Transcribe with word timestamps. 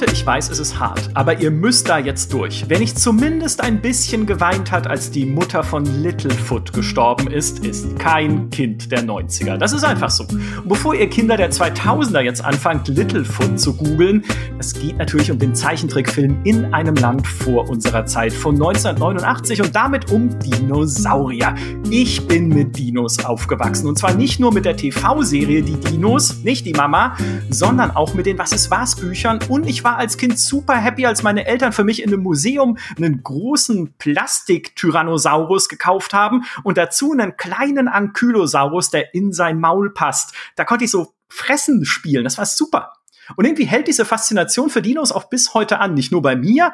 Leute, 0.00 0.12
ich 0.12 0.24
weiß, 0.24 0.50
es 0.50 0.60
ist 0.60 0.78
hart, 0.78 1.10
aber 1.14 1.40
ihr 1.40 1.50
müsst 1.50 1.88
da 1.88 1.98
jetzt 1.98 2.32
durch. 2.32 2.66
Wer 2.68 2.78
nicht 2.78 3.00
zumindest 3.00 3.60
ein 3.60 3.80
bisschen 3.80 4.26
geweint 4.26 4.70
hat, 4.70 4.86
als 4.86 5.10
die 5.10 5.26
Mutter 5.26 5.64
von 5.64 5.84
Littlefoot 5.84 6.72
gestorben 6.72 7.26
ist, 7.26 7.66
ist 7.66 7.98
kein 7.98 8.48
Kind 8.50 8.92
der 8.92 9.02
90er. 9.02 9.56
Das 9.56 9.72
ist 9.72 9.82
einfach 9.82 10.10
so. 10.10 10.22
Und 10.22 10.68
bevor 10.68 10.94
ihr 10.94 11.10
Kinder 11.10 11.36
der 11.36 11.50
2000er 11.50 12.20
jetzt 12.20 12.44
anfangt, 12.44 12.86
Littlefoot 12.86 13.58
zu 13.58 13.74
googeln, 13.74 14.22
es 14.60 14.72
geht 14.72 14.98
natürlich 14.98 15.32
um 15.32 15.40
den 15.40 15.52
Zeichentrickfilm 15.52 16.42
in 16.44 16.72
einem 16.72 16.94
Land 16.94 17.26
vor 17.26 17.68
unserer 17.68 18.06
Zeit 18.06 18.32
von 18.32 18.54
1989 18.54 19.62
und 19.62 19.74
damit 19.74 20.12
um 20.12 20.30
Dinosaurier. 20.38 21.56
Ich 21.90 22.24
bin 22.28 22.50
mit 22.50 22.78
Dinos 22.78 23.24
aufgewachsen 23.24 23.88
und 23.88 23.98
zwar 23.98 24.14
nicht 24.14 24.38
nur 24.38 24.52
mit 24.54 24.64
der 24.64 24.76
TV-Serie 24.76 25.62
Die 25.62 25.80
Dinos, 25.80 26.44
nicht 26.44 26.66
die 26.66 26.74
Mama, 26.74 27.16
sondern 27.50 27.90
auch 27.90 28.14
mit 28.14 28.26
den 28.26 28.38
Was 28.38 28.52
ist 28.52 28.70
was 28.70 28.94
Büchern 28.94 29.40
und 29.48 29.68
ich 29.68 29.82
war 29.82 29.87
als 29.96 30.16
Kind 30.16 30.38
super 30.38 30.76
happy, 30.76 31.06
als 31.06 31.22
meine 31.22 31.46
Eltern 31.46 31.72
für 31.72 31.84
mich 31.84 32.02
in 32.02 32.12
einem 32.12 32.22
Museum 32.22 32.78
einen 32.96 33.22
großen 33.22 33.94
Plastik-Tyrannosaurus 33.98 35.68
gekauft 35.68 36.12
haben 36.12 36.44
und 36.64 36.78
dazu 36.78 37.12
einen 37.12 37.36
kleinen 37.36 37.88
Ankylosaurus, 37.88 38.90
der 38.90 39.14
in 39.14 39.32
sein 39.32 39.60
Maul 39.60 39.92
passt. 39.92 40.34
Da 40.56 40.64
konnte 40.64 40.84
ich 40.84 40.90
so 40.90 41.14
fressen 41.28 41.84
spielen. 41.84 42.24
Das 42.24 42.38
war 42.38 42.46
super. 42.46 42.92
Und 43.36 43.44
irgendwie 43.44 43.66
hält 43.66 43.88
diese 43.88 44.04
Faszination 44.04 44.70
für 44.70 44.82
Dinos 44.82 45.12
auch 45.12 45.28
bis 45.28 45.54
heute 45.54 45.78
an. 45.78 45.94
Nicht 45.94 46.12
nur 46.12 46.22
bei 46.22 46.36
mir 46.36 46.72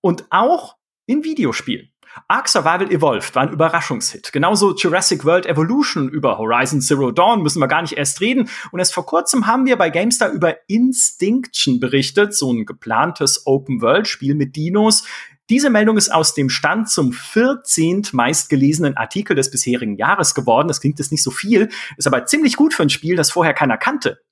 und 0.00 0.26
auch 0.30 0.76
in 1.06 1.24
Videospielen. 1.24 1.90
Ark 2.28 2.48
Survival 2.48 2.90
Evolved 2.90 3.34
war 3.34 3.42
ein 3.42 3.52
Überraschungshit. 3.52 4.32
Genauso 4.32 4.74
Jurassic 4.74 5.24
World 5.24 5.46
Evolution 5.46 6.08
über 6.08 6.38
Horizon 6.38 6.80
Zero 6.80 7.10
Dawn 7.10 7.42
müssen 7.42 7.60
wir 7.60 7.68
gar 7.68 7.82
nicht 7.82 7.96
erst 7.96 8.20
reden. 8.20 8.48
Und 8.70 8.78
erst 8.78 8.94
vor 8.94 9.06
kurzem 9.06 9.46
haben 9.46 9.66
wir 9.66 9.76
bei 9.76 9.90
GameStar 9.90 10.30
über 10.30 10.56
Instinction 10.68 11.80
berichtet, 11.80 12.34
so 12.34 12.52
ein 12.52 12.66
geplantes 12.66 13.46
Open-World-Spiel 13.46 14.34
mit 14.34 14.56
Dinos. 14.56 15.04
Diese 15.50 15.68
Meldung 15.68 15.98
ist 15.98 16.10
aus 16.10 16.32
dem 16.32 16.48
Stand 16.48 16.88
zum 16.88 17.12
14. 17.12 18.08
meistgelesenen 18.12 18.96
Artikel 18.96 19.36
des 19.36 19.50
bisherigen 19.50 19.96
Jahres 19.96 20.34
geworden. 20.34 20.68
Das 20.68 20.80
klingt 20.80 20.98
jetzt 20.98 21.12
nicht 21.12 21.22
so 21.22 21.30
viel, 21.30 21.68
ist 21.98 22.06
aber 22.06 22.24
ziemlich 22.24 22.56
gut 22.56 22.72
für 22.72 22.82
ein 22.82 22.90
Spiel, 22.90 23.14
das 23.14 23.30
vorher 23.30 23.52
keiner 23.52 23.76
kannte. 23.76 24.22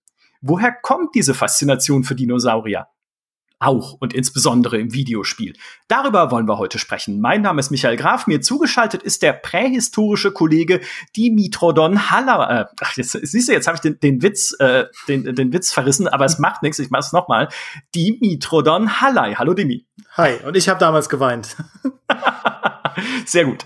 Woher 0.41 0.73
kommt 0.73 1.15
diese 1.15 1.35
Faszination 1.35 2.03
für 2.03 2.15
Dinosaurier? 2.15 2.89
Auch 3.63 3.95
und 4.01 4.13
insbesondere 4.13 4.79
im 4.79 4.93
Videospiel. 4.93 5.55
Darüber 5.89 6.31
wollen 6.31 6.47
wir 6.49 6.59
heute 6.59 6.79
sprechen. 6.79 7.21
Mein 7.21 7.43
Name 7.43 7.61
ist 7.61 7.71
Michael 7.71 7.97
Graf, 7.97 8.27
mir 8.27 8.41
zugeschaltet 8.41 9.03
ist 9.03 9.23
der 9.23 9.33
prähistorische 9.33 10.33
Kollege 10.33 10.81
Dimitrodon 11.17 12.11
Haller. 12.11 12.51
Äh, 12.51 12.65
ach, 12.81 12.97
jetzt 12.97 13.13
siehst 13.13 13.49
du, 13.49 13.53
jetzt 13.53 13.67
habe 13.67 13.77
ich 13.77 13.81
den, 13.81 14.01
den 14.01 14.23
Witz, 14.23 14.55
äh, 14.59 14.87
den, 15.09 15.35
den 15.35 15.53
Witz 15.53 15.73
verrissen, 15.73 16.09
aber 16.09 16.25
es 16.25 16.39
macht 16.39 16.63
nichts, 16.63 16.79
ich 16.79 16.91
mache 16.91 17.01
es 17.01 17.13
nochmal. 17.13 17.49
Dimitrodon 17.95 19.01
Hallei. 19.01 19.35
Hallo 19.35 19.55
Dimi. 19.55 19.87
Hi, 20.17 20.37
und 20.45 20.57
ich 20.57 20.69
habe 20.69 20.79
damals 20.79 21.09
geweint. 21.09 21.57
Sehr 23.27 23.45
gut. 23.45 23.65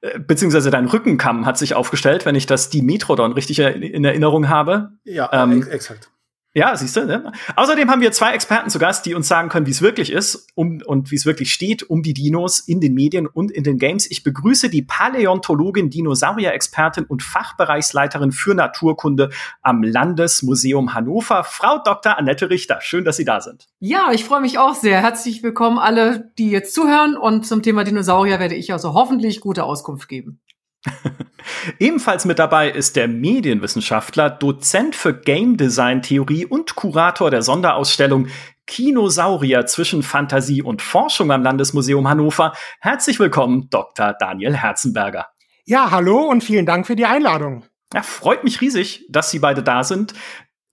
Äh, 0.00 0.18
beziehungsweise 0.20 0.70
dein 0.70 0.86
Rückenkamm 0.86 1.46
hat 1.46 1.58
sich 1.58 1.74
aufgestellt, 1.74 2.26
wenn 2.26 2.34
ich 2.34 2.46
das 2.46 2.70
Dimetrodon 2.70 3.32
richtig 3.32 3.58
in 3.58 4.04
Erinnerung 4.04 4.48
habe. 4.48 4.92
Ja, 5.04 5.28
ähm, 5.32 5.66
exakt. 5.68 6.10
Ja, 6.58 6.76
siehst 6.76 6.96
du. 6.96 7.06
Ne? 7.06 7.32
Außerdem 7.54 7.88
haben 7.88 8.00
wir 8.00 8.10
zwei 8.10 8.32
Experten 8.32 8.68
zu 8.68 8.80
Gast, 8.80 9.06
die 9.06 9.14
uns 9.14 9.28
sagen 9.28 9.48
können, 9.48 9.66
wie 9.66 9.70
es 9.70 9.80
wirklich 9.80 10.10
ist 10.10 10.48
um, 10.56 10.82
und 10.84 11.12
wie 11.12 11.14
es 11.14 11.24
wirklich 11.24 11.52
steht 11.52 11.88
um 11.88 12.02
die 12.02 12.14
Dinos 12.14 12.58
in 12.58 12.80
den 12.80 12.94
Medien 12.94 13.28
und 13.28 13.52
in 13.52 13.62
den 13.62 13.78
Games. 13.78 14.10
Ich 14.10 14.24
begrüße 14.24 14.68
die 14.68 14.82
Paläontologin, 14.82 15.88
Dinosaurier-Expertin 15.88 17.04
und 17.04 17.22
Fachbereichsleiterin 17.22 18.32
für 18.32 18.56
Naturkunde 18.56 19.30
am 19.62 19.84
Landesmuseum 19.84 20.94
Hannover, 20.94 21.44
Frau 21.44 21.78
Dr. 21.78 22.18
Annette 22.18 22.50
Richter. 22.50 22.80
Schön, 22.80 23.04
dass 23.04 23.18
Sie 23.18 23.24
da 23.24 23.40
sind. 23.40 23.68
Ja, 23.78 24.10
ich 24.10 24.24
freue 24.24 24.40
mich 24.40 24.58
auch 24.58 24.74
sehr. 24.74 25.00
Herzlich 25.00 25.44
willkommen 25.44 25.78
alle, 25.78 26.32
die 26.38 26.50
jetzt 26.50 26.74
zuhören. 26.74 27.16
Und 27.16 27.46
zum 27.46 27.62
Thema 27.62 27.84
Dinosaurier 27.84 28.40
werde 28.40 28.56
ich 28.56 28.72
also 28.72 28.94
hoffentlich 28.94 29.40
gute 29.40 29.62
Auskunft 29.62 30.08
geben. 30.08 30.40
Ebenfalls 31.78 32.24
mit 32.24 32.38
dabei 32.38 32.70
ist 32.70 32.96
der 32.96 33.08
Medienwissenschaftler, 33.08 34.30
Dozent 34.30 34.94
für 34.94 35.14
Game 35.14 35.56
Design 35.56 36.02
Theorie 36.02 36.46
und 36.46 36.74
Kurator 36.74 37.30
der 37.30 37.42
Sonderausstellung 37.42 38.28
Kinosaurier 38.66 39.66
zwischen 39.66 40.02
Fantasie 40.02 40.62
und 40.62 40.82
Forschung 40.82 41.32
am 41.32 41.42
Landesmuseum 41.42 42.08
Hannover. 42.08 42.52
Herzlich 42.80 43.18
willkommen, 43.18 43.68
Dr. 43.70 44.14
Daniel 44.18 44.54
Herzenberger. 44.54 45.26
Ja, 45.64 45.90
hallo 45.90 46.20
und 46.20 46.44
vielen 46.44 46.66
Dank 46.66 46.86
für 46.86 46.96
die 46.96 47.06
Einladung. 47.06 47.64
Ja, 47.94 48.02
freut 48.02 48.44
mich 48.44 48.60
riesig, 48.60 49.06
dass 49.08 49.30
Sie 49.30 49.38
beide 49.38 49.62
da 49.62 49.82
sind. 49.82 50.12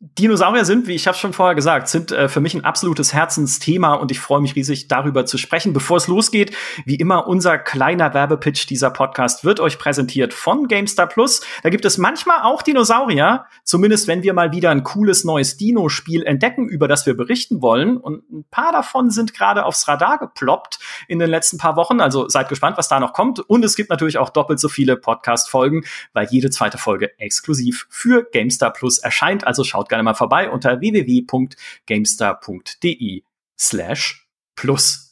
Dinosaurier 0.02 0.66
sind, 0.66 0.88
wie 0.88 0.94
ich 0.94 1.08
habe 1.08 1.18
schon 1.18 1.32
vorher 1.32 1.56
gesagt, 1.56 1.88
sind 1.88 2.12
äh, 2.12 2.28
für 2.28 2.42
mich 2.42 2.54
ein 2.54 2.66
absolutes 2.66 3.14
Herzensthema 3.14 3.94
und 3.94 4.12
ich 4.12 4.20
freue 4.20 4.42
mich 4.42 4.54
riesig 4.54 4.90
darüber 4.90 5.26
zu 5.26 5.38
sprechen. 5.38 5.72
Bevor 5.72 5.96
es 5.96 6.08
losgeht, 6.08 6.54
wie 6.84 6.96
immer 6.96 7.28
unser 7.28 7.58
kleiner 7.58 8.14
Werbepitch 8.14 8.68
dieser 8.68 8.90
Podcast 8.90 9.46
wird 9.46 9.62
euch 9.62 9.80
präsentiert 9.80 10.34
von 10.34 10.68
GameStar 10.68 11.08
Plus. 11.08 11.40
Da 11.64 11.70
gibt 11.70 11.86
es 11.86 11.98
manchmal 11.98 12.42
auch 12.42 12.62
Dinosaurier, 12.62 13.46
zumindest 13.64 14.10
wenn 14.10 14.22
wir 14.22 14.34
mal 14.34 14.52
wieder 14.52 14.70
ein 14.70 14.84
cooles 14.84 15.24
neues 15.24 15.56
Dino-Spiel 15.56 16.24
entdecken, 16.24 16.68
über 16.68 16.90
das 16.90 17.06
wir 17.06 17.16
berichten 17.16 17.62
wollen. 17.62 17.96
Und 17.96 18.30
ein 18.30 18.46
paar 18.52 18.74
davon 18.74 19.12
sind 19.12 19.34
gerade 19.34 19.64
aufs 19.64 19.88
Radar 19.88 20.18
geploppt 20.18 20.78
in 21.08 21.20
den 21.20 21.30
letzten 21.30 21.58
paar 21.58 21.78
Wochen. 21.78 22.02
Also 22.02 22.28
seid 22.28 22.50
gespannt, 22.50 22.78
was 22.78 22.90
da 22.90 23.00
noch 23.00 23.14
kommt. 23.14 23.40
Und 23.40 23.64
es 23.64 23.78
gibt 23.78 23.90
natürlich 23.90 24.18
auch 24.18 24.30
doppelt 24.30 24.60
so 24.60 24.68
viele 24.68 24.98
Podcast-Folgen, 24.98 25.86
weil 26.12 26.28
jede 26.30 26.50
zweite 26.50 26.78
Folge 26.78 27.18
exklusiv 27.18 27.88
für 27.90 28.28
GameStar 28.30 28.74
Plus 28.74 28.98
erscheint. 28.98 29.48
Also 29.48 29.64
schaut 29.64 29.85
gerne 29.90 30.04
mal 30.04 30.14
vorbei 30.14 30.50
unter 30.50 30.80
www.gamestar.de 30.80 33.24
slash 33.58 34.26
plus. 34.56 35.06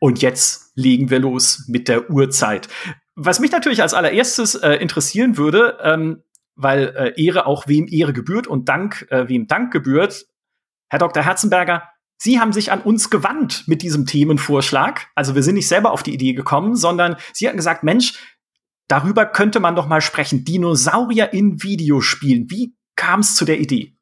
Und 0.00 0.22
jetzt 0.22 0.72
legen 0.76 1.10
wir 1.10 1.18
los 1.18 1.64
mit 1.68 1.88
der 1.88 2.10
Uhrzeit. 2.10 2.68
Was 3.16 3.40
mich 3.40 3.50
natürlich 3.50 3.82
als 3.82 3.94
allererstes 3.94 4.54
äh, 4.54 4.74
interessieren 4.74 5.36
würde, 5.36 5.78
ähm, 5.82 6.22
weil 6.54 6.94
äh, 6.96 7.22
Ehre 7.22 7.46
auch 7.46 7.66
wem 7.66 7.86
Ehre 7.88 8.12
gebührt 8.12 8.46
und 8.46 8.68
Dank 8.68 9.06
äh, 9.10 9.28
wem 9.28 9.46
Dank 9.46 9.72
gebührt. 9.72 10.26
Herr 10.88 11.00
Dr. 11.00 11.24
Herzenberger, 11.24 11.88
Sie 12.16 12.40
haben 12.40 12.52
sich 12.52 12.72
an 12.72 12.80
uns 12.80 13.10
gewandt 13.10 13.64
mit 13.66 13.82
diesem 13.82 14.06
Themenvorschlag. 14.06 15.08
Also 15.14 15.34
wir 15.34 15.42
sind 15.42 15.54
nicht 15.54 15.68
selber 15.68 15.92
auf 15.92 16.02
die 16.02 16.14
Idee 16.14 16.32
gekommen, 16.32 16.74
sondern 16.74 17.16
Sie 17.32 17.46
hatten 17.46 17.56
gesagt, 17.56 17.84
Mensch, 17.84 18.14
darüber 18.88 19.24
könnte 19.24 19.60
man 19.60 19.76
doch 19.76 19.86
mal 19.86 20.00
sprechen. 20.00 20.44
Dinosaurier 20.44 21.32
in 21.32 21.62
Videospielen. 21.62 22.50
Wie 22.50 22.74
kam 22.96 23.20
es 23.20 23.36
zu 23.36 23.44
der 23.44 23.60
Idee? 23.60 23.97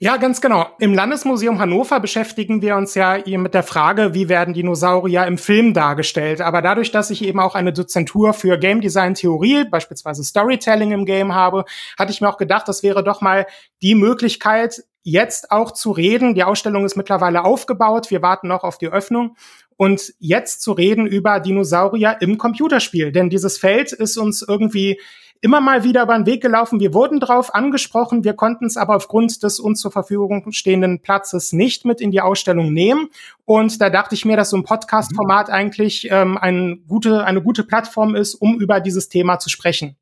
Ja, 0.00 0.16
ganz 0.16 0.40
genau. 0.40 0.64
Im 0.78 0.94
Landesmuseum 0.94 1.58
Hannover 1.58 1.98
beschäftigen 1.98 2.62
wir 2.62 2.76
uns 2.76 2.94
ja 2.94 3.18
mit 3.26 3.52
der 3.52 3.64
Frage, 3.64 4.14
wie 4.14 4.28
werden 4.28 4.54
Dinosaurier 4.54 5.26
im 5.26 5.38
Film 5.38 5.74
dargestellt. 5.74 6.40
Aber 6.40 6.62
dadurch, 6.62 6.92
dass 6.92 7.10
ich 7.10 7.24
eben 7.24 7.40
auch 7.40 7.56
eine 7.56 7.72
Dozentur 7.72 8.32
für 8.32 8.58
Game 8.58 8.80
Design 8.80 9.14
Theorie, 9.14 9.64
beispielsweise 9.64 10.22
Storytelling 10.22 10.92
im 10.92 11.04
Game 11.04 11.34
habe, 11.34 11.64
hatte 11.98 12.12
ich 12.12 12.20
mir 12.20 12.28
auch 12.28 12.36
gedacht, 12.36 12.68
das 12.68 12.84
wäre 12.84 13.02
doch 13.02 13.22
mal 13.22 13.46
die 13.82 13.96
Möglichkeit, 13.96 14.84
jetzt 15.02 15.50
auch 15.50 15.72
zu 15.72 15.90
reden. 15.90 16.36
Die 16.36 16.44
Ausstellung 16.44 16.84
ist 16.84 16.96
mittlerweile 16.96 17.44
aufgebaut. 17.44 18.08
Wir 18.08 18.22
warten 18.22 18.46
noch 18.46 18.62
auf 18.62 18.78
die 18.78 18.88
Öffnung. 18.88 19.36
Und 19.76 20.14
jetzt 20.20 20.62
zu 20.62 20.72
reden 20.72 21.08
über 21.08 21.40
Dinosaurier 21.40 22.18
im 22.20 22.38
Computerspiel. 22.38 23.10
Denn 23.10 23.30
dieses 23.30 23.58
Feld 23.58 23.90
ist 23.90 24.16
uns 24.16 24.42
irgendwie 24.46 25.00
immer 25.40 25.60
mal 25.60 25.84
wieder 25.84 26.02
über 26.02 26.16
den 26.16 26.26
Weg 26.26 26.42
gelaufen. 26.42 26.80
Wir 26.80 26.94
wurden 26.94 27.20
drauf 27.20 27.54
angesprochen, 27.54 28.24
wir 28.24 28.34
konnten 28.34 28.66
es 28.66 28.76
aber 28.76 28.96
aufgrund 28.96 29.42
des 29.42 29.60
uns 29.60 29.80
zur 29.80 29.92
Verfügung 29.92 30.50
stehenden 30.52 31.00
Platzes 31.00 31.52
nicht 31.52 31.84
mit 31.84 32.00
in 32.00 32.10
die 32.10 32.20
Ausstellung 32.20 32.72
nehmen. 32.72 33.08
Und 33.44 33.80
da 33.80 33.90
dachte 33.90 34.14
ich 34.14 34.24
mir, 34.24 34.36
dass 34.36 34.50
so 34.50 34.56
ein 34.56 34.64
Podcast-Format 34.64 35.48
mhm. 35.48 35.54
eigentlich 35.54 36.08
ähm, 36.10 36.36
eine, 36.38 36.76
gute, 36.76 37.24
eine 37.24 37.42
gute 37.42 37.64
Plattform 37.64 38.14
ist, 38.14 38.34
um 38.34 38.60
über 38.60 38.80
dieses 38.80 39.08
Thema 39.08 39.38
zu 39.38 39.48
sprechen. 39.48 39.96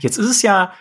Jetzt 0.00 0.18
ist 0.18 0.30
es 0.30 0.42
ja 0.42 0.72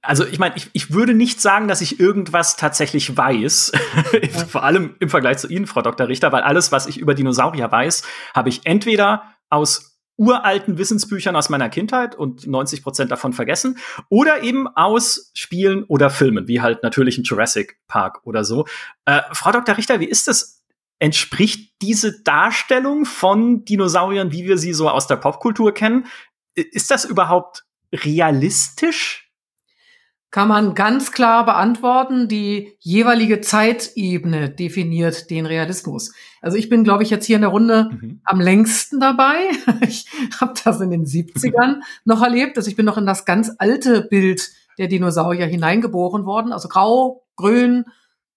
also 0.00 0.24
ich 0.24 0.38
meine, 0.38 0.56
ich, 0.56 0.70
ich 0.72 0.92
würde 0.92 1.14
nicht 1.14 1.40
sagen, 1.40 1.68
dass 1.68 1.80
ich 1.80 2.00
irgendwas 2.00 2.56
tatsächlich 2.56 3.16
weiß, 3.16 3.72
vor 4.48 4.64
allem 4.64 4.94
im 5.00 5.08
Vergleich 5.08 5.38
zu 5.38 5.48
Ihnen, 5.48 5.66
Frau 5.66 5.82
Dr. 5.82 6.08
Richter, 6.08 6.32
weil 6.32 6.42
alles, 6.42 6.72
was 6.72 6.86
ich 6.86 6.98
über 6.98 7.14
Dinosaurier 7.14 7.70
weiß, 7.70 8.02
habe 8.34 8.48
ich 8.48 8.64
entweder 8.64 9.22
aus 9.50 9.87
uralten 10.18 10.76
Wissensbüchern 10.76 11.36
aus 11.36 11.48
meiner 11.48 11.70
Kindheit 11.70 12.14
und 12.14 12.46
90 12.46 12.82
Prozent 12.82 13.10
davon 13.10 13.32
vergessen 13.32 13.78
oder 14.08 14.42
eben 14.42 14.66
aus 14.66 15.30
Spielen 15.34 15.84
oder 15.84 16.10
Filmen, 16.10 16.48
wie 16.48 16.60
halt 16.60 16.82
natürlich 16.82 17.16
ein 17.16 17.22
Jurassic 17.22 17.78
Park 17.86 18.20
oder 18.24 18.44
so. 18.44 18.66
Äh, 19.06 19.22
Frau 19.32 19.52
Dr. 19.52 19.76
Richter, 19.76 20.00
wie 20.00 20.08
ist 20.08 20.28
das? 20.28 20.56
Entspricht 21.00 21.74
diese 21.80 22.24
Darstellung 22.24 23.04
von 23.04 23.64
Dinosauriern, 23.64 24.32
wie 24.32 24.46
wir 24.46 24.58
sie 24.58 24.72
so 24.72 24.90
aus 24.90 25.06
der 25.06 25.14
Popkultur 25.14 25.72
kennen, 25.72 26.06
ist 26.56 26.90
das 26.90 27.04
überhaupt 27.04 27.64
realistisch? 27.92 29.27
Kann 30.30 30.48
man 30.48 30.74
ganz 30.74 31.12
klar 31.12 31.44
beantworten. 31.46 32.28
Die 32.28 32.74
jeweilige 32.80 33.40
Zeitebene 33.40 34.50
definiert 34.50 35.30
den 35.30 35.46
Realismus. 35.46 36.12
Also 36.42 36.58
ich 36.58 36.68
bin, 36.68 36.84
glaube 36.84 37.02
ich, 37.02 37.10
jetzt 37.10 37.24
hier 37.24 37.36
in 37.36 37.42
der 37.42 37.50
Runde 37.50 37.90
mhm. 37.90 38.20
am 38.24 38.40
längsten 38.40 39.00
dabei. 39.00 39.50
Ich 39.88 40.06
habe 40.40 40.54
das 40.62 40.80
in 40.80 40.90
den 40.90 41.06
70ern 41.06 41.80
noch 42.04 42.22
erlebt. 42.22 42.56
Also 42.58 42.68
ich 42.68 42.76
bin 42.76 42.84
noch 42.84 42.98
in 42.98 43.06
das 43.06 43.24
ganz 43.24 43.50
alte 43.58 44.02
Bild 44.02 44.50
der 44.76 44.88
Dinosaurier 44.88 45.46
hineingeboren 45.46 46.26
worden. 46.26 46.52
Also 46.52 46.68
grau, 46.68 47.24
grün, 47.36 47.84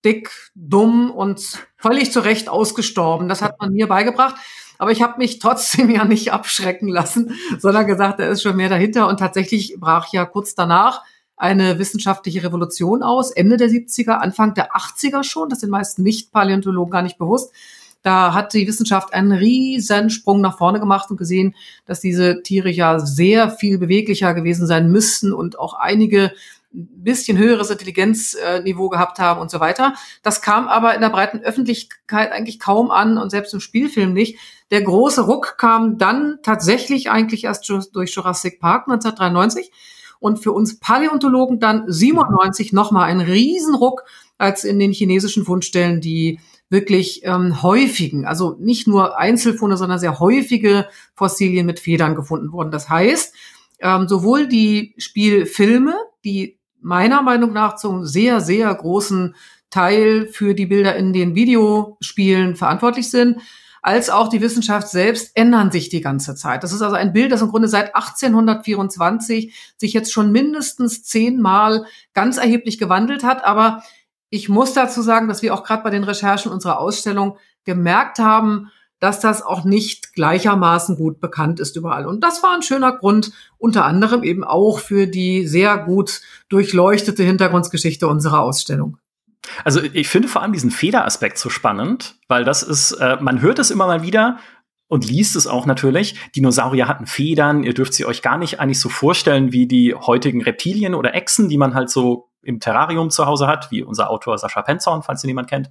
dick, 0.06 0.32
dumm 0.56 1.12
und 1.12 1.60
völlig 1.78 2.12
zu 2.12 2.22
Recht 2.22 2.48
ausgestorben. 2.48 3.28
Das 3.28 3.42
hat 3.42 3.60
man 3.60 3.74
mir 3.74 3.88
beigebracht. 3.88 4.36
Aber 4.78 4.92
ich 4.92 5.02
habe 5.02 5.18
mich 5.18 5.40
trotzdem 5.40 5.90
ja 5.92 6.06
nicht 6.06 6.32
abschrecken 6.32 6.88
lassen, 6.88 7.36
sondern 7.60 7.86
gesagt, 7.86 8.20
da 8.20 8.26
ist 8.26 8.42
schon 8.42 8.56
mehr 8.56 8.70
dahinter. 8.70 9.08
Und 9.10 9.20
tatsächlich 9.20 9.76
brach 9.78 10.12
ja 10.14 10.26
kurz 10.26 10.56
danach 10.56 11.04
eine 11.42 11.80
wissenschaftliche 11.80 12.44
Revolution 12.44 13.02
aus, 13.02 13.32
Ende 13.32 13.58
der 13.58 13.68
70er, 13.68 14.12
Anfang 14.12 14.54
der 14.54 14.76
80er 14.76 15.24
schon, 15.24 15.50
das 15.50 15.62
sind 15.62 15.72
meisten 15.72 16.04
Nicht-Paläontologen 16.04 16.92
gar 16.92 17.02
nicht 17.02 17.18
bewusst. 17.18 17.52
Da 18.04 18.36
hat 18.36 18.54
die 18.54 18.68
Wissenschaft 18.68 19.12
einen 19.14 19.32
riesen 19.32 20.12
Sprung 20.12 20.40
nach 20.42 20.60
vorne 20.60 20.80
gemacht 20.80 21.10
und 21.10 21.18
gesehen, 21.18 21.56
dass 21.86 22.00
diese 22.00 22.44
Tiere 22.44 22.70
ja 22.70 23.00
sehr 23.00 23.50
viel 23.50 23.80
beweglicher 23.80 24.36
gewesen 24.36 24.68
sein 24.68 24.92
müssten 24.92 25.34
und 25.34 25.58
auch 25.58 25.74
einige 25.74 26.32
ein 26.74 26.88
bisschen 27.04 27.40
höheres 27.40 27.72
Intelligenzniveau 27.72 28.90
gehabt 28.90 29.18
haben 29.18 29.42
und 29.42 29.50
so 29.50 29.60
weiter. 29.60 29.96
Das 30.22 30.44
kam 30.44 30.68
aber 30.68 30.94
in 30.94 31.02
der 31.02 31.10
breiten 31.10 31.40
Öffentlichkeit 31.40 32.32
eigentlich 32.32 32.60
kaum 32.60 32.92
an 32.92 33.18
und 33.18 33.32
selbst 33.32 33.54
im 33.56 33.60
Spielfilm 33.60 34.14
nicht. 34.14 34.38
Der 34.70 34.84
große 34.84 35.22
Ruck 35.22 35.56
kam 35.58 35.98
dann 35.98 36.38
tatsächlich 36.44 37.10
eigentlich 37.10 37.46
erst 37.46 37.68
durch 37.68 38.14
Jurassic 38.16 38.60
Park 38.60 38.84
1993 38.88 39.72
und 40.22 40.38
für 40.38 40.54
uns 40.54 40.80
Paläontologen 40.80 41.60
dann 41.60 41.92
97 41.92 42.72
nochmal 42.72 43.10
ein 43.10 43.20
Riesenruck, 43.20 44.04
als 44.38 44.64
in 44.64 44.80
den 44.80 44.92
chinesischen 44.94 45.44
Fundstellen 45.44 46.00
die 46.00 46.40
wirklich 46.70 47.22
ähm, 47.26 47.62
häufigen, 47.62 48.26
also 48.26 48.56
nicht 48.60 48.88
nur 48.88 49.18
Einzelfunde, 49.18 49.76
sondern 49.76 50.00
sehr 50.00 50.20
häufige 50.20 50.88
Fossilien 51.16 51.66
mit 51.66 51.80
Federn 51.80 52.16
gefunden 52.16 52.54
wurden. 52.54 52.72
Das 52.72 52.88
heißt, 52.88 53.36
ähm, 53.80 54.08
sowohl 54.08 54.48
die 54.48 54.94
Spielfilme, 54.98 55.96
die 56.24 56.60
meiner 56.80 57.24
Meinung 57.24 57.52
nach 57.52 57.76
zum 57.76 58.06
sehr, 58.06 58.40
sehr 58.40 58.74
großen 58.74 59.36
Teil 59.70 60.28
für 60.28 60.54
die 60.54 60.68
Bilder 60.68 60.96
in 60.96 61.14
den 61.14 61.36
Videospielen 61.36 62.56
verantwortlich 62.56 63.10
sind, 63.10 63.42
als 63.81 64.10
auch 64.10 64.30
die 64.30 64.42
Wissenschaft 64.42 64.88
selbst 64.88 65.31
ändern 65.36 65.72
sich 65.72 65.89
die 65.89 66.01
ganze 66.01 66.36
Zeit. 66.36 66.63
Das 66.63 66.72
ist 66.72 66.81
also 66.81 66.95
ein 66.95 67.13
Bild, 67.13 67.31
das 67.31 67.42
im 67.42 67.50
Grunde 67.50 67.68
seit 67.68 67.95
1824 67.95 69.74
sich 69.78 69.94
jetzt 69.94 70.13
schon 70.13 70.31
mindestens 70.31 71.04
zehnmal 71.04 71.86
ganz 72.13 72.38
erheblich 72.38 72.78
gewandelt 72.78 73.24
hat. 73.24 73.44
Aber 73.44 73.83
ich 74.30 74.50
muss 74.50 74.74
dazu 74.74 75.01
sagen, 75.01 75.28
dass 75.28 75.42
wir 75.42 75.54
auch 75.54 75.63
gerade 75.63 75.83
bei 75.83 75.89
den 75.89 76.04
Recherchen 76.04 76.51
unserer 76.51 76.80
Ausstellung 76.80 77.38
gemerkt 77.66 78.19
haben, 78.19 78.69
dass 79.00 79.19
das 79.19 79.42
auch 79.42 79.63
nicht 79.63 80.13
gleichermaßen 80.13 80.95
gut 80.95 81.19
bekannt 81.19 81.60
ist 81.60 81.75
überall. 81.75 82.06
Und 82.06 82.24
das 82.24 82.44
war 82.44 82.54
ein 82.54 82.62
schöner 82.62 82.95
Grund, 82.95 83.31
unter 83.57 83.84
anderem 83.84 84.22
eben 84.22 84.44
auch 84.44 84.77
für 84.77 85.07
die 85.07 85.48
sehr 85.48 85.80
gut 85.80 86.22
durchleuchtete 86.50 87.24
Hintergrundgeschichte 87.24 88.07
unserer 88.07 88.42
Ausstellung. 88.42 88.98
Also 89.64 89.82
ich 89.82 90.08
finde 90.08 90.28
vor 90.28 90.42
allem 90.42 90.54
diesen 90.54 90.72
Federaspekt 90.72 91.38
so 91.38 91.50
spannend, 91.50 92.16
weil 92.28 92.44
das 92.44 92.64
ist, 92.64 92.94
äh, 92.94 93.18
man 93.20 93.42
hört 93.42 93.60
es 93.60 93.72
immer 93.72 93.88
mal 93.88 94.04
wieder 94.04 94.40
und 94.88 95.08
liest 95.10 95.36
es 95.36 95.48
auch 95.48 95.66
natürlich. 95.66 96.16
Dinosaurier 96.36 96.88
hatten 96.88 97.08
Federn. 97.08 97.64
Ihr 97.64 97.74
dürft 97.74 97.94
sie 97.94 98.06
euch 98.06 98.22
gar 98.22 98.38
nicht 98.38 98.60
eigentlich 98.60 98.80
so 98.80 98.90
vorstellen 98.90 99.52
wie 99.52 99.68
die 99.68 99.96
heutigen 99.96 100.42
Reptilien 100.42 100.96
oder 100.96 101.14
Echsen, 101.16 101.50
die 101.50 101.58
man 101.58 101.74
halt 101.74 101.90
so 101.90 102.30
im 102.44 102.60
Terrarium 102.60 103.10
zu 103.10 103.26
Hause 103.26 103.48
hat, 103.48 103.72
wie 103.72 103.84
unser 103.84 104.10
Autor 104.10 104.38
Sascha 104.38 104.62
Penzorn, 104.62 105.04
falls 105.04 105.24
ihn 105.24 105.30
jemand 105.30 105.50
kennt, 105.50 105.70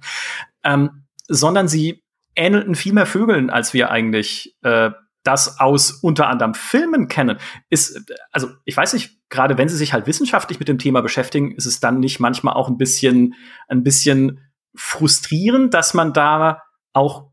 ähm, 0.63 1.05
sondern 1.27 1.67
sie 1.67 2.03
ähnelten 2.35 2.75
viel 2.75 2.93
mehr 2.93 3.05
Vögeln, 3.05 3.49
als 3.49 3.73
wir 3.73 3.91
eigentlich 3.91 4.55
äh, 4.63 4.91
das 5.23 5.59
aus 5.59 5.91
unter 5.91 6.27
anderem 6.27 6.53
Filmen 6.53 7.07
kennen. 7.07 7.37
Ist, 7.69 8.11
also 8.31 8.49
ich 8.65 8.75
weiß 8.75 8.93
nicht, 8.93 9.19
gerade 9.29 9.57
wenn 9.57 9.69
sie 9.69 9.77
sich 9.77 9.93
halt 9.93 10.07
wissenschaftlich 10.07 10.59
mit 10.59 10.67
dem 10.67 10.79
Thema 10.79 11.01
beschäftigen, 11.01 11.51
ist 11.55 11.65
es 11.65 11.79
dann 11.79 11.99
nicht 11.99 12.19
manchmal 12.19 12.55
auch 12.55 12.67
ein 12.67 12.77
bisschen, 12.77 13.35
ein 13.67 13.83
bisschen 13.83 14.39
frustrierend, 14.75 15.73
dass 15.73 15.93
man 15.93 16.13
da 16.13 16.63
auch 16.93 17.31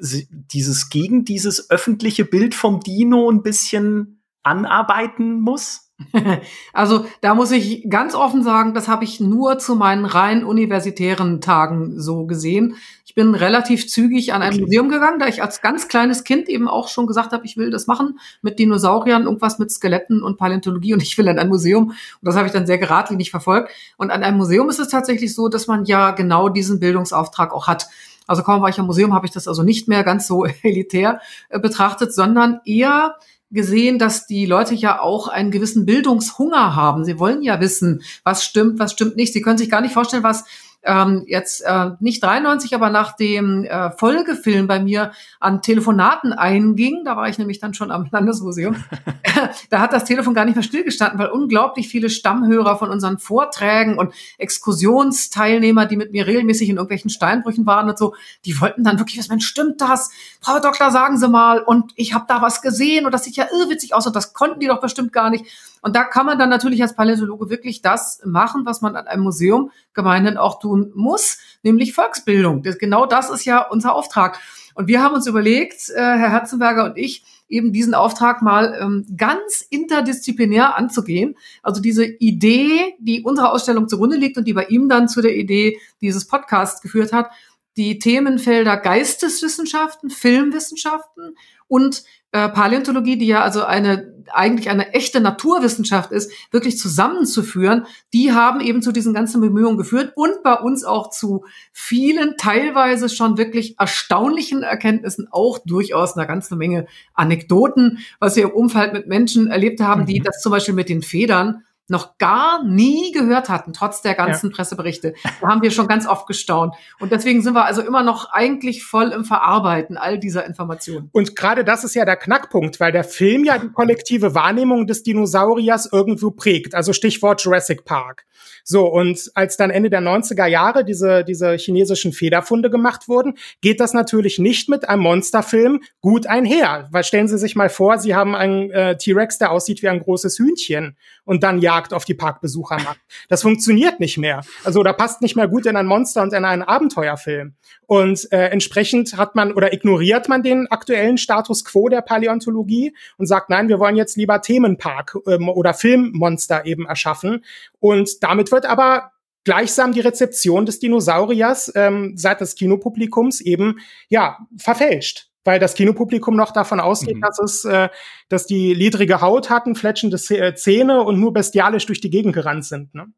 dieses 0.00 0.90
gegen 0.90 1.24
dieses 1.24 1.70
öffentliche 1.70 2.24
Bild 2.24 2.54
vom 2.54 2.80
Dino 2.80 3.30
ein 3.30 3.42
bisschen 3.42 4.22
anarbeiten 4.42 5.40
muss? 5.40 5.91
Also 6.72 7.06
da 7.20 7.34
muss 7.34 7.50
ich 7.50 7.88
ganz 7.88 8.14
offen 8.14 8.42
sagen, 8.42 8.74
das 8.74 8.88
habe 8.88 9.04
ich 9.04 9.20
nur 9.20 9.58
zu 9.58 9.74
meinen 9.74 10.04
rein 10.04 10.44
universitären 10.44 11.40
Tagen 11.40 12.00
so 12.00 12.26
gesehen. 12.26 12.76
Ich 13.04 13.14
bin 13.14 13.34
relativ 13.34 13.88
zügig 13.88 14.32
an 14.32 14.40
ein 14.40 14.54
okay. 14.54 14.62
Museum 14.62 14.88
gegangen, 14.88 15.18
da 15.18 15.26
ich 15.26 15.42
als 15.42 15.60
ganz 15.60 15.88
kleines 15.88 16.24
Kind 16.24 16.48
eben 16.48 16.68
auch 16.68 16.88
schon 16.88 17.06
gesagt 17.06 17.32
habe, 17.32 17.44
ich 17.44 17.56
will 17.56 17.70
das 17.70 17.86
machen 17.86 18.18
mit 18.40 18.58
Dinosauriern, 18.58 19.24
irgendwas 19.24 19.58
mit 19.58 19.70
Skeletten 19.70 20.22
und 20.22 20.38
Paläontologie 20.38 20.94
und 20.94 21.02
ich 21.02 21.18
will 21.18 21.28
an 21.28 21.38
ein 21.38 21.48
Museum. 21.48 21.88
Und 21.88 21.96
das 22.22 22.36
habe 22.36 22.46
ich 22.46 22.52
dann 22.52 22.66
sehr 22.66 22.78
geradlinig 22.78 23.30
verfolgt. 23.30 23.70
Und 23.98 24.10
an 24.10 24.22
einem 24.22 24.38
Museum 24.38 24.68
ist 24.70 24.78
es 24.78 24.88
tatsächlich 24.88 25.34
so, 25.34 25.48
dass 25.48 25.66
man 25.66 25.84
ja 25.84 26.12
genau 26.12 26.48
diesen 26.48 26.80
Bildungsauftrag 26.80 27.52
auch 27.52 27.66
hat. 27.66 27.88
Also 28.26 28.42
kaum 28.42 28.62
war 28.62 28.68
ich 28.68 28.78
am 28.78 28.86
Museum, 28.86 29.12
habe 29.12 29.26
ich 29.26 29.32
das 29.32 29.48
also 29.48 29.62
nicht 29.62 29.88
mehr 29.88 30.04
ganz 30.04 30.26
so 30.26 30.44
elitär 30.62 31.20
äh, 31.48 31.58
betrachtet, 31.58 32.14
sondern 32.14 32.60
eher 32.64 33.16
gesehen, 33.52 33.98
dass 33.98 34.26
die 34.26 34.46
Leute 34.46 34.74
ja 34.74 35.00
auch 35.00 35.28
einen 35.28 35.50
gewissen 35.50 35.86
Bildungshunger 35.86 36.74
haben. 36.74 37.04
Sie 37.04 37.18
wollen 37.18 37.42
ja 37.42 37.60
wissen, 37.60 38.02
was 38.24 38.44
stimmt, 38.44 38.78
was 38.78 38.92
stimmt 38.92 39.16
nicht. 39.16 39.32
Sie 39.32 39.42
können 39.42 39.58
sich 39.58 39.70
gar 39.70 39.80
nicht 39.80 39.94
vorstellen, 39.94 40.22
was 40.22 40.44
ähm, 40.82 41.24
jetzt 41.26 41.60
äh, 41.62 41.90
nicht 42.00 42.22
93, 42.22 42.74
aber 42.74 42.90
nach 42.90 43.16
dem 43.16 43.64
äh, 43.64 43.90
Folgefilm 43.92 44.66
bei 44.66 44.80
mir 44.80 45.12
an 45.40 45.62
Telefonaten 45.62 46.32
einging, 46.32 47.04
da 47.04 47.16
war 47.16 47.28
ich 47.28 47.38
nämlich 47.38 47.60
dann 47.60 47.74
schon 47.74 47.90
am 47.90 48.08
Landesmuseum, 48.10 48.76
da 49.70 49.80
hat 49.80 49.92
das 49.92 50.04
Telefon 50.04 50.34
gar 50.34 50.44
nicht 50.44 50.54
mehr 50.54 50.62
stillgestanden, 50.62 51.18
weil 51.18 51.28
unglaublich 51.28 51.88
viele 51.88 52.10
Stammhörer 52.10 52.76
von 52.76 52.90
unseren 52.90 53.18
Vorträgen 53.18 53.98
und 53.98 54.12
Exkursionsteilnehmer, 54.38 55.86
die 55.86 55.96
mit 55.96 56.12
mir 56.12 56.26
regelmäßig 56.26 56.68
in 56.68 56.76
irgendwelchen 56.76 57.10
Steinbrüchen 57.10 57.66
waren 57.66 57.88
und 57.88 57.98
so, 57.98 58.14
die 58.44 58.60
wollten 58.60 58.84
dann 58.84 58.98
wirklich 58.98 59.18
wissen, 59.18 59.40
stimmt 59.40 59.80
das? 59.80 60.10
Frau 60.40 60.58
Doktor, 60.60 60.90
sagen 60.90 61.18
Sie 61.18 61.28
mal, 61.28 61.60
und 61.60 61.92
ich 61.96 62.14
habe 62.14 62.24
da 62.28 62.42
was 62.42 62.62
gesehen 62.62 63.06
und 63.06 63.12
das 63.12 63.24
sieht 63.24 63.36
ja 63.36 63.46
irrwitzig 63.52 63.94
aus 63.94 64.06
und 64.06 64.16
das 64.16 64.32
konnten 64.32 64.60
die 64.60 64.66
doch 64.66 64.80
bestimmt 64.80 65.12
gar 65.12 65.30
nicht. 65.30 65.44
Und 65.82 65.96
da 65.96 66.04
kann 66.04 66.24
man 66.24 66.38
dann 66.38 66.48
natürlich 66.48 66.80
als 66.80 66.94
Paläontologe 66.94 67.50
wirklich 67.50 67.82
das 67.82 68.22
machen, 68.24 68.64
was 68.64 68.80
man 68.80 68.96
an 68.96 69.06
einem 69.06 69.24
Museum 69.24 69.70
gemeinhin 69.92 70.36
auch 70.36 70.60
tun 70.60 70.92
muss, 70.94 71.38
nämlich 71.62 71.92
Volksbildung. 71.92 72.62
Das, 72.62 72.78
genau 72.78 73.04
das 73.04 73.28
ist 73.28 73.44
ja 73.44 73.60
unser 73.60 73.94
Auftrag. 73.94 74.38
Und 74.74 74.86
wir 74.86 75.02
haben 75.02 75.14
uns 75.14 75.26
überlegt, 75.26 75.90
äh, 75.90 76.00
Herr 76.00 76.30
Herzenberger 76.30 76.84
und 76.84 76.96
ich, 76.96 77.24
eben 77.48 77.72
diesen 77.72 77.92
Auftrag 77.92 78.40
mal 78.40 78.78
ähm, 78.80 79.06
ganz 79.16 79.60
interdisziplinär 79.68 80.74
anzugehen. 80.76 81.36
Also 81.62 81.82
diese 81.82 82.06
Idee, 82.06 82.94
die 82.98 83.22
unserer 83.22 83.52
Ausstellung 83.52 83.88
zugrunde 83.88 84.16
liegt 84.16 84.38
und 84.38 84.46
die 84.46 84.54
bei 84.54 84.64
ihm 84.66 84.88
dann 84.88 85.06
zu 85.06 85.20
der 85.20 85.36
Idee 85.36 85.78
dieses 86.00 86.26
Podcasts 86.26 86.80
geführt 86.80 87.12
hat, 87.12 87.30
die 87.76 87.98
Themenfelder 87.98 88.78
Geisteswissenschaften, 88.78 90.08
Filmwissenschaften 90.08 91.36
und 91.68 92.04
äh, 92.32 92.48
Paläontologie, 92.48 93.16
die 93.16 93.26
ja 93.26 93.42
also 93.42 93.64
eine 93.64 94.12
eigentlich 94.32 94.70
eine 94.70 94.94
echte 94.94 95.20
Naturwissenschaft 95.20 96.12
ist, 96.12 96.32
wirklich 96.50 96.78
zusammenzuführen, 96.78 97.86
die 98.12 98.32
haben 98.32 98.60
eben 98.60 98.82
zu 98.82 98.92
diesen 98.92 99.14
ganzen 99.14 99.40
Bemühungen 99.40 99.76
geführt 99.76 100.12
und 100.14 100.42
bei 100.42 100.54
uns 100.54 100.84
auch 100.84 101.10
zu 101.10 101.44
vielen, 101.72 102.36
teilweise 102.36 103.08
schon 103.08 103.36
wirklich 103.36 103.78
erstaunlichen 103.78 104.62
Erkenntnissen, 104.62 105.28
auch 105.30 105.58
durchaus 105.58 106.16
eine 106.16 106.26
ganze 106.26 106.56
Menge 106.56 106.86
Anekdoten, 107.14 107.98
was 108.18 108.36
wir 108.36 108.44
im 108.44 108.50
Umfeld 108.50 108.92
mit 108.92 109.06
Menschen 109.06 109.48
erlebt 109.48 109.80
haben, 109.80 110.06
die 110.06 110.20
mhm. 110.20 110.24
das 110.24 110.40
zum 110.40 110.52
Beispiel 110.52 110.74
mit 110.74 110.88
den 110.88 111.02
Federn 111.02 111.64
noch 111.92 112.18
gar 112.18 112.64
nie 112.64 113.12
gehört 113.12 113.48
hatten, 113.48 113.72
trotz 113.72 114.02
der 114.02 114.14
ganzen 114.14 114.50
ja. 114.50 114.56
Presseberichte. 114.56 115.14
Da 115.40 115.48
haben 115.48 115.62
wir 115.62 115.70
schon 115.70 115.86
ganz 115.86 116.08
oft 116.08 116.26
gestaunt. 116.26 116.74
Und 116.98 117.12
deswegen 117.12 117.42
sind 117.42 117.54
wir 117.54 117.64
also 117.64 117.82
immer 117.82 118.02
noch 118.02 118.32
eigentlich 118.32 118.82
voll 118.82 119.12
im 119.12 119.24
Verarbeiten 119.24 119.96
all 119.96 120.18
dieser 120.18 120.44
Informationen. 120.44 121.10
Und 121.12 121.36
gerade 121.36 121.64
das 121.64 121.84
ist 121.84 121.94
ja 121.94 122.04
der 122.04 122.16
Knackpunkt, 122.16 122.80
weil 122.80 122.90
der 122.90 123.04
Film 123.04 123.44
ja 123.44 123.58
die 123.58 123.68
kollektive 123.68 124.34
Wahrnehmung 124.34 124.86
des 124.86 125.04
Dinosauriers 125.04 125.88
irgendwo 125.92 126.32
prägt. 126.32 126.74
Also 126.74 126.92
Stichwort 126.92 127.42
Jurassic 127.42 127.84
Park. 127.84 128.24
So, 128.64 128.86
und 128.86 129.30
als 129.34 129.56
dann 129.56 129.70
Ende 129.70 129.90
der 129.90 130.00
90er 130.00 130.46
Jahre 130.46 130.84
diese, 130.84 131.24
diese 131.24 131.56
chinesischen 131.56 132.12
Federfunde 132.12 132.70
gemacht 132.70 133.08
wurden, 133.08 133.34
geht 133.60 133.80
das 133.80 133.92
natürlich 133.94 134.38
nicht 134.38 134.68
mit 134.68 134.88
einem 134.88 135.02
Monsterfilm 135.02 135.80
gut 136.00 136.26
einher. 136.26 136.88
Weil 136.90 137.04
stellen 137.04 137.28
Sie 137.28 137.38
sich 137.38 137.56
mal 137.56 137.70
vor, 137.70 137.98
Sie 137.98 138.14
haben 138.14 138.34
einen 138.34 138.70
äh, 138.70 138.96
T-Rex, 138.96 139.38
der 139.38 139.50
aussieht 139.50 139.82
wie 139.82 139.88
ein 139.88 140.00
großes 140.00 140.38
Hühnchen 140.38 140.96
und 141.24 141.42
dann 141.42 141.60
Jagd 141.60 141.94
auf 141.94 142.04
die 142.04 142.14
Parkbesucher 142.14 142.76
macht. 142.82 143.00
Das 143.28 143.42
funktioniert 143.42 144.00
nicht 144.00 144.18
mehr. 144.18 144.42
Also 144.64 144.82
da 144.82 144.92
passt 144.92 145.22
nicht 145.22 145.36
mehr 145.36 145.48
gut 145.48 145.66
in 145.66 145.76
ein 145.76 145.86
Monster 145.86 146.22
und 146.22 146.32
in 146.32 146.44
einen 146.44 146.62
Abenteuerfilm. 146.62 147.54
Und 147.86 148.32
äh, 148.32 148.48
entsprechend 148.48 149.16
hat 149.16 149.34
man 149.34 149.52
oder 149.52 149.72
ignoriert 149.72 150.28
man 150.28 150.42
den 150.42 150.66
aktuellen 150.70 151.18
Status 151.18 151.64
quo 151.64 151.88
der 151.88 152.00
Paläontologie 152.00 152.94
und 153.18 153.26
sagt, 153.26 153.50
nein, 153.50 153.68
wir 153.68 153.78
wollen 153.78 153.96
jetzt 153.96 154.16
lieber 154.16 154.40
Themenpark 154.40 155.16
ähm, 155.26 155.48
oder 155.48 155.74
Filmmonster 155.74 156.64
eben 156.64 156.86
erschaffen. 156.86 157.44
Und 157.82 158.22
damit 158.22 158.52
wird 158.52 158.64
aber 158.64 159.10
gleichsam 159.44 159.92
die 159.92 160.00
Rezeption 160.00 160.66
des 160.66 160.78
Dinosauriers 160.78 161.72
ähm, 161.74 162.12
seit 162.16 162.40
des 162.40 162.54
Kinopublikums 162.54 163.40
eben 163.40 163.80
ja 164.08 164.38
verfälscht 164.56 165.28
weil 165.44 165.58
das 165.58 165.74
Kinopublikum 165.74 166.36
noch 166.36 166.52
davon 166.52 166.78
ausgeht, 166.78 167.16
mhm. 167.16 167.20
dass 167.20 167.40
es, 167.40 167.64
äh, 167.64 167.88
dass 168.28 168.46
die 168.46 168.74
ledrige 168.74 169.20
Haut 169.20 169.50
hatten, 169.50 169.74
fletschende 169.74 170.16
äh, 170.30 170.54
Zähne 170.54 171.02
und 171.02 171.18
nur 171.18 171.32
bestialisch 171.32 171.84
durch 171.86 172.00
die 172.00 172.10
Gegend 172.10 172.32
gerannt 172.32 172.64
sind. 172.64 172.94
Ne? 172.94 173.12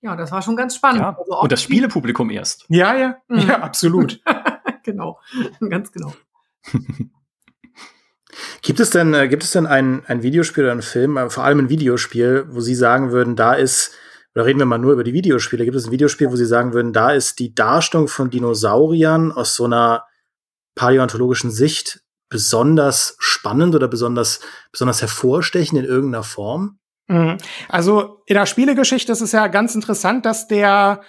Ja, 0.00 0.16
das 0.16 0.32
war 0.32 0.40
schon 0.40 0.56
ganz 0.56 0.76
spannend. 0.76 1.02
Ja, 1.02 1.18
also 1.18 1.40
und 1.40 1.52
das 1.52 1.62
Spielepublikum 1.62 2.30
erst. 2.30 2.64
Ja, 2.70 2.96
ja, 2.96 3.18
mhm. 3.28 3.40
ja, 3.40 3.60
absolut. 3.60 4.22
genau, 4.84 5.20
ganz 5.68 5.92
genau. 5.92 6.14
Gibt 8.62 8.80
es 8.80 8.90
denn, 8.90 9.14
äh, 9.14 9.28
gibt 9.28 9.42
es 9.42 9.52
denn 9.52 9.66
ein, 9.66 10.02
ein 10.06 10.22
Videospiel 10.22 10.64
oder 10.64 10.72
einen 10.72 10.82
Film, 10.82 11.16
äh, 11.16 11.30
vor 11.30 11.44
allem 11.44 11.60
ein 11.60 11.68
Videospiel, 11.68 12.46
wo 12.48 12.60
Sie 12.60 12.74
sagen 12.74 13.12
würden, 13.12 13.36
da 13.36 13.54
ist, 13.54 13.92
oder 14.34 14.46
reden 14.46 14.58
wir 14.58 14.66
mal 14.66 14.78
nur 14.78 14.92
über 14.92 15.04
die 15.04 15.12
Videospiele, 15.12 15.64
gibt 15.64 15.76
es 15.76 15.86
ein 15.86 15.92
Videospiel, 15.92 16.30
wo 16.30 16.36
Sie 16.36 16.46
sagen 16.46 16.72
würden, 16.72 16.92
da 16.92 17.10
ist 17.10 17.38
die 17.38 17.54
Darstellung 17.54 18.08
von 18.08 18.30
Dinosauriern 18.30 19.32
aus 19.32 19.54
so 19.54 19.64
einer 19.64 20.04
paläontologischen 20.74 21.50
Sicht 21.50 22.00
besonders 22.28 23.16
spannend 23.18 23.74
oder 23.74 23.88
besonders, 23.88 24.40
besonders 24.70 25.00
hervorstechend 25.00 25.78
in 25.78 25.84
irgendeiner 25.84 26.24
Form? 26.24 26.78
Mhm. 27.08 27.38
Also 27.68 28.22
in 28.26 28.34
der 28.34 28.46
Spielegeschichte 28.46 29.12
ist 29.12 29.22
es 29.22 29.32
ja 29.32 29.46
ganz 29.48 29.74
interessant, 29.74 30.26
dass 30.26 30.46
der 30.46 31.00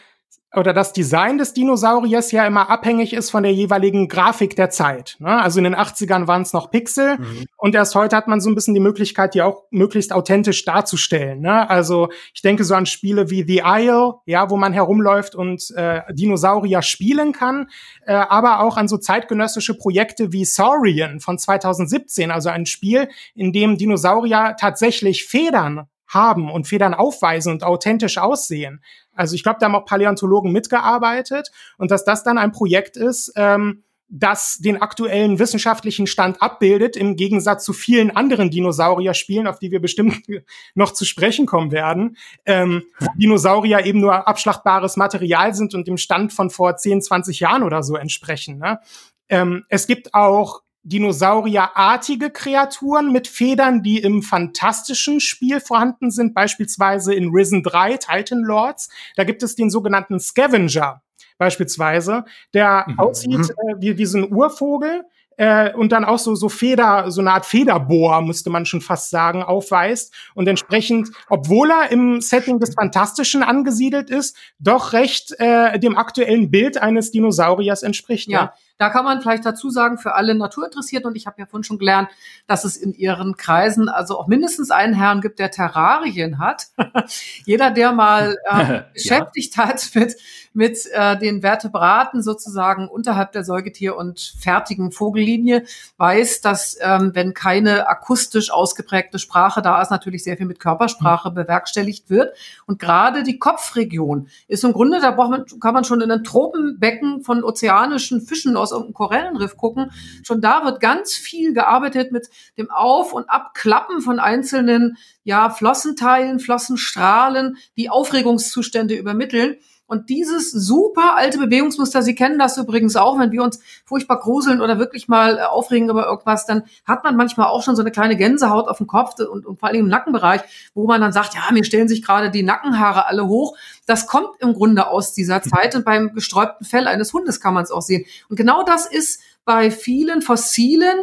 oder 0.56 0.74
das 0.74 0.94
Design 0.94 1.38
des 1.38 1.54
Dinosauriers 1.54 2.32
ja 2.32 2.46
immer 2.48 2.70
abhängig 2.70 3.14
ist 3.14 3.30
von 3.30 3.44
der 3.44 3.54
jeweiligen 3.54 4.08
Grafik 4.08 4.56
der 4.56 4.72
Zeit. 4.72 5.16
Ne? 5.20 5.30
Also 5.30 5.60
in 5.60 5.66
den 5.66 5.76
80ern 5.76 6.28
waren 6.28 6.42
es 6.42 6.54
noch 6.54 6.72
Pixel 6.72 7.18
mhm. 7.20 7.46
und 7.56 7.76
erst 7.76 7.94
heute 7.94 8.16
hat 8.16 8.28
man 8.28 8.42
so 8.42 8.50
ein 8.50 8.56
bisschen 8.56 8.74
die 8.74 8.80
Möglichkeit, 8.80 9.36
die 9.36 9.44
auch 9.44 9.64
möglichst 9.70 10.12
authentisch 10.12 10.66
darzustellen. 10.66 11.42
Ne? 11.42 11.70
Also 11.70 12.10
ich 12.34 12.42
denke 12.42 12.64
so 12.64 12.74
an 12.74 12.88
Spiele 12.88 13.30
wie 13.30 13.46
The 13.46 13.62
Isle, 13.64 14.16
ja, 14.26 14.50
wo 14.50 14.58
man 14.58 14.74
herumläuft 14.74 15.36
und 15.36 15.70
äh, 15.76 16.02
Dinosaurier 16.12 16.82
spielen 16.82 17.32
kann, 17.32 17.68
äh, 18.06 18.14
aber 18.14 18.62
auch 18.62 18.76
an 18.76 18.88
so 18.88 18.98
zeitgenössische 18.98 19.78
Projekte 19.78 20.32
wie 20.32 20.46
Saurian 20.46 21.20
von 21.20 21.38
2017, 21.38 22.32
also 22.32 22.50
ein 22.50 22.66
Spiel, 22.66 23.08
in 23.36 23.54
dem 23.54 23.78
Dinosaurier 23.78 24.56
tatsächlich 24.60 25.26
Federn 25.26 25.88
haben 26.10 26.50
und 26.52 26.68
Federn 26.68 26.94
aufweisen 26.94 27.54
und 27.54 27.64
authentisch 27.64 28.18
aussehen. 28.18 28.82
Also 29.20 29.36
ich 29.36 29.44
glaube, 29.44 29.58
da 29.60 29.66
haben 29.66 29.76
auch 29.76 29.86
Paläontologen 29.86 30.52
mitgearbeitet 30.52 31.52
und 31.78 31.92
dass 31.92 32.06
das 32.06 32.24
dann 32.24 32.38
ein 32.38 32.52
Projekt 32.52 32.96
ist, 32.98 33.34
ähm, 33.36 33.84
das 34.10 34.58
den 34.58 34.82
aktuellen 34.82 35.38
wissenschaftlichen 35.38 36.08
Stand 36.08 36.42
abbildet, 36.42 36.98
im 36.98 37.16
Gegensatz 37.16 37.64
zu 37.64 37.74
vielen 37.74 38.16
anderen 38.16 38.50
Dinosaurier-Spielen, 38.50 39.46
auf 39.46 39.60
die 39.60 39.72
wir 39.72 39.80
bestimmt 39.80 40.24
noch 40.74 40.94
zu 40.94 41.06
sprechen 41.06 41.46
kommen 41.46 41.72
werden, 41.72 42.18
ähm, 42.46 42.84
Dinosaurier 43.16 43.86
eben 43.86 44.00
nur 44.00 44.28
abschlachtbares 44.28 44.98
Material 44.98 45.54
sind 45.54 45.76
und 45.76 45.88
dem 45.88 45.98
Stand 45.98 46.34
von 46.34 46.50
vor 46.50 46.78
10, 46.78 47.02
20 47.02 47.40
Jahren 47.40 47.62
oder 47.62 47.84
so 47.84 47.98
entsprechen. 47.98 48.58
Ne? 48.58 48.80
Ähm, 49.28 49.66
es 49.70 49.86
gibt 49.86 50.14
auch 50.14 50.62
dinosaurierartige 50.90 52.30
Kreaturen 52.32 53.12
mit 53.12 53.28
Federn, 53.28 53.84
die 53.84 54.00
im 54.00 54.22
fantastischen 54.22 55.20
Spiel 55.20 55.60
vorhanden 55.60 56.12
sind, 56.12 56.34
beispielsweise 56.34 57.14
in 57.14 57.30
Risen 57.30 57.64
3, 57.64 57.98
Titan 57.98 58.42
Lords. 58.42 58.90
Da 59.16 59.24
gibt 59.24 59.44
es 59.44 59.56
den 59.56 59.70
sogenannten 59.70 60.20
Scavenger 60.20 61.02
beispielsweise, 61.38 62.26
der 62.54 62.86
mhm. 62.88 63.00
aussieht 63.00 63.50
äh, 63.50 63.76
wie, 63.80 63.98
wie 63.98 64.06
so 64.06 64.18
ein 64.18 64.34
Urvogel, 64.34 65.06
äh, 65.40 65.74
und 65.74 65.94
dann 65.94 66.04
auch 66.04 66.20
so, 66.20 66.36
so 66.36 66.50
Feder, 66.50 67.10
so 67.12 67.22
eine 67.22 67.32
Art 67.32 67.46
Federbohr, 67.46 68.22
müsste 68.22 68.50
man 68.50 68.66
schon 68.66 68.82
fast 68.82 69.10
sagen, 69.10 69.42
aufweist 69.42 70.14
und 70.36 70.50
entsprechend, 70.50 71.12
obwohl 71.30 71.72
er 71.72 71.94
im 71.94 72.20
Setting 72.20 72.60
des 72.60 72.74
Fantastischen 72.74 73.42
angesiedelt 73.42 74.10
ist, 74.10 74.36
doch 74.60 74.92
recht 74.92 75.34
äh, 75.40 75.80
dem 75.80 75.98
aktuellen 75.98 76.52
Bild 76.52 76.82
eines 76.82 77.12
Dinosauriers 77.12 77.84
entspricht. 77.84 78.28
Ja. 78.28 78.40
ja. 78.40 78.54
Da 78.80 78.90
kann 78.90 79.04
man 79.04 79.22
vielleicht 79.22 79.46
dazu 79.46 79.70
sagen, 79.70 79.98
für 79.98 80.16
alle 80.16 80.34
Naturinteressierten, 80.36 81.10
und 81.10 81.18
ich 81.18 81.28
habe 81.28 81.36
ja 81.38 81.46
vorhin 81.46 81.66
schon 81.66 81.80
gelernt, 81.80 82.08
dass 82.48 82.64
es 82.64 82.78
in 82.78 82.94
ihren 82.94 83.36
Kreisen 83.36 83.90
also 83.90 84.18
auch 84.18 84.28
mindestens 84.28 84.72
einen 84.72 84.94
Herrn 84.94 85.20
gibt, 85.20 85.38
der 85.38 85.52
Terrarien 85.52 86.40
hat. 86.40 86.68
Jeder, 87.46 87.72
der 87.72 87.92
mal 87.92 88.38
äh, 88.46 88.84
beschäftigt 88.94 89.58
ja. 89.58 89.68
hat 89.68 89.90
mit, 89.96 90.16
mit 90.54 90.86
äh, 90.94 91.18
den 91.18 91.42
Vertebraten 91.42 92.24
sozusagen 92.24 92.88
unterhalb 92.88 93.34
der 93.34 93.44
Säugetier- 93.44 93.98
und 93.98 94.34
fertigen 94.40 94.94
Vogellinie, 94.94 95.66
weiß, 95.98 96.40
dass 96.40 96.78
ähm, 96.80 97.12
wenn 97.14 97.34
keine 97.34 97.90
akustisch 97.90 98.52
ausgeprägte 98.52 99.20
Sprache 99.20 99.62
da 99.62 99.82
ist, 99.82 99.92
natürlich 99.92 100.24
sehr 100.24 100.38
viel 100.38 100.46
mit 100.46 100.62
Körpersprache 100.62 101.32
bewerkstelligt 101.32 102.10
wird. 102.10 102.34
Und 102.66 102.80
gerade 102.80 103.24
die 103.24 103.40
Kopfregion 103.40 104.30
ist 104.48 104.64
im 104.64 104.72
Grunde, 104.72 105.02
da 105.02 105.12
braucht 105.12 105.32
man, 105.32 105.46
kann 105.60 105.74
man 105.74 105.84
schon 105.84 106.00
in 106.00 106.12
ein 106.12 106.24
Tropenbecken 106.24 107.24
von 107.24 107.44
ozeanischen 107.44 108.22
Fischen 108.22 108.56
aus 108.56 108.70
aus 108.70 108.72
irgendeinem 108.72 108.94
Korallenriff 108.94 109.58
gucken, 109.58 109.92
schon 110.24 110.42
da 110.42 110.64
wird 110.66 110.80
ganz 110.80 111.14
viel 111.14 111.54
gearbeitet 111.54 112.12
mit 112.12 112.30
dem 112.58 112.70
Auf- 112.72 113.14
und 113.14 113.30
Abklappen 113.30 114.02
von 114.02 114.20
einzelnen 114.20 114.98
ja, 115.24 115.50
Flossenteilen, 115.50 116.40
Flossenstrahlen, 116.40 117.58
die 117.78 117.90
Aufregungszustände 117.90 118.96
übermitteln. 118.96 119.58
Und 119.90 120.10
dieses 120.10 120.52
super 120.52 121.16
alte 121.16 121.40
Bewegungsmuster, 121.40 122.04
Sie 122.04 122.14
kennen 122.14 122.38
das 122.38 122.58
übrigens 122.58 122.96
auch, 122.96 123.18
wenn 123.18 123.32
wir 123.32 123.42
uns 123.42 123.60
furchtbar 123.86 124.20
gruseln 124.20 124.62
oder 124.62 124.78
wirklich 124.78 125.08
mal 125.08 125.40
äh, 125.40 125.42
aufregen 125.42 125.90
über 125.90 126.06
irgendwas, 126.06 126.46
dann 126.46 126.62
hat 126.86 127.04
man 127.04 127.16
manchmal 127.16 127.48
auch 127.48 127.64
schon 127.64 127.76
so 127.76 127.82
eine 127.82 127.90
kleine 127.90 128.16
Gänsehaut 128.16 128.68
auf 128.68 128.78
dem 128.78 128.86
Kopf 128.86 129.20
und, 129.20 129.48
und 129.48 129.60
vor 129.60 129.68
allem 129.68 129.80
im 129.80 129.88
Nackenbereich, 129.88 130.42
wo 130.76 130.86
man 130.86 131.02
dann 131.02 131.12
sagt, 131.12 131.34
ja, 131.34 131.42
mir 131.52 131.64
stellen 131.64 131.88
sich 131.88 132.04
gerade 132.04 132.30
die 132.30 132.44
Nackenhaare 132.44 133.08
alle 133.08 133.28
hoch. 133.28 133.58
Das 133.88 134.06
kommt 134.06 134.30
im 134.42 134.54
Grunde 134.54 134.88
aus 134.88 135.14
dieser 135.16 135.42
Zeit 135.42 135.76
und 135.76 135.86
beim 135.86 136.14
gesträubten 136.14 136.68
Fell 136.68 136.88
eines 136.88 137.12
Hundes 137.12 137.42
kann 137.42 137.56
man 137.56 137.64
es 137.64 137.72
auch 137.72 137.82
sehen. 137.82 138.06
Und 138.30 138.36
genau 138.36 138.62
das 138.62 138.86
ist 138.86 139.22
bei 139.44 139.72
vielen 139.72 140.22
fossilen 140.22 141.00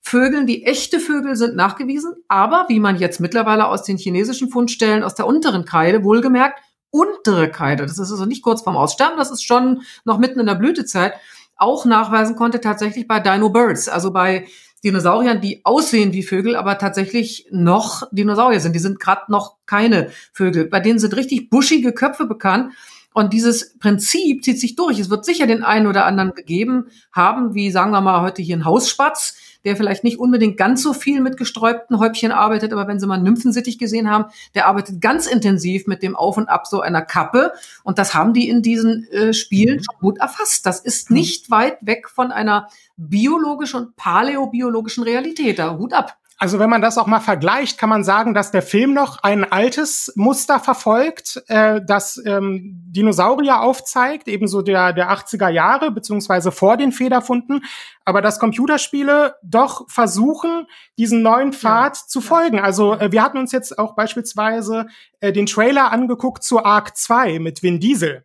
Vögeln, 0.00 0.46
die 0.46 0.64
echte 0.64 0.98
Vögel 0.98 1.36
sind, 1.36 1.56
nachgewiesen. 1.56 2.14
Aber 2.26 2.64
wie 2.68 2.80
man 2.80 2.96
jetzt 2.96 3.20
mittlerweile 3.20 3.66
aus 3.66 3.82
den 3.82 3.98
chinesischen 3.98 4.48
Fundstellen 4.48 5.04
aus 5.04 5.14
der 5.14 5.26
unteren 5.26 5.66
Kreide 5.66 6.04
wohlgemerkt 6.04 6.58
untere 6.90 7.50
Kreide, 7.50 7.86
das 7.86 7.98
ist 7.98 8.10
also 8.10 8.26
nicht 8.26 8.42
kurz 8.42 8.62
vorm 8.62 8.76
Aussterben, 8.76 9.18
das 9.18 9.30
ist 9.30 9.44
schon 9.44 9.82
noch 10.04 10.18
mitten 10.18 10.40
in 10.40 10.46
der 10.46 10.54
Blütezeit, 10.54 11.14
auch 11.56 11.84
nachweisen 11.84 12.36
konnte 12.36 12.60
tatsächlich 12.60 13.06
bei 13.06 13.20
Dino 13.20 13.50
Birds, 13.50 13.88
also 13.88 14.12
bei 14.12 14.46
Dinosauriern, 14.82 15.40
die 15.40 15.60
aussehen 15.64 16.12
wie 16.12 16.22
Vögel, 16.22 16.56
aber 16.56 16.78
tatsächlich 16.78 17.46
noch 17.50 18.08
Dinosaurier 18.12 18.60
sind. 18.60 18.74
Die 18.74 18.80
sind 18.80 18.98
gerade 18.98 19.30
noch 19.30 19.56
keine 19.66 20.10
Vögel. 20.32 20.66
Bei 20.66 20.80
denen 20.80 20.98
sind 20.98 21.14
richtig 21.16 21.50
buschige 21.50 21.92
Köpfe 21.92 22.24
bekannt. 22.24 22.72
Und 23.12 23.32
dieses 23.32 23.76
Prinzip 23.78 24.44
zieht 24.44 24.60
sich 24.60 24.76
durch. 24.76 24.98
Es 24.98 25.10
wird 25.10 25.24
sicher 25.24 25.46
den 25.46 25.64
einen 25.64 25.86
oder 25.86 26.06
anderen 26.06 26.32
gegeben 26.32 26.86
haben, 27.12 27.54
wie 27.54 27.70
sagen 27.70 27.90
wir 27.90 28.00
mal 28.00 28.22
heute 28.22 28.40
hier 28.40 28.56
ein 28.56 28.64
Hausspatz, 28.64 29.36
der 29.64 29.76
vielleicht 29.76 30.04
nicht 30.04 30.18
unbedingt 30.18 30.56
ganz 30.56 30.82
so 30.82 30.92
viel 30.92 31.20
mit 31.20 31.36
gesträubten 31.36 31.98
Häubchen 31.98 32.32
arbeitet, 32.32 32.72
aber 32.72 32.88
wenn 32.88 33.00
Sie 33.00 33.06
mal 33.06 33.20
Nymphensittich 33.20 33.78
gesehen 33.78 34.10
haben, 34.10 34.26
der 34.54 34.66
arbeitet 34.66 35.00
ganz 35.00 35.26
intensiv 35.26 35.86
mit 35.86 36.02
dem 36.02 36.16
Auf 36.16 36.36
und 36.36 36.48
Ab 36.48 36.66
so 36.66 36.80
einer 36.80 37.02
Kappe. 37.02 37.52
Und 37.82 37.98
das 37.98 38.14
haben 38.14 38.32
die 38.32 38.48
in 38.48 38.62
diesen 38.62 39.06
äh, 39.10 39.32
Spielen 39.32 39.76
mhm. 39.76 39.82
schon 39.82 40.00
gut 40.00 40.18
erfasst. 40.18 40.66
Das 40.66 40.80
ist 40.80 41.10
nicht 41.10 41.50
weit 41.50 41.78
weg 41.80 42.08
von 42.08 42.32
einer 42.32 42.68
biologischen 42.96 43.80
und 43.80 43.96
paläobiologischen 43.96 45.04
Realität. 45.04 45.58
Da 45.58 45.76
Hut 45.76 45.92
ab. 45.92 46.19
Also 46.42 46.58
wenn 46.58 46.70
man 46.70 46.80
das 46.80 46.96
auch 46.96 47.06
mal 47.06 47.20
vergleicht, 47.20 47.76
kann 47.76 47.90
man 47.90 48.02
sagen, 48.02 48.32
dass 48.32 48.50
der 48.50 48.62
Film 48.62 48.94
noch 48.94 49.22
ein 49.22 49.52
altes 49.52 50.10
Muster 50.16 50.58
verfolgt, 50.58 51.42
äh, 51.48 51.82
das 51.86 52.18
ähm, 52.24 52.80
Dinosaurier 52.86 53.60
aufzeigt, 53.60 54.26
ebenso 54.26 54.62
der, 54.62 54.94
der 54.94 55.10
80er 55.12 55.50
Jahre, 55.50 55.90
beziehungsweise 55.90 56.50
vor 56.50 56.78
den 56.78 56.92
Federfunden, 56.92 57.62
aber 58.06 58.22
dass 58.22 58.40
Computerspiele 58.40 59.34
doch 59.42 59.84
versuchen, 59.90 60.66
diesen 60.96 61.20
neuen 61.20 61.52
Pfad 61.52 61.98
ja. 61.98 62.06
zu 62.06 62.22
folgen. 62.22 62.58
Also 62.58 62.94
äh, 62.94 63.12
wir 63.12 63.22
hatten 63.22 63.36
uns 63.36 63.52
jetzt 63.52 63.78
auch 63.78 63.94
beispielsweise 63.94 64.86
äh, 65.20 65.34
den 65.34 65.44
Trailer 65.44 65.92
angeguckt 65.92 66.42
zu 66.42 66.64
Arc 66.64 66.96
2 66.96 67.38
mit 67.38 67.62
Vin 67.62 67.80
Diesel. 67.80 68.24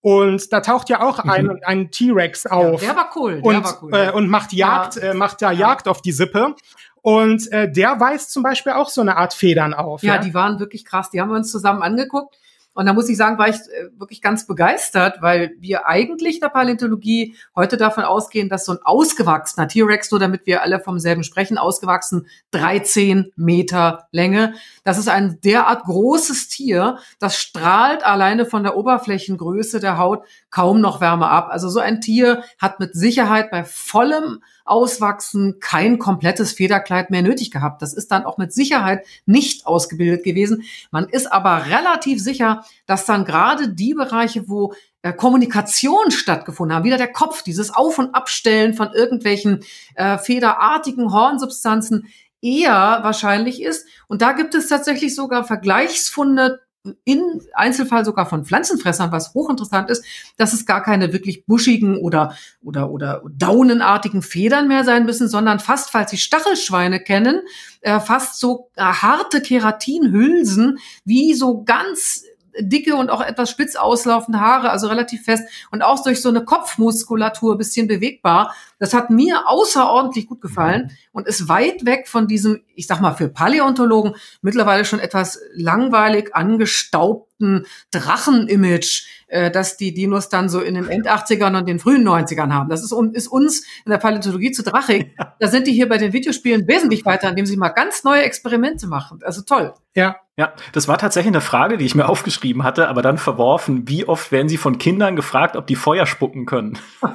Und 0.00 0.52
da 0.52 0.60
taucht 0.60 0.90
ja 0.90 1.02
auch 1.02 1.20
ein, 1.20 1.46
mhm. 1.46 1.60
ein 1.64 1.90
T-Rex 1.92 2.46
auf. 2.46 2.82
Ja, 2.82 2.88
der 2.88 2.96
war 2.96 3.10
cool. 3.14 3.40
Der 3.40 3.44
und, 3.44 3.64
war 3.64 3.78
cool. 3.82 3.94
Äh, 3.94 4.10
und 4.10 4.28
macht 4.28 4.52
Jagd, 4.52 4.96
ja. 4.96 5.02
äh, 5.02 5.14
macht 5.14 5.40
da 5.40 5.52
ja. 5.52 5.68
Jagd 5.68 5.86
auf 5.86 6.02
die 6.02 6.12
Sippe. 6.12 6.56
Und 7.04 7.52
äh, 7.52 7.70
der 7.70 8.00
weist 8.00 8.32
zum 8.32 8.42
Beispiel 8.42 8.72
auch 8.72 8.88
so 8.88 9.02
eine 9.02 9.18
Art 9.18 9.34
Federn 9.34 9.74
auf. 9.74 10.02
Ja, 10.02 10.14
ja, 10.14 10.20
die 10.22 10.32
waren 10.32 10.58
wirklich 10.58 10.86
krass. 10.86 11.10
Die 11.10 11.20
haben 11.20 11.28
wir 11.28 11.36
uns 11.36 11.50
zusammen 11.50 11.82
angeguckt. 11.82 12.38
Und 12.72 12.86
da 12.86 12.94
muss 12.94 13.10
ich 13.10 13.18
sagen, 13.18 13.36
war 13.36 13.50
ich 13.50 13.56
äh, 13.56 13.90
wirklich 13.98 14.22
ganz 14.22 14.46
begeistert, 14.46 15.18
weil 15.20 15.52
wir 15.60 15.86
eigentlich 15.86 16.40
der 16.40 16.48
Paläontologie 16.48 17.36
heute 17.54 17.76
davon 17.76 18.04
ausgehen, 18.04 18.48
dass 18.48 18.64
so 18.64 18.72
ein 18.72 18.78
ausgewachsener 18.82 19.68
T-Rex, 19.68 20.10
nur 20.12 20.18
damit 20.18 20.46
wir 20.46 20.62
alle 20.62 20.80
vom 20.80 20.98
selben 20.98 21.24
sprechen, 21.24 21.58
ausgewachsen 21.58 22.26
13 22.52 23.32
Meter 23.36 24.08
Länge. 24.10 24.54
Das 24.82 24.96
ist 24.96 25.10
ein 25.10 25.38
derart 25.44 25.84
großes 25.84 26.48
Tier, 26.48 26.96
das 27.18 27.36
strahlt 27.36 28.02
alleine 28.02 28.46
von 28.46 28.62
der 28.62 28.78
Oberflächengröße 28.78 29.78
der 29.78 29.98
Haut 29.98 30.24
kaum 30.50 30.80
noch 30.80 31.02
Wärme 31.02 31.28
ab. 31.28 31.48
Also 31.50 31.68
so 31.68 31.80
ein 31.80 32.00
Tier 32.00 32.44
hat 32.58 32.80
mit 32.80 32.94
Sicherheit 32.94 33.50
bei 33.50 33.62
vollem 33.62 34.40
Auswachsen 34.64 35.58
kein 35.60 35.98
komplettes 35.98 36.52
Federkleid 36.52 37.10
mehr 37.10 37.22
nötig 37.22 37.50
gehabt. 37.50 37.82
Das 37.82 37.92
ist 37.92 38.10
dann 38.10 38.24
auch 38.24 38.38
mit 38.38 38.52
Sicherheit 38.52 39.04
nicht 39.26 39.66
ausgebildet 39.66 40.24
gewesen. 40.24 40.64
Man 40.90 41.08
ist 41.08 41.30
aber 41.32 41.66
relativ 41.66 42.22
sicher, 42.22 42.64
dass 42.86 43.04
dann 43.04 43.24
gerade 43.24 43.68
die 43.68 43.94
Bereiche, 43.94 44.48
wo 44.48 44.74
äh, 45.02 45.12
Kommunikation 45.12 46.10
stattgefunden 46.10 46.74
haben, 46.74 46.84
wieder 46.84 46.96
der 46.96 47.12
Kopf, 47.12 47.42
dieses 47.42 47.74
Auf- 47.74 47.98
und 47.98 48.14
Abstellen 48.14 48.74
von 48.74 48.92
irgendwelchen 48.92 49.62
äh, 49.96 50.16
federartigen 50.16 51.12
Hornsubstanzen 51.12 52.08
eher 52.40 53.00
wahrscheinlich 53.02 53.62
ist. 53.62 53.86
Und 54.06 54.22
da 54.22 54.32
gibt 54.32 54.54
es 54.54 54.68
tatsächlich 54.68 55.14
sogar 55.14 55.44
Vergleichsfunde 55.44 56.60
in 57.04 57.40
Einzelfall 57.54 58.04
sogar 58.04 58.26
von 58.26 58.44
Pflanzenfressern, 58.44 59.10
was 59.10 59.32
hochinteressant 59.32 59.90
ist, 59.90 60.04
dass 60.36 60.52
es 60.52 60.66
gar 60.66 60.82
keine 60.82 61.12
wirklich 61.12 61.46
buschigen 61.46 61.96
oder, 61.96 62.36
oder, 62.62 62.90
oder 62.90 63.22
daunenartigen 63.30 64.22
Federn 64.22 64.68
mehr 64.68 64.84
sein 64.84 65.06
müssen, 65.06 65.28
sondern 65.28 65.60
fast, 65.60 65.90
falls 65.90 66.10
Sie 66.10 66.18
Stachelschweine 66.18 67.00
kennen, 67.00 67.40
äh, 67.80 68.00
fast 68.00 68.38
so 68.38 68.70
äh, 68.76 68.82
harte 68.82 69.40
Keratinhülsen, 69.40 70.78
wie 71.04 71.34
so 71.34 71.64
ganz 71.64 72.24
dicke 72.60 72.96
und 72.96 73.10
auch 73.10 73.20
etwas 73.20 73.50
spitz 73.50 73.76
auslaufende 73.76 74.40
Haare, 74.40 74.70
also 74.70 74.88
relativ 74.88 75.24
fest 75.24 75.44
und 75.70 75.82
auch 75.82 76.02
durch 76.02 76.22
so 76.22 76.28
eine 76.28 76.44
Kopfmuskulatur 76.44 77.58
bisschen 77.58 77.88
bewegbar. 77.88 78.54
Das 78.78 78.94
hat 78.94 79.10
mir 79.10 79.48
außerordentlich 79.48 80.26
gut 80.26 80.40
gefallen 80.40 80.90
und 81.12 81.26
ist 81.26 81.48
weit 81.48 81.84
weg 81.84 82.08
von 82.08 82.26
diesem, 82.28 82.62
ich 82.74 82.86
sag 82.86 83.00
mal, 83.00 83.14
für 83.14 83.28
Paläontologen 83.28 84.14
mittlerweile 84.42 84.84
schon 84.84 85.00
etwas 85.00 85.40
langweilig 85.54 86.34
angestaubten 86.34 87.66
Drachen-Image, 87.90 89.06
äh, 89.28 89.50
dass 89.50 89.76
die 89.76 89.92
Dinos 89.94 90.28
dann 90.28 90.48
so 90.48 90.60
in 90.60 90.74
den 90.74 90.88
End-80ern 90.88 91.58
und 91.58 91.68
den 91.68 91.78
frühen 91.78 92.06
90ern 92.06 92.52
haben. 92.52 92.68
Das 92.68 92.82
ist, 92.82 92.92
ist 93.12 93.28
uns 93.28 93.64
in 93.84 93.90
der 93.90 93.98
Paläontologie 93.98 94.52
zu 94.52 94.62
drachig. 94.62 95.14
Da 95.40 95.48
sind 95.48 95.66
die 95.66 95.72
hier 95.72 95.88
bei 95.88 95.98
den 95.98 96.12
Videospielen 96.12 96.66
wesentlich 96.68 97.04
weiter, 97.04 97.28
indem 97.28 97.46
sie 97.46 97.56
mal 97.56 97.70
ganz 97.70 98.04
neue 98.04 98.22
Experimente 98.22 98.86
machen. 98.86 99.20
Also 99.24 99.42
toll. 99.42 99.74
Ja, 99.94 100.16
ja, 100.36 100.52
das 100.72 100.88
war 100.88 100.98
tatsächlich 100.98 101.32
eine 101.32 101.40
Frage, 101.40 101.78
die 101.78 101.84
ich 101.84 101.94
mir 101.94 102.08
aufgeschrieben 102.08 102.64
hatte, 102.64 102.88
aber 102.88 103.02
dann 103.02 103.18
verworfen. 103.18 103.88
Wie 103.88 104.06
oft 104.06 104.32
werden 104.32 104.48
Sie 104.48 104.56
von 104.56 104.78
Kindern 104.78 105.14
gefragt, 105.14 105.56
ob 105.56 105.66
die 105.66 105.76
Feuer 105.76 106.06
spucken 106.06 106.44
können? 106.44 106.78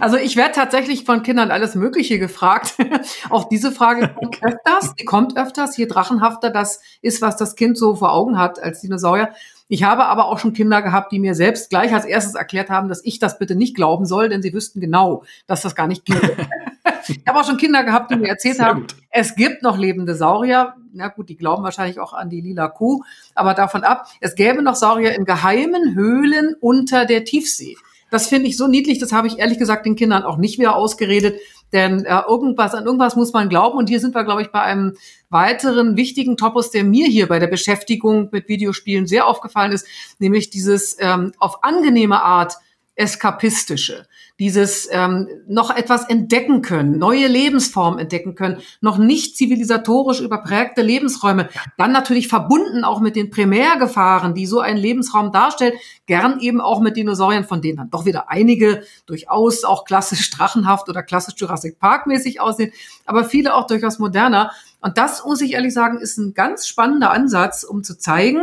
also 0.00 0.16
ich 0.16 0.34
werde 0.36 0.52
tatsächlich 0.52 1.04
von 1.04 1.22
Kindern 1.22 1.50
alles 1.52 1.76
Mögliche 1.76 2.18
gefragt. 2.18 2.74
Auch 3.30 3.48
diese 3.48 3.70
Frage 3.70 4.08
kommt 4.08 4.26
okay. 4.26 4.46
öfters. 4.46 4.94
Die 4.96 5.04
kommt 5.04 5.36
öfters. 5.36 5.76
Je 5.76 5.86
drachenhafter 5.86 6.50
das 6.50 6.80
ist, 7.00 7.22
was 7.22 7.36
das 7.36 7.54
Kind 7.54 7.78
so 7.78 7.94
vor 7.94 8.12
Augen 8.12 8.38
hat 8.38 8.60
als 8.60 8.80
Dinosaurier. 8.80 9.30
Ich 9.68 9.84
habe 9.84 10.06
aber 10.06 10.26
auch 10.26 10.40
schon 10.40 10.52
Kinder 10.52 10.82
gehabt, 10.82 11.12
die 11.12 11.20
mir 11.20 11.36
selbst 11.36 11.70
gleich 11.70 11.94
als 11.94 12.04
erstes 12.04 12.34
erklärt 12.34 12.70
haben, 12.70 12.88
dass 12.88 13.04
ich 13.04 13.20
das 13.20 13.38
bitte 13.38 13.54
nicht 13.54 13.76
glauben 13.76 14.04
soll, 14.04 14.28
denn 14.28 14.42
sie 14.42 14.52
wüssten 14.52 14.80
genau, 14.80 15.22
dass 15.46 15.62
das 15.62 15.76
gar 15.76 15.86
nicht 15.86 16.04
geht. 16.04 16.36
Ich 17.10 17.26
habe 17.26 17.40
auch 17.40 17.46
schon 17.46 17.56
Kinder 17.56 17.84
gehabt, 17.84 18.10
die 18.10 18.16
mir 18.16 18.28
erzählt 18.28 18.56
Sehr 18.56 18.66
haben, 18.66 18.80
gut. 18.82 18.96
es 19.10 19.34
gibt 19.34 19.62
noch 19.62 19.76
lebende 19.78 20.14
Saurier. 20.14 20.74
Na 20.92 21.08
gut, 21.08 21.28
die 21.28 21.36
glauben 21.36 21.62
wahrscheinlich 21.62 22.00
auch 22.00 22.12
an 22.12 22.30
die 22.30 22.40
lila 22.40 22.68
Kuh, 22.68 23.02
aber 23.34 23.54
davon 23.54 23.84
ab, 23.84 24.06
es 24.20 24.34
gäbe 24.34 24.62
noch 24.62 24.74
Saurier 24.74 25.14
in 25.14 25.24
geheimen 25.24 25.94
Höhlen 25.94 26.54
unter 26.60 27.06
der 27.06 27.24
Tiefsee. 27.24 27.76
Das 28.10 28.26
finde 28.26 28.48
ich 28.48 28.56
so 28.56 28.66
niedlich, 28.66 28.98
das 28.98 29.12
habe 29.12 29.28
ich 29.28 29.38
ehrlich 29.38 29.58
gesagt 29.58 29.86
den 29.86 29.94
Kindern 29.94 30.24
auch 30.24 30.36
nicht 30.36 30.58
wieder 30.58 30.74
ausgeredet. 30.74 31.40
Denn 31.72 32.04
äh, 32.04 32.22
irgendwas, 32.28 32.74
an 32.74 32.84
irgendwas 32.84 33.14
muss 33.14 33.32
man 33.32 33.48
glauben. 33.48 33.78
Und 33.78 33.88
hier 33.88 34.00
sind 34.00 34.14
wir, 34.14 34.24
glaube 34.24 34.42
ich, 34.42 34.48
bei 34.48 34.60
einem 34.60 34.96
weiteren 35.28 35.96
wichtigen 35.96 36.36
Topos, 36.36 36.72
der 36.72 36.82
mir 36.82 37.06
hier 37.06 37.28
bei 37.28 37.38
der 37.38 37.46
Beschäftigung 37.46 38.28
mit 38.32 38.48
Videospielen 38.48 39.06
sehr 39.06 39.26
aufgefallen 39.26 39.70
ist, 39.70 39.86
nämlich 40.18 40.50
dieses 40.50 40.96
ähm, 40.98 41.32
auf 41.38 41.62
angenehme 41.62 42.22
Art 42.22 42.56
eskapistische 43.00 44.06
dieses 44.40 44.88
ähm, 44.90 45.28
noch 45.46 45.74
etwas 45.74 46.08
entdecken 46.08 46.62
können, 46.62 46.98
neue 46.98 47.28
Lebensformen 47.28 47.98
entdecken 47.98 48.34
können, 48.34 48.62
noch 48.80 48.96
nicht 48.96 49.36
zivilisatorisch 49.36 50.20
überprägte 50.20 50.80
Lebensräume, 50.80 51.50
dann 51.76 51.92
natürlich 51.92 52.26
verbunden 52.26 52.82
auch 52.82 53.00
mit 53.00 53.16
den 53.16 53.28
Primärgefahren, 53.28 54.34
die 54.34 54.46
so 54.46 54.60
ein 54.60 54.78
Lebensraum 54.78 55.30
darstellt, 55.30 55.74
gern 56.06 56.40
eben 56.40 56.62
auch 56.62 56.80
mit 56.80 56.96
Dinosauriern, 56.96 57.44
von 57.44 57.60
denen 57.60 57.76
dann 57.76 57.90
doch 57.90 58.06
wieder 58.06 58.30
einige 58.30 58.82
durchaus 59.04 59.64
auch 59.64 59.84
klassisch 59.84 60.30
drachenhaft 60.30 60.88
oder 60.88 61.02
klassisch 61.02 61.34
Jurassic 61.36 61.78
Park 61.78 62.06
mäßig 62.06 62.40
aussehen, 62.40 62.72
aber 63.04 63.24
viele 63.24 63.54
auch 63.54 63.66
durchaus 63.66 63.98
moderner. 63.98 64.52
Und 64.80 64.96
das 64.96 65.22
muss 65.22 65.42
ich 65.42 65.52
ehrlich 65.52 65.74
sagen, 65.74 65.98
ist 65.98 66.16
ein 66.16 66.32
ganz 66.32 66.66
spannender 66.66 67.10
Ansatz, 67.10 67.62
um 67.62 67.84
zu 67.84 67.98
zeigen, 67.98 68.40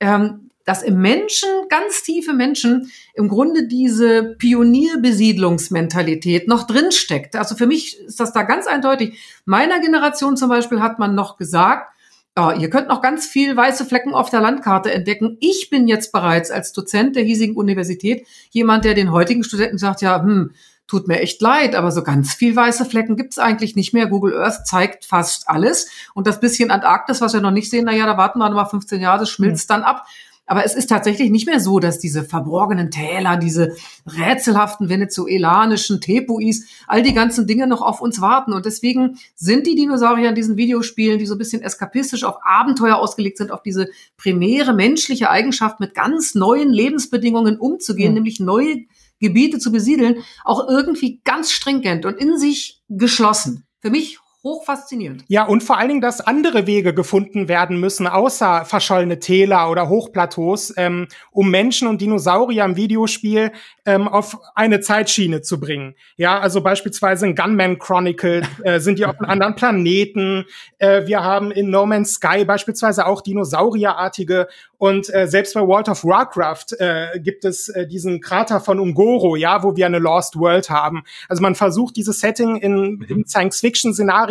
ähm, 0.00 0.48
dass 0.64 0.82
im 0.82 1.00
Menschen, 1.00 1.48
ganz 1.68 2.02
tiefe 2.02 2.32
Menschen, 2.32 2.90
im 3.14 3.28
Grunde 3.28 3.68
diese 3.68 4.34
Pionierbesiedlungsmentalität 4.38 6.48
noch 6.48 6.66
drinsteckt. 6.66 7.36
Also 7.36 7.54
für 7.54 7.66
mich 7.66 8.00
ist 8.00 8.20
das 8.20 8.32
da 8.32 8.42
ganz 8.42 8.66
eindeutig. 8.66 9.18
Meiner 9.44 9.80
Generation 9.80 10.36
zum 10.36 10.48
Beispiel 10.48 10.80
hat 10.80 10.98
man 10.98 11.14
noch 11.14 11.36
gesagt, 11.36 11.92
oh, 12.36 12.52
ihr 12.58 12.70
könnt 12.70 12.88
noch 12.88 13.00
ganz 13.00 13.26
viel 13.26 13.56
weiße 13.56 13.84
Flecken 13.84 14.14
auf 14.14 14.30
der 14.30 14.40
Landkarte 14.40 14.92
entdecken. 14.92 15.36
Ich 15.40 15.68
bin 15.70 15.86
jetzt 15.86 16.12
bereits 16.12 16.50
als 16.50 16.72
Dozent 16.72 17.14
der 17.14 17.22
hiesigen 17.22 17.56
Universität 17.56 18.26
jemand, 18.50 18.84
der 18.84 18.94
den 18.94 19.12
heutigen 19.12 19.44
Studenten 19.44 19.78
sagt, 19.78 20.02
ja, 20.02 20.20
hm, 20.20 20.50
tut 20.86 21.08
mir 21.08 21.20
echt 21.20 21.40
leid, 21.40 21.74
aber 21.74 21.90
so 21.92 22.02
ganz 22.02 22.34
viel 22.34 22.54
weiße 22.54 22.84
Flecken 22.84 23.16
gibt's 23.16 23.38
eigentlich 23.38 23.74
nicht 23.74 23.94
mehr. 23.94 24.06
Google 24.06 24.38
Earth 24.38 24.66
zeigt 24.66 25.04
fast 25.04 25.48
alles. 25.48 25.88
Und 26.12 26.26
das 26.26 26.40
bisschen 26.40 26.70
Antarktis, 26.70 27.20
was 27.20 27.32
wir 27.32 27.40
noch 27.40 27.50
nicht 27.50 27.70
sehen, 27.70 27.84
na 27.86 27.92
ja, 27.92 28.06
da 28.06 28.16
warten 28.16 28.38
wir 28.38 28.48
noch 28.48 28.56
mal 28.56 28.66
15 28.66 29.00
Jahre, 29.00 29.20
das 29.20 29.30
schmilzt 29.30 29.68
mhm. 29.68 29.74
dann 29.74 29.82
ab. 29.82 30.06
Aber 30.46 30.64
es 30.64 30.74
ist 30.74 30.88
tatsächlich 30.88 31.30
nicht 31.30 31.46
mehr 31.46 31.60
so, 31.60 31.78
dass 31.78 31.98
diese 31.98 32.22
verborgenen 32.22 32.90
Täler, 32.90 33.36
diese 33.36 33.74
rätselhaften 34.06 34.88
venezuelanischen 34.88 36.00
Tepuis, 36.00 36.66
all 36.86 37.02
die 37.02 37.14
ganzen 37.14 37.46
Dinge 37.46 37.66
noch 37.66 37.80
auf 37.80 38.00
uns 38.00 38.20
warten. 38.20 38.52
Und 38.52 38.66
deswegen 38.66 39.18
sind 39.34 39.66
die 39.66 39.74
Dinosaurier 39.74 40.28
in 40.28 40.34
diesen 40.34 40.56
Videospielen, 40.56 41.18
die 41.18 41.26
so 41.26 41.34
ein 41.34 41.38
bisschen 41.38 41.62
eskapistisch 41.62 42.24
auf 42.24 42.36
Abenteuer 42.44 42.96
ausgelegt 42.96 43.38
sind, 43.38 43.52
auf 43.52 43.62
diese 43.62 43.88
primäre 44.16 44.74
menschliche 44.74 45.30
Eigenschaft, 45.30 45.80
mit 45.80 45.94
ganz 45.94 46.34
neuen 46.34 46.70
Lebensbedingungen 46.70 47.58
umzugehen, 47.58 48.10
mhm. 48.10 48.14
nämlich 48.14 48.40
neue 48.40 48.84
Gebiete 49.20 49.58
zu 49.58 49.72
besiedeln, 49.72 50.16
auch 50.44 50.68
irgendwie 50.68 51.20
ganz 51.24 51.50
stringent 51.50 52.04
und 52.04 52.18
in 52.18 52.38
sich 52.38 52.82
geschlossen. 52.88 53.64
Für 53.80 53.90
mich 53.90 54.18
hoch 54.44 54.64
faszinierend. 54.64 55.24
Ja, 55.28 55.44
und 55.44 55.62
vor 55.62 55.78
allen 55.78 55.88
Dingen, 55.88 56.00
dass 56.02 56.20
andere 56.20 56.66
Wege 56.66 56.92
gefunden 56.92 57.48
werden 57.48 57.80
müssen, 57.80 58.06
außer 58.06 58.66
verschollene 58.66 59.18
Täler 59.18 59.70
oder 59.70 59.88
Hochplateaus, 59.88 60.74
ähm, 60.76 61.08
um 61.32 61.50
Menschen 61.50 61.88
und 61.88 62.02
Dinosaurier 62.02 62.64
im 62.66 62.76
Videospiel 62.76 63.52
ähm, 63.86 64.06
auf 64.06 64.38
eine 64.54 64.80
Zeitschiene 64.80 65.40
zu 65.40 65.58
bringen. 65.58 65.94
Ja, 66.16 66.38
also 66.38 66.60
beispielsweise 66.60 67.26
in 67.26 67.34
Gunman 67.34 67.78
Chronicle 67.78 68.42
äh, 68.62 68.80
sind 68.80 68.98
die 68.98 69.06
auf 69.06 69.18
einem 69.18 69.30
anderen 69.30 69.54
Planeten. 69.54 70.44
Äh, 70.78 71.06
wir 71.06 71.24
haben 71.24 71.50
in 71.50 71.70
No 71.70 71.86
Man's 71.86 72.14
Sky 72.14 72.44
beispielsweise 72.44 73.06
auch 73.06 73.22
Dinosaurierartige 73.22 74.48
und 74.84 75.12
äh, 75.14 75.26
selbst 75.26 75.54
bei 75.54 75.62
World 75.62 75.88
of 75.88 76.04
Warcraft 76.04 76.78
äh, 76.78 77.18
gibt 77.18 77.46
es 77.46 77.70
äh, 77.70 77.86
diesen 77.86 78.20
Krater 78.20 78.60
von 78.60 78.78
Ungoro, 78.78 79.34
ja, 79.34 79.62
wo 79.62 79.76
wir 79.76 79.86
eine 79.86 79.98
Lost 79.98 80.38
World 80.38 80.68
haben. 80.68 81.04
Also 81.26 81.40
man 81.40 81.54
versucht 81.54 81.96
dieses 81.96 82.20
Setting 82.20 82.56
in, 82.56 83.02
in 83.08 83.16
mhm. 83.18 83.26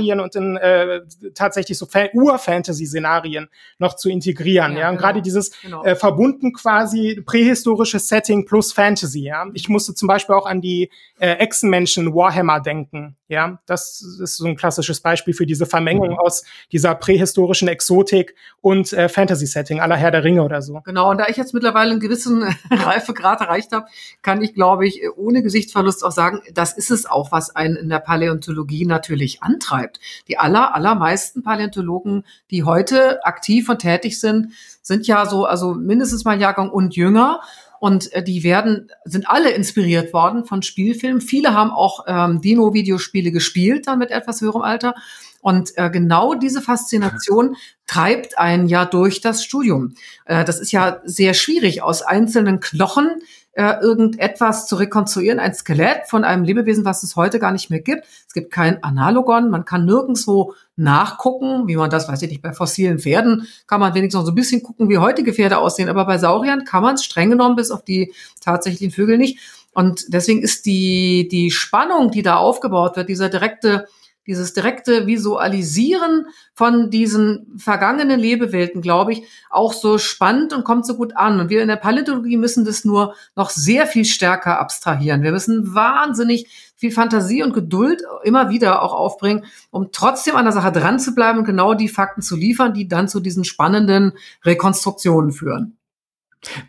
Science-Fiction-Szenarien 0.03 0.19
und 0.19 0.35
in 0.35 0.57
äh, 0.57 1.01
tatsächlich 1.33 1.77
so 1.77 1.87
Ur-Fantasy-Szenarien 2.13 3.49
noch 3.79 3.95
zu 3.95 4.09
integrieren, 4.09 4.73
ja. 4.73 4.79
ja? 4.79 4.89
Und 4.89 4.97
genau. 4.97 5.07
gerade 5.07 5.21
dieses 5.21 5.51
genau. 5.61 5.83
äh, 5.83 5.95
verbunden 5.95 6.53
quasi 6.53 7.21
prähistorische 7.25 7.99
Setting 7.99 8.45
plus 8.45 8.73
Fantasy, 8.73 9.21
ja. 9.21 9.45
Ich 9.53 9.69
musste 9.69 9.93
zum 9.93 10.07
Beispiel 10.07 10.35
auch 10.35 10.45
an 10.45 10.61
die 10.61 10.89
äh, 11.19 11.33
Echsenmenschen 11.33 12.13
Warhammer 12.13 12.59
denken, 12.59 13.15
ja. 13.33 13.59
Das 13.65 14.01
ist 14.01 14.37
so 14.37 14.45
ein 14.45 14.55
klassisches 14.55 15.01
Beispiel 15.01 15.33
für 15.33 15.45
diese 15.45 15.65
Vermengung 15.65 16.11
mhm. 16.11 16.19
aus 16.19 16.43
dieser 16.71 16.95
prähistorischen 16.95 17.67
Exotik 17.67 18.35
und 18.61 18.93
äh, 18.93 19.09
Fantasy-Setting 19.09 19.81
aller 19.81 19.97
Herr 19.97 20.11
der 20.11 20.23
Ringe 20.23 20.43
oder 20.43 20.61
so. 20.61 20.79
Genau, 20.85 21.11
und 21.11 21.17
da 21.17 21.25
ich 21.27 21.35
jetzt 21.35 21.53
mittlerweile 21.53 21.91
einen 21.91 21.99
gewissen 21.99 22.43
Reifegrad 22.71 23.41
erreicht 23.41 23.73
habe, 23.73 23.87
kann 24.21 24.41
ich, 24.41 24.53
glaube 24.53 24.87
ich, 24.87 25.01
ohne 25.17 25.43
Gesichtsverlust 25.43 26.05
auch 26.05 26.11
sagen, 26.11 26.41
das 26.53 26.73
ist 26.73 26.91
es 26.91 27.05
auch, 27.05 27.31
was 27.31 27.55
einen 27.55 27.75
in 27.75 27.89
der 27.89 27.99
Paläontologie 27.99 28.85
natürlich 28.85 29.43
antreibt. 29.43 29.99
Die 30.27 30.37
aller, 30.37 30.73
allermeisten 30.73 31.43
Paläontologen, 31.43 32.23
die 32.51 32.63
heute 32.63 33.25
aktiv 33.25 33.67
und 33.67 33.79
tätig 33.79 34.19
sind, 34.19 34.53
sind 34.81 35.07
ja 35.07 35.25
so, 35.25 35.45
also 35.45 35.73
mindestens 35.73 36.25
mal 36.25 36.39
Jahrgang 36.39 36.69
und 36.69 36.95
jünger. 36.95 37.41
Und 37.83 38.13
äh, 38.13 38.23
die 38.23 38.43
werden, 38.45 38.87
sind 39.03 39.29
alle 39.29 39.51
inspiriert 39.51 40.13
worden 40.13 40.45
von 40.45 40.61
Spielfilmen. 40.61 41.19
Viele 41.19 41.53
haben 41.53 41.69
auch 41.69 42.05
ähm, 42.07 42.39
Dino-Videospiele 42.39 43.33
gespielt, 43.33 43.87
dann 43.87 43.99
mit 43.99 44.09
etwas 44.09 44.39
höherem 44.39 44.61
Alter. 44.61 44.95
Und 45.41 45.77
äh, 45.77 45.89
genau 45.89 46.33
diese 46.33 46.61
Faszination 46.61 47.57
treibt 47.85 48.39
einen 48.39 48.69
ja 48.69 48.85
durch 48.85 49.19
das 49.19 49.43
Studium. 49.43 49.95
Äh, 50.23 50.45
das 50.45 50.61
ist 50.61 50.71
ja 50.71 51.01
sehr 51.03 51.33
schwierig, 51.33 51.81
aus 51.81 52.03
einzelnen 52.03 52.61
Knochen 52.61 53.21
äh, 53.53 53.79
irgendetwas 53.81 54.67
zu 54.67 54.75
rekonstruieren, 54.75 55.39
ein 55.39 55.53
Skelett 55.53 56.07
von 56.07 56.23
einem 56.23 56.43
Lebewesen, 56.43 56.85
was 56.85 57.03
es 57.03 57.15
heute 57.15 57.39
gar 57.39 57.51
nicht 57.51 57.69
mehr 57.69 57.81
gibt. 57.81 58.05
Es 58.27 58.33
gibt 58.33 58.51
kein 58.51 58.83
Analogon, 58.83 59.49
man 59.49 59.63
kann 59.63 59.85
nirgendwo 59.85 60.55
nachgucken, 60.75 61.67
wie 61.67 61.75
man 61.75 61.91
das, 61.91 62.07
weiß 62.07 62.23
ich 62.23 62.29
nicht, 62.29 62.41
bei 62.41 62.51
fossilen 62.51 62.99
Pferden 62.99 63.47
kann 63.67 63.79
man 63.79 63.93
wenigstens 63.93 64.19
noch 64.19 64.25
so 64.25 64.31
ein 64.31 64.35
bisschen 64.35 64.63
gucken, 64.63 64.89
wie 64.89 64.97
heutige 64.97 65.33
Pferde 65.33 65.59
aussehen, 65.59 65.89
aber 65.89 66.05
bei 66.05 66.17
Sauriern 66.17 66.65
kann 66.65 66.81
man 66.81 66.95
es 66.95 67.05
streng 67.05 67.29
genommen 67.29 67.55
bis 67.55 67.69
auf 67.69 67.83
die 67.83 68.11
tatsächlichen 68.41 68.91
Vögel 68.91 69.17
nicht. 69.17 69.39
Und 69.73 70.05
deswegen 70.07 70.41
ist 70.41 70.65
die, 70.65 71.27
die 71.31 71.51
Spannung, 71.51 72.11
die 72.11 72.21
da 72.21 72.37
aufgebaut 72.37 72.95
wird, 72.95 73.09
dieser 73.09 73.29
direkte 73.29 73.87
dieses 74.25 74.53
direkte 74.53 75.05
Visualisieren 75.05 76.27
von 76.53 76.89
diesen 76.89 77.57
vergangenen 77.57 78.19
Lebewelten, 78.19 78.81
glaube 78.81 79.13
ich, 79.13 79.23
auch 79.49 79.73
so 79.73 79.97
spannend 79.97 80.53
und 80.53 80.63
kommt 80.63 80.85
so 80.85 80.95
gut 80.95 81.15
an. 81.17 81.39
Und 81.39 81.49
wir 81.49 81.61
in 81.61 81.67
der 81.67 81.75
Paläontologie 81.75 82.37
müssen 82.37 82.65
das 82.65 82.85
nur 82.85 83.15
noch 83.35 83.49
sehr 83.49 83.85
viel 83.87 84.05
stärker 84.05 84.59
abstrahieren. 84.59 85.23
Wir 85.23 85.31
müssen 85.31 85.75
wahnsinnig 85.75 86.73
viel 86.75 86.91
Fantasie 86.91 87.43
und 87.43 87.53
Geduld 87.53 88.03
immer 88.23 88.49
wieder 88.49 88.81
auch 88.81 88.93
aufbringen, 88.93 89.45
um 89.71 89.89
trotzdem 89.91 90.35
an 90.35 90.45
der 90.45 90.53
Sache 90.53 90.71
dran 90.71 90.99
zu 90.99 91.15
bleiben 91.15 91.39
und 91.39 91.45
genau 91.45 91.73
die 91.73 91.89
Fakten 91.89 92.21
zu 92.21 92.35
liefern, 92.35 92.73
die 92.73 92.87
dann 92.87 93.07
zu 93.07 93.19
diesen 93.19 93.45
spannenden 93.45 94.13
Rekonstruktionen 94.43 95.31
führen. 95.31 95.77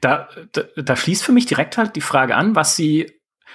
Da, 0.01 0.29
da, 0.53 0.63
da 0.77 0.97
schließt 0.97 1.25
für 1.25 1.33
mich 1.33 1.47
direkt 1.47 1.77
halt 1.79 1.97
die 1.97 2.01
Frage 2.01 2.37
an, 2.37 2.55
was 2.55 2.77
Sie 2.77 3.14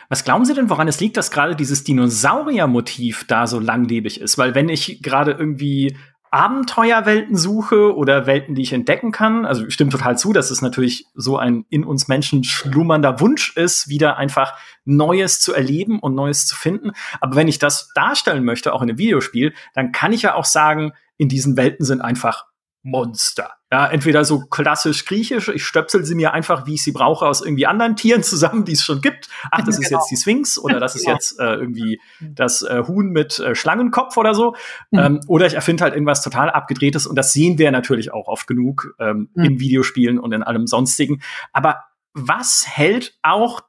was 0.09 0.23
glauben 0.23 0.43
Sie 0.43 0.55
denn, 0.55 0.69
woran 0.69 0.87
es 0.87 0.99
liegt, 0.99 1.17
dass 1.17 1.29
gerade 1.29 1.55
dieses 1.55 1.83
Dinosaurier-Motiv 1.83 3.25
da 3.27 3.45
so 3.45 3.59
langlebig 3.59 4.19
ist? 4.19 4.39
Weil 4.39 4.55
wenn 4.55 4.67
ich 4.67 5.03
gerade 5.03 5.31
irgendwie 5.31 5.95
Abenteuerwelten 6.31 7.35
suche 7.35 7.95
oder 7.95 8.27
Welten, 8.27 8.53
die 8.53 8.61
ich 8.61 8.73
entdecken 8.73 9.11
kann, 9.11 9.45
also 9.45 9.69
stimmt 9.69 9.91
total 9.91 10.17
zu, 10.17 10.33
dass 10.33 10.51
es 10.51 10.61
natürlich 10.61 11.05
so 11.15 11.37
ein 11.37 11.65
in 11.69 11.83
uns 11.83 12.07
Menschen 12.07 12.43
schlummernder 12.43 13.19
Wunsch 13.19 13.55
ist, 13.55 13.87
wieder 13.87 14.17
einfach 14.17 14.53
Neues 14.85 15.41
zu 15.41 15.53
erleben 15.53 15.99
und 15.99 16.15
Neues 16.15 16.45
zu 16.45 16.55
finden. 16.55 16.91
Aber 17.19 17.35
wenn 17.35 17.47
ich 17.47 17.59
das 17.59 17.91
darstellen 17.93 18.43
möchte, 18.43 18.73
auch 18.73 18.81
in 18.81 18.89
einem 18.89 18.97
Videospiel, 18.97 19.53
dann 19.73 19.91
kann 19.91 20.13
ich 20.13 20.23
ja 20.23 20.35
auch 20.35 20.45
sagen, 20.45 20.93
in 21.17 21.29
diesen 21.29 21.57
Welten 21.57 21.85
sind 21.85 22.01
einfach 22.01 22.45
Monster. 22.83 23.58
Ja, 23.71 23.85
entweder 23.85 24.25
so 24.25 24.39
klassisch 24.39 25.05
griechisch, 25.05 25.47
ich 25.49 25.63
stöpsel 25.63 26.03
sie 26.03 26.15
mir 26.15 26.33
einfach, 26.33 26.65
wie 26.65 26.73
ich 26.73 26.83
sie 26.83 26.91
brauche, 26.91 27.27
aus 27.27 27.41
irgendwie 27.41 27.67
anderen 27.67 27.95
Tieren 27.95 28.23
zusammen, 28.23 28.65
die 28.65 28.71
es 28.71 28.83
schon 28.83 28.99
gibt. 28.99 29.29
Ach, 29.51 29.63
das 29.63 29.77
ist 29.79 29.89
genau. 29.89 29.99
jetzt 29.99 30.09
die 30.09 30.17
Sphinx 30.17 30.57
oder 30.57 30.79
das 30.79 30.95
ist 30.95 31.05
genau. 31.05 31.13
jetzt 31.13 31.39
äh, 31.39 31.53
irgendwie 31.53 32.01
das 32.19 32.63
äh, 32.63 32.83
Huhn 32.87 33.09
mit 33.09 33.37
äh, 33.37 33.53
Schlangenkopf 33.53 34.17
oder 34.17 34.33
so. 34.33 34.55
Mhm. 34.89 34.99
Ähm, 34.99 35.19
oder 35.27 35.45
ich 35.45 35.53
erfinde 35.53 35.83
halt 35.83 35.93
irgendwas 35.93 36.23
total 36.23 36.49
abgedrehtes 36.49 37.05
und 37.05 37.15
das 37.15 37.31
sehen 37.31 37.59
wir 37.59 37.69
natürlich 37.71 38.11
auch 38.11 38.27
oft 38.27 38.47
genug 38.47 38.95
ähm, 38.99 39.29
mhm. 39.35 39.43
in 39.43 39.59
Videospielen 39.59 40.19
und 40.19 40.31
in 40.31 40.41
allem 40.41 40.65
sonstigen. 40.65 41.21
Aber 41.53 41.83
was 42.13 42.65
hält 42.65 43.19
auch 43.21 43.61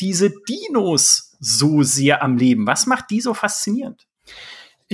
diese 0.00 0.30
Dinos 0.48 1.36
so 1.38 1.84
sehr 1.84 2.22
am 2.24 2.36
Leben? 2.36 2.66
Was 2.66 2.86
macht 2.86 3.10
die 3.10 3.20
so 3.20 3.34
faszinierend? 3.34 4.08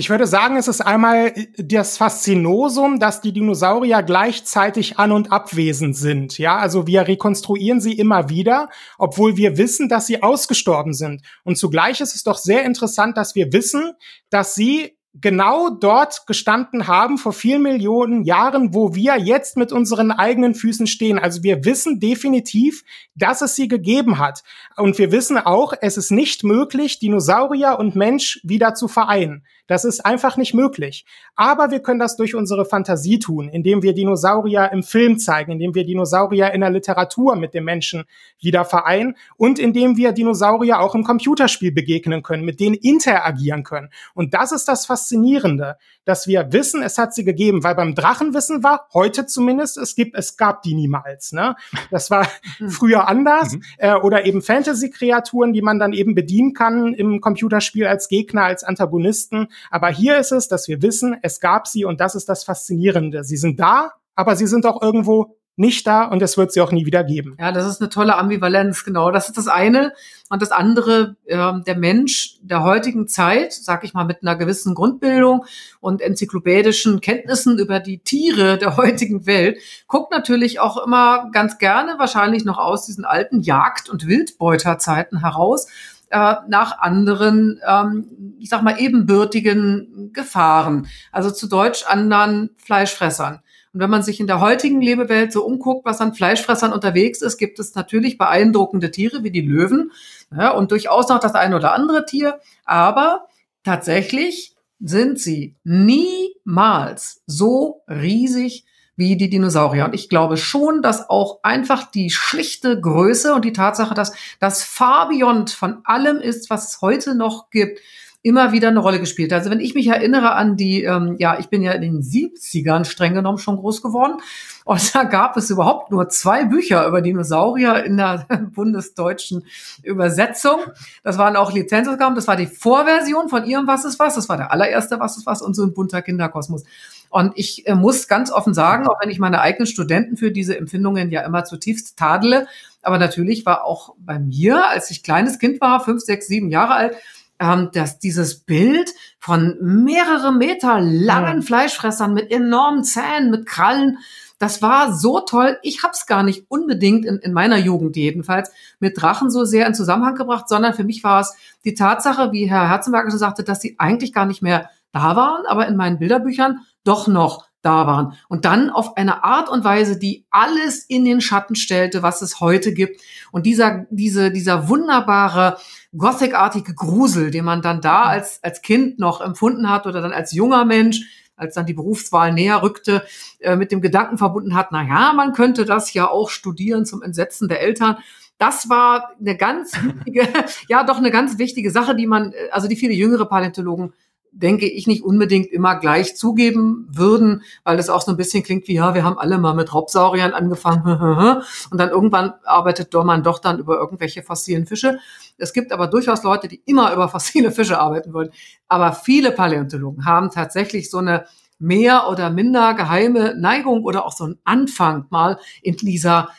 Ich 0.01 0.09
würde 0.09 0.25
sagen, 0.25 0.57
es 0.57 0.67
ist 0.67 0.81
einmal 0.81 1.31
das 1.57 1.97
Faszinosum, 1.97 2.97
dass 2.97 3.21
die 3.21 3.33
Dinosaurier 3.33 4.01
gleichzeitig 4.01 4.97
an 4.97 5.11
und 5.11 5.31
abwesend 5.31 5.95
sind. 5.95 6.39
Ja, 6.39 6.57
also 6.57 6.87
wir 6.87 7.07
rekonstruieren 7.07 7.79
sie 7.79 7.93
immer 7.93 8.27
wieder, 8.27 8.69
obwohl 8.97 9.37
wir 9.37 9.59
wissen, 9.59 9.89
dass 9.89 10.07
sie 10.07 10.23
ausgestorben 10.23 10.95
sind. 10.95 11.21
Und 11.43 11.59
zugleich 11.59 12.01
ist 12.01 12.15
es 12.15 12.23
doch 12.23 12.39
sehr 12.39 12.63
interessant, 12.63 13.15
dass 13.15 13.35
wir 13.35 13.53
wissen, 13.53 13.91
dass 14.31 14.55
sie 14.55 14.97
genau 15.13 15.69
dort 15.69 16.25
gestanden 16.25 16.87
haben 16.87 17.17
vor 17.17 17.33
vielen 17.33 17.61
Millionen 17.61 18.23
Jahren, 18.23 18.73
wo 18.73 18.95
wir 18.95 19.17
jetzt 19.19 19.57
mit 19.57 19.71
unseren 19.71 20.11
eigenen 20.11 20.55
Füßen 20.55 20.87
stehen. 20.87 21.19
Also 21.19 21.43
wir 21.43 21.65
wissen 21.65 21.99
definitiv, 21.99 22.83
dass 23.15 23.41
es 23.41 23.55
sie 23.55 23.67
gegeben 23.67 24.19
hat. 24.19 24.43
Und 24.77 24.97
wir 24.97 25.11
wissen 25.11 25.37
auch, 25.37 25.73
es 25.81 25.97
ist 25.97 26.11
nicht 26.11 26.43
möglich, 26.43 26.99
Dinosaurier 26.99 27.77
und 27.77 27.95
Mensch 27.95 28.39
wieder 28.43 28.73
zu 28.73 28.87
vereinen. 28.87 29.43
Das 29.71 29.85
ist 29.85 30.05
einfach 30.05 30.35
nicht 30.35 30.53
möglich. 30.53 31.05
Aber 31.37 31.71
wir 31.71 31.79
können 31.79 31.97
das 31.97 32.17
durch 32.17 32.35
unsere 32.35 32.65
Fantasie 32.65 33.19
tun, 33.19 33.47
indem 33.47 33.81
wir 33.81 33.93
Dinosaurier 33.93 34.69
im 34.73 34.83
Film 34.83 35.17
zeigen, 35.17 35.53
indem 35.53 35.73
wir 35.73 35.85
Dinosaurier 35.85 36.51
in 36.51 36.59
der 36.59 36.71
Literatur 36.71 37.37
mit 37.37 37.53
dem 37.53 37.63
Menschen 37.63 38.03
wieder 38.41 38.65
vereinen 38.65 39.15
und 39.37 39.59
indem 39.59 39.95
wir 39.95 40.11
Dinosaurier 40.11 40.81
auch 40.81 40.93
im 40.93 41.05
Computerspiel 41.05 41.71
begegnen 41.71 42.21
können, 42.21 42.43
mit 42.43 42.59
denen 42.59 42.75
interagieren 42.75 43.63
können. 43.63 43.87
Und 44.13 44.33
das 44.33 44.51
ist 44.51 44.67
das 44.67 44.85
Faszinierende, 44.85 45.77
dass 46.03 46.27
wir 46.27 46.51
wissen, 46.51 46.81
es 46.81 46.97
hat 46.97 47.13
sie 47.13 47.23
gegeben, 47.23 47.63
weil 47.63 47.75
beim 47.75 47.95
Drachen 47.95 48.33
wissen 48.33 48.65
wir, 48.65 48.81
heute 48.93 49.25
zumindest, 49.25 49.77
es 49.77 49.95
gibt, 49.95 50.17
es 50.17 50.35
gab 50.35 50.63
die 50.63 50.73
niemals. 50.73 51.31
Ne? 51.31 51.55
Das 51.91 52.11
war 52.11 52.27
früher 52.67 53.07
anders. 53.07 53.53
Mhm. 53.53 53.63
Äh, 53.77 53.95
oder 53.95 54.25
eben 54.25 54.41
Fantasy-Kreaturen, 54.41 55.53
die 55.53 55.61
man 55.61 55.79
dann 55.79 55.93
eben 55.93 56.13
bedienen 56.13 56.53
kann 56.53 56.93
im 56.93 57.21
Computerspiel 57.21 57.85
als 57.85 58.09
Gegner, 58.09 58.43
als 58.43 58.65
Antagonisten. 58.65 59.47
Aber 59.69 59.89
hier 59.89 60.17
ist 60.17 60.31
es, 60.31 60.47
dass 60.47 60.67
wir 60.67 60.81
wissen, 60.81 61.17
es 61.21 61.39
gab 61.39 61.67
sie 61.67 61.85
und 61.85 61.99
das 61.99 62.15
ist 62.15 62.29
das 62.29 62.43
Faszinierende. 62.43 63.23
Sie 63.23 63.37
sind 63.37 63.59
da, 63.59 63.91
aber 64.15 64.35
sie 64.35 64.47
sind 64.47 64.65
auch 64.65 64.81
irgendwo 64.81 65.35
nicht 65.57 65.85
da 65.85 66.05
und 66.05 66.21
es 66.21 66.37
wird 66.37 66.51
sie 66.51 66.61
auch 66.61 66.71
nie 66.71 66.85
wieder 66.85 67.03
geben. 67.03 67.35
Ja, 67.39 67.51
das 67.51 67.67
ist 67.67 67.81
eine 67.81 67.89
tolle 67.89 68.17
Ambivalenz, 68.17 68.83
genau. 68.83 69.11
Das 69.11 69.27
ist 69.27 69.37
das 69.37 69.47
eine. 69.47 69.93
Und 70.29 70.41
das 70.41 70.51
andere, 70.51 71.17
äh, 71.25 71.51
der 71.67 71.75
Mensch 71.75 72.37
der 72.41 72.63
heutigen 72.63 73.07
Zeit, 73.07 73.51
sag 73.53 73.83
ich 73.83 73.93
mal, 73.93 74.05
mit 74.05 74.21
einer 74.21 74.35
gewissen 74.35 74.73
Grundbildung 74.73 75.45
und 75.81 76.01
enzyklopädischen 76.01 77.01
Kenntnissen 77.01 77.59
über 77.59 77.79
die 77.79 77.99
Tiere 77.99 78.57
der 78.57 78.77
heutigen 78.77 79.25
Welt, 79.25 79.59
guckt 79.87 80.11
natürlich 80.11 80.59
auch 80.59 80.83
immer 80.83 81.29
ganz 81.31 81.57
gerne 81.57 81.95
wahrscheinlich 81.99 82.45
noch 82.45 82.57
aus 82.57 82.85
diesen 82.85 83.03
alten 83.05 83.41
Jagd- 83.41 83.89
und 83.89 84.07
Wildbeuterzeiten 84.07 85.19
heraus 85.19 85.67
äh, 86.11 86.35
nach 86.47 86.79
anderen, 86.79 87.59
ähm, 87.65 88.35
ich 88.39 88.49
sag 88.49 88.61
mal, 88.61 88.79
ebenbürtigen 88.79 90.11
Gefahren. 90.13 90.87
Also 91.11 91.31
zu 91.31 91.47
Deutsch 91.47 91.85
anderen 91.87 92.51
Fleischfressern. 92.57 93.39
Und 93.73 93.79
wenn 93.79 93.89
man 93.89 94.03
sich 94.03 94.19
in 94.19 94.27
der 94.27 94.41
heutigen 94.41 94.81
Lebewelt 94.81 95.31
so 95.31 95.45
umguckt, 95.45 95.85
was 95.85 96.01
an 96.01 96.13
Fleischfressern 96.13 96.73
unterwegs 96.73 97.21
ist, 97.21 97.37
gibt 97.37 97.57
es 97.59 97.73
natürlich 97.73 98.17
beeindruckende 98.17 98.91
Tiere 98.91 99.23
wie 99.23 99.31
die 99.31 99.41
Löwen 99.41 99.91
ja, 100.35 100.51
und 100.51 100.71
durchaus 100.71 101.07
noch 101.07 101.19
das 101.19 101.35
eine 101.35 101.55
oder 101.55 101.73
andere 101.73 102.05
Tier. 102.05 102.39
Aber 102.65 103.27
tatsächlich 103.63 104.55
sind 104.81 105.19
sie 105.19 105.55
niemals 105.63 107.21
so 107.25 107.83
riesig 107.87 108.65
wie 109.01 109.17
die 109.17 109.31
Dinosaurier. 109.31 109.85
Und 109.85 109.95
ich 109.95 110.09
glaube 110.09 110.37
schon, 110.37 110.83
dass 110.83 111.09
auch 111.09 111.39
einfach 111.41 111.89
die 111.89 112.11
schlichte 112.11 112.79
Größe 112.79 113.33
und 113.33 113.43
die 113.43 113.51
Tatsache, 113.51 113.95
dass 113.95 114.13
das 114.39 114.63
Fabiont 114.63 115.49
von 115.49 115.79
allem 115.85 116.17
ist, 116.17 116.51
was 116.51 116.67
es 116.67 116.81
heute 116.81 117.15
noch 117.15 117.49
gibt, 117.49 117.79
immer 118.21 118.51
wieder 118.51 118.67
eine 118.67 118.79
Rolle 118.79 118.99
gespielt. 118.99 119.33
Also 119.33 119.49
wenn 119.49 119.59
ich 119.59 119.73
mich 119.73 119.87
erinnere 119.87 120.33
an 120.33 120.55
die, 120.55 120.83
ähm, 120.83 121.15
ja, 121.17 121.39
ich 121.39 121.47
bin 121.47 121.63
ja 121.63 121.71
in 121.71 121.81
den 121.81 122.01
70ern 122.01 122.85
streng 122.85 123.15
genommen 123.15 123.39
schon 123.39 123.57
groß 123.57 123.81
geworden 123.81 124.19
und 124.63 124.93
da 124.93 125.05
gab 125.05 125.35
es 125.37 125.49
überhaupt 125.49 125.89
nur 125.89 126.07
zwei 126.09 126.45
Bücher 126.45 126.85
über 126.85 127.01
Dinosaurier 127.01 127.83
in 127.83 127.97
der 127.97 128.27
bundesdeutschen 128.53 129.45
Übersetzung. 129.81 130.59
Das 131.03 131.17
waren 131.17 131.35
auch 131.35 131.51
Lizenzausgaben, 131.51 132.13
das 132.13 132.27
war 132.27 132.35
die 132.35 132.45
Vorversion 132.45 133.29
von 133.29 133.45
ihrem 133.45 133.65
Was 133.65 133.85
ist 133.85 133.97
was, 133.97 134.13
das 134.13 134.29
war 134.29 134.37
der 134.37 134.51
allererste 134.51 134.99
Was 134.99 135.17
ist 135.17 135.25
was 135.25 135.41
und 135.41 135.55
so 135.55 135.63
ein 135.63 135.73
bunter 135.73 136.03
Kinderkosmos. 136.03 136.63
Und 137.11 137.33
ich 137.35 137.67
äh, 137.67 137.75
muss 137.75 138.07
ganz 138.07 138.31
offen 138.31 138.53
sagen, 138.53 138.87
auch 138.87 138.95
wenn 139.01 139.09
ich 139.09 139.19
meine 139.19 139.41
eigenen 139.41 139.67
Studenten 139.67 140.17
für 140.17 140.31
diese 140.31 140.57
Empfindungen 140.57 141.11
ja 141.11 141.21
immer 141.21 141.43
zutiefst 141.43 141.97
tadele, 141.97 142.47
aber 142.81 142.97
natürlich 142.97 143.45
war 143.45 143.65
auch 143.65 143.93
bei 143.99 144.17
mir, 144.17 144.67
als 144.69 144.89
ich 144.89 145.03
kleines 145.03 145.37
Kind 145.37 145.61
war, 145.61 145.83
fünf, 145.83 146.01
sechs, 146.01 146.27
sieben 146.27 146.49
Jahre 146.49 146.73
alt, 146.73 146.95
ähm, 147.39 147.69
dass 147.73 147.99
dieses 147.99 148.39
Bild 148.39 148.91
von 149.19 149.57
mehrere 149.61 150.31
Meter 150.31 150.79
langen. 150.79 151.41
Fleischfressern 151.43 152.13
mit 152.13 152.31
enormen 152.31 152.83
Zähnen, 152.83 153.29
mit 153.29 153.45
Krallen, 153.45 153.97
das 154.39 154.63
war 154.63 154.93
so 154.93 155.19
toll. 155.19 155.59
Ich 155.61 155.83
habe 155.83 155.93
es 155.93 156.07
gar 156.07 156.23
nicht 156.23 156.45
unbedingt 156.47 157.05
in, 157.05 157.17
in 157.17 157.31
meiner 157.31 157.57
Jugend 157.57 157.95
jedenfalls 157.95 158.51
mit 158.79 158.99
Drachen 158.99 159.29
so 159.29 159.45
sehr 159.45 159.67
in 159.67 159.75
Zusammenhang 159.75 160.15
gebracht, 160.15 160.49
sondern 160.49 160.73
für 160.73 160.83
mich 160.83 161.03
war 161.03 161.21
es 161.21 161.35
die 161.63 161.75
Tatsache, 161.75 162.31
wie 162.31 162.49
Herr 162.49 162.67
Herzenberger 162.67 163.11
so 163.11 163.17
sagte, 163.17 163.43
dass 163.43 163.61
sie 163.61 163.75
eigentlich 163.77 164.13
gar 164.13 164.25
nicht 164.25 164.41
mehr 164.41 164.71
da 164.93 165.15
waren, 165.15 165.45
aber 165.45 165.67
in 165.67 165.77
meinen 165.77 165.99
Bilderbüchern 165.99 166.61
doch 166.83 167.07
noch 167.07 167.45
da 167.61 167.85
waren. 167.85 168.13
Und 168.27 168.45
dann 168.45 168.69
auf 168.69 168.97
eine 168.97 169.23
Art 169.23 169.49
und 169.49 169.63
Weise, 169.63 169.99
die 169.99 170.25
alles 170.31 170.83
in 170.83 171.05
den 171.05 171.21
Schatten 171.21 171.55
stellte, 171.55 172.01
was 172.01 172.21
es 172.21 172.39
heute 172.39 172.73
gibt. 172.73 173.01
Und 173.31 173.45
dieser, 173.45 173.85
diese, 173.89 174.31
dieser 174.31 174.67
wunderbare 174.67 175.57
Gothic-artige 175.95 176.73
Grusel, 176.73 177.31
den 177.31 177.45
man 177.45 177.61
dann 177.61 177.81
da 177.81 178.03
als, 178.03 178.43
als 178.43 178.61
Kind 178.61 178.99
noch 178.99 179.21
empfunden 179.21 179.69
hat 179.69 179.85
oder 179.85 180.01
dann 180.01 180.13
als 180.13 180.31
junger 180.31 180.65
Mensch, 180.65 181.01
als 181.35 181.55
dann 181.55 181.65
die 181.65 181.73
Berufswahl 181.73 182.33
näher 182.33 182.61
rückte, 182.61 183.03
äh, 183.39 183.55
mit 183.55 183.71
dem 183.71 183.81
Gedanken 183.81 184.17
verbunden 184.17 184.55
hat, 184.55 184.71
na 184.71 184.83
ja, 184.83 185.13
man 185.13 185.33
könnte 185.33 185.65
das 185.65 185.93
ja 185.93 186.09
auch 186.09 186.29
studieren 186.29 186.85
zum 186.85 187.01
Entsetzen 187.01 187.47
der 187.47 187.61
Eltern. 187.61 187.97
Das 188.37 188.69
war 188.69 189.11
eine 189.19 189.37
ganz 189.37 189.73
wichtige, 189.83 190.27
ja, 190.67 190.83
doch 190.83 190.97
eine 190.97 191.11
ganz 191.11 191.37
wichtige 191.37 191.71
Sache, 191.71 191.95
die 191.95 192.07
man, 192.07 192.33
äh, 192.33 192.49
also 192.51 192.67
die 192.67 192.75
viele 192.75 192.93
jüngere 192.93 193.25
Paläontologen 193.25 193.93
denke 194.31 194.65
ich, 194.65 194.87
nicht 194.87 195.03
unbedingt 195.03 195.47
immer 195.47 195.75
gleich 195.75 196.15
zugeben 196.15 196.87
würden, 196.89 197.43
weil 197.63 197.77
das 197.77 197.89
auch 197.89 198.01
so 198.01 198.11
ein 198.11 198.17
bisschen 198.17 198.43
klingt 198.43 198.67
wie, 198.67 198.75
ja, 198.75 198.93
wir 198.93 199.03
haben 199.03 199.17
alle 199.17 199.37
mal 199.37 199.53
mit 199.53 199.73
Raubsauriern 199.73 200.33
angefangen 200.33 201.41
und 201.71 201.77
dann 201.77 201.89
irgendwann 201.89 202.33
arbeitet 202.43 202.93
man 202.93 203.23
doch 203.23 203.39
dann 203.39 203.59
über 203.59 203.77
irgendwelche 203.77 204.23
fossilen 204.23 204.65
Fische. 204.65 204.99
Es 205.37 205.53
gibt 205.53 205.71
aber 205.71 205.87
durchaus 205.87 206.23
Leute, 206.23 206.47
die 206.47 206.61
immer 206.65 206.93
über 206.93 207.09
fossile 207.09 207.51
Fische 207.51 207.79
arbeiten 207.79 208.13
wollen. 208.13 208.29
Aber 208.67 208.93
viele 208.93 209.31
Paläontologen 209.31 210.05
haben 210.05 210.29
tatsächlich 210.29 210.89
so 210.89 210.99
eine 210.99 211.25
mehr 211.59 212.07
oder 212.09 212.29
minder 212.29 212.73
geheime 212.73 213.35
Neigung 213.35 213.83
oder 213.83 214.05
auch 214.05 214.13
so 214.13 214.23
einen 214.23 214.39
Anfang 214.43 215.05
mal 215.09 215.39
in 215.61 215.77
dieser 215.77 216.29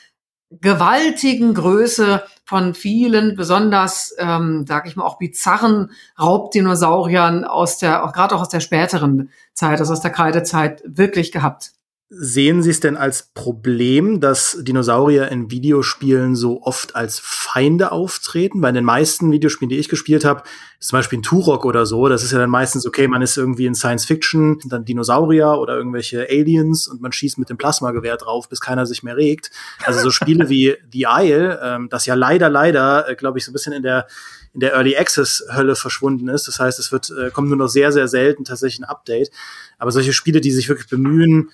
gewaltigen 0.60 1.54
Größe 1.54 2.22
von 2.44 2.74
vielen 2.74 3.36
besonders, 3.36 4.14
ähm, 4.18 4.66
sage 4.66 4.88
ich 4.88 4.96
mal, 4.96 5.04
auch 5.04 5.18
bizarren 5.18 5.90
Raubdinosauriern 6.20 7.44
aus 7.44 7.78
der, 7.78 8.04
auch 8.04 8.12
gerade 8.12 8.34
auch 8.34 8.42
aus 8.42 8.48
der 8.48 8.60
späteren 8.60 9.30
Zeit, 9.54 9.80
also 9.80 9.92
aus 9.92 10.00
der 10.00 10.10
Kreidezeit, 10.10 10.82
wirklich 10.84 11.32
gehabt. 11.32 11.72
Sehen 12.14 12.62
Sie 12.62 12.68
es 12.68 12.80
denn 12.80 12.98
als 12.98 13.30
Problem, 13.32 14.20
dass 14.20 14.58
Dinosaurier 14.60 15.28
in 15.28 15.50
Videospielen 15.50 16.36
so 16.36 16.60
oft 16.60 16.94
als 16.94 17.18
Feinde 17.18 17.90
auftreten? 17.90 18.60
Weil 18.60 18.68
in 18.70 18.74
den 18.74 18.84
meisten 18.84 19.32
Videospielen, 19.32 19.70
die 19.70 19.78
ich 19.78 19.88
gespielt 19.88 20.22
habe, 20.22 20.42
zum 20.78 20.98
Beispiel 20.98 21.20
ein 21.20 21.22
Turok 21.22 21.64
oder 21.64 21.86
so, 21.86 22.08
das 22.08 22.22
ist 22.22 22.32
ja 22.32 22.38
dann 22.38 22.50
meistens, 22.50 22.86
okay, 22.86 23.08
man 23.08 23.22
ist 23.22 23.38
irgendwie 23.38 23.64
in 23.64 23.74
Science 23.74 24.04
Fiction, 24.04 24.58
dann 24.66 24.84
Dinosaurier 24.84 25.58
oder 25.58 25.74
irgendwelche 25.74 26.26
Aliens 26.28 26.86
und 26.86 27.00
man 27.00 27.12
schießt 27.12 27.38
mit 27.38 27.48
dem 27.48 27.56
Plasmagewehr 27.56 28.18
drauf, 28.18 28.46
bis 28.46 28.60
keiner 28.60 28.84
sich 28.84 29.02
mehr 29.02 29.16
regt. 29.16 29.50
Also 29.82 30.00
so 30.00 30.10
Spiele 30.10 30.50
wie 30.50 30.76
The 30.92 31.06
Isle, 31.08 31.60
ähm, 31.62 31.88
das 31.88 32.04
ja 32.04 32.14
leider, 32.14 32.50
leider, 32.50 33.08
äh, 33.08 33.14
glaube 33.14 33.38
ich, 33.38 33.46
so 33.46 33.52
ein 33.52 33.54
bisschen 33.54 33.72
in 33.72 33.82
der 33.82 34.06
in 34.52 34.60
der 34.60 34.74
Early 34.74 34.98
Access 34.98 35.46
Hölle 35.50 35.76
verschwunden 35.76 36.28
ist. 36.28 36.46
Das 36.46 36.60
heißt, 36.60 36.78
es 36.78 36.92
wird 36.92 37.10
äh, 37.10 37.30
kommt 37.30 37.48
nur 37.48 37.56
noch 37.56 37.68
sehr 37.68 37.90
sehr 37.90 38.06
selten 38.06 38.44
tatsächlich 38.44 38.80
ein 38.80 38.84
Update. 38.84 39.30
Aber 39.78 39.90
solche 39.92 40.12
Spiele, 40.12 40.42
die 40.42 40.50
sich 40.50 40.68
wirklich 40.68 40.90
bemühen, 40.90 41.48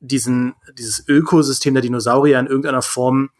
diesen, 0.00 0.54
dieses 0.78 1.06
Ökosystem 1.08 1.74
der 1.74 1.82
Dinosaurier 1.82 2.38
in 2.38 2.46
irgendeiner 2.46 2.82
Form 2.82 3.30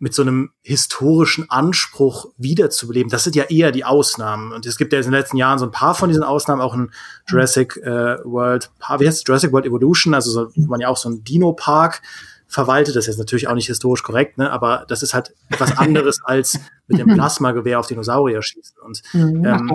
mit 0.00 0.14
so 0.14 0.22
einem 0.22 0.50
historischen 0.62 1.50
Anspruch 1.50 2.32
wiederzubeleben. 2.38 3.10
Das 3.10 3.22
sind 3.22 3.36
ja 3.36 3.44
eher 3.44 3.70
die 3.70 3.84
Ausnahmen. 3.84 4.50
Und 4.50 4.64
es 4.64 4.78
gibt 4.78 4.94
ja 4.94 4.98
in 4.98 5.04
den 5.04 5.12
letzten 5.12 5.36
Jahren 5.36 5.58
so 5.58 5.66
ein 5.66 5.70
paar 5.70 5.94
von 5.94 6.08
diesen 6.08 6.24
Ausnahmen, 6.24 6.62
auch 6.62 6.72
ein 6.72 6.90
Jurassic 7.28 7.76
äh, 7.76 8.16
World, 8.24 8.70
wie 8.98 9.06
heißt 9.06 9.18
es? 9.18 9.24
Jurassic 9.26 9.52
World 9.52 9.66
Evolution, 9.66 10.14
also 10.14 10.30
so, 10.30 10.50
wo 10.56 10.66
man 10.68 10.80
ja 10.80 10.88
auch 10.88 10.96
so 10.96 11.10
einen 11.10 11.22
Dino-Park 11.22 12.00
verwaltet. 12.48 12.96
Das 12.96 13.04
ist 13.04 13.08
jetzt 13.08 13.18
natürlich 13.18 13.46
auch 13.46 13.54
nicht 13.54 13.66
historisch 13.66 14.02
korrekt, 14.02 14.38
ne? 14.38 14.50
aber 14.50 14.86
das 14.88 15.02
ist 15.02 15.12
halt 15.12 15.34
etwas 15.50 15.76
anderes 15.76 16.20
als 16.24 16.58
mit 16.86 16.98
dem 16.98 17.06
Plasmagewehr 17.14 17.78
auf 17.78 17.86
Dinosaurier 17.86 18.42
schießen. 18.42 18.78
Und 18.82 19.02
mhm. 19.12 19.44
ähm, 19.44 19.72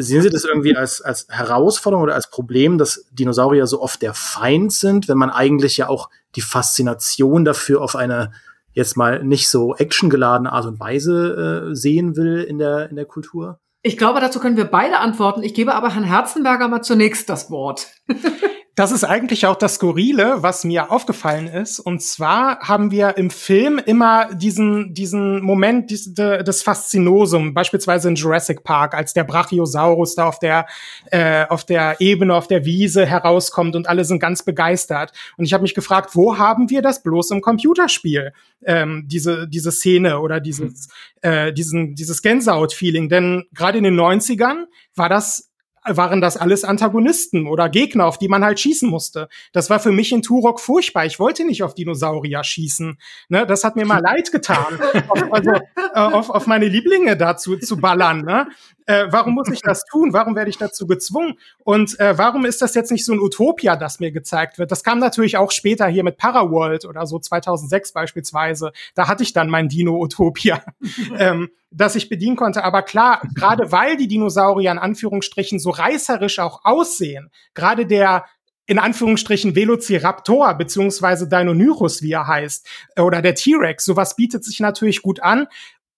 Sehen 0.00 0.22
Sie 0.22 0.30
das 0.30 0.44
irgendwie 0.44 0.76
als, 0.76 1.00
als 1.00 1.26
Herausforderung 1.28 2.04
oder 2.04 2.14
als 2.14 2.30
Problem, 2.30 2.78
dass 2.78 3.04
Dinosaurier 3.10 3.66
so 3.66 3.82
oft 3.82 4.00
der 4.00 4.14
Feind 4.14 4.72
sind, 4.72 5.08
wenn 5.08 5.18
man 5.18 5.28
eigentlich 5.28 5.76
ja 5.76 5.88
auch 5.88 6.08
die 6.36 6.40
Faszination 6.40 7.44
dafür 7.44 7.82
auf 7.82 7.96
eine 7.96 8.30
jetzt 8.72 8.96
mal 8.96 9.24
nicht 9.24 9.50
so 9.50 9.74
actiongeladene 9.74 10.52
Art 10.52 10.66
und 10.66 10.78
Weise 10.78 11.70
äh, 11.70 11.74
sehen 11.74 12.16
will 12.16 12.44
in 12.44 12.58
der, 12.58 12.90
in 12.90 12.94
der 12.94 13.06
Kultur? 13.06 13.58
Ich 13.82 13.96
glaube, 13.96 14.20
dazu 14.20 14.38
können 14.38 14.56
wir 14.56 14.66
beide 14.66 14.98
antworten. 14.98 15.42
Ich 15.42 15.52
gebe 15.52 15.74
aber 15.74 15.92
Herrn 15.92 16.04
Herzenberger 16.04 16.68
mal 16.68 16.82
zunächst 16.82 17.28
das 17.28 17.50
Wort. 17.50 17.88
Das 18.78 18.92
ist 18.92 19.02
eigentlich 19.02 19.44
auch 19.44 19.56
das 19.56 19.74
Skurrile, 19.74 20.36
was 20.44 20.62
mir 20.62 20.92
aufgefallen 20.92 21.48
ist. 21.48 21.80
Und 21.80 22.00
zwar 22.00 22.60
haben 22.60 22.92
wir 22.92 23.16
im 23.16 23.28
Film 23.28 23.80
immer 23.84 24.32
diesen, 24.32 24.94
diesen 24.94 25.40
Moment 25.42 25.90
des, 25.90 26.14
des 26.14 26.62
Faszinosum, 26.62 27.54
beispielsweise 27.54 28.08
in 28.08 28.14
Jurassic 28.14 28.62
Park, 28.62 28.94
als 28.94 29.14
der 29.14 29.24
Brachiosaurus 29.24 30.14
da 30.14 30.28
auf 30.28 30.38
der, 30.38 30.66
äh, 31.10 31.44
auf 31.48 31.64
der 31.64 31.96
Ebene, 31.98 32.36
auf 32.36 32.46
der 32.46 32.64
Wiese 32.64 33.04
herauskommt 33.04 33.74
und 33.74 33.88
alle 33.88 34.04
sind 34.04 34.20
ganz 34.20 34.44
begeistert. 34.44 35.12
Und 35.36 35.44
ich 35.44 35.52
habe 35.54 35.62
mich 35.62 35.74
gefragt, 35.74 36.14
wo 36.14 36.38
haben 36.38 36.70
wir 36.70 36.80
das 36.80 37.02
bloß 37.02 37.32
im 37.32 37.40
Computerspiel? 37.40 38.32
Ähm, 38.64 39.06
diese, 39.08 39.48
diese 39.48 39.72
Szene 39.72 40.20
oder 40.20 40.38
dieses, 40.38 40.86
mhm. 41.24 41.28
äh, 41.28 41.52
diesen, 41.52 41.96
dieses 41.96 42.22
Gänsehaut-Feeling. 42.22 43.08
Denn 43.08 43.46
gerade 43.52 43.78
in 43.78 43.82
den 43.82 43.98
90ern 43.98 44.66
war 44.94 45.08
das 45.08 45.47
waren 45.96 46.20
das 46.20 46.36
alles 46.36 46.64
Antagonisten 46.64 47.46
oder 47.46 47.68
Gegner, 47.68 48.06
auf 48.06 48.18
die 48.18 48.28
man 48.28 48.44
halt 48.44 48.60
schießen 48.60 48.88
musste. 48.88 49.28
Das 49.52 49.70
war 49.70 49.80
für 49.80 49.92
mich 49.92 50.12
in 50.12 50.22
Turok 50.22 50.60
furchtbar. 50.60 51.06
Ich 51.06 51.18
wollte 51.18 51.44
nicht 51.44 51.62
auf 51.62 51.74
Dinosaurier 51.74 52.44
schießen. 52.44 52.98
Ne? 53.28 53.46
Das 53.46 53.64
hat 53.64 53.76
mir 53.76 53.86
mal 53.86 54.00
leid 54.02 54.32
getan, 54.32 54.78
auf, 55.08 55.32
also, 55.32 55.50
äh, 55.50 55.60
auf, 55.94 56.30
auf 56.30 56.46
meine 56.46 56.68
Lieblinge 56.68 57.16
dazu 57.16 57.56
zu 57.56 57.76
ballern. 57.78 58.22
Ne? 58.22 58.48
Äh, 58.88 59.06
warum 59.10 59.34
muss 59.34 59.50
ich 59.50 59.60
das 59.60 59.84
tun? 59.84 60.14
Warum 60.14 60.34
werde 60.34 60.48
ich 60.48 60.56
dazu 60.56 60.86
gezwungen? 60.86 61.38
Und 61.62 62.00
äh, 62.00 62.16
warum 62.16 62.46
ist 62.46 62.62
das 62.62 62.74
jetzt 62.74 62.90
nicht 62.90 63.04
so 63.04 63.12
ein 63.12 63.20
Utopia, 63.20 63.76
das 63.76 64.00
mir 64.00 64.10
gezeigt 64.10 64.58
wird? 64.58 64.72
Das 64.72 64.82
kam 64.82 64.98
natürlich 64.98 65.36
auch 65.36 65.50
später 65.50 65.86
hier 65.88 66.04
mit 66.04 66.16
Paraworld 66.16 66.86
oder 66.86 67.06
so 67.06 67.18
2006 67.18 67.92
beispielsweise. 67.92 68.72
Da 68.94 69.06
hatte 69.06 69.22
ich 69.22 69.34
dann 69.34 69.50
mein 69.50 69.68
Dino-Utopia. 69.68 70.62
ähm, 71.18 71.50
das 71.70 71.96
ich 71.96 72.08
bedienen 72.08 72.36
konnte. 72.36 72.64
Aber 72.64 72.80
klar, 72.80 73.20
gerade 73.34 73.70
weil 73.72 73.98
die 73.98 74.08
Dinosaurier 74.08 74.72
in 74.72 74.78
Anführungsstrichen 74.78 75.58
so 75.58 75.68
reißerisch 75.68 76.38
auch 76.38 76.64
aussehen, 76.64 77.30
gerade 77.52 77.84
der 77.84 78.24
in 78.64 78.78
Anführungsstrichen 78.78 79.54
Velociraptor 79.54 80.54
beziehungsweise 80.54 81.26
Deinonychus, 81.26 82.02
wie 82.02 82.12
er 82.12 82.26
heißt, 82.26 82.66
oder 82.98 83.22
der 83.22 83.34
T-Rex, 83.34 83.84
sowas 83.84 84.14
bietet 84.14 84.44
sich 84.44 84.60
natürlich 84.60 85.00
gut 85.00 85.22
an 85.22 85.46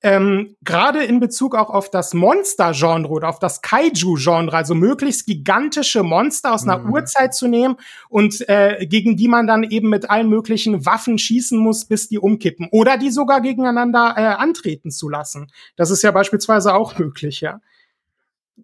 ähm, 0.03 0.57
gerade 0.63 1.05
in 1.05 1.21
Bezug 1.21 1.55
auch 1.55 1.71
auf 1.71 1.91
das 1.91 2.15
Monster-Genre 2.15 3.09
oder 3.09 3.29
auf 3.29 3.39
das 3.39 3.61
Kaiju-Genre, 3.63 4.57
also 4.57 4.75
möglichst 4.75 5.27
gigantische 5.27 6.03
Monster 6.03 6.55
aus 6.55 6.65
einer 6.65 6.79
mhm. 6.79 6.93
Urzeit 6.93 7.35
zu 7.35 7.49
nehmen 7.49 7.77
und 8.09 8.49
äh, 8.49 8.87
gegen 8.87 9.17
die 9.17 9.29
man 9.29 9.47
dann 9.47 9.63
eben 9.63 9.91
mit 9.91 10.09
allen 10.09 10.29
möglichen 10.29 10.87
Waffen 10.87 11.19
schießen 11.19 11.59
muss, 11.59 11.85
bis 11.85 12.09
die 12.09 12.19
umkippen 12.19 12.69
oder 12.71 12.97
die 12.97 13.11
sogar 13.11 13.41
gegeneinander 13.41 14.15
äh, 14.17 14.23
antreten 14.23 14.91
zu 14.91 15.09
lassen. 15.09 15.51
Das 15.77 15.91
ist 15.91 16.03
ja 16.03 16.11
beispielsweise 16.11 16.75
auch 16.75 16.99
möglich, 16.99 17.41
ja. 17.41 17.61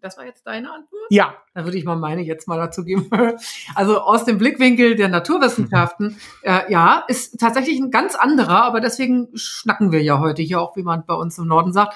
Das 0.00 0.16
war 0.18 0.24
jetzt 0.24 0.46
deine 0.46 0.70
Antwort? 0.70 1.02
Ja. 1.10 1.34
Dann 1.54 1.64
würde 1.64 1.78
ich 1.78 1.84
mal 1.84 1.96
meine 1.96 2.22
jetzt 2.22 2.48
mal 2.48 2.58
dazu 2.58 2.84
geben. 2.84 3.10
Also 3.74 4.00
aus 4.00 4.24
dem 4.24 4.38
Blickwinkel 4.38 4.94
der 4.96 5.08
Naturwissenschaften, 5.08 6.18
äh, 6.42 6.70
ja, 6.70 7.04
ist 7.08 7.38
tatsächlich 7.38 7.78
ein 7.78 7.90
ganz 7.90 8.14
anderer, 8.14 8.62
aber 8.64 8.80
deswegen 8.80 9.28
schnacken 9.34 9.92
wir 9.92 10.02
ja 10.02 10.18
heute 10.18 10.42
hier 10.42 10.60
auch, 10.60 10.76
wie 10.76 10.82
man 10.82 11.04
bei 11.06 11.14
uns 11.14 11.38
im 11.38 11.46
Norden 11.46 11.72
sagt. 11.72 11.94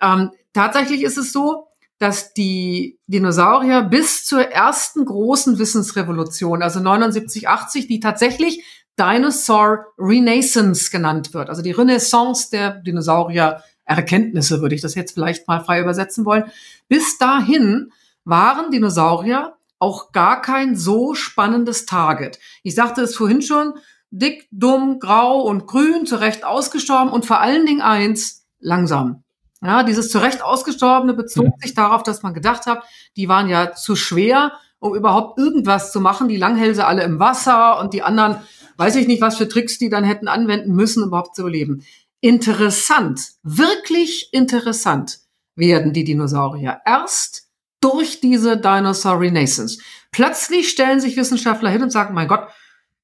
Ähm, 0.00 0.30
tatsächlich 0.52 1.02
ist 1.02 1.16
es 1.16 1.32
so, 1.32 1.68
dass 1.98 2.34
die 2.34 2.98
Dinosaurier 3.06 3.82
bis 3.82 4.24
zur 4.24 4.42
ersten 4.42 5.04
großen 5.04 5.58
Wissensrevolution, 5.58 6.62
also 6.62 6.80
79, 6.80 7.48
80, 7.48 7.86
die 7.86 8.00
tatsächlich 8.00 8.64
Dinosaur 8.98 9.86
Renaissance 9.98 10.90
genannt 10.90 11.34
wird, 11.34 11.48
also 11.48 11.62
die 11.62 11.72
Renaissance 11.72 12.50
der 12.50 12.70
Dinosaurier 12.70 13.62
Erkenntnisse, 13.86 14.60
würde 14.60 14.74
ich 14.74 14.82
das 14.82 14.94
jetzt 14.94 15.12
vielleicht 15.12 15.48
mal 15.48 15.64
frei 15.64 15.80
übersetzen 15.80 16.24
wollen. 16.24 16.44
Bis 16.88 17.18
dahin 17.18 17.92
waren 18.24 18.70
Dinosaurier 18.70 19.56
auch 19.78 20.12
gar 20.12 20.42
kein 20.42 20.76
so 20.76 21.14
spannendes 21.14 21.86
Target. 21.86 22.38
Ich 22.62 22.74
sagte 22.74 23.02
es 23.02 23.16
vorhin 23.16 23.42
schon, 23.42 23.74
dick, 24.10 24.48
dumm, 24.50 24.98
grau 24.98 25.42
und 25.42 25.66
grün, 25.66 26.06
zurecht 26.06 26.44
ausgestorben 26.44 27.12
und 27.12 27.26
vor 27.26 27.40
allen 27.40 27.66
Dingen 27.66 27.82
eins, 27.82 28.46
langsam. 28.58 29.22
Ja, 29.62 29.82
dieses 29.82 30.10
zurecht 30.10 30.42
ausgestorbene 30.42 31.14
bezog 31.14 31.46
sich 31.62 31.74
darauf, 31.74 32.02
dass 32.02 32.22
man 32.22 32.34
gedacht 32.34 32.66
hat, 32.66 32.84
die 33.16 33.28
waren 33.28 33.48
ja 33.48 33.72
zu 33.72 33.96
schwer, 33.96 34.52
um 34.78 34.94
überhaupt 34.94 35.38
irgendwas 35.38 35.92
zu 35.92 36.00
machen. 36.00 36.28
Die 36.28 36.36
Langhälse 36.36 36.86
alle 36.86 37.02
im 37.02 37.18
Wasser 37.18 37.80
und 37.80 37.94
die 37.94 38.02
anderen, 38.02 38.36
weiß 38.76 38.96
ich 38.96 39.06
nicht, 39.06 39.22
was 39.22 39.36
für 39.36 39.48
Tricks 39.48 39.78
die 39.78 39.88
dann 39.88 40.04
hätten 40.04 40.28
anwenden 40.28 40.74
müssen, 40.74 41.02
um 41.02 41.08
überhaupt 41.08 41.34
zu 41.34 41.42
überleben 41.42 41.84
interessant, 42.26 43.34
wirklich 43.44 44.30
interessant 44.32 45.20
werden 45.54 45.92
die 45.92 46.02
Dinosaurier 46.02 46.80
erst 46.84 47.48
durch 47.80 48.20
diese 48.20 48.56
Dinosaur 48.56 49.20
Renaissance. 49.20 49.78
Plötzlich 50.10 50.68
stellen 50.68 50.98
sich 50.98 51.16
Wissenschaftler 51.16 51.70
hin 51.70 51.84
und 51.84 51.92
sagen, 51.92 52.14
mein 52.14 52.26
Gott, 52.26 52.48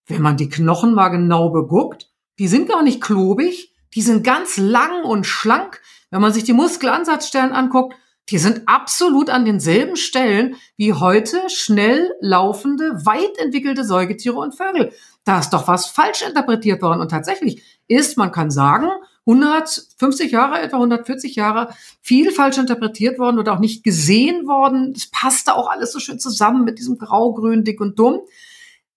wenn 0.06 0.22
man 0.22 0.36
die 0.36 0.48
Knochen 0.48 0.92
mal 0.94 1.10
genau 1.10 1.50
beguckt, 1.50 2.10
die 2.40 2.48
sind 2.48 2.68
gar 2.68 2.82
nicht 2.82 3.00
klobig, 3.00 3.72
die 3.94 4.02
sind 4.02 4.24
ganz 4.24 4.56
lang 4.56 5.04
und 5.04 5.24
schlank. 5.24 5.80
Wenn 6.10 6.20
man 6.20 6.32
sich 6.32 6.42
die 6.42 6.52
Muskelansatzstellen 6.52 7.52
anguckt, 7.52 7.94
die 8.28 8.38
sind 8.38 8.62
absolut 8.66 9.30
an 9.30 9.44
denselben 9.44 9.94
Stellen 9.94 10.56
wie 10.76 10.94
heute 10.94 11.48
schnell 11.48 12.12
laufende, 12.20 13.04
weit 13.04 13.38
entwickelte 13.38 13.84
Säugetiere 13.84 14.36
und 14.36 14.56
Vögel. 14.56 14.92
Da 15.24 15.38
ist 15.38 15.50
doch 15.50 15.68
was 15.68 15.86
falsch 15.86 16.22
interpretiert 16.22 16.82
worden. 16.82 17.00
Und 17.00 17.10
tatsächlich 17.10 17.62
ist, 17.86 18.16
man 18.16 18.32
kann 18.32 18.50
sagen, 18.50 18.88
150 19.26 20.32
Jahre, 20.32 20.60
etwa 20.60 20.76
140 20.76 21.36
Jahre 21.36 21.74
viel 22.00 22.32
falsch 22.32 22.58
interpretiert 22.58 23.18
worden 23.18 23.38
oder 23.38 23.52
auch 23.52 23.60
nicht 23.60 23.84
gesehen 23.84 24.46
worden. 24.46 24.92
Es 24.96 25.10
passte 25.10 25.54
auch 25.54 25.70
alles 25.70 25.92
so 25.92 26.00
schön 26.00 26.18
zusammen 26.18 26.64
mit 26.64 26.78
diesem 26.78 26.98
grau-grün, 26.98 27.64
dick 27.64 27.80
und 27.80 27.98
dumm. 27.98 28.20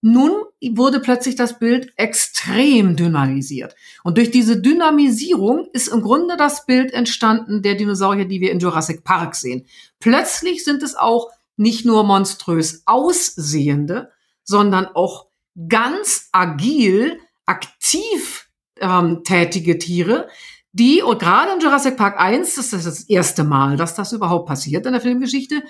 Nun 0.02 0.32
wurde 0.74 1.00
plötzlich 1.00 1.36
das 1.36 1.58
Bild 1.58 1.92
extrem 1.96 2.96
dynamisiert. 2.96 3.74
Und 4.04 4.18
durch 4.18 4.30
diese 4.30 4.60
Dynamisierung 4.60 5.68
ist 5.72 5.88
im 5.88 6.02
Grunde 6.02 6.36
das 6.36 6.66
Bild 6.66 6.92
entstanden 6.92 7.62
der 7.62 7.74
Dinosaurier, 7.74 8.26
die 8.26 8.40
wir 8.40 8.52
in 8.52 8.58
Jurassic 8.58 9.04
Park 9.04 9.34
sehen. 9.34 9.66
Plötzlich 9.98 10.64
sind 10.64 10.82
es 10.82 10.96
auch 10.96 11.30
nicht 11.56 11.84
nur 11.84 12.04
monströs 12.04 12.82
aussehende, 12.84 14.10
sondern 14.44 14.86
auch 14.86 15.26
ganz 15.68 16.28
agil, 16.32 17.18
aktiv 17.46 18.45
ähm, 18.80 19.22
tätige 19.24 19.78
Tiere, 19.78 20.28
die, 20.72 21.02
und 21.02 21.18
gerade 21.18 21.52
in 21.52 21.60
Jurassic 21.60 21.96
Park 21.96 22.20
1, 22.20 22.56
das 22.56 22.72
ist 22.74 22.86
das 22.86 23.04
erste 23.04 23.44
Mal, 23.44 23.78
dass 23.78 23.94
das 23.94 24.12
überhaupt 24.12 24.46
passiert 24.46 24.84
in 24.84 24.92
der 24.92 25.00
Filmgeschichte, 25.00 25.62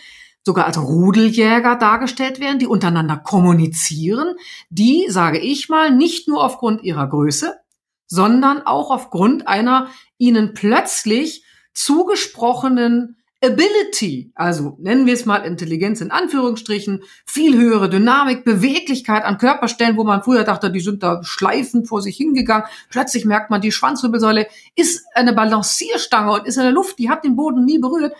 sogar 0.44 0.66
als 0.66 0.78
Rudeljäger 0.78 1.76
dargestellt 1.76 2.40
werden, 2.40 2.58
die 2.58 2.66
untereinander 2.66 3.16
kommunizieren, 3.16 4.34
die, 4.68 5.06
sage 5.08 5.38
ich 5.38 5.68
mal, 5.68 5.94
nicht 5.94 6.26
nur 6.26 6.42
aufgrund 6.42 6.82
ihrer 6.82 7.08
Größe, 7.08 7.54
sondern 8.08 8.62
auch 8.62 8.90
aufgrund 8.90 9.46
einer 9.46 9.90
ihnen 10.18 10.54
plötzlich 10.54 11.44
zugesprochenen 11.72 13.15
Ability, 13.44 14.32
also 14.34 14.76
nennen 14.80 15.06
wir 15.06 15.12
es 15.12 15.26
mal 15.26 15.44
Intelligenz 15.44 16.00
in 16.00 16.10
Anführungsstrichen, 16.10 17.02
viel 17.26 17.56
höhere 17.56 17.90
Dynamik, 17.90 18.44
Beweglichkeit 18.44 19.24
an 19.24 19.36
Körperstellen, 19.36 19.96
wo 19.98 20.04
man 20.04 20.22
früher 20.22 20.44
dachte, 20.44 20.72
die 20.72 20.80
sind 20.80 21.02
da 21.02 21.22
schleifend 21.22 21.86
vor 21.86 22.00
sich 22.00 22.16
hingegangen. 22.16 22.66
Plötzlich 22.88 23.26
merkt 23.26 23.50
man, 23.50 23.60
die 23.60 23.72
Schwanzwirbelsäule 23.72 24.46
ist 24.74 25.04
eine 25.14 25.34
Balancierstange 25.34 26.32
und 26.32 26.46
ist 26.46 26.56
in 26.56 26.62
der 26.62 26.72
Luft, 26.72 26.98
die 26.98 27.10
hat 27.10 27.24
den 27.24 27.36
Boden 27.36 27.64
nie 27.64 27.78
berührt. 27.78 28.14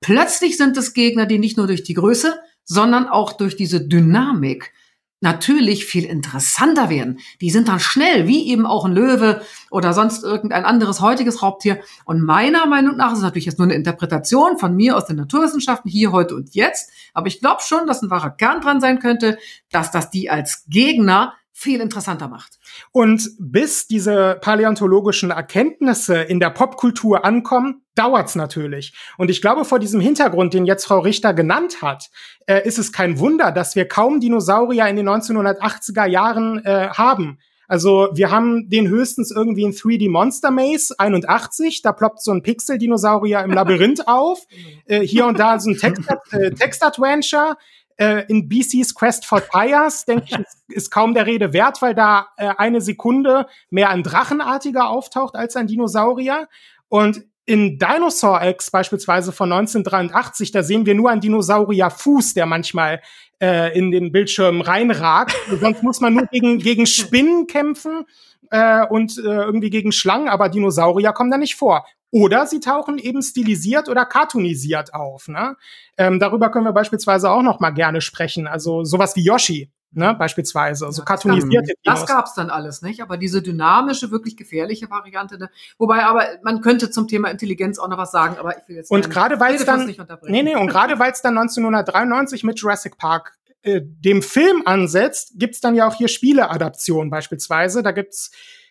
Plötzlich 0.00 0.58
sind 0.58 0.76
es 0.76 0.92
Gegner, 0.92 1.24
die 1.24 1.38
nicht 1.38 1.56
nur 1.56 1.66
durch 1.66 1.82
die 1.82 1.94
Größe, 1.94 2.38
sondern 2.64 3.08
auch 3.08 3.32
durch 3.32 3.56
diese 3.56 3.80
Dynamik 3.80 4.72
natürlich 5.20 5.84
viel 5.84 6.04
interessanter 6.04 6.90
werden. 6.90 7.18
Die 7.40 7.50
sind 7.50 7.68
dann 7.68 7.80
schnell, 7.80 8.26
wie 8.26 8.48
eben 8.48 8.66
auch 8.66 8.84
ein 8.84 8.92
Löwe 8.92 9.42
oder 9.70 9.92
sonst 9.92 10.22
irgendein 10.22 10.64
anderes 10.64 11.00
heutiges 11.00 11.42
Raubtier. 11.42 11.80
Und 12.04 12.22
meiner 12.22 12.66
Meinung 12.66 12.96
nach 12.96 13.12
ist 13.12 13.22
natürlich 13.22 13.46
jetzt 13.46 13.58
nur 13.58 13.66
eine 13.66 13.74
Interpretation 13.74 14.58
von 14.58 14.76
mir 14.76 14.96
aus 14.96 15.06
den 15.06 15.16
Naturwissenschaften 15.16 15.90
hier, 15.90 16.12
heute 16.12 16.34
und 16.36 16.54
jetzt. 16.54 16.90
Aber 17.14 17.26
ich 17.26 17.40
glaube 17.40 17.62
schon, 17.62 17.86
dass 17.86 18.02
ein 18.02 18.10
wahrer 18.10 18.30
Kern 18.30 18.60
dran 18.60 18.80
sein 18.80 19.00
könnte, 19.00 19.38
dass 19.70 19.90
das 19.90 20.10
die 20.10 20.30
als 20.30 20.64
Gegner 20.68 21.34
viel 21.58 21.80
interessanter 21.80 22.28
macht. 22.28 22.60
Und 22.92 23.30
bis 23.40 23.88
diese 23.88 24.38
paläontologischen 24.40 25.32
Erkenntnisse 25.32 26.22
in 26.22 26.38
der 26.38 26.50
Popkultur 26.50 27.24
ankommen, 27.24 27.82
dauert's 27.96 28.36
natürlich. 28.36 28.94
Und 29.16 29.28
ich 29.28 29.42
glaube, 29.42 29.64
vor 29.64 29.80
diesem 29.80 30.00
Hintergrund, 30.00 30.54
den 30.54 30.66
jetzt 30.66 30.84
Frau 30.84 31.00
Richter 31.00 31.34
genannt 31.34 31.82
hat, 31.82 32.10
äh, 32.46 32.64
ist 32.64 32.78
es 32.78 32.92
kein 32.92 33.18
Wunder, 33.18 33.50
dass 33.50 33.74
wir 33.74 33.88
kaum 33.88 34.20
Dinosaurier 34.20 34.86
in 34.86 34.94
den 34.94 35.08
1980er 35.08 36.06
Jahren 36.06 36.64
äh, 36.64 36.90
haben. 36.90 37.40
Also 37.66 38.08
wir 38.14 38.30
haben 38.30 38.70
den 38.70 38.86
höchstens 38.86 39.32
irgendwie 39.32 39.64
in 39.64 39.72
3D 39.72 40.08
Monster 40.08 40.52
Maze 40.52 40.94
81, 40.96 41.82
da 41.82 41.90
ploppt 41.92 42.22
so 42.22 42.30
ein 42.30 42.42
Pixel-Dinosaurier 42.42 43.42
im 43.42 43.50
Labyrinth 43.50 44.06
auf. 44.08 44.46
Äh, 44.86 45.00
hier 45.00 45.26
und 45.26 45.40
da 45.40 45.58
so 45.58 45.70
ein 45.70 45.76
Text-Adventure. 45.76 47.56
Äh, 47.98 48.24
in 48.28 48.48
BC's 48.48 48.94
Quest 48.94 49.26
for 49.26 49.42
Tires, 49.46 50.04
denke 50.04 50.24
ich, 50.26 50.38
ist, 50.38 50.58
ist, 50.68 50.90
kaum 50.90 51.14
der 51.14 51.26
Rede 51.26 51.52
wert, 51.52 51.82
weil 51.82 51.94
da 51.94 52.28
äh, 52.36 52.52
eine 52.56 52.80
Sekunde 52.80 53.46
mehr 53.70 53.90
ein 53.90 54.02
Drachenartiger 54.02 54.88
auftaucht 54.88 55.34
als 55.34 55.56
ein 55.56 55.66
Dinosaurier. 55.66 56.48
Und 56.88 57.24
in 57.44 57.78
Dinosaur 57.78 58.42
X 58.42 58.70
beispielsweise 58.70 59.32
von 59.32 59.50
1983, 59.50 60.52
da 60.52 60.62
sehen 60.62 60.84
wir 60.84 60.94
nur 60.94 61.10
einen 61.10 61.22
Dinosaurierfuß, 61.22 62.34
der 62.34 62.44
manchmal 62.44 63.00
äh, 63.40 63.76
in 63.76 63.90
den 63.90 64.12
Bildschirm 64.12 64.60
reinragt. 64.60 65.34
Sonst 65.60 65.82
muss 65.82 66.00
man 66.00 66.14
nur 66.14 66.26
gegen, 66.26 66.58
gegen 66.58 66.86
Spinnen 66.86 67.46
kämpfen 67.46 68.04
äh, 68.50 68.86
und 68.86 69.16
äh, 69.18 69.22
irgendwie 69.22 69.70
gegen 69.70 69.92
Schlangen, 69.92 70.28
aber 70.28 70.50
Dinosaurier 70.50 71.12
kommen 71.12 71.30
da 71.30 71.38
nicht 71.38 71.56
vor. 71.56 71.86
Oder 72.10 72.46
sie 72.46 72.60
tauchen 72.60 72.98
eben 72.98 73.22
stilisiert 73.22 73.88
oder 73.88 74.06
cartoonisiert 74.06 74.94
auf. 74.94 75.28
Ne? 75.28 75.56
Ähm, 75.96 76.18
darüber 76.18 76.50
können 76.50 76.64
wir 76.64 76.72
beispielsweise 76.72 77.30
auch 77.30 77.42
noch 77.42 77.60
mal 77.60 77.70
gerne 77.70 78.00
sprechen. 78.00 78.46
Also 78.46 78.84
sowas 78.84 79.14
wie 79.14 79.22
Yoshi, 79.22 79.70
ne, 79.90 80.14
beispielsweise, 80.14 80.86
also 80.86 81.02
ja, 81.02 81.04
cartoonisierte 81.04 81.74
Das 81.84 82.06
gab's 82.06 82.34
dann 82.34 82.50
alles, 82.50 82.82
nicht? 82.82 83.02
Aber 83.02 83.16
diese 83.16 83.42
dynamische, 83.42 84.10
wirklich 84.10 84.36
gefährliche 84.36 84.88
Variante, 84.90 85.38
ne? 85.38 85.50
wobei 85.78 86.04
aber 86.04 86.24
man 86.42 86.60
könnte 86.60 86.90
zum 86.90 87.08
Thema 87.08 87.30
Intelligenz 87.30 87.78
auch 87.78 87.88
noch 87.88 87.98
was 87.98 88.10
sagen, 88.10 88.36
aber 88.38 88.58
ich 88.58 88.68
will 88.68 88.76
jetzt 88.76 88.90
und 88.90 89.10
gerade 89.10 89.40
weil 89.40 89.54
es 89.54 89.64
dann 89.64 89.86
nee 90.24 90.42
nee 90.42 90.56
und 90.56 90.68
gerade 90.68 90.98
weil 90.98 91.12
es 91.12 91.22
dann 91.22 91.36
1993 91.36 92.44
mit 92.44 92.58
Jurassic 92.58 92.98
Park 92.98 93.38
äh, 93.62 93.80
dem 93.82 94.22
Film 94.22 94.62
ansetzt, 94.66 95.32
gibt's 95.36 95.60
dann 95.60 95.74
ja 95.74 95.88
auch 95.88 95.94
hier 95.94 96.08
Spieleadaptionen 96.08 97.10
beispielsweise. 97.10 97.82
Da 97.82 97.90
gibt's 97.90 98.30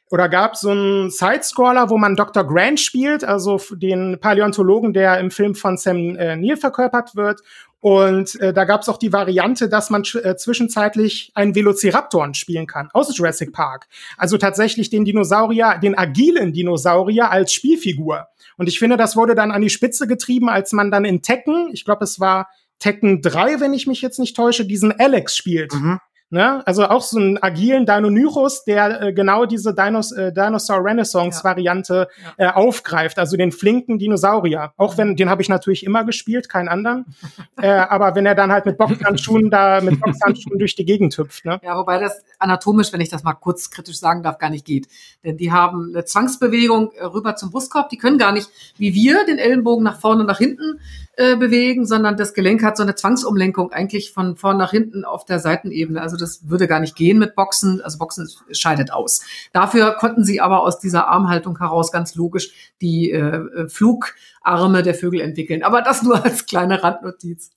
oder 0.10 0.30
gab 0.30 0.56
so 0.56 0.70
einen 0.70 1.10
Sidescroller, 1.10 1.90
wo 1.90 1.98
man 1.98 2.16
Dr. 2.16 2.46
Grant 2.46 2.80
spielt, 2.80 3.24
also 3.24 3.60
den 3.72 4.20
Paläontologen, 4.20 4.94
der 4.94 5.20
im 5.20 5.32
Film 5.32 5.56
von 5.56 5.78
Sam 5.78 6.16
äh, 6.16 6.36
Neill 6.36 6.58
verkörpert 6.58 7.16
wird. 7.16 7.42
Und 7.80 8.40
äh, 8.42 8.54
da 8.54 8.66
gab 8.66 8.82
es 8.82 8.90
auch 8.90 8.98
die 8.98 9.14
Variante, 9.14 9.70
dass 9.70 9.90
man 9.90 10.04
äh, 10.24 10.36
zwischenzeitlich 10.36 11.32
einen 11.36 11.54
Velociraptor 11.54 12.34
spielen 12.34 12.66
kann 12.66 12.90
aus 12.94 13.16
Jurassic 13.16 13.54
Park. 13.54 13.88
Also 14.18 14.38
tatsächlich 14.38 14.90
den 14.90 15.06
Dinosaurier, 15.06 15.78
den 15.82 15.98
agilen 15.98 16.54
Dinosaurier 16.54 17.30
als 17.30 17.54
Spielfigur. 17.54 18.28
Und 18.58 18.68
ich 18.68 18.80
finde, 18.80 18.98
das 18.98 19.16
wurde 19.16 19.36
dann 19.36 19.52
an 19.52 19.62
die 19.62 19.70
Spitze 19.70 20.08
getrieben, 20.08 20.50
als 20.50 20.72
man 20.72 20.90
dann 20.90 21.06
in 21.06 21.22
Tekken, 21.22 21.70
ich 21.72 21.86
glaube, 21.86 22.04
es 22.04 22.20
war 22.20 22.50
Tekken 22.80 23.22
3, 23.22 23.60
wenn 23.60 23.74
ich 23.74 23.88
mich 23.88 24.02
jetzt 24.02 24.20
nicht 24.20 24.36
täusche, 24.36 24.66
diesen 24.66 24.98
Alex 25.00 25.36
spielt. 25.38 25.74
Mhm. 25.74 26.00
Ne? 26.30 26.62
Also 26.68 26.86
auch 26.90 27.04
so 27.04 27.18
einen 27.18 27.42
agilen 27.42 27.86
Deinonychus, 27.86 28.66
der 28.66 29.02
äh, 29.02 29.14
genau 29.14 29.46
diese 29.46 29.74
Dinos 29.74 30.12
äh, 30.12 30.34
Dinosaur 30.34 30.84
Renaissance 30.84 31.42
Variante 31.42 32.10
ja. 32.38 32.50
äh, 32.50 32.54
aufgreift, 32.54 33.18
also 33.18 33.38
den 33.38 33.54
flinken 33.54 33.98
Dinosaurier. 33.98 34.74
Auch 34.76 34.98
wenn, 34.98 35.16
den 35.16 35.30
habe 35.30 35.42
ich 35.42 35.48
natürlich 35.48 35.86
immer 35.86 36.04
gespielt, 36.04 36.50
keinen 36.50 36.68
anderen. 36.68 37.06
äh, 37.62 37.70
aber 37.70 38.14
wenn 38.16 38.26
er 38.26 38.36
dann 38.36 38.52
halt 38.52 38.66
mit 38.66 38.78
Boxhandschuhen 38.78 39.50
da, 39.50 39.80
mit 39.80 40.02
Boxhandschuhen 40.02 40.60
durch 40.60 40.76
die 40.76 40.84
Gegend 40.84 41.18
hüpft. 41.18 41.46
Ne? 41.46 41.62
Ja, 41.64 41.78
wobei 41.78 41.98
das 41.98 42.22
anatomisch, 42.40 42.92
wenn 42.92 43.00
ich 43.00 43.10
das 43.10 43.24
mal 43.24 43.34
kurz 43.34 43.70
kritisch 43.70 43.98
sagen 43.98 44.22
darf, 44.22 44.38
gar 44.38 44.50
nicht 44.50 44.66
geht. 44.66 44.90
Denn 45.24 45.38
die 45.38 45.54
haben 45.54 45.92
eine 45.94 46.04
Zwangsbewegung 46.04 46.92
äh, 46.92 47.06
rüber 47.06 47.38
zum 47.38 47.52
Brustkorb, 47.52 47.88
die 47.88 47.98
können 47.98 48.18
gar 48.18 48.34
nicht, 48.34 48.50
wie 48.78 48.94
wir, 48.94 49.26
den 49.26 49.38
Ellenbogen 49.38 49.86
nach 49.86 50.02
vorne 50.02 50.22
und 50.22 50.28
nach 50.28 50.40
hinten 50.40 50.82
äh, 51.20 51.36
bewegen, 51.36 51.88
sondern 51.88 52.16
das 52.16 52.36
Gelenk 52.36 52.62
hat 52.64 52.78
so 52.78 52.84
eine 52.84 52.94
Zwangsumlenkung 52.94 53.72
eigentlich 53.72 54.12
von 54.12 54.36
vorn 54.36 54.58
nach 54.58 54.70
hinten 54.70 55.04
auf 55.04 55.26
der 55.26 55.40
Seitenebene. 55.40 56.00
Also 56.00 56.16
das 56.16 56.48
würde 56.48 56.68
gar 56.68 56.80
nicht 56.80 56.96
gehen 56.96 57.18
mit 57.18 57.34
Boxen. 57.34 57.82
Also 57.82 57.98
Boxen 57.98 58.30
scheidet 58.52 58.94
aus. 58.94 59.22
Dafür 59.52 59.94
konnten 59.94 60.24
sie 60.24 60.42
aber 60.42 60.62
aus 60.62 60.80
dieser 60.80 61.08
Armhaltung 61.08 61.58
heraus 61.58 61.92
ganz 61.92 62.14
logisch 62.14 62.52
die 62.82 63.10
äh, 63.10 63.20
äh 63.20 63.68
Flugarme 63.68 64.84
der 64.84 64.94
Vögel 64.94 65.22
entwickeln. 65.22 65.64
Aber 65.64 65.82
das 65.82 66.04
nur 66.04 66.24
als 66.24 66.46
kleine 66.46 66.84
Randnotiz. 66.84 67.50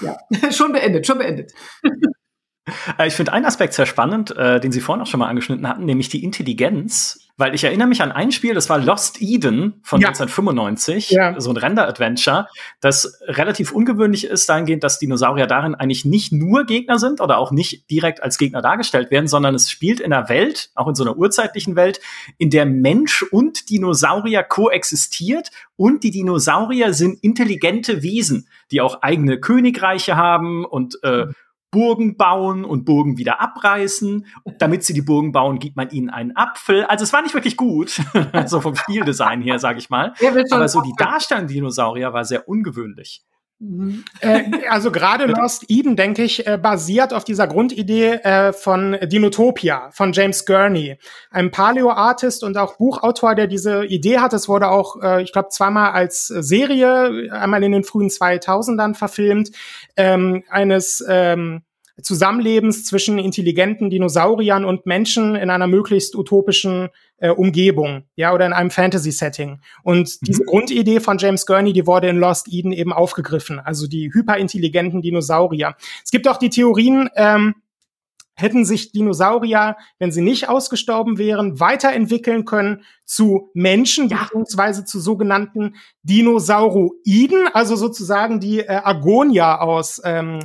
Ja, 0.00 0.16
schon 0.50 0.72
beendet, 0.72 1.06
schon 1.06 1.18
beendet. 1.18 1.52
Äh, 2.98 3.08
ich 3.08 3.14
finde 3.14 3.34
einen 3.34 3.44
Aspekt 3.44 3.74
sehr 3.74 3.84
spannend, 3.84 4.34
äh, 4.38 4.58
den 4.58 4.72
Sie 4.72 4.80
vorhin 4.80 5.02
auch 5.02 5.06
schon 5.06 5.20
mal 5.20 5.28
angeschnitten 5.28 5.68
hatten, 5.68 5.84
nämlich 5.84 6.08
die 6.08 6.24
Intelligenz. 6.24 7.23
Weil 7.36 7.52
ich 7.54 7.64
erinnere 7.64 7.88
mich 7.88 8.00
an 8.00 8.12
ein 8.12 8.30
Spiel, 8.30 8.54
das 8.54 8.70
war 8.70 8.78
Lost 8.78 9.20
Eden 9.20 9.80
von 9.82 10.00
ja. 10.00 10.08
1995, 10.08 11.10
ja. 11.10 11.40
so 11.40 11.50
ein 11.50 11.56
Render-Adventure, 11.56 12.46
das 12.80 13.20
relativ 13.26 13.72
ungewöhnlich 13.72 14.26
ist, 14.26 14.48
dahingehend, 14.48 14.84
dass 14.84 15.00
Dinosaurier 15.00 15.48
darin 15.48 15.74
eigentlich 15.74 16.04
nicht 16.04 16.32
nur 16.32 16.64
Gegner 16.64 17.00
sind 17.00 17.20
oder 17.20 17.38
auch 17.38 17.50
nicht 17.50 17.90
direkt 17.90 18.22
als 18.22 18.38
Gegner 18.38 18.62
dargestellt 18.62 19.10
werden, 19.10 19.26
sondern 19.26 19.56
es 19.56 19.68
spielt 19.68 19.98
in 19.98 20.12
einer 20.12 20.28
Welt, 20.28 20.70
auch 20.76 20.86
in 20.86 20.94
so 20.94 21.02
einer 21.02 21.16
urzeitlichen 21.16 21.74
Welt, 21.74 22.00
in 22.38 22.50
der 22.50 22.66
Mensch 22.66 23.24
und 23.24 23.68
Dinosaurier 23.68 24.44
koexistiert 24.44 25.50
und 25.74 26.04
die 26.04 26.12
Dinosaurier 26.12 26.94
sind 26.94 27.18
intelligente 27.24 28.04
Wesen, 28.04 28.48
die 28.70 28.80
auch 28.80 29.02
eigene 29.02 29.40
Königreiche 29.40 30.16
haben 30.16 30.64
und 30.64 30.98
äh, 31.02 31.26
mhm. 31.26 31.34
Burgen 31.74 32.16
bauen 32.16 32.64
und 32.64 32.84
Burgen 32.84 33.18
wieder 33.18 33.40
abreißen. 33.40 34.26
Damit 34.58 34.84
sie 34.84 34.94
die 34.94 35.02
Burgen 35.02 35.32
bauen, 35.32 35.58
gibt 35.58 35.74
man 35.74 35.90
ihnen 35.90 36.08
einen 36.08 36.36
Apfel. 36.36 36.84
Also 36.84 37.02
es 37.02 37.12
war 37.12 37.20
nicht 37.20 37.34
wirklich 37.34 37.56
gut, 37.56 38.00
so 38.46 38.60
vom 38.60 38.76
Spieldesign 38.76 39.42
her, 39.42 39.58
sage 39.58 39.80
ich 39.80 39.90
mal. 39.90 40.14
Aber 40.52 40.68
so 40.68 40.82
die 40.82 40.94
Darstellung 40.96 41.48
Dinosaurier 41.48 42.12
war 42.12 42.24
sehr 42.24 42.48
ungewöhnlich. 42.48 43.24
Mhm. 43.60 44.04
Äh, 44.20 44.42
also 44.68 44.90
gerade 44.90 45.26
Lost 45.26 45.64
Eden, 45.68 45.96
denke 45.96 46.22
ich, 46.22 46.46
äh, 46.46 46.58
basiert 46.58 47.14
auf 47.14 47.24
dieser 47.24 47.46
Grundidee 47.46 48.14
äh, 48.14 48.52
von 48.52 48.98
Dinotopia 49.02 49.90
von 49.92 50.12
James 50.12 50.44
Gurney, 50.44 50.98
einem 51.30 51.50
Paleo-Artist 51.50 52.42
und 52.42 52.56
auch 52.56 52.76
Buchautor, 52.76 53.34
der 53.34 53.46
diese 53.46 53.84
Idee 53.84 54.18
hat. 54.18 54.32
Es 54.32 54.48
wurde 54.48 54.68
auch, 54.68 54.96
ich 55.20 55.32
glaube, 55.32 55.48
zweimal 55.50 55.92
als 55.92 56.26
Serie, 56.26 57.30
einmal 57.32 57.62
in 57.62 57.72
den 57.72 57.84
frühen 57.84 58.08
2000ern 58.08 58.94
verfilmt, 58.94 59.50
ähm, 59.96 60.42
eines 60.48 61.04
ähm, 61.08 61.62
Zusammenlebens 62.02 62.84
zwischen 62.84 63.18
intelligenten 63.18 63.88
Dinosauriern 63.88 64.64
und 64.64 64.84
Menschen 64.84 65.36
in 65.36 65.50
einer 65.50 65.68
möglichst 65.68 66.16
utopischen 66.16 66.88
äh, 67.18 67.30
Umgebung, 67.30 68.04
ja, 68.16 68.34
oder 68.34 68.46
in 68.46 68.52
einem 68.52 68.70
Fantasy-Setting. 68.70 69.60
Und 69.84 70.08
mhm. 70.08 70.26
diese 70.26 70.44
Grundidee 70.44 71.00
von 71.00 71.18
James 71.18 71.46
Gurney, 71.46 71.72
die 71.72 71.86
wurde 71.86 72.08
in 72.08 72.16
Lost 72.16 72.48
Eden 72.52 72.72
eben 72.72 72.92
aufgegriffen, 72.92 73.60
also 73.60 73.86
die 73.86 74.12
hyperintelligenten 74.12 75.02
Dinosaurier. 75.02 75.76
Es 76.04 76.10
gibt 76.10 76.26
auch 76.26 76.38
die 76.38 76.50
Theorien, 76.50 77.08
ähm, 77.14 77.54
hätten 78.36 78.64
sich 78.64 78.90
Dinosaurier, 78.90 79.76
wenn 79.98 80.10
sie 80.10 80.20
nicht 80.20 80.48
ausgestorben 80.48 81.18
wären, 81.18 81.60
weiterentwickeln 81.60 82.44
können 82.44 82.82
zu 83.04 83.50
Menschen, 83.54 84.08
ja. 84.08 84.24
beziehungsweise 84.24 84.84
zu 84.84 84.98
sogenannten 84.98 85.76
Dinosauroiden, 86.02 87.48
also 87.52 87.76
sozusagen 87.76 88.40
die 88.40 88.60
äh, 88.60 88.80
Agonia 88.82 89.60
aus 89.60 90.00
ähm, 90.04 90.40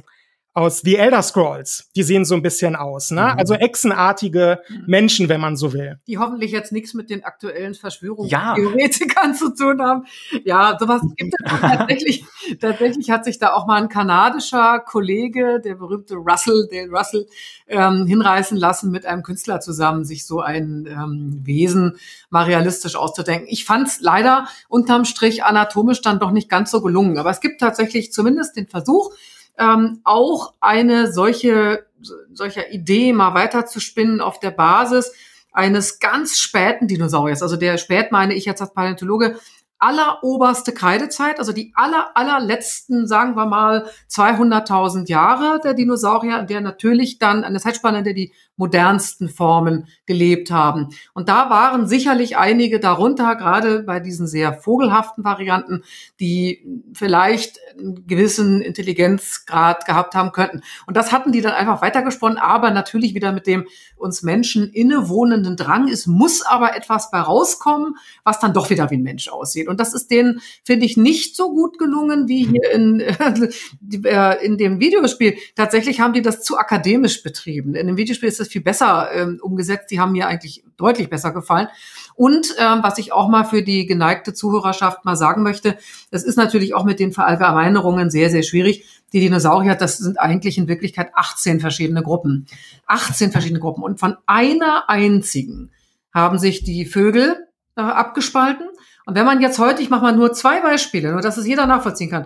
aus 0.60 0.82
The 0.82 0.98
Elder 0.98 1.22
Scrolls. 1.22 1.90
Die 1.96 2.04
sehen 2.04 2.26
so 2.26 2.36
ein 2.36 2.42
bisschen 2.42 2.76
aus, 2.76 3.12
ne? 3.12 3.22
Mhm. 3.22 3.40
Also 3.40 3.54
echsenartige 3.54 4.60
mhm. 4.68 4.84
Menschen, 4.88 5.30
wenn 5.30 5.40
man 5.40 5.56
so 5.56 5.72
will. 5.72 6.00
Die 6.06 6.18
hoffentlich 6.18 6.52
jetzt 6.52 6.74
nichts 6.74 6.94
mit 6.94 7.10
den 7.10 7.24
aktuellen 7.24 7.76
Verschwörungstheoretikern 7.76 9.32
ja. 9.32 9.34
zu 9.38 9.56
tun 9.56 9.82
haben. 9.82 10.06
Ja, 10.44 10.76
sowas 10.78 11.02
gibt 11.16 11.34
es 11.34 11.60
tatsächlich. 11.62 12.26
tatsächlich 12.60 13.10
hat 13.10 13.24
sich 13.24 13.40
da 13.40 13.54
auch 13.54 13.68
mal 13.68 13.82
ein 13.82 13.88
kanadischer 13.88 14.80
Kollege, 14.80 15.62
der 15.64 15.76
berühmte 15.76 16.16
Russell, 16.16 16.68
Dale 16.70 16.90
Russell, 16.90 17.26
ähm, 17.68 18.06
hinreißen 18.06 18.58
lassen, 18.58 18.92
mit 18.92 19.06
einem 19.06 19.24
Künstler 19.24 19.62
zusammen 19.62 20.04
sich 20.04 20.26
so 20.26 20.42
ein 20.42 20.88
ähm, 20.90 21.40
Wesen 21.44 21.98
mal 22.30 22.44
realistisch 22.44 22.98
auszudenken. 22.98 23.48
Ich 23.50 23.64
fand 23.64 23.88
es 23.88 24.02
leider 24.02 24.48
unterm 24.68 25.06
Strich 25.06 25.46
anatomisch 25.46 26.02
dann 26.02 26.20
doch 26.20 26.32
nicht 26.32 26.50
ganz 26.50 26.70
so 26.70 26.82
gelungen. 26.82 27.18
Aber 27.18 27.30
es 27.30 27.40
gibt 27.40 27.62
tatsächlich 27.62 28.12
zumindest 28.12 28.58
den 28.58 28.68
Versuch, 28.68 29.14
ähm, 29.60 30.02
auch 30.04 30.54
eine 30.60 31.12
solche, 31.12 31.86
solcher 32.34 32.72
Idee 32.72 33.14
mal 33.14 33.34
weiterzuspinnen 33.34 34.22
auf 34.22 34.40
der 34.40 34.52
Basis 34.52 35.12
eines 35.52 36.00
ganz 36.00 36.38
späten 36.38 36.88
Dinosauriers. 36.88 37.44
Also 37.44 37.56
der 37.56 37.78
spät 37.78 38.12
meine 38.12 38.34
ich 38.34 38.46
jetzt 38.46 38.62
als 38.62 38.74
Paläontologe 38.74 39.40
alleroberste 39.80 40.74
Kreidezeit, 40.74 41.40
also 41.40 41.54
die 41.54 41.72
aller, 41.74 42.12
allerletzten, 42.14 43.08
sagen 43.08 43.36
wir 43.36 43.46
mal, 43.46 43.90
200.000 44.12 45.08
Jahre 45.08 45.62
der 45.64 45.74
Dinosaurier, 45.74 46.44
der 46.44 46.60
natürlich 46.60 47.18
dann 47.18 47.46
eine 47.46 47.60
Zeitspanne, 47.60 48.00
in 48.00 48.04
der 48.04 48.14
die 48.14 48.34
modernsten 48.60 49.30
Formen 49.30 49.88
gelebt 50.06 50.52
haben. 50.52 50.90
Und 51.14 51.30
da 51.30 51.50
waren 51.50 51.88
sicherlich 51.88 52.36
einige 52.38 52.82
darunter, 52.82 53.38
gerade 53.38 53.84
bei 53.84 54.02
diesen 54.02 54.28
sehr 54.28 54.54
vogelhaften 54.54 55.24
Varianten, 55.24 55.84
die 56.20 56.68
vielleicht 56.94 57.58
einen 57.78 58.06
gewissen 58.06 58.62
Intelligenzgrad 58.62 59.86
gehabt 59.86 60.14
haben 60.14 60.34
könnten. 60.34 60.62
Und 60.86 60.98
das 60.98 61.14
hatten 61.14 61.32
die 61.32 61.40
dann 61.40 61.54
einfach 61.54 61.82
weitergesponnen, 61.82 62.38
aber 62.38 62.72
natürlich 62.72 63.16
wieder 63.16 63.32
mit 63.32 63.48
dem 63.48 63.66
uns 63.96 64.24
Menschen 64.24 64.70
innewohnenden 64.74 65.56
Drang. 65.56 65.88
Es 65.88 66.06
muss 66.06 66.42
aber 66.42 66.76
etwas 66.76 67.12
bei 67.12 67.20
rauskommen, 67.20 67.96
was 68.26 68.42
dann 68.42 68.54
doch 68.54 68.70
wieder 68.70 68.92
wie 68.92 68.98
ein 68.98 69.04
Mensch 69.04 69.30
aussieht. 69.30 69.70
Und 69.70 69.80
das 69.80 69.94
ist 69.94 70.12
denen, 70.12 70.42
finde 70.66 70.86
ich, 70.86 70.98
nicht 70.98 71.38
so 71.38 71.54
gut 71.54 71.78
gelungen 71.78 72.28
wie 72.28 72.46
hier 72.46 72.72
in, 72.74 73.00
äh, 74.04 74.46
in 74.46 74.58
dem 74.58 74.82
Videospiel. 74.82 75.36
Tatsächlich 75.56 76.02
haben 76.02 76.12
die 76.12 76.22
das 76.22 76.44
zu 76.44 76.58
akademisch 76.58 77.24
betrieben. 77.24 77.76
In 77.76 77.88
dem 77.88 77.96
Videospiel 77.96 78.28
ist 78.28 78.42
es 78.42 78.49
viel 78.50 78.62
besser 78.62 79.10
ähm, 79.14 79.40
umgesetzt. 79.42 79.92
Die 79.92 80.00
haben 80.00 80.12
mir 80.12 80.28
eigentlich 80.28 80.64
deutlich 80.78 81.10
besser 81.10 81.32
gefallen. 81.32 81.68
Und 82.16 82.56
ähm, 82.58 82.80
was 82.82 82.98
ich 82.98 83.14
auch 83.14 83.30
mal 83.30 83.44
für 83.44 83.64
die 83.64 83.86
geneigte 83.86 84.34
Zuhörerschaft 84.34 85.06
mal 85.06 85.16
sagen 85.16 85.44
möchte, 85.44 85.78
das 86.12 86.24
ist 86.24 86.38
natürlich 86.38 86.74
auch 86.74 86.84
mit 86.84 87.00
den 87.00 87.12
Verallgemeinerungen 87.12 88.10
sehr, 88.10 88.30
sehr 88.30 88.44
schwierig. 88.44 88.86
Die 89.14 89.20
Dinosaurier, 89.20 89.76
das 89.76 89.98
sind 89.98 90.20
eigentlich 90.20 90.58
in 90.58 90.68
Wirklichkeit 90.68 91.12
18 91.14 91.60
verschiedene 91.60 92.04
Gruppen. 92.04 92.48
18 92.88 93.32
verschiedene 93.32 93.60
Gruppen. 93.60 93.84
Und 93.84 94.00
von 94.00 94.18
einer 94.26 94.90
einzigen 94.90 95.72
haben 96.14 96.38
sich 96.38 96.64
die 96.64 96.86
Vögel 96.86 97.48
äh, 97.76 97.82
abgespalten. 97.82 98.68
Und 99.06 99.16
wenn 99.16 99.26
man 99.26 99.42
jetzt 99.42 99.60
heute, 99.60 99.82
ich 99.82 99.90
mache 99.90 100.04
mal 100.04 100.16
nur 100.16 100.34
zwei 100.34 100.62
Beispiele, 100.62 101.12
nur 101.12 101.22
dass 101.22 101.38
es 101.38 101.48
jeder 101.48 101.66
nachvollziehen 101.66 102.10
kann. 102.10 102.26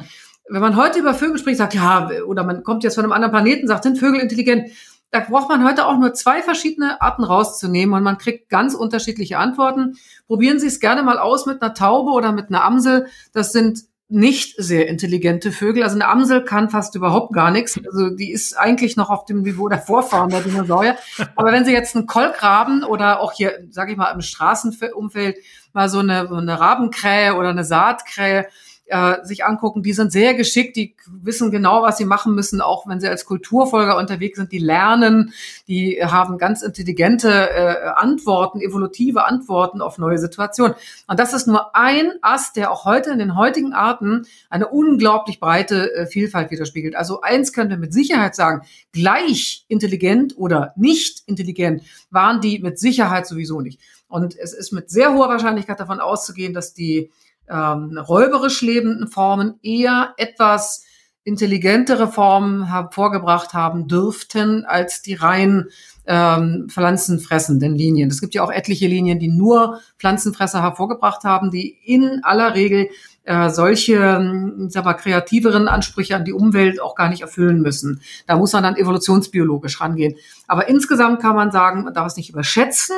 Wenn 0.49 0.61
man 0.61 0.75
heute 0.75 0.99
über 0.99 1.13
Vögel 1.13 1.37
spricht, 1.37 1.57
sagt, 1.57 1.73
ja, 1.73 2.09
oder 2.27 2.43
man 2.43 2.63
kommt 2.63 2.83
jetzt 2.83 2.95
von 2.95 3.05
einem 3.05 3.13
anderen 3.13 3.31
Planeten, 3.31 3.67
sagt, 3.67 3.83
sind 3.83 3.97
Vögel 3.97 4.19
intelligent? 4.19 4.69
Da 5.13 5.19
braucht 5.19 5.47
man 5.47 5.63
heute 5.63 5.85
auch 5.85 5.99
nur 5.99 6.15
zwei 6.15 6.41
verschiedene 6.41 6.99
Arten 6.99 7.23
rauszunehmen 7.23 7.93
und 7.93 8.01
man 8.01 8.17
kriegt 8.17 8.49
ganz 8.49 8.73
unterschiedliche 8.73 9.37
Antworten. 9.37 9.95
Probieren 10.25 10.59
Sie 10.59 10.65
es 10.65 10.79
gerne 10.79 11.03
mal 11.03 11.19
aus 11.19 11.45
mit 11.45 11.61
einer 11.61 11.75
Taube 11.75 12.09
oder 12.13 12.31
mit 12.31 12.49
einer 12.49 12.63
Amsel. 12.63 13.05
Das 13.31 13.51
sind 13.51 13.81
nicht 14.09 14.55
sehr 14.57 14.87
intelligente 14.87 15.51
Vögel. 15.51 15.83
Also 15.83 15.97
eine 15.97 16.07
Amsel 16.07 16.43
kann 16.43 16.71
fast 16.71 16.95
überhaupt 16.95 17.31
gar 17.31 17.51
nichts. 17.51 17.79
Also 17.85 18.09
die 18.09 18.31
ist 18.31 18.57
eigentlich 18.57 18.97
noch 18.97 19.11
auf 19.11 19.25
dem 19.25 19.43
Niveau 19.43 19.67
der 19.67 19.77
Vorfahren 19.77 20.31
der 20.31 20.41
Dinosaurier. 20.41 20.95
Aber 21.35 21.51
wenn 21.51 21.63
Sie 21.63 21.73
jetzt 21.73 21.95
einen 21.95 22.07
Kolkraben 22.07 22.83
oder 22.83 23.19
auch 23.19 23.33
hier, 23.33 23.67
sage 23.69 23.91
ich 23.91 23.97
mal, 23.97 24.11
im 24.11 24.21
Straßenumfeld 24.21 25.37
mal 25.73 25.89
so 25.89 25.99
eine, 25.99 26.27
so 26.27 26.35
eine 26.35 26.59
Rabenkrähe 26.59 27.35
oder 27.35 27.49
eine 27.49 27.63
Saatkrähe 27.63 28.47
äh, 28.93 29.25
sich 29.25 29.43
angucken, 29.43 29.81
die 29.81 29.93
sind 29.93 30.11
sehr 30.11 30.35
geschickt, 30.35 30.75
die 30.75 30.95
wissen 31.07 31.49
genau, 31.49 31.81
was 31.81 31.97
sie 31.97 32.05
machen 32.05 32.35
müssen, 32.35 32.61
auch 32.61 32.87
wenn 32.87 32.99
sie 32.99 33.07
als 33.07 33.25
Kulturfolger 33.25 33.97
unterwegs 33.97 34.37
sind, 34.37 34.51
die 34.51 34.59
lernen, 34.59 35.33
die 35.67 35.99
haben 36.05 36.37
ganz 36.37 36.61
intelligente 36.61 37.49
äh, 37.49 37.87
Antworten, 37.95 38.61
evolutive 38.61 39.25
Antworten 39.25 39.81
auf 39.81 39.97
neue 39.97 40.19
Situationen. 40.19 40.75
Und 41.07 41.19
das 41.19 41.33
ist 41.33 41.47
nur 41.47 41.75
ein 41.75 42.11
Ast, 42.21 42.55
der 42.55 42.71
auch 42.71 42.85
heute 42.85 43.09
in 43.09 43.17
den 43.17 43.35
heutigen 43.35 43.73
Arten 43.73 44.27
eine 44.51 44.67
unglaublich 44.67 45.39
breite 45.39 45.91
äh, 45.95 46.05
Vielfalt 46.05 46.51
widerspiegelt. 46.51 46.95
Also 46.95 47.21
eins 47.21 47.51
können 47.51 47.71
wir 47.71 47.77
mit 47.77 47.93
Sicherheit 47.93 48.35
sagen, 48.35 48.61
gleich 48.91 49.65
intelligent 49.69 50.37
oder 50.37 50.71
nicht 50.75 51.23
intelligent 51.25 51.81
waren 52.11 52.41
die 52.41 52.59
mit 52.59 52.77
Sicherheit 52.77 53.25
sowieso 53.25 53.59
nicht. 53.59 53.79
Und 54.07 54.37
es 54.37 54.53
ist 54.53 54.71
mit 54.71 54.91
sehr 54.91 55.15
hoher 55.15 55.29
Wahrscheinlichkeit 55.29 55.79
davon 55.79 55.99
auszugehen, 55.99 56.53
dass 56.53 56.75
die 56.75 57.09
ähm, 57.49 57.97
räuberisch 57.97 58.61
lebenden 58.61 59.07
Formen 59.07 59.59
eher 59.61 60.13
etwas 60.17 60.83
intelligentere 61.25 62.09
Formen 62.09 62.67
hervorgebracht 62.67 63.53
haben 63.53 63.87
dürften 63.87 64.65
als 64.65 65.01
die 65.01 65.13
rein 65.13 65.69
ähm, 66.05 66.67
pflanzenfressenden 66.69 67.75
Linien. 67.75 68.09
Es 68.09 68.19
gibt 68.19 68.35
ja 68.35 68.43
auch 68.43 68.51
etliche 68.51 68.87
Linien, 68.87 69.19
die 69.19 69.29
nur 69.29 69.79
Pflanzenfresser 69.99 70.61
hervorgebracht 70.61 71.23
haben, 71.23 71.49
die 71.49 71.77
in 71.85 72.19
aller 72.23 72.55
Regel 72.55 72.89
äh, 73.23 73.49
solche 73.49 73.95
ähm, 73.95 74.67
sag 74.69 74.83
mal, 74.83 74.95
kreativeren 74.95 75.69
Ansprüche 75.69 76.17
an 76.17 76.25
die 76.25 76.33
Umwelt 76.33 76.81
auch 76.81 76.95
gar 76.95 77.07
nicht 77.07 77.21
erfüllen 77.21 77.61
müssen. 77.61 78.01
Da 78.27 78.35
muss 78.35 78.51
man 78.51 78.63
dann 78.63 78.75
evolutionsbiologisch 78.75 79.79
rangehen. 79.79 80.15
Aber 80.47 80.67
insgesamt 80.67 81.21
kann 81.21 81.35
man 81.35 81.51
sagen, 81.51 81.85
man 81.85 81.93
darf 81.93 82.07
es 82.07 82.17
nicht 82.17 82.29
überschätzen. 82.29 82.97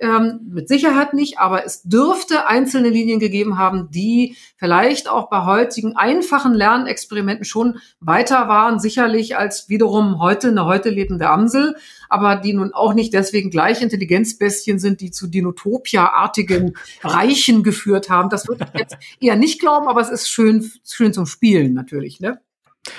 Ähm, 0.00 0.40
mit 0.48 0.68
Sicherheit 0.68 1.12
nicht, 1.12 1.40
aber 1.40 1.66
es 1.66 1.82
dürfte 1.82 2.46
einzelne 2.46 2.88
Linien 2.88 3.18
gegeben 3.18 3.58
haben, 3.58 3.90
die 3.90 4.36
vielleicht 4.56 5.08
auch 5.08 5.28
bei 5.28 5.44
heutigen 5.44 5.96
einfachen 5.96 6.54
Lernexperimenten 6.54 7.44
schon 7.44 7.80
weiter 7.98 8.46
waren, 8.46 8.78
sicherlich 8.78 9.36
als 9.36 9.68
wiederum 9.68 10.20
heute 10.20 10.48
eine 10.48 10.66
heute 10.66 10.90
lebende 10.90 11.28
Amsel, 11.28 11.74
aber 12.08 12.36
die 12.36 12.52
nun 12.52 12.72
auch 12.72 12.94
nicht 12.94 13.12
deswegen 13.12 13.50
gleich 13.50 13.82
Intelligenzbestien 13.82 14.78
sind, 14.78 15.00
die 15.00 15.10
zu 15.10 15.26
Dinotopia-artigen 15.26 16.74
Reichen 17.02 17.64
geführt 17.64 18.08
haben. 18.08 18.30
Das 18.30 18.46
würde 18.46 18.68
ich 18.72 18.78
jetzt 18.78 18.96
eher 19.20 19.34
nicht 19.34 19.60
glauben, 19.60 19.88
aber 19.88 20.00
es 20.00 20.10
ist 20.10 20.28
schön, 20.28 20.70
schön 20.84 21.12
zum 21.12 21.26
Spielen 21.26 21.74
natürlich, 21.74 22.20
ne? 22.20 22.40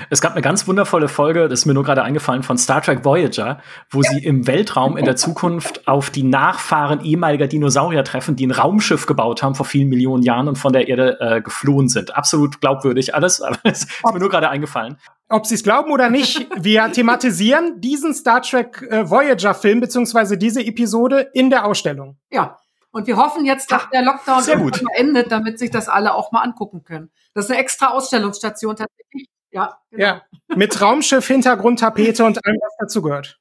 Es 0.09 0.21
gab 0.21 0.33
eine 0.33 0.41
ganz 0.41 0.67
wundervolle 0.67 1.07
Folge, 1.07 1.47
das 1.47 1.59
ist 1.59 1.65
mir 1.65 1.73
nur 1.73 1.83
gerade 1.83 2.03
eingefallen, 2.03 2.43
von 2.43 2.57
Star 2.57 2.81
Trek 2.81 3.03
Voyager, 3.05 3.59
wo 3.89 4.01
sie 4.01 4.23
im 4.23 4.47
Weltraum 4.47 4.97
in 4.97 5.05
der 5.05 5.15
Zukunft 5.15 5.87
auf 5.87 6.09
die 6.09 6.23
Nachfahren 6.23 7.01
ehemaliger 7.01 7.47
Dinosaurier 7.47 8.03
treffen, 8.03 8.35
die 8.35 8.47
ein 8.47 8.51
Raumschiff 8.51 9.05
gebaut 9.05 9.43
haben 9.43 9.55
vor 9.55 9.65
vielen 9.65 9.89
Millionen 9.89 10.23
Jahren 10.23 10.47
und 10.47 10.57
von 10.57 10.73
der 10.73 10.87
Erde 10.87 11.19
äh, 11.19 11.41
geflohen 11.41 11.89
sind. 11.89 12.15
Absolut 12.15 12.61
glaubwürdig 12.61 13.15
alles, 13.15 13.41
aber 13.41 13.57
es 13.63 13.83
ist 13.83 14.05
mir 14.05 14.19
nur 14.19 14.29
gerade 14.29 14.49
eingefallen. 14.49 14.97
Ob 15.29 15.45
Sie 15.45 15.55
es 15.55 15.63
glauben 15.63 15.91
oder 15.91 16.09
nicht, 16.09 16.47
wir 16.57 16.91
thematisieren 16.91 17.79
diesen 17.79 18.15
Star 18.15 18.41
Trek 18.41 18.81
äh, 18.89 19.09
Voyager-Film 19.09 19.79
beziehungsweise 19.79 20.37
diese 20.37 20.65
Episode 20.65 21.29
in 21.33 21.49
der 21.49 21.65
Ausstellung. 21.65 22.17
Ja. 22.31 22.57
Und 22.91 23.05
wir 23.05 23.17
hoffen 23.17 23.45
jetzt, 23.45 23.71
dass 23.71 23.87
der 23.91 24.01
Lockdown 24.01 24.71
endet, 24.95 25.31
damit 25.31 25.59
sich 25.59 25.69
das 25.69 25.87
alle 25.87 26.15
auch 26.15 26.31
mal 26.31 26.41
angucken 26.41 26.83
können. 26.83 27.11
Das 27.35 27.45
ist 27.45 27.51
eine 27.51 27.59
extra 27.59 27.89
Ausstellungsstation 27.89 28.75
tatsächlich 28.75 29.27
ja, 29.51 29.77
genau. 29.89 30.03
ja. 30.03 30.21
Mit 30.55 30.81
Raumschiff, 30.81 31.27
Hintergrundtapete 31.27 32.23
und 32.23 32.45
allem, 32.45 32.57
was 32.61 32.75
dazu 32.79 33.01
gehört. 33.01 33.39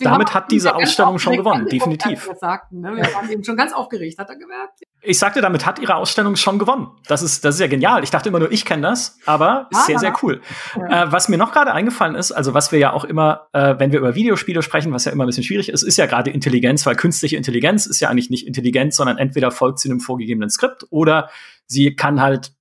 Damit 0.00 0.32
hat 0.32 0.50
diese 0.50 0.74
Ausstellung 0.74 1.18
schon 1.18 1.36
gewonnen, 1.36 1.66
definitiv. 1.66 2.30
Sagten, 2.40 2.80
ne? 2.80 2.96
Wir 2.96 3.14
waren 3.14 3.30
eben 3.30 3.44
schon 3.44 3.56
ganz 3.56 3.72
aufgeregt, 3.72 4.18
hat 4.18 4.30
er 4.30 4.36
gemerkt. 4.36 4.80
Ich 5.02 5.18
sagte, 5.18 5.40
damit 5.40 5.66
hat 5.66 5.78
ihre 5.78 5.94
Ausstellung 5.96 6.36
schon 6.36 6.58
gewonnen. 6.58 6.88
Das 7.06 7.22
ist, 7.22 7.44
das 7.44 7.56
ist 7.56 7.60
ja 7.60 7.66
genial. 7.66 8.02
Ich 8.02 8.10
dachte 8.10 8.30
immer 8.30 8.38
nur, 8.38 8.50
ich 8.50 8.64
kenne 8.64 8.82
das, 8.82 9.18
aber 9.26 9.68
ja, 9.72 9.80
sehr, 9.80 9.98
sehr 9.98 10.14
cool. 10.22 10.40
Ja. 10.74 11.04
Äh, 11.04 11.12
was 11.12 11.28
mir 11.28 11.36
noch 11.36 11.52
gerade 11.52 11.72
eingefallen 11.72 12.14
ist, 12.14 12.32
also 12.32 12.54
was 12.54 12.72
wir 12.72 12.78
ja 12.78 12.92
auch 12.92 13.04
immer, 13.04 13.48
äh, 13.52 13.74
wenn 13.78 13.92
wir 13.92 13.98
über 13.98 14.14
Videospiele 14.14 14.62
sprechen, 14.62 14.92
was 14.92 15.04
ja 15.04 15.12
immer 15.12 15.24
ein 15.24 15.28
bisschen 15.28 15.44
schwierig 15.44 15.68
ist, 15.68 15.82
ist 15.82 15.98
ja 15.98 16.06
gerade 16.06 16.30
Intelligenz, 16.30 16.84
weil 16.86 16.96
künstliche 16.96 17.36
Intelligenz 17.36 17.86
ist 17.86 18.00
ja 18.00 18.08
eigentlich 18.08 18.30
nicht 18.30 18.46
Intelligenz, 18.46 18.96
sondern 18.96 19.18
entweder 19.18 19.50
folgt 19.50 19.80
sie 19.80 19.90
einem 19.90 20.00
vorgegebenen 20.00 20.50
Skript 20.50 20.86
oder 20.90 21.30
sie 21.66 21.94
kann 21.94 22.20
halt 22.20 22.52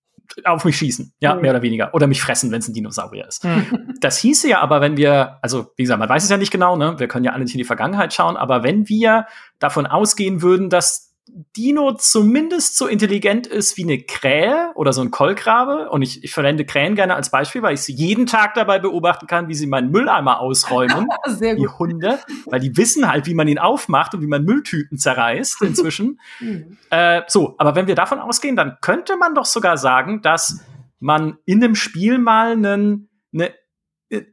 auf 0.43 0.65
mich 0.65 0.77
schießen, 0.77 1.13
ja, 1.19 1.35
mhm. 1.35 1.41
mehr 1.41 1.51
oder 1.51 1.61
weniger. 1.61 1.93
Oder 1.93 2.07
mich 2.07 2.21
fressen, 2.21 2.51
wenn 2.51 2.59
es 2.59 2.67
ein 2.67 2.73
Dinosaurier 2.73 3.27
ist. 3.27 3.43
Mhm. 3.43 3.83
Das 3.99 4.19
hieße 4.19 4.47
ja 4.47 4.59
aber, 4.61 4.79
wenn 4.79 4.95
wir, 4.95 5.39
also 5.41 5.71
wie 5.75 5.81
gesagt, 5.81 5.99
man 5.99 6.07
weiß 6.07 6.23
es 6.23 6.29
ja 6.29 6.37
nicht 6.37 6.51
genau, 6.51 6.75
ne? 6.75 6.99
Wir 6.99 7.07
können 7.07 7.25
ja 7.25 7.31
alle 7.31 7.43
nicht 7.43 7.55
in 7.55 7.57
die 7.57 7.63
Vergangenheit 7.63 8.13
schauen, 8.13 8.37
aber 8.37 8.61
wenn 8.61 8.87
wir 8.87 9.25
davon 9.57 9.87
ausgehen 9.87 10.43
würden, 10.43 10.69
dass 10.69 11.06
Dino 11.55 11.93
zumindest 11.93 12.77
so 12.77 12.87
intelligent 12.87 13.47
ist 13.47 13.77
wie 13.77 13.83
eine 13.83 14.01
Krähe 14.01 14.71
oder 14.75 14.93
so 14.93 15.01
ein 15.01 15.11
Kolkrabe. 15.11 15.89
Und 15.89 16.01
ich, 16.01 16.23
ich 16.23 16.33
verwende 16.33 16.65
Krähen 16.65 16.95
gerne 16.95 17.15
als 17.15 17.31
Beispiel, 17.31 17.61
weil 17.61 17.73
ich 17.73 17.81
sie 17.81 17.93
jeden 17.93 18.25
Tag 18.25 18.53
dabei 18.53 18.79
beobachten 18.79 19.27
kann, 19.27 19.47
wie 19.47 19.53
sie 19.53 19.67
meinen 19.67 19.91
Mülleimer 19.91 20.39
ausräumen. 20.39 21.07
Sehr 21.25 21.55
gut. 21.55 21.63
Die 21.63 21.67
Hunde. 21.67 22.19
Weil 22.45 22.59
die 22.59 22.75
wissen 22.77 23.09
halt, 23.09 23.27
wie 23.27 23.33
man 23.33 23.47
ihn 23.47 23.59
aufmacht 23.59 24.13
und 24.13 24.21
wie 24.21 24.27
man 24.27 24.43
Mülltüten 24.43 24.97
zerreißt 24.97 25.61
inzwischen. 25.61 26.19
mhm. 26.39 26.77
äh, 26.89 27.21
so, 27.27 27.55
aber 27.57 27.75
wenn 27.75 27.87
wir 27.87 27.95
davon 27.95 28.19
ausgehen, 28.19 28.55
dann 28.55 28.77
könnte 28.81 29.17
man 29.17 29.35
doch 29.35 29.45
sogar 29.45 29.77
sagen, 29.77 30.21
dass 30.21 30.61
man 30.99 31.37
in 31.45 31.63
einem 31.63 31.75
Spiel 31.75 32.17
mal 32.17 32.53
einen, 32.53 33.09
eine 33.33 33.53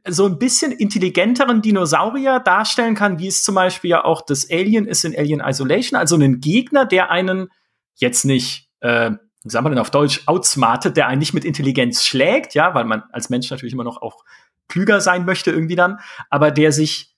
so 0.07 0.25
ein 0.25 0.39
bisschen 0.39 0.71
intelligenteren 0.71 1.61
Dinosaurier 1.61 2.39
darstellen 2.39 2.95
kann, 2.95 3.19
wie 3.19 3.27
es 3.27 3.43
zum 3.43 3.55
Beispiel 3.55 3.91
ja 3.91 4.05
auch 4.05 4.21
das 4.21 4.49
Alien 4.49 4.85
ist 4.85 5.03
in 5.03 5.17
Alien 5.17 5.41
Isolation, 5.41 5.99
also 5.99 6.15
einen 6.15 6.39
Gegner, 6.39 6.85
der 6.85 7.11
einen 7.11 7.49
jetzt 7.95 8.23
nicht, 8.23 8.69
äh, 8.79 9.11
wie 9.43 9.49
sagen 9.49 9.65
wir 9.65 9.69
denn 9.69 9.79
auf 9.79 9.91
Deutsch, 9.91 10.23
outsmartet, 10.27 10.95
der 10.95 11.07
einen 11.07 11.19
nicht 11.19 11.33
mit 11.33 11.43
Intelligenz 11.43 12.03
schlägt, 12.03 12.53
ja, 12.53 12.73
weil 12.73 12.85
man 12.85 13.03
als 13.11 13.29
Mensch 13.29 13.49
natürlich 13.49 13.73
immer 13.73 13.83
noch 13.83 14.01
auch 14.01 14.23
klüger 14.67 15.01
sein 15.01 15.25
möchte 15.25 15.51
irgendwie 15.51 15.75
dann, 15.75 15.99
aber 16.29 16.51
der 16.51 16.71
sich, 16.71 17.13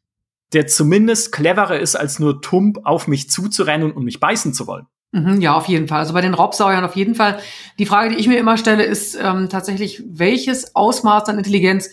der 0.53 0.67
zumindest 0.67 1.31
cleverer 1.31 1.79
ist, 1.79 1.95
als 1.95 2.19
nur 2.19 2.41
tump 2.41 2.79
auf 2.85 3.07
mich 3.07 3.29
zuzurennen 3.29 3.91
und 3.91 4.03
mich 4.03 4.19
beißen 4.19 4.53
zu 4.53 4.65
wollen. 4.65 4.87
Mhm, 5.11 5.39
ja, 5.41 5.53
auf 5.53 5.67
jeden 5.67 5.87
Fall. 5.87 5.99
Also 5.99 6.13
bei 6.13 6.21
den 6.21 6.33
Raubsauriern 6.33 6.83
auf 6.83 6.95
jeden 6.95 7.15
Fall. 7.15 7.39
Die 7.79 7.85
Frage, 7.85 8.09
die 8.09 8.19
ich 8.19 8.27
mir 8.27 8.37
immer 8.37 8.57
stelle, 8.57 8.83
ist 8.83 9.15
ähm, 9.15 9.47
tatsächlich, 9.47 10.03
welches 10.05 10.75
Ausmaß 10.75 11.29
an 11.29 11.37
Intelligenz 11.37 11.89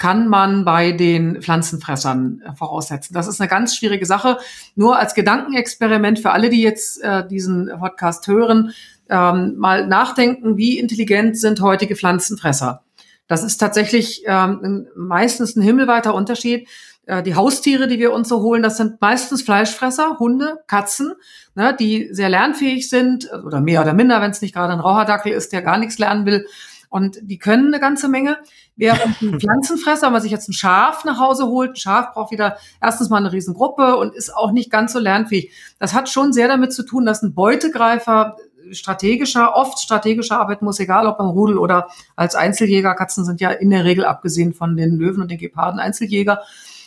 kann 0.00 0.28
man 0.28 0.64
bei 0.64 0.92
den 0.92 1.42
Pflanzenfressern 1.42 2.42
äh, 2.44 2.56
voraussetzen? 2.56 3.12
Das 3.12 3.28
ist 3.28 3.38
eine 3.38 3.50
ganz 3.50 3.76
schwierige 3.76 4.06
Sache. 4.06 4.38
Nur 4.74 4.98
als 4.98 5.14
Gedankenexperiment 5.14 6.18
für 6.18 6.30
alle, 6.30 6.48
die 6.48 6.62
jetzt 6.62 7.02
äh, 7.02 7.28
diesen 7.28 7.70
Podcast 7.78 8.26
hören, 8.26 8.72
ähm, 9.10 9.56
mal 9.58 9.86
nachdenken, 9.86 10.56
wie 10.56 10.78
intelligent 10.78 11.38
sind 11.38 11.60
heutige 11.60 11.96
Pflanzenfresser? 11.96 12.82
Das 13.26 13.44
ist 13.44 13.58
tatsächlich 13.58 14.22
ähm, 14.24 14.88
meistens 14.96 15.54
ein 15.54 15.62
himmelweiter 15.62 16.14
Unterschied. 16.14 16.66
Äh, 17.04 17.22
die 17.22 17.34
Haustiere, 17.34 17.86
die 17.86 17.98
wir 17.98 18.14
uns 18.14 18.30
so 18.30 18.40
holen, 18.40 18.62
das 18.62 18.78
sind 18.78 19.02
meistens 19.02 19.42
Fleischfresser, 19.42 20.18
Hunde, 20.18 20.60
Katzen, 20.66 21.12
ne, 21.54 21.76
die 21.78 22.08
sehr 22.12 22.30
lernfähig 22.30 22.88
sind 22.88 23.30
oder 23.44 23.60
mehr 23.60 23.82
oder 23.82 23.92
minder, 23.92 24.22
wenn 24.22 24.30
es 24.30 24.40
nicht 24.40 24.54
gerade 24.54 24.72
ein 24.72 24.80
Raucherdackel 24.80 25.30
ist, 25.30 25.52
der 25.52 25.60
gar 25.60 25.76
nichts 25.76 25.98
lernen 25.98 26.24
will. 26.24 26.46
Und 26.88 27.18
die 27.22 27.38
können 27.38 27.68
eine 27.68 27.80
ganze 27.80 28.08
Menge. 28.08 28.38
Während 28.80 29.20
ein 29.20 29.38
Pflanzenfresser, 29.38 30.06
wenn 30.06 30.14
man 30.14 30.22
sich 30.22 30.30
jetzt 30.30 30.48
ein 30.48 30.54
Schaf 30.54 31.04
nach 31.04 31.18
Hause 31.18 31.46
holt, 31.48 31.72
ein 31.72 31.76
Schaf 31.76 32.14
braucht 32.14 32.32
wieder 32.32 32.56
erstens 32.80 33.10
mal 33.10 33.18
eine 33.18 33.30
Riesengruppe 33.30 33.96
und 33.96 34.14
ist 34.14 34.34
auch 34.34 34.52
nicht 34.52 34.70
ganz 34.70 34.94
so 34.94 34.98
lernfähig. 34.98 35.52
Das 35.78 35.92
hat 35.92 36.08
schon 36.08 36.32
sehr 36.32 36.48
damit 36.48 36.72
zu 36.72 36.82
tun, 36.82 37.04
dass 37.04 37.22
ein 37.22 37.34
Beutegreifer 37.34 38.36
strategischer, 38.72 39.54
oft 39.54 39.78
strategischer 39.80 40.40
arbeiten 40.40 40.64
muss, 40.64 40.80
egal 40.80 41.06
ob 41.06 41.18
beim 41.18 41.28
Rudel 41.28 41.58
oder 41.58 41.88
als 42.16 42.34
Einzeljäger. 42.34 42.94
Katzen 42.94 43.26
sind 43.26 43.42
ja 43.42 43.50
in 43.50 43.68
der 43.68 43.84
Regel, 43.84 44.06
abgesehen 44.06 44.54
von 44.54 44.76
den 44.78 44.96
Löwen 44.96 45.20
und 45.20 45.30
den 45.30 45.38
Geparden, 45.38 45.78
Einzeljäger. 45.78 46.40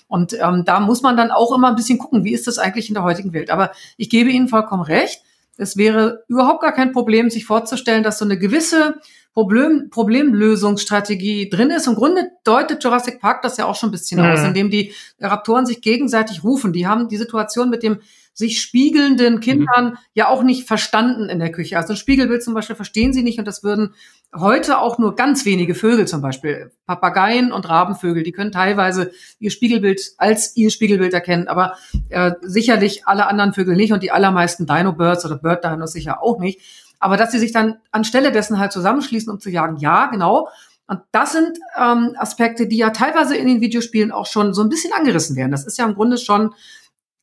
Und 0.08 0.34
ähm, 0.34 0.64
da 0.66 0.80
muss 0.80 1.04
man 1.04 1.16
dann 1.16 1.30
auch 1.30 1.56
immer 1.56 1.70
ein 1.70 1.76
bisschen 1.76 2.00
gucken, 2.00 2.24
wie 2.24 2.34
ist 2.34 2.48
das 2.48 2.58
eigentlich 2.58 2.88
in 2.88 2.96
der 2.96 3.04
heutigen 3.04 3.34
Welt. 3.34 3.52
Aber 3.52 3.72
ich 3.98 4.10
gebe 4.10 4.32
Ihnen 4.32 4.48
vollkommen 4.48 4.84
recht. 4.84 5.22
Es 5.58 5.78
wäre 5.78 6.24
überhaupt 6.28 6.62
gar 6.62 6.72
kein 6.72 6.92
Problem, 6.92 7.30
sich 7.30 7.46
vorzustellen, 7.46 8.04
dass 8.04 8.18
so 8.18 8.26
eine 8.26 8.40
gewisse 8.40 8.96
Problem, 9.34 9.90
Problemlösungsstrategie 9.90 11.50
drin 11.50 11.72
ist. 11.72 11.88
Im 11.88 11.96
Grunde 11.96 12.30
deutet 12.44 12.84
Jurassic 12.84 13.20
Park 13.20 13.42
das 13.42 13.58
ja 13.58 13.66
auch 13.66 13.76
schon 13.76 13.90
ein 13.90 13.92
bisschen 13.92 14.22
mhm. 14.22 14.28
aus, 14.28 14.44
indem 14.44 14.70
die 14.70 14.94
Raptoren 15.20 15.66
sich 15.66 15.82
gegenseitig 15.82 16.44
rufen. 16.44 16.72
Die 16.72 16.88
haben 16.88 17.08
die 17.08 17.18
Situation 17.18 17.70
mit 17.70 17.84
dem 17.84 18.00
sich 18.36 18.62
spiegelnden 18.62 19.40
Kindern 19.40 19.92
mhm. 19.92 19.98
ja 20.14 20.28
auch 20.28 20.44
nicht 20.44 20.68
verstanden 20.68 21.30
in 21.30 21.40
der 21.40 21.52
Küche. 21.52 21.78
Also 21.78 21.94
ein 21.94 21.98
Spiegelbild 21.98 22.44
zum 22.44 22.54
Beispiel 22.54 22.76
verstehen 22.76 23.14
sie 23.14 23.22
nicht 23.22 23.38
und 23.38 23.48
das 23.48 23.64
würden 23.64 23.94
heute 24.36 24.80
auch 24.80 24.98
nur 24.98 25.16
ganz 25.16 25.46
wenige 25.46 25.76
Vögel 25.76 26.08
zum 26.08 26.22
Beispiel, 26.22 26.72
Papageien 26.88 27.52
und 27.52 27.70
Rabenvögel, 27.70 28.24
die 28.24 28.32
können 28.32 28.52
teilweise 28.52 29.12
ihr 29.40 29.52
Spiegelbild 29.52 30.14
als 30.18 30.58
ihr 30.58 30.72
Spiegelbild 30.72 31.14
erkennen, 31.14 31.48
aber 31.48 31.76
äh, 32.10 32.32
sicherlich 32.42 33.06
alle 33.08 33.28
anderen 33.28 33.54
Vögel 33.54 33.76
nicht 33.76 33.94
und 33.94 34.02
die 34.02 34.12
allermeisten 34.12 34.66
Dino-Birds 34.66 35.26
oder 35.26 35.38
Bird-Dinos 35.38 35.92
sicher 35.92 36.24
auch 36.24 36.40
nicht. 36.40 36.60
Aber 37.04 37.18
dass 37.18 37.34
sie 37.34 37.40
sich 37.40 37.52
dann 37.52 37.76
anstelle 37.92 38.32
dessen 38.32 38.60
halt 38.60 38.72
zusammenschließen, 38.72 39.30
um 39.30 39.38
zu 39.38 39.50
jagen, 39.50 39.76
ja, 39.76 40.06
genau. 40.06 40.48
Und 40.88 41.02
das 41.12 41.34
sind 41.34 41.60
ähm, 41.78 42.16
Aspekte, 42.18 42.66
die 42.66 42.78
ja 42.78 42.92
teilweise 42.92 43.36
in 43.36 43.46
den 43.46 43.60
Videospielen 43.60 44.14
auch 44.14 44.26
schon 44.26 44.54
so 44.54 44.62
ein 44.62 44.70
bisschen 44.70 44.94
angerissen 44.94 45.36
werden. 45.36 45.52
Das 45.52 45.66
ist 45.66 45.78
ja 45.78 45.86
im 45.86 45.96
Grunde 45.96 46.18
schon 46.18 46.54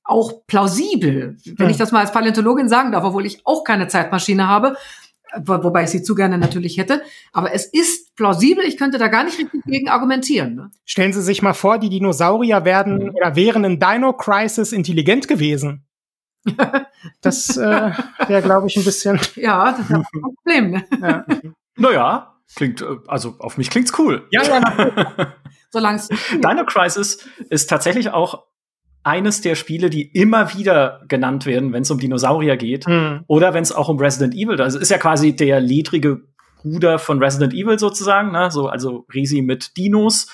auch 0.04 0.42
plausibel, 0.46 1.38
wenn 1.46 1.66
ja. 1.66 1.70
ich 1.70 1.78
das 1.78 1.92
mal 1.92 2.00
als 2.00 2.12
Paläontologin 2.12 2.68
sagen 2.68 2.92
darf, 2.92 3.04
obwohl 3.04 3.24
ich 3.24 3.40
auch 3.46 3.64
keine 3.64 3.88
Zeitmaschine 3.88 4.48
habe, 4.48 4.76
wo, 5.38 5.64
wobei 5.64 5.84
ich 5.84 5.90
sie 5.90 6.02
zu 6.02 6.14
gerne 6.14 6.36
natürlich 6.36 6.76
hätte. 6.76 7.00
Aber 7.32 7.54
es 7.54 7.64
ist 7.64 8.14
plausibel, 8.16 8.66
ich 8.66 8.76
könnte 8.76 8.98
da 8.98 9.08
gar 9.08 9.24
nicht 9.24 9.38
richtig 9.38 9.62
gegen 9.64 9.88
argumentieren. 9.88 10.56
Ne? 10.56 10.70
Stellen 10.84 11.14
Sie 11.14 11.22
sich 11.22 11.40
mal 11.40 11.54
vor, 11.54 11.78
die 11.78 11.88
Dinosaurier 11.88 12.66
werden 12.66 13.08
oder 13.08 13.34
wären 13.34 13.64
in 13.64 13.80
Dino 13.80 14.12
Crisis 14.12 14.72
intelligent 14.72 15.26
gewesen. 15.26 15.86
das 17.20 17.56
äh, 17.56 17.92
wäre, 18.26 18.42
glaube 18.42 18.66
ich, 18.68 18.76
ein 18.76 18.84
bisschen. 18.84 19.20
Ja, 19.36 19.72
das 19.72 19.80
ist 19.80 19.90
ein 19.90 20.04
Problem. 20.20 20.70
Ne? 20.70 20.84
Ja. 21.00 21.24
Naja, 21.76 22.34
klingt, 22.54 22.82
äh, 22.82 22.96
also 23.06 23.36
auf 23.38 23.56
mich 23.56 23.70
klingt's 23.70 23.98
cool. 23.98 24.26
Ja, 24.30 24.42
ja, 24.42 25.34
Solange 25.70 26.02
Dino 26.32 26.64
Crisis 26.66 27.26
ist 27.48 27.70
tatsächlich 27.70 28.10
auch 28.10 28.44
eines 29.02 29.40
der 29.40 29.54
Spiele, 29.54 29.88
die 29.88 30.02
immer 30.02 30.54
wieder 30.54 31.02
genannt 31.08 31.46
werden, 31.46 31.72
wenn 31.72 31.82
es 31.82 31.90
um 31.90 31.98
Dinosaurier 31.98 32.56
geht 32.56 32.86
mhm. 32.86 33.24
oder 33.28 33.54
wenn 33.54 33.62
es 33.62 33.72
auch 33.72 33.88
um 33.88 33.98
Resident 33.98 34.34
Evil. 34.34 34.56
Das 34.56 34.74
ist 34.74 34.90
ja 34.90 34.98
quasi 34.98 35.34
der 35.34 35.60
ledrige 35.60 36.22
Bruder 36.60 36.98
von 36.98 37.22
Resident 37.22 37.54
Evil 37.54 37.78
sozusagen, 37.78 38.32
ne? 38.32 38.50
so 38.50 38.68
also 38.68 39.06
Risi 39.14 39.40
mit 39.40 39.76
Dinos 39.78 40.28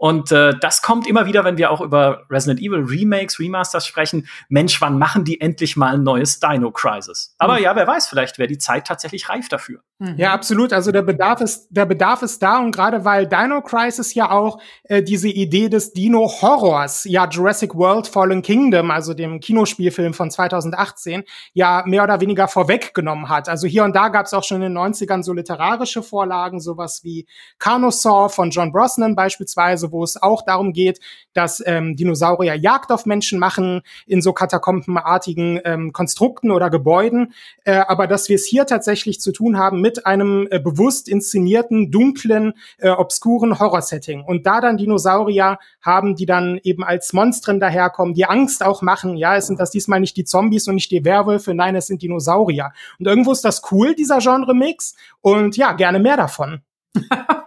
und 0.00 0.32
äh, 0.32 0.54
das 0.58 0.80
kommt 0.80 1.06
immer 1.06 1.26
wieder, 1.26 1.44
wenn 1.44 1.58
wir 1.58 1.70
auch 1.70 1.82
über 1.82 2.22
Resident 2.30 2.58
Evil 2.58 2.86
Remakes, 2.88 3.38
Remasters 3.38 3.86
sprechen. 3.86 4.26
Mensch, 4.48 4.80
wann 4.80 4.98
machen 4.98 5.24
die 5.24 5.42
endlich 5.42 5.76
mal 5.76 5.92
ein 5.92 6.02
neues 6.02 6.40
Dino 6.40 6.70
Crisis? 6.70 7.34
Aber 7.36 7.58
mhm. 7.58 7.64
ja, 7.64 7.76
wer 7.76 7.86
weiß, 7.86 8.08
vielleicht 8.08 8.38
wäre 8.38 8.48
die 8.48 8.56
Zeit 8.56 8.86
tatsächlich 8.86 9.28
reif 9.28 9.50
dafür. 9.50 9.80
Mhm. 9.98 10.14
Ja, 10.16 10.32
absolut. 10.32 10.72
Also 10.72 10.90
der 10.90 11.02
Bedarf 11.02 11.42
ist, 11.42 11.68
der 11.68 11.84
Bedarf 11.84 12.22
ist 12.22 12.42
da 12.42 12.60
und 12.60 12.74
gerade 12.74 13.04
weil 13.04 13.26
Dino 13.26 13.60
Crisis 13.60 14.14
ja 14.14 14.30
auch 14.30 14.62
äh, 14.84 15.02
diese 15.02 15.28
Idee 15.28 15.68
des 15.68 15.92
Dino 15.92 16.26
Horrors, 16.40 17.04
ja 17.04 17.28
Jurassic 17.28 17.74
World 17.74 18.06
Fallen 18.06 18.40
Kingdom, 18.40 18.90
also 18.90 19.12
dem 19.12 19.38
Kinospielfilm 19.38 20.14
von 20.14 20.30
2018, 20.30 21.24
ja 21.52 21.82
mehr 21.84 22.04
oder 22.04 22.22
weniger 22.22 22.48
vorweggenommen 22.48 23.28
hat. 23.28 23.50
Also 23.50 23.66
hier 23.66 23.84
und 23.84 23.94
da 23.94 24.08
gab 24.08 24.24
es 24.24 24.32
auch 24.32 24.44
schon 24.44 24.62
in 24.62 24.72
den 24.72 24.78
90ern 24.78 25.22
so 25.22 25.34
literarische 25.34 26.02
Vorlagen, 26.02 26.58
sowas 26.58 27.04
wie 27.04 27.26
Carnosaur 27.58 28.30
von 28.30 28.48
John 28.48 28.72
Brosnan 28.72 29.14
beispielsweise, 29.14 29.89
wo 29.92 30.04
es 30.04 30.20
auch 30.20 30.42
darum 30.42 30.72
geht, 30.72 31.00
dass 31.32 31.62
ähm, 31.66 31.96
Dinosaurier 31.96 32.54
Jagd 32.54 32.90
auf 32.90 33.06
Menschen 33.06 33.38
machen 33.38 33.82
in 34.06 34.22
so 34.22 34.32
katakombenartigen 34.32 35.60
ähm, 35.64 35.92
Konstrukten 35.92 36.50
oder 36.50 36.70
Gebäuden, 36.70 37.32
äh, 37.64 37.72
aber 37.72 38.06
dass 38.06 38.28
wir 38.28 38.36
es 38.36 38.46
hier 38.46 38.66
tatsächlich 38.66 39.20
zu 39.20 39.32
tun 39.32 39.58
haben 39.58 39.80
mit 39.80 40.06
einem 40.06 40.48
äh, 40.50 40.58
bewusst 40.58 41.08
inszenierten, 41.08 41.90
dunklen, 41.90 42.54
äh, 42.78 42.90
obskuren 42.90 43.58
Horrorsetting. 43.58 44.22
Und 44.24 44.46
da 44.46 44.60
dann 44.60 44.76
Dinosaurier 44.76 45.58
haben, 45.80 46.16
die 46.16 46.26
dann 46.26 46.60
eben 46.62 46.84
als 46.84 47.12
Monstren 47.12 47.60
daherkommen, 47.60 48.14
die 48.14 48.26
Angst 48.26 48.64
auch 48.64 48.82
machen. 48.82 49.16
Ja, 49.16 49.36
es 49.36 49.46
sind 49.46 49.60
das 49.60 49.70
diesmal 49.70 50.00
nicht 50.00 50.16
die 50.16 50.24
Zombies 50.24 50.68
und 50.68 50.74
nicht 50.74 50.90
die 50.90 51.04
Werwölfe, 51.04 51.54
nein, 51.54 51.76
es 51.76 51.86
sind 51.86 52.02
Dinosaurier. 52.02 52.72
Und 52.98 53.06
irgendwo 53.06 53.32
ist 53.32 53.44
das 53.44 53.62
cool, 53.70 53.94
dieser 53.94 54.18
Genre-Mix. 54.18 54.94
Und 55.20 55.56
ja, 55.56 55.72
gerne 55.72 55.98
mehr 55.98 56.16
davon. 56.16 56.62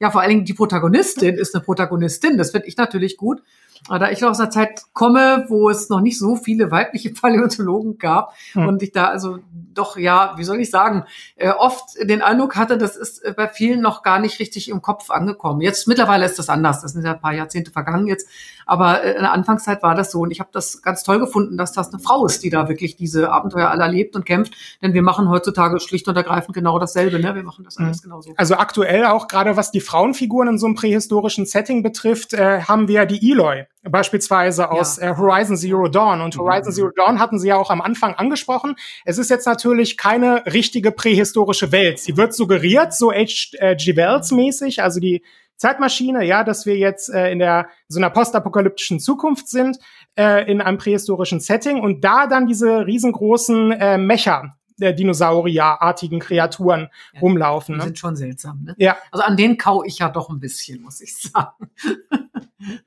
Ja, 0.00 0.10
vor 0.10 0.20
allen 0.20 0.30
Dingen 0.30 0.44
die 0.44 0.54
Protagonistin 0.54 1.34
ist 1.36 1.54
eine 1.54 1.64
Protagonistin. 1.64 2.36
Das 2.36 2.50
finde 2.50 2.68
ich 2.68 2.76
natürlich 2.76 3.16
gut. 3.16 3.42
Da 3.88 4.10
ich 4.10 4.24
aus 4.24 4.40
einer 4.40 4.50
Zeit 4.50 4.82
komme, 4.92 5.44
wo 5.48 5.70
es 5.70 5.88
noch 5.88 6.00
nicht 6.00 6.18
so 6.18 6.36
viele 6.36 6.70
weibliche 6.70 7.10
Paläontologen 7.20 7.98
gab 7.98 8.34
hm. 8.52 8.68
und 8.68 8.82
ich 8.82 8.92
da 8.92 9.06
also 9.06 9.38
doch, 9.76 9.96
ja, 9.96 10.34
wie 10.36 10.44
soll 10.44 10.60
ich 10.60 10.70
sagen, 10.70 11.04
äh, 11.36 11.50
oft 11.50 11.96
den 12.00 12.22
Eindruck 12.22 12.56
hatte, 12.56 12.78
das 12.78 12.96
ist 12.96 13.22
äh, 13.24 13.34
bei 13.36 13.48
vielen 13.48 13.80
noch 13.80 14.02
gar 14.02 14.18
nicht 14.18 14.40
richtig 14.40 14.68
im 14.68 14.82
Kopf 14.82 15.10
angekommen. 15.10 15.60
Jetzt 15.60 15.86
mittlerweile 15.86 16.24
ist 16.24 16.38
das 16.38 16.48
anders. 16.48 16.82
Das 16.82 16.92
sind 16.92 17.04
ja 17.04 17.12
ein 17.12 17.20
paar 17.20 17.34
Jahrzehnte 17.34 17.70
vergangen 17.70 18.06
jetzt. 18.06 18.28
Aber 18.64 19.02
äh, 19.02 19.12
in 19.12 19.20
der 19.20 19.32
Anfangszeit 19.32 19.82
war 19.82 19.94
das 19.94 20.10
so. 20.10 20.20
Und 20.20 20.30
ich 20.30 20.40
habe 20.40 20.50
das 20.52 20.82
ganz 20.82 21.02
toll 21.02 21.18
gefunden, 21.18 21.56
dass 21.56 21.72
das 21.72 21.92
eine 21.92 22.02
Frau 22.02 22.26
ist, 22.26 22.42
die 22.42 22.50
da 22.50 22.68
wirklich 22.68 22.96
diese 22.96 23.30
Abenteuer 23.30 23.68
alle 23.68 23.82
erlebt 23.82 24.16
und 24.16 24.24
kämpft. 24.24 24.54
Denn 24.82 24.94
wir 24.94 25.02
machen 25.02 25.28
heutzutage 25.28 25.78
schlicht 25.80 26.08
und 26.08 26.16
ergreifend 26.16 26.54
genau 26.54 26.78
dasselbe. 26.78 27.18
Ne? 27.20 27.34
Wir 27.34 27.42
machen 27.42 27.64
das 27.64 27.76
alles 27.76 28.00
mhm. 28.00 28.04
genauso. 28.04 28.34
Also 28.36 28.56
aktuell 28.56 29.04
auch 29.06 29.28
gerade 29.28 29.56
was 29.56 29.70
die 29.70 29.80
Frauenfiguren 29.80 30.48
in 30.48 30.58
so 30.58 30.66
einem 30.66 30.74
prähistorischen 30.74 31.46
Setting 31.46 31.82
betrifft, 31.82 32.32
äh, 32.32 32.62
haben 32.62 32.88
wir 32.88 33.06
die 33.06 33.30
Eloy 33.30 33.66
beispielsweise 33.90 34.70
aus 34.70 34.98
ja. 34.98 35.10
äh, 35.10 35.16
Horizon 35.16 35.56
Zero 35.56 35.88
Dawn. 35.88 36.20
Und 36.20 36.36
Horizon 36.36 36.72
Zero 36.72 36.90
Dawn 36.94 37.18
hatten 37.18 37.38
Sie 37.38 37.48
ja 37.48 37.56
auch 37.56 37.70
am 37.70 37.80
Anfang 37.80 38.14
angesprochen. 38.14 38.76
Es 39.04 39.18
ist 39.18 39.30
jetzt 39.30 39.46
natürlich 39.46 39.96
keine 39.96 40.44
richtige 40.46 40.92
prähistorische 40.92 41.72
Welt. 41.72 41.98
Sie 41.98 42.16
wird 42.16 42.34
suggeriert, 42.34 42.94
so 42.94 43.12
H.G. 43.12 43.96
Wells 43.96 44.30
mäßig, 44.32 44.82
also 44.82 45.00
die 45.00 45.22
Zeitmaschine, 45.56 46.24
ja, 46.24 46.44
dass 46.44 46.66
wir 46.66 46.76
jetzt 46.76 47.08
äh, 47.08 47.30
in 47.30 47.38
der 47.38 47.68
so 47.88 47.98
einer 47.98 48.10
postapokalyptischen 48.10 49.00
Zukunft 49.00 49.48
sind, 49.48 49.78
äh, 50.16 50.50
in 50.50 50.60
einem 50.60 50.78
prähistorischen 50.78 51.40
Setting 51.40 51.80
und 51.80 52.04
da 52.04 52.26
dann 52.26 52.46
diese 52.46 52.86
riesengroßen 52.86 53.72
äh, 53.72 53.98
Mecha 53.98 54.56
der 54.78 54.92
Dinosaurierartigen 54.92 56.20
Kreaturen 56.20 56.88
ja, 57.14 57.20
rumlaufen. 57.20 57.74
Die 57.74 57.78
ne? 57.78 57.84
sind 57.84 57.98
schon 57.98 58.16
seltsam, 58.16 58.62
ne? 58.64 58.74
Ja. 58.76 58.96
Also 59.10 59.24
an 59.24 59.36
denen 59.36 59.56
kau 59.56 59.82
ich 59.84 59.98
ja 60.00 60.10
doch 60.10 60.28
ein 60.28 60.38
bisschen, 60.40 60.82
muss 60.82 61.00
ich 61.00 61.16
sagen. 61.16 61.70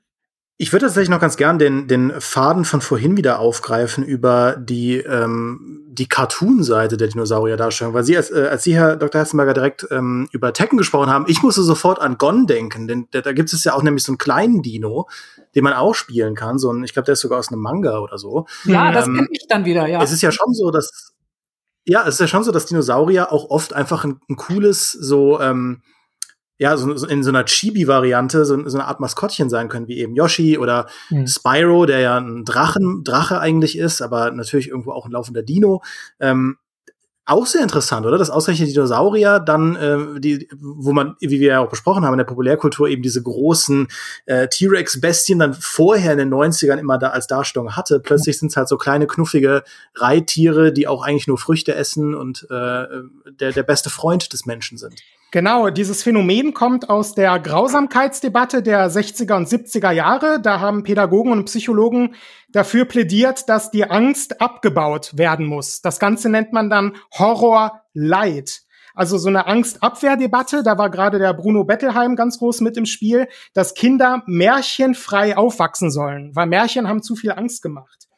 Ich 0.62 0.72
würde 0.72 0.84
tatsächlich 0.84 1.08
noch 1.08 1.20
ganz 1.20 1.38
gern 1.38 1.58
den, 1.58 1.88
den 1.88 2.12
Faden 2.20 2.66
von 2.66 2.82
vorhin 2.82 3.16
wieder 3.16 3.38
aufgreifen 3.38 4.04
über 4.04 4.56
die, 4.58 4.98
ähm, 4.98 5.86
die 5.88 6.06
Cartoon-Seite 6.06 6.98
der 6.98 7.08
Dinosaurier-Darstellung, 7.08 7.94
weil 7.94 8.04
Sie, 8.04 8.14
als, 8.14 8.30
äh, 8.30 8.46
als 8.50 8.62
Sie, 8.64 8.74
Herr 8.74 8.96
Dr. 8.96 9.20
Herzenberger, 9.20 9.54
direkt 9.54 9.86
ähm, 9.90 10.28
über 10.32 10.52
Tekken 10.52 10.76
gesprochen 10.76 11.08
haben, 11.08 11.24
ich 11.28 11.42
musste 11.42 11.62
sofort 11.62 11.98
an 11.98 12.18
Gon 12.18 12.46
denken, 12.46 12.86
denn 12.86 13.08
da, 13.10 13.22
da 13.22 13.32
gibt 13.32 13.50
es 13.50 13.64
ja 13.64 13.72
auch 13.72 13.82
nämlich 13.82 14.04
so 14.04 14.12
einen 14.12 14.18
kleinen 14.18 14.60
Dino, 14.60 15.08
den 15.54 15.64
man 15.64 15.72
auch 15.72 15.94
spielen 15.94 16.34
kann. 16.34 16.58
So 16.58 16.70
ein, 16.70 16.84
ich 16.84 16.92
glaube, 16.92 17.06
der 17.06 17.14
ist 17.14 17.20
sogar 17.20 17.38
aus 17.38 17.50
einem 17.50 17.62
Manga 17.62 17.98
oder 17.98 18.18
so. 18.18 18.44
Ja, 18.64 18.88
ähm, 18.88 18.94
das 18.94 19.04
kenne 19.06 19.28
ich 19.30 19.46
dann 19.48 19.64
wieder, 19.64 19.88
ja. 19.88 20.02
Es 20.02 20.12
ist 20.12 20.20
ja 20.20 20.30
schon 20.30 20.52
so, 20.52 20.70
dass 20.70 21.14
ja, 21.86 22.02
es 22.02 22.16
ist 22.16 22.20
ja 22.20 22.28
schon 22.28 22.44
so, 22.44 22.52
dass 22.52 22.66
Dinosaurier 22.66 23.32
auch 23.32 23.48
oft 23.48 23.72
einfach 23.72 24.04
ein, 24.04 24.20
ein 24.28 24.36
cooles, 24.36 24.92
so, 24.92 25.40
ähm, 25.40 25.80
ja, 26.60 26.76
so, 26.76 26.94
so 26.94 27.06
in 27.06 27.22
so 27.22 27.30
einer 27.30 27.46
Chibi-Variante 27.46 28.44
so, 28.44 28.68
so, 28.68 28.76
eine 28.76 28.86
Art 28.86 29.00
Maskottchen 29.00 29.48
sein 29.48 29.70
können, 29.70 29.88
wie 29.88 29.96
eben 29.96 30.14
Yoshi 30.14 30.58
oder 30.58 30.88
mhm. 31.08 31.26
Spyro, 31.26 31.86
der 31.86 32.00
ja 32.00 32.18
ein 32.18 32.44
Drachen, 32.44 33.02
Drache 33.02 33.40
eigentlich 33.40 33.78
ist, 33.78 34.02
aber 34.02 34.30
natürlich 34.30 34.68
irgendwo 34.68 34.92
auch 34.92 35.06
ein 35.06 35.12
laufender 35.12 35.42
Dino. 35.42 35.82
Ähm, 36.20 36.58
auch 37.24 37.46
sehr 37.46 37.62
interessant, 37.62 38.04
oder? 38.04 38.18
Dass 38.18 38.28
ausgerechnet 38.28 38.68
Dinosaurier 38.68 39.40
dann, 39.40 39.74
äh, 39.76 40.20
die, 40.20 40.48
wo 40.60 40.92
man, 40.92 41.16
wie 41.20 41.40
wir 41.40 41.48
ja 41.48 41.60
auch 41.60 41.70
besprochen 41.70 42.04
haben, 42.04 42.12
in 42.12 42.18
der 42.18 42.24
Populärkultur 42.24 42.88
eben 42.88 43.02
diese 43.02 43.22
großen 43.22 43.88
äh, 44.26 44.46
T-Rex-Bestien 44.48 45.38
dann 45.38 45.54
vorher 45.54 46.12
in 46.12 46.18
den 46.18 46.30
90ern 46.30 46.76
immer 46.76 46.98
da 46.98 47.08
als 47.08 47.26
Darstellung 47.26 47.74
hatte. 47.74 48.00
Plötzlich 48.00 48.38
sind 48.38 48.48
es 48.50 48.56
halt 48.58 48.68
so 48.68 48.76
kleine, 48.76 49.06
knuffige 49.06 49.62
Reittiere, 49.94 50.74
die 50.74 50.86
auch 50.88 51.02
eigentlich 51.02 51.26
nur 51.26 51.38
Früchte 51.38 51.74
essen 51.74 52.14
und 52.14 52.42
äh, 52.50 52.86
der, 53.30 53.52
der 53.52 53.62
beste 53.62 53.88
Freund 53.88 54.34
des 54.34 54.44
Menschen 54.44 54.76
sind. 54.76 55.00
Genau, 55.32 55.70
dieses 55.70 56.02
Phänomen 56.02 56.54
kommt 56.54 56.90
aus 56.90 57.14
der 57.14 57.38
Grausamkeitsdebatte 57.38 58.64
der 58.64 58.90
60er 58.90 59.36
und 59.36 59.46
70er 59.46 59.92
Jahre. 59.92 60.40
Da 60.40 60.58
haben 60.58 60.82
Pädagogen 60.82 61.30
und 61.30 61.44
Psychologen 61.44 62.16
dafür 62.48 62.84
plädiert, 62.84 63.48
dass 63.48 63.70
die 63.70 63.88
Angst 63.88 64.40
abgebaut 64.40 65.16
werden 65.16 65.46
muss. 65.46 65.82
Das 65.82 66.00
Ganze 66.00 66.30
nennt 66.30 66.52
man 66.52 66.68
dann 66.68 66.96
Horror 67.16 67.82
Light. 67.94 68.62
Also 68.92 69.18
so 69.18 69.28
eine 69.28 69.46
Angstabwehrdebatte, 69.46 70.64
da 70.64 70.76
war 70.78 70.90
gerade 70.90 71.20
der 71.20 71.32
Bruno 71.32 71.62
Bettelheim 71.62 72.16
ganz 72.16 72.38
groß 72.38 72.60
mit 72.60 72.76
im 72.76 72.86
Spiel, 72.86 73.28
dass 73.54 73.74
Kinder 73.74 74.24
märchenfrei 74.26 75.36
aufwachsen 75.36 75.92
sollen, 75.92 76.34
weil 76.34 76.48
Märchen 76.48 76.88
haben 76.88 77.04
zu 77.04 77.14
viel 77.14 77.30
Angst 77.30 77.62
gemacht. 77.62 78.09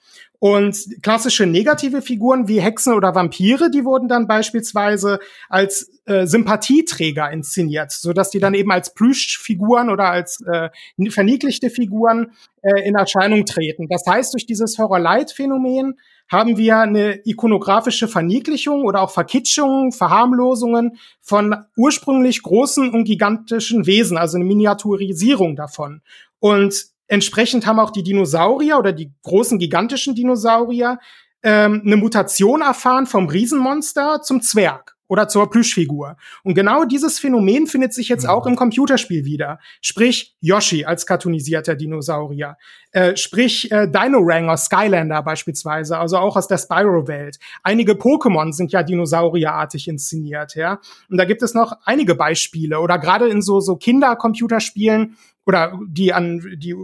Und 0.42 1.00
klassische 1.02 1.46
negative 1.46 2.02
Figuren 2.02 2.48
wie 2.48 2.60
Hexen 2.60 2.94
oder 2.94 3.14
Vampire, 3.14 3.70
die 3.70 3.84
wurden 3.84 4.08
dann 4.08 4.26
beispielsweise 4.26 5.20
als 5.48 5.88
äh, 6.04 6.26
Sympathieträger 6.26 7.30
inszeniert, 7.30 7.92
so 7.92 8.12
dass 8.12 8.30
die 8.30 8.40
dann 8.40 8.52
eben 8.54 8.72
als 8.72 8.92
Plüschfiguren 8.92 9.88
oder 9.88 10.10
als 10.10 10.40
äh, 10.52 10.70
verniedlichte 11.10 11.70
Figuren 11.70 12.32
äh, 12.62 12.82
in 12.82 12.96
Erscheinung 12.96 13.46
treten. 13.46 13.86
Das 13.88 14.02
heißt, 14.04 14.34
durch 14.34 14.44
dieses 14.44 14.78
Horror-Light-Phänomen 14.78 15.94
haben 16.28 16.56
wir 16.56 16.78
eine 16.78 17.20
ikonografische 17.24 18.08
Verniedlichung 18.08 18.82
oder 18.84 19.02
auch 19.02 19.12
Verkitschung, 19.12 19.92
Verharmlosungen 19.92 20.98
von 21.20 21.54
ursprünglich 21.76 22.42
großen 22.42 22.90
und 22.90 23.04
gigantischen 23.04 23.86
Wesen, 23.86 24.18
also 24.18 24.38
eine 24.38 24.44
Miniaturisierung 24.46 25.54
davon. 25.54 26.02
Und 26.40 26.90
Entsprechend 27.12 27.66
haben 27.66 27.78
auch 27.78 27.90
die 27.90 28.02
Dinosaurier 28.02 28.78
oder 28.78 28.90
die 28.90 29.12
großen 29.22 29.58
gigantischen 29.58 30.14
Dinosaurier 30.14 30.98
ähm, 31.42 31.82
eine 31.84 31.98
Mutation 31.98 32.62
erfahren 32.62 33.04
vom 33.04 33.28
Riesenmonster 33.28 34.22
zum 34.22 34.40
Zwerg 34.40 34.96
oder 35.08 35.28
zur 35.28 35.50
Plüschfigur. 35.50 36.16
Und 36.42 36.54
genau 36.54 36.86
dieses 36.86 37.18
Phänomen 37.18 37.66
findet 37.66 37.92
sich 37.92 38.08
jetzt 38.08 38.24
mhm. 38.24 38.30
auch 38.30 38.46
im 38.46 38.56
Computerspiel 38.56 39.26
wieder. 39.26 39.58
Sprich 39.82 40.34
Yoshi 40.40 40.86
als 40.86 41.04
cartoonisierter 41.04 41.74
Dinosaurier. 41.74 42.56
Äh, 42.92 43.14
sprich 43.18 43.70
äh, 43.70 43.86
Dinorang 43.88 44.48
aus 44.48 44.64
Skylander 44.64 45.22
beispielsweise, 45.22 45.98
also 45.98 46.16
auch 46.16 46.36
aus 46.36 46.48
der 46.48 46.56
Spyro-Welt. 46.56 47.38
Einige 47.62 47.92
Pokémon 47.92 48.54
sind 48.54 48.72
ja 48.72 48.82
dinosaurierartig 48.82 49.86
inszeniert, 49.86 50.54
ja. 50.54 50.80
Und 51.10 51.18
da 51.18 51.26
gibt 51.26 51.42
es 51.42 51.52
noch 51.52 51.76
einige 51.84 52.14
Beispiele 52.14 52.80
oder 52.80 52.98
gerade 52.98 53.28
in 53.28 53.42
so 53.42 53.60
so 53.60 53.76
Kinder-Computerspielen 53.76 55.18
oder 55.44 55.78
die 55.86 56.12
an 56.12 56.40
die 56.56 56.74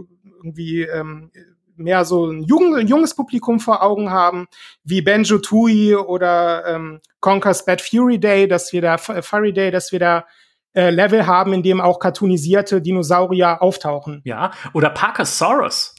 irgendwie 0.43 0.83
ähm, 0.83 1.31
mehr 1.75 2.05
so 2.05 2.27
ein, 2.27 2.43
jung, 2.43 2.75
ein 2.75 2.87
junges 2.87 3.15
Publikum 3.15 3.59
vor 3.59 3.81
Augen 3.81 4.11
haben, 4.11 4.47
wie 4.83 5.01
Benjo 5.01 5.39
Tui 5.39 5.95
oder 5.95 6.65
ähm, 6.67 6.99
Conker's 7.19 7.65
Bad 7.65 7.81
Fury 7.81 8.19
Day, 8.19 8.47
dass 8.47 8.73
wir 8.73 8.81
da 8.81 8.97
Furry 8.97 9.53
Day, 9.53 9.71
dass 9.71 9.91
wir 9.91 9.99
da 9.99 10.25
äh, 10.73 10.89
Level 10.89 11.25
haben, 11.25 11.53
in 11.53 11.63
dem 11.63 11.81
auch 11.81 11.99
cartoonisierte 11.99 12.81
Dinosaurier 12.81 13.61
auftauchen. 13.61 14.21
Ja, 14.23 14.51
oder 14.73 14.89
Parkasaurus. 14.89 15.95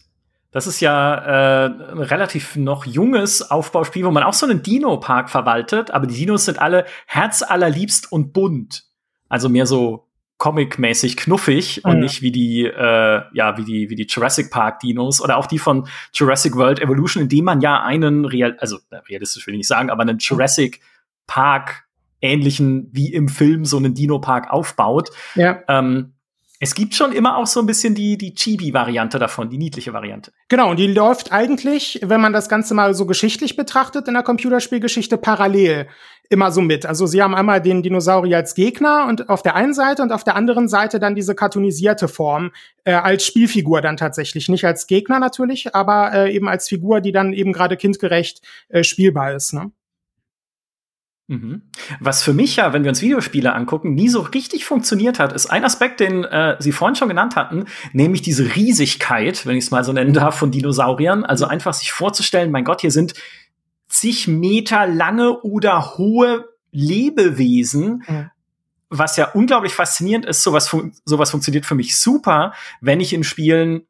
Das 0.53 0.67
ist 0.67 0.81
ja 0.81 1.67
äh, 1.67 1.67
ein 1.93 1.99
relativ 1.99 2.57
noch 2.57 2.85
junges 2.85 3.51
Aufbauspiel, 3.51 4.05
wo 4.05 4.11
man 4.11 4.25
auch 4.25 4.35
so 4.35 4.47
einen 4.47 4.63
Dino-Park 4.63 5.31
verwaltet, 5.31 5.93
aber 5.93 6.07
die 6.07 6.17
Dinos 6.17 6.45
sind 6.45 6.59
alle 6.59 6.87
herzallerliebst 7.07 8.11
und 8.11 8.33
bunt. 8.33 8.85
Also 9.29 9.49
mehr 9.49 9.67
so 9.67 10.10
Comic-mäßig 10.41 11.19
knuffig 11.19 11.85
und 11.85 12.01
nicht 12.01 12.23
wie 12.23 12.33
die, 12.33 12.65
äh, 12.65 13.21
ja, 13.33 13.59
wie 13.59 13.65
die, 13.65 13.91
wie 13.91 13.95
die 13.95 14.07
Jurassic 14.09 14.51
Park 14.51 14.81
Dinos 14.81 15.21
oder 15.23 15.37
auch 15.37 15.45
die 15.45 15.59
von 15.59 15.87
Jurassic 16.15 16.57
World 16.57 16.81
Evolution, 16.81 17.23
in 17.23 17.29
dem 17.29 17.45
man 17.45 17.61
ja 17.61 17.83
einen 17.83 18.25
real, 18.25 18.57
also 18.59 18.79
realistisch 19.11 19.47
will 19.47 19.53
ich 19.53 19.59
nicht 19.59 19.69
sagen, 19.69 19.91
aber 19.91 20.01
einen 20.01 20.17
Jurassic 20.17 20.81
Park 21.27 21.85
ähnlichen 22.23 22.89
wie 22.91 23.13
im 23.13 23.29
Film 23.29 23.67
so 23.67 23.77
einen 23.77 23.93
Dino-Park 23.93 24.51
aufbaut. 24.51 25.11
Ja. 25.35 25.63
Ähm, 25.69 26.15
es 26.59 26.75
gibt 26.75 26.95
schon 26.95 27.13
immer 27.13 27.37
auch 27.37 27.47
so 27.47 27.61
ein 27.61 27.67
bisschen 27.67 27.95
die, 27.95 28.17
die 28.17 28.35
Chibi-Variante 28.35 29.19
davon, 29.19 29.51
die 29.51 29.59
niedliche 29.59 29.93
Variante. 29.93 30.33
Genau, 30.49 30.71
und 30.71 30.79
die 30.79 30.87
läuft 30.87 31.33
eigentlich, 31.33 32.01
wenn 32.03 32.21
man 32.23 32.33
das 32.33 32.49
Ganze 32.49 32.73
mal 32.73 32.95
so 32.95 33.05
geschichtlich 33.05 33.57
betrachtet, 33.57 34.09
in 34.09 34.15
der 34.15 34.23
Computerspielgeschichte 34.23 35.19
parallel 35.19 35.89
immer 36.31 36.53
so 36.53 36.61
mit. 36.61 36.87
Also 36.87 37.07
sie 37.07 37.23
haben 37.23 37.35
einmal 37.35 37.61
den 37.61 37.83
Dinosaurier 37.83 38.39
als 38.39 38.55
Gegner 38.55 39.07
und 39.09 39.29
auf 39.29 39.43
der 39.43 39.57
einen 39.57 39.75
Seite 39.75 40.03
und 40.03 40.13
auf 40.13 40.25
der 40.25 40.37
anderen 40.37 40.69
Seite 40.69 41.01
dann 41.01 41.17
diese 41.17 41.35
cartoonisierte 41.35 42.07
Form 42.09 42.53
äh, 42.85 42.93
als 42.93 43.27
Spielfigur 43.27 43.83
dann 43.83 43.97
tatsächlich. 43.97 44.49
Nicht 44.49 44.65
als 44.65 44.87
Gegner 44.87 45.19
natürlich, 45.19 45.75
aber 45.75 46.13
äh, 46.15 46.35
eben 46.35 46.49
als 46.49 46.69
Figur, 46.69 47.01
die 47.01 47.13
dann 47.13 47.33
eben 47.33 47.53
gerade 47.53 47.77
kindgerecht 47.77 48.43
äh, 48.69 48.85
spielbar 48.85 49.35
ist. 49.35 49.53
Ne? 49.53 49.73
Mhm. 51.31 51.63
Was 52.01 52.25
für 52.25 52.33
mich 52.33 52.57
ja, 52.57 52.73
wenn 52.73 52.83
wir 52.83 52.89
uns 52.89 53.03
Videospiele 53.03 53.53
angucken, 53.53 53.95
nie 53.95 54.09
so 54.09 54.21
richtig 54.21 54.65
funktioniert 54.65 55.21
hat, 55.21 55.33
ist 55.33 55.47
ein 55.47 55.65
Aspekt, 55.65 56.01
den 56.01 56.25
äh, 56.25 56.57
Sie 56.59 56.73
vorhin 56.73 56.97
schon 56.97 57.09
genannt 57.09 57.37
hatten, 57.37 57.67
nämlich 57.93 58.23
diese 58.23 58.57
Riesigkeit, 58.57 59.47
wenn 59.47 59.57
ich 59.57 59.65
es 59.65 59.71
mal 59.71 59.85
so 59.85 59.93
nennen 59.93 60.13
darf, 60.13 60.37
von 60.37 60.51
Dinosauriern. 60.51 61.25
Also 61.25 61.47
einfach 61.47 61.73
sich 61.73 61.93
vorzustellen, 61.93 62.51
mein 62.51 62.65
Gott, 62.65 62.81
hier 62.81 62.91
sind 62.91 63.15
zig 63.91 64.29
Meter 64.29 64.87
lange 64.87 65.41
oder 65.43 65.99
hohe 65.99 66.49
Lebewesen. 66.73 68.05
Mhm. 68.07 68.31
Was 68.89 69.17
ja 69.17 69.31
unglaublich 69.33 69.73
faszinierend 69.73 70.27
ist, 70.27 70.43
sowas, 70.43 70.69
fun 70.69 70.93
sowas 71.05 71.31
funktioniert 71.31 71.65
für 71.65 71.77
mich 71.77 71.97
super, 71.99 72.53
wenn 72.81 73.01
ich 73.01 73.13
in 73.13 73.23
Spielen 73.23 73.83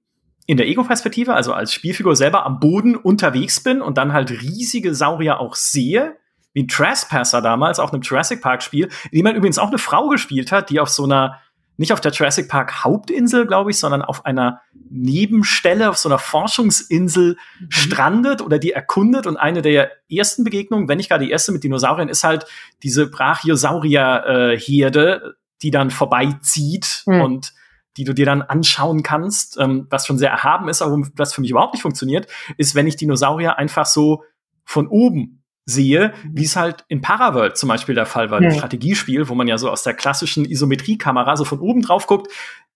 in 0.46 0.56
der 0.56 0.66
Ego-Perspektive, 0.66 1.32
also 1.32 1.52
als 1.52 1.72
Spielfigur 1.72 2.16
selber 2.16 2.44
am 2.44 2.60
Boden 2.60 2.96
unterwegs 2.96 3.62
bin 3.62 3.80
und 3.80 3.96
dann 3.96 4.12
halt 4.12 4.30
riesige 4.30 4.94
Saurier 4.94 5.38
auch 5.38 5.54
sehe 5.54 6.16
wie 6.52 6.62
ein 6.62 6.68
Trespasser 6.68 7.40
damals, 7.40 7.78
auf 7.78 7.92
einem 7.92 8.02
Jurassic 8.02 8.42
Park 8.42 8.62
Spiel, 8.62 8.88
in 9.10 9.18
dem 9.18 9.24
man 9.24 9.36
übrigens 9.36 9.58
auch 9.58 9.68
eine 9.68 9.78
Frau 9.78 10.08
gespielt 10.08 10.52
hat, 10.52 10.70
die 10.70 10.80
auf 10.80 10.88
so 10.88 11.04
einer, 11.04 11.38
nicht 11.80 11.92
auf 11.94 12.02
der 12.02 12.12
Jurassic 12.12 12.50
Park 12.50 12.84
Hauptinsel, 12.84 13.46
glaube 13.46 13.70
ich, 13.70 13.78
sondern 13.78 14.02
auf 14.02 14.26
einer 14.26 14.60
Nebenstelle, 14.90 15.88
auf 15.88 15.96
so 15.96 16.10
einer 16.10 16.18
Forschungsinsel 16.18 17.38
mhm. 17.58 17.70
strandet 17.70 18.42
oder 18.42 18.58
die 18.58 18.72
erkundet. 18.72 19.26
Und 19.26 19.38
eine 19.38 19.62
der 19.62 19.90
ersten 20.10 20.44
Begegnungen, 20.44 20.88
wenn 20.88 20.98
nicht 20.98 21.08
gar 21.08 21.18
die 21.18 21.30
erste 21.30 21.52
mit 21.52 21.64
Dinosauriern, 21.64 22.10
ist 22.10 22.22
halt 22.22 22.44
diese 22.82 23.06
Brachiosaurier-Herde, 23.06 25.14
äh, 25.14 25.20
die 25.62 25.70
dann 25.70 25.90
vorbeizieht 25.90 27.04
mhm. 27.06 27.22
und 27.22 27.54
die 27.96 28.04
du 28.04 28.12
dir 28.12 28.26
dann 28.26 28.42
anschauen 28.42 29.02
kannst, 29.02 29.58
ähm, 29.58 29.86
was 29.88 30.06
schon 30.06 30.18
sehr 30.18 30.30
erhaben 30.30 30.68
ist, 30.68 30.82
aber 30.82 30.98
was 31.16 31.32
für 31.32 31.40
mich 31.40 31.50
überhaupt 31.50 31.72
nicht 31.72 31.82
funktioniert, 31.82 32.26
ist, 32.58 32.74
wenn 32.74 32.86
ich 32.86 32.96
Dinosaurier 32.96 33.56
einfach 33.56 33.86
so 33.86 34.22
von 34.66 34.86
oben 34.86 35.39
sehe, 35.70 36.12
mhm. 36.22 36.30
wie 36.34 36.44
es 36.44 36.56
halt 36.56 36.84
in 36.88 37.00
Paraworld 37.00 37.56
zum 37.56 37.68
Beispiel 37.68 37.94
der 37.94 38.06
Fall 38.06 38.30
war, 38.30 38.42
ja. 38.42 38.48
ein 38.48 38.54
Strategiespiel, 38.54 39.28
wo 39.28 39.34
man 39.34 39.48
ja 39.48 39.58
so 39.58 39.70
aus 39.70 39.82
der 39.82 39.94
klassischen 39.94 40.44
Isometriekamera 40.44 41.36
so 41.36 41.44
von 41.44 41.60
oben 41.60 41.82
drauf 41.82 42.06
guckt. 42.06 42.30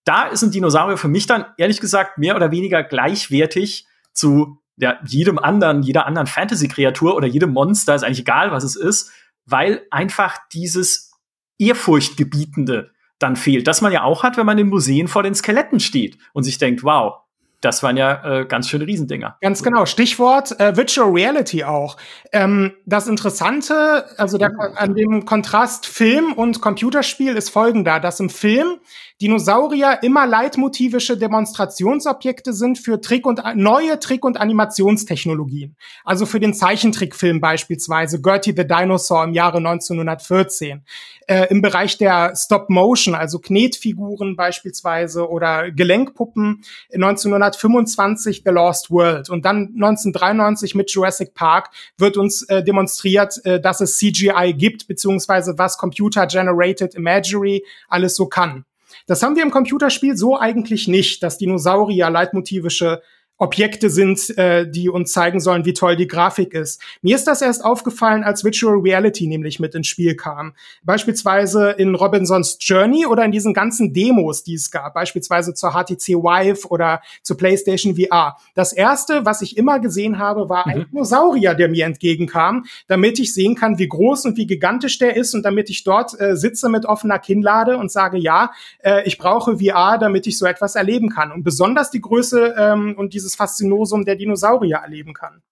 Da 0.05 0.25
ist 0.25 0.43
ein 0.43 0.51
Dinosaurier 0.51 0.97
für 0.97 1.09
mich 1.09 1.27
dann 1.27 1.47
ehrlich 1.57 1.81
gesagt 1.81 2.19
mehr 2.19 2.37
oder 2.37 2.51
weniger 2.51 2.83
gleichwertig 2.83 3.87
zu 4.13 4.59
ja, 4.77 4.99
jedem 5.07 5.39
anderen, 5.39 5.83
jeder 5.83 6.07
anderen 6.07 6.27
Fantasy-Kreatur 6.27 7.15
oder 7.15 7.27
jedem 7.27 7.53
Monster, 7.53 7.95
ist 7.95 8.03
eigentlich 8.03 8.21
egal, 8.21 8.51
was 8.51 8.65
es 8.65 8.77
ist, 8.77 9.13
weil 9.47 9.83
einfach 9.91 10.37
dieses 10.53 11.13
Ehrfurchtgebietende 11.59 12.91
dann 13.19 13.37
fehlt, 13.37 13.67
das 13.67 13.81
man 13.81 13.93
ja 13.93 14.03
auch 14.03 14.23
hat, 14.23 14.37
wenn 14.37 14.47
man 14.47 14.59
in 14.59 14.69
Museen 14.69 15.09
vor 15.09 15.23
den 15.23 15.35
Skeletten 15.35 15.81
steht 15.81 16.19
und 16.33 16.43
sich 16.43 16.59
denkt, 16.59 16.83
wow, 16.83 17.24
das 17.65 17.83
waren 17.83 17.97
ja 17.97 18.41
äh, 18.41 18.45
ganz 18.45 18.69
schöne 18.69 18.87
Riesendinger. 18.87 19.37
Ganz 19.41 19.63
genau. 19.63 19.87
Stichwort 19.87 20.59
äh, 20.61 20.77
Virtual 20.77 21.11
Reality 21.11 21.65
auch. 21.65 21.97
Ähm, 22.33 22.75
das 22.85 23.07
Interessante, 23.07 24.05
also 24.19 24.39
der, 24.39 24.51
an 24.77 24.95
dem 24.95 25.25
Kontrast 25.25 25.87
Film 25.87 26.33
und 26.33 26.61
Computerspiel 26.61 27.37
ist 27.37 27.51
folgender, 27.51 28.01
dass 28.01 28.21
im 28.21 28.31
Film 28.31 28.79
Dinosaurier 29.23 30.01
immer 30.03 30.27
leitmotivische 30.27 31.17
Demonstrationsobjekte 31.17 32.53
sind 32.53 32.79
für 32.79 33.01
Trick 33.01 33.27
und 33.27 33.41
neue 33.55 34.01
Trick- 34.01 34.25
und 34.25 34.41
Animationstechnologien. 34.41 35.77
Also 36.05 36.27
für 36.27 36.41
den 36.41 36.53
Zeichentrickfilm 36.53 37.41
beispielsweise 37.41 38.21
Gertie 38.21 38.55
the 38.57 38.67
Dinosaur 38.67 39.23
im 39.23 39.33
Jahre 39.33 39.59
1914. 39.59 40.83
Äh, 41.29 41.47
Im 41.49 41.63
Bereich 41.63 41.97
der 41.97 42.35
Stop 42.35 42.69
Motion, 42.71 43.15
also 43.15 43.39
Knetfiguren 43.39 44.35
beispielsweise 44.35 45.29
oder 45.29 45.71
Gelenkpuppen 45.71 46.65
1925 46.93 48.43
The 48.45 48.51
Lost 48.51 48.91
World 48.91 49.31
und 49.31 49.45
dann 49.45 49.75
1993 49.75 50.75
mit 50.75 50.91
Jurassic 50.91 51.35
Park 51.35 51.71
wird 51.99 52.17
uns 52.17 52.43
äh, 52.49 52.65
demonstriert, 52.65 53.41
äh, 53.45 53.61
dass 53.61 53.81
es 53.81 53.97
CGI 53.97 54.55
gibt 54.59 54.89
beziehungsweise 54.89 55.55
was 55.57 55.79
Computer 55.79 56.27
Generated 56.27 56.97
Imagery 56.97 57.65
alles 57.89 58.17
so 58.17 58.27
kann. 58.27 58.65
Das 59.07 59.23
haben 59.23 59.37
wir 59.37 59.43
im 59.43 59.51
Computerspiel 59.51 60.17
so 60.17 60.39
eigentlich 60.39 60.89
nicht, 60.89 61.23
dass 61.23 61.37
Dinosaurier 61.39 62.09
leitmotivische 62.09 63.03
Objekte 63.39 63.91
sind, 63.91 64.37
äh, 64.39 64.69
die 64.69 64.89
uns 64.89 65.13
zeigen 65.13 65.41
sollen, 65.41 65.65
wie 65.65 65.73
toll 65.73 65.97
die 65.97 66.07
Grafik 66.07 66.55
ist. 66.55 66.81
Mir 67.03 67.17
ist 67.17 67.27
das 67.27 67.43
erst 67.43 67.65
aufgefallen, 67.65 68.23
als 68.23 68.45
Virtual 68.45 68.79
Reality 68.79 69.27
nämlich 69.27 69.59
mit 69.59 69.75
ins 69.75 69.89
Spiel 69.89 70.15
kam. 70.15 70.55
Beispielsweise 70.85 71.71
in 71.71 71.95
Robinsons 71.97 72.59
Journey 72.61 73.07
oder 73.07 73.25
in 73.25 73.33
diesen 73.33 73.53
ganzen 73.53 73.93
Demos, 73.93 74.45
die 74.45 74.55
es 74.55 74.71
gab, 74.71 74.95
beispielsweise 74.95 75.53
zur 75.53 75.73
HTC 75.73 76.15
Vive 76.23 76.69
oder 76.69 77.03
zur 77.23 77.37
PlayStation 77.37 77.97
VR. 77.97 78.37
Das 78.55 78.73
erste, 78.73 79.25
was 79.25 79.43
ich 79.43 79.57
immer 79.57 79.81
gesehen 79.81 80.19
habe, 80.19 80.49
war 80.49 80.67
ein 80.67 80.79
mhm. 80.79 80.87
Dinosaurier, 80.93 81.55
der 81.55 81.69
mir 81.69 81.87
entgegenkam, 81.87 82.65
damit 82.87 83.19
ich 83.19 83.35
sehen 83.35 83.57
kann, 83.57 83.79
wie 83.79 83.89
groß 83.89 84.27
und 84.27 84.37
wie 84.37 84.47
gigantisch 84.47 84.99
der 84.99 85.17
ist 85.17 85.35
und 85.35 85.43
damit 85.43 85.71
ich 85.71 85.83
dort 85.83 86.19
äh, 86.21 86.37
sitze 86.37 86.69
mit 86.69 86.87
offener 86.87 87.19
Kinnlade 87.19 87.79
und 87.79 87.91
sage, 87.91 88.17
ja, 88.17 88.53
äh, 88.79 89.03
ich 89.07 89.19
brauche 89.19 89.59
VR, 89.59 89.99
damit 89.99 90.27
ich 90.29 90.39
so 90.39 90.47
etwas 90.47 90.77
erleben 90.77 91.11
kann. 91.11 91.33
Und 91.33 91.43
besonders 91.43 91.91
die 91.91 92.01
Größe 92.01 92.55
ähm, 92.57 92.95
und 92.97 93.13
diese 93.13 93.24
dieses 93.25 93.37
Faszinosum 93.37 94.05
der 94.05 94.17
Dinosaurier 94.17 94.79
erleben 94.79 95.15
kann. 95.15 95.43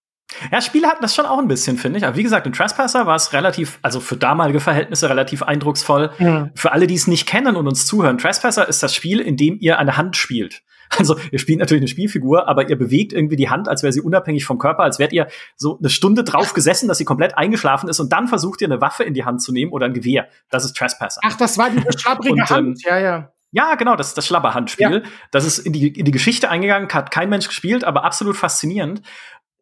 Ja, 0.50 0.60
Spiele 0.60 0.88
hatten 0.88 1.02
das 1.02 1.14
schon 1.14 1.26
auch 1.26 1.38
ein 1.38 1.48
bisschen, 1.48 1.76
finde 1.76 1.98
ich. 1.98 2.06
Aber 2.06 2.16
wie 2.16 2.22
gesagt, 2.22 2.46
in 2.46 2.52
Trespasser 2.52 3.06
war 3.06 3.16
es 3.16 3.32
relativ, 3.32 3.78
also 3.82 4.00
für 4.00 4.16
damalige 4.16 4.60
Verhältnisse 4.60 5.08
relativ 5.08 5.42
eindrucksvoll. 5.42 6.10
Mhm. 6.18 6.50
Für 6.54 6.72
alle, 6.72 6.86
die 6.86 6.94
es 6.94 7.06
nicht 7.06 7.26
kennen 7.26 7.56
und 7.56 7.66
uns 7.66 7.86
zuhören, 7.86 8.18
Trespasser 8.18 8.68
ist 8.68 8.82
das 8.82 8.94
Spiel, 8.94 9.20
in 9.20 9.36
dem 9.36 9.58
ihr 9.60 9.78
eine 9.78 9.96
Hand 9.96 10.16
spielt. 10.16 10.62
Also 10.98 11.16
ihr 11.30 11.38
spielt 11.38 11.58
natürlich 11.58 11.80
eine 11.80 11.88
Spielfigur, 11.88 12.48
aber 12.48 12.68
ihr 12.68 12.76
bewegt 12.76 13.14
irgendwie 13.14 13.36
die 13.36 13.48
Hand, 13.48 13.66
als 13.66 13.82
wäre 13.82 13.94
sie 13.94 14.02
unabhängig 14.02 14.44
vom 14.44 14.58
Körper, 14.58 14.82
als 14.82 14.98
wärt 14.98 15.14
ihr 15.14 15.26
so 15.56 15.78
eine 15.78 15.88
Stunde 15.88 16.22
drauf 16.22 16.52
gesessen, 16.52 16.86
dass 16.86 16.98
sie 16.98 17.06
komplett 17.06 17.34
eingeschlafen 17.34 17.88
ist 17.88 17.98
und 17.98 18.12
dann 18.12 18.28
versucht 18.28 18.60
ihr 18.60 18.68
eine 18.68 18.82
Waffe 18.82 19.02
in 19.02 19.14
die 19.14 19.24
Hand 19.24 19.40
zu 19.40 19.52
nehmen 19.52 19.72
oder 19.72 19.86
ein 19.86 19.94
Gewehr. 19.94 20.28
Das 20.50 20.66
ist 20.66 20.76
Trespasser. 20.76 21.22
Ach, 21.24 21.34
das 21.38 21.56
war 21.56 21.70
die 21.70 21.80
schlapprige 21.98 22.44
Hand. 22.44 22.78
Ähm, 22.84 22.90
ja, 22.90 22.98
ja. 22.98 23.32
Ja, 23.52 23.74
genau, 23.74 23.96
das 23.96 24.08
ist 24.08 24.18
das 24.18 24.26
Schlabberhandspiel. 24.26 25.02
Ja. 25.04 25.10
Das 25.30 25.44
ist 25.44 25.58
in 25.58 25.72
die, 25.72 25.88
in 25.88 26.06
die 26.06 26.10
Geschichte 26.10 26.50
eingegangen, 26.50 26.88
hat 26.88 27.10
kein 27.10 27.28
Mensch 27.28 27.46
gespielt, 27.46 27.84
aber 27.84 28.02
absolut 28.02 28.36
faszinierend. 28.36 29.02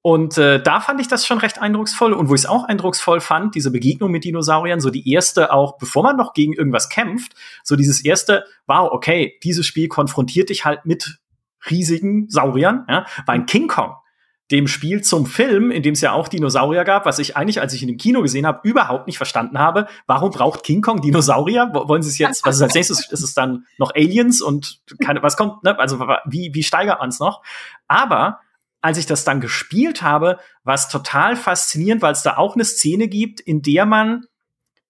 Und 0.02 0.38
äh, 0.38 0.62
da 0.62 0.80
fand 0.80 1.00
ich 1.00 1.08
das 1.08 1.26
schon 1.26 1.38
recht 1.38 1.60
eindrucksvoll. 1.60 2.14
Und 2.14 2.30
wo 2.30 2.34
ich 2.34 2.42
es 2.42 2.46
auch 2.46 2.64
eindrucksvoll 2.64 3.20
fand, 3.20 3.54
diese 3.54 3.70
Begegnung 3.70 4.10
mit 4.10 4.24
Dinosauriern, 4.24 4.80
so 4.80 4.90
die 4.90 5.12
erste 5.12 5.52
auch, 5.52 5.76
bevor 5.76 6.04
man 6.04 6.16
noch 6.16 6.32
gegen 6.32 6.54
irgendwas 6.54 6.88
kämpft, 6.88 7.34
so 7.64 7.76
dieses 7.76 8.02
erste, 8.02 8.44
wow, 8.66 8.90
okay, 8.92 9.38
dieses 9.42 9.66
Spiel 9.66 9.88
konfrontiert 9.88 10.48
dich 10.48 10.64
halt 10.64 10.86
mit 10.86 11.18
riesigen 11.68 12.30
Sauriern, 12.30 12.86
ja, 12.88 13.04
war 13.26 13.34
ein 13.34 13.44
King 13.44 13.68
Kong 13.68 13.96
dem 14.50 14.66
Spiel 14.66 15.02
zum 15.02 15.26
Film, 15.26 15.70
in 15.70 15.82
dem 15.82 15.94
es 15.94 16.00
ja 16.00 16.12
auch 16.12 16.28
Dinosaurier 16.28 16.84
gab, 16.84 17.06
was 17.06 17.18
ich 17.18 17.36
eigentlich, 17.36 17.60
als 17.60 17.72
ich 17.72 17.82
in 17.82 17.88
dem 17.88 17.96
Kino 17.96 18.20
gesehen 18.22 18.46
habe, 18.46 18.68
überhaupt 18.68 19.06
nicht 19.06 19.16
verstanden 19.16 19.58
habe. 19.58 19.86
Warum 20.06 20.30
braucht 20.30 20.64
King 20.64 20.82
Kong 20.82 21.00
Dinosaurier? 21.00 21.70
Wollen 21.72 22.02
Sie 22.02 22.10
es 22.10 22.18
jetzt, 22.18 22.44
was 22.44 22.56
ist 22.56 22.62
als 22.62 22.74
nächstes? 22.74 23.10
Ist 23.10 23.22
es 23.22 23.34
dann 23.34 23.66
noch 23.78 23.94
Aliens 23.94 24.42
und 24.42 24.80
keine, 25.04 25.22
was 25.22 25.36
kommt, 25.36 25.62
ne? 25.62 25.78
Also 25.78 26.00
wie, 26.26 26.52
wie 26.52 26.62
steigert 26.62 26.98
man 26.98 27.10
es 27.10 27.20
noch? 27.20 27.42
Aber 27.86 28.40
als 28.80 28.98
ich 28.98 29.06
das 29.06 29.24
dann 29.24 29.40
gespielt 29.40 30.02
habe, 30.02 30.38
war 30.64 30.74
es 30.74 30.88
total 30.88 31.36
faszinierend, 31.36 32.02
weil 32.02 32.12
es 32.12 32.22
da 32.22 32.36
auch 32.36 32.54
eine 32.54 32.64
Szene 32.64 33.08
gibt, 33.08 33.40
in 33.40 33.62
der 33.62 33.86
man 33.86 34.26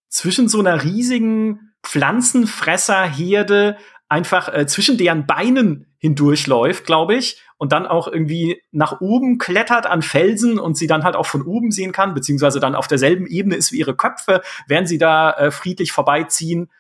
zwischen 0.09 0.49
so 0.49 0.61
einer 0.61 0.85
riesigen 0.85 1.73
Pflanzenfresserherde 1.83 3.77
einfach 4.11 4.53
äh, 4.53 4.67
zwischen 4.67 4.99
deren 4.99 5.25
Beinen 5.25 5.87
hindurchläuft, 5.99 6.85
glaube 6.85 7.15
ich, 7.15 7.41
und 7.59 7.73
dann 7.73 7.87
auch 7.87 8.09
irgendwie 8.09 8.61
nach 8.73 9.01
oben 9.01 9.39
klettert 9.39 9.87
an 9.87 10.03
Felsen 10.03 10.59
und 10.59 10.77
sie 10.77 10.89
dann 10.89 11.05
halt 11.05 11.15
auch 11.15 11.27
von 11.27 11.43
oben 11.43 11.71
sehen 11.71 11.93
kann, 11.93 12.13
beziehungsweise 12.13 12.59
dann 12.59 12.75
auf 12.75 12.89
derselben 12.89 13.27
Ebene 13.27 13.55
ist 13.55 13.71
wie 13.71 13.79
ihre 13.79 13.95
Köpfe, 13.95 14.43
während 14.67 14.89
sie 14.89 14.99
da 14.99 15.31
äh, 15.33 15.51
friedlich 15.53 15.93
vorbeiziehen. 15.93 16.71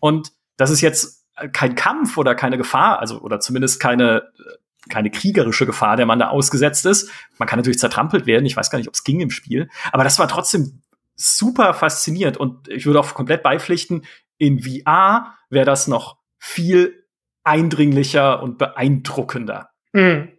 Und 0.00 0.32
das 0.56 0.70
ist 0.70 0.80
jetzt 0.80 1.26
äh, 1.36 1.48
kein 1.48 1.74
Kampf 1.74 2.16
oder 2.16 2.34
keine 2.34 2.56
Gefahr, 2.56 3.00
also 3.00 3.20
oder 3.20 3.38
zumindest 3.38 3.80
keine 3.80 4.22
äh, 4.38 4.52
keine 4.88 5.10
kriegerische 5.10 5.66
Gefahr, 5.66 5.96
der 5.96 6.06
man 6.06 6.18
da 6.18 6.28
ausgesetzt 6.28 6.86
ist. 6.86 7.10
Man 7.36 7.46
kann 7.46 7.58
natürlich 7.58 7.78
zertrampelt 7.78 8.24
werden. 8.24 8.46
Ich 8.46 8.56
weiß 8.56 8.70
gar 8.70 8.78
nicht, 8.78 8.88
ob 8.88 8.94
es 8.94 9.04
ging 9.04 9.20
im 9.20 9.30
Spiel, 9.30 9.68
aber 9.92 10.04
das 10.04 10.18
war 10.18 10.28
trotzdem 10.28 10.80
super 11.16 11.74
faszinierend 11.74 12.38
und 12.38 12.68
ich 12.68 12.86
würde 12.86 13.00
auch 13.00 13.12
komplett 13.12 13.42
beipflichten, 13.42 14.06
in 14.38 14.62
VR 14.62 15.34
wäre 15.50 15.66
das 15.66 15.88
noch 15.88 16.16
viel 16.38 17.04
eindringlicher 17.44 18.42
und 18.42 18.58
beeindruckender. 18.58 19.70
Mhm. 19.92 20.32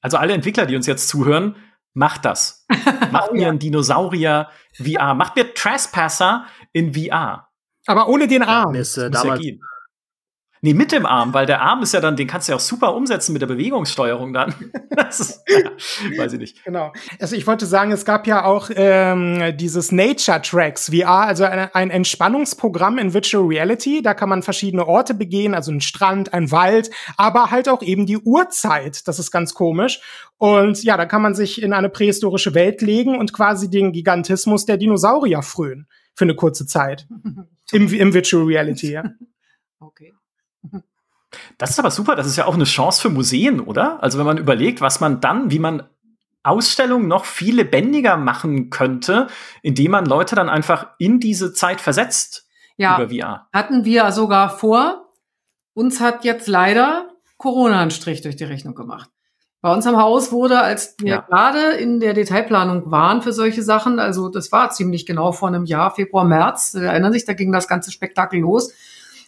Also 0.00 0.16
alle 0.16 0.34
Entwickler, 0.34 0.66
die 0.66 0.76
uns 0.76 0.86
jetzt 0.86 1.08
zuhören, 1.08 1.56
macht 1.92 2.24
das. 2.24 2.66
Macht 3.10 3.30
oh, 3.30 3.34
mir 3.34 3.42
ja. 3.42 3.48
einen 3.48 3.58
Dinosaurier 3.58 4.48
VR. 4.74 5.14
Macht 5.14 5.36
mir 5.36 5.54
Trespasser 5.54 6.46
in 6.72 6.94
VR. 6.94 7.48
Aber 7.86 8.08
ohne 8.08 8.26
den 8.26 8.42
Arm. 8.42 8.74
Ja, 8.74 8.80
ist, 8.80 8.96
äh, 8.96 9.10
damals, 9.10 9.44
ja 9.44 9.52
Nee, 10.64 10.72
mit 10.72 10.92
dem 10.92 11.04
Arm, 11.04 11.34
weil 11.34 11.44
der 11.44 11.60
Arm 11.60 11.82
ist 11.82 11.92
ja 11.92 12.00
dann, 12.00 12.16
den 12.16 12.26
kannst 12.26 12.48
du 12.48 12.52
ja 12.52 12.56
auch 12.56 12.60
super 12.60 12.94
umsetzen 12.94 13.34
mit 13.34 13.42
der 13.42 13.46
Bewegungssteuerung 13.46 14.32
dann. 14.32 14.54
das 14.96 15.20
ist, 15.20 15.42
ja, 15.46 15.70
weiß 16.16 16.32
ich 16.32 16.38
nicht. 16.38 16.64
Genau. 16.64 16.90
Also 17.20 17.36
ich 17.36 17.46
wollte 17.46 17.66
sagen, 17.66 17.92
es 17.92 18.06
gab 18.06 18.26
ja 18.26 18.46
auch 18.46 18.70
ähm, 18.74 19.54
dieses 19.58 19.92
Nature 19.92 20.40
Tracks 20.40 20.88
VR, 20.88 21.26
also 21.26 21.44
ein, 21.44 21.68
ein 21.74 21.90
Entspannungsprogramm 21.90 22.96
in 22.96 23.12
Virtual 23.12 23.44
Reality. 23.44 24.00
Da 24.00 24.14
kann 24.14 24.30
man 24.30 24.42
verschiedene 24.42 24.88
Orte 24.88 25.12
begehen, 25.12 25.54
also 25.54 25.70
ein 25.70 25.82
Strand, 25.82 26.32
ein 26.32 26.50
Wald, 26.50 26.90
aber 27.18 27.50
halt 27.50 27.68
auch 27.68 27.82
eben 27.82 28.06
die 28.06 28.16
Uhrzeit. 28.16 29.06
Das 29.06 29.18
ist 29.18 29.30
ganz 29.30 29.52
komisch. 29.52 30.00
Und 30.38 30.82
ja, 30.82 30.96
da 30.96 31.04
kann 31.04 31.20
man 31.20 31.34
sich 31.34 31.60
in 31.60 31.74
eine 31.74 31.90
prähistorische 31.90 32.54
Welt 32.54 32.80
legen 32.80 33.18
und 33.18 33.34
quasi 33.34 33.68
den 33.68 33.92
Gigantismus 33.92 34.64
der 34.64 34.78
Dinosaurier 34.78 35.42
frönen 35.42 35.88
für 36.14 36.24
eine 36.24 36.36
kurze 36.36 36.64
Zeit. 36.64 37.06
Im, 37.70 37.92
Im 37.92 38.14
Virtual 38.14 38.46
Reality, 38.46 38.92
ja. 38.92 39.04
Okay. 39.78 40.14
Das 41.58 41.70
ist 41.70 41.78
aber 41.78 41.90
super, 41.90 42.16
das 42.16 42.26
ist 42.26 42.36
ja 42.36 42.46
auch 42.46 42.54
eine 42.54 42.64
Chance 42.64 43.00
für 43.02 43.10
Museen, 43.10 43.60
oder? 43.60 44.02
Also 44.02 44.18
wenn 44.18 44.26
man 44.26 44.38
überlegt, 44.38 44.80
was 44.80 45.00
man 45.00 45.20
dann, 45.20 45.50
wie 45.50 45.58
man 45.58 45.88
Ausstellungen 46.42 47.08
noch 47.08 47.24
viel 47.24 47.56
lebendiger 47.56 48.16
machen 48.16 48.70
könnte, 48.70 49.28
indem 49.62 49.92
man 49.92 50.04
Leute 50.04 50.36
dann 50.36 50.48
einfach 50.48 50.88
in 50.98 51.18
diese 51.18 51.54
Zeit 51.54 51.80
versetzt 51.80 52.46
ja, 52.76 52.96
über 52.96 53.08
VR. 53.08 53.48
Hatten 53.52 53.84
wir 53.84 54.12
sogar 54.12 54.50
vor. 54.50 55.08
Uns 55.72 56.00
hat 56.00 56.24
jetzt 56.24 56.46
leider 56.46 57.08
Corona 57.38 57.80
einen 57.80 57.90
Strich 57.90 58.20
durch 58.20 58.36
die 58.36 58.44
Rechnung 58.44 58.74
gemacht. 58.74 59.10
Bei 59.60 59.72
uns 59.72 59.86
am 59.86 59.96
Haus 59.96 60.30
wurde, 60.30 60.60
als 60.60 60.94
wir 60.98 61.08
ja. 61.08 61.20
gerade 61.22 61.76
in 61.76 61.98
der 61.98 62.12
Detailplanung 62.12 62.90
waren 62.90 63.22
für 63.22 63.32
solche 63.32 63.62
Sachen, 63.62 63.98
also 63.98 64.28
das 64.28 64.52
war 64.52 64.70
ziemlich 64.70 65.06
genau 65.06 65.32
vor 65.32 65.48
einem 65.48 65.64
Jahr, 65.64 65.94
Februar, 65.94 66.24
März, 66.24 66.72
Sie 66.72 66.84
erinnern 66.84 67.14
sich, 67.14 67.24
da 67.24 67.32
ging 67.32 67.50
das 67.50 67.66
ganze 67.66 67.90
Spektakel 67.90 68.40
los 68.40 68.74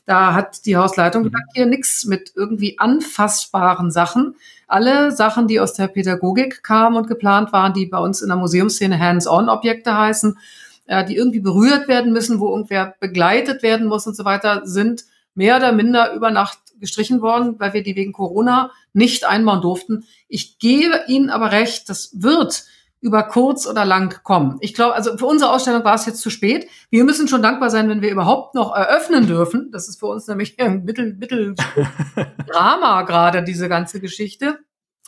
da 0.06 0.34
hat 0.34 0.64
die 0.64 0.76
Hausleitung 0.76 1.22
mhm. 1.22 1.26
gesagt, 1.26 1.50
hier 1.54 1.66
nichts 1.66 2.04
mit 2.04 2.32
irgendwie 2.34 2.78
anfassbaren 2.78 3.90
Sachen. 3.90 4.36
Alle 4.68 5.12
Sachen, 5.12 5.48
die 5.48 5.60
aus 5.60 5.74
der 5.74 5.88
Pädagogik 5.88 6.62
kamen 6.62 6.96
und 6.96 7.08
geplant 7.08 7.52
waren, 7.52 7.74
die 7.74 7.86
bei 7.86 7.98
uns 7.98 8.22
in 8.22 8.28
der 8.28 8.36
Museumsszene 8.36 8.98
Hands-on-Objekte 8.98 9.96
heißen, 9.96 10.38
äh, 10.86 11.04
die 11.04 11.16
irgendwie 11.16 11.40
berührt 11.40 11.88
werden 11.88 12.12
müssen, 12.12 12.40
wo 12.40 12.50
irgendwer 12.50 12.94
begleitet 13.00 13.62
werden 13.62 13.86
muss 13.88 14.06
und 14.06 14.16
so 14.16 14.24
weiter, 14.24 14.62
sind 14.64 15.04
mehr 15.34 15.56
oder 15.56 15.72
minder 15.72 16.14
über 16.14 16.30
Nacht 16.30 16.58
gestrichen 16.80 17.20
worden, 17.20 17.58
weil 17.58 17.74
wir 17.74 17.82
die 17.82 17.96
wegen 17.96 18.12
Corona 18.12 18.70
nicht 18.92 19.24
einbauen 19.24 19.60
durften. 19.60 20.04
Ich 20.28 20.58
gebe 20.58 21.00
Ihnen 21.08 21.30
aber 21.30 21.52
recht, 21.52 21.88
das 21.88 22.10
wird 22.14 22.64
über 23.00 23.22
kurz 23.24 23.66
oder 23.66 23.84
lang 23.84 24.22
kommen. 24.22 24.56
Ich 24.60 24.74
glaube, 24.74 24.94
also 24.94 25.16
für 25.16 25.26
unsere 25.26 25.52
Ausstellung 25.52 25.84
war 25.84 25.94
es 25.94 26.06
jetzt 26.06 26.20
zu 26.20 26.30
spät. 26.30 26.68
Wir 26.90 27.04
müssen 27.04 27.28
schon 27.28 27.42
dankbar 27.42 27.70
sein, 27.70 27.88
wenn 27.88 28.02
wir 28.02 28.10
überhaupt 28.10 28.54
noch 28.54 28.74
eröffnen 28.74 29.26
dürfen. 29.26 29.70
Das 29.70 29.88
ist 29.88 30.00
für 30.00 30.06
uns 30.06 30.26
nämlich 30.26 30.58
ein 30.60 30.84
Mittel, 30.84 31.14
Mittel 31.14 31.54
Drama 32.46 33.02
gerade, 33.02 33.42
diese 33.42 33.68
ganze 33.68 34.00
Geschichte. 34.00 34.58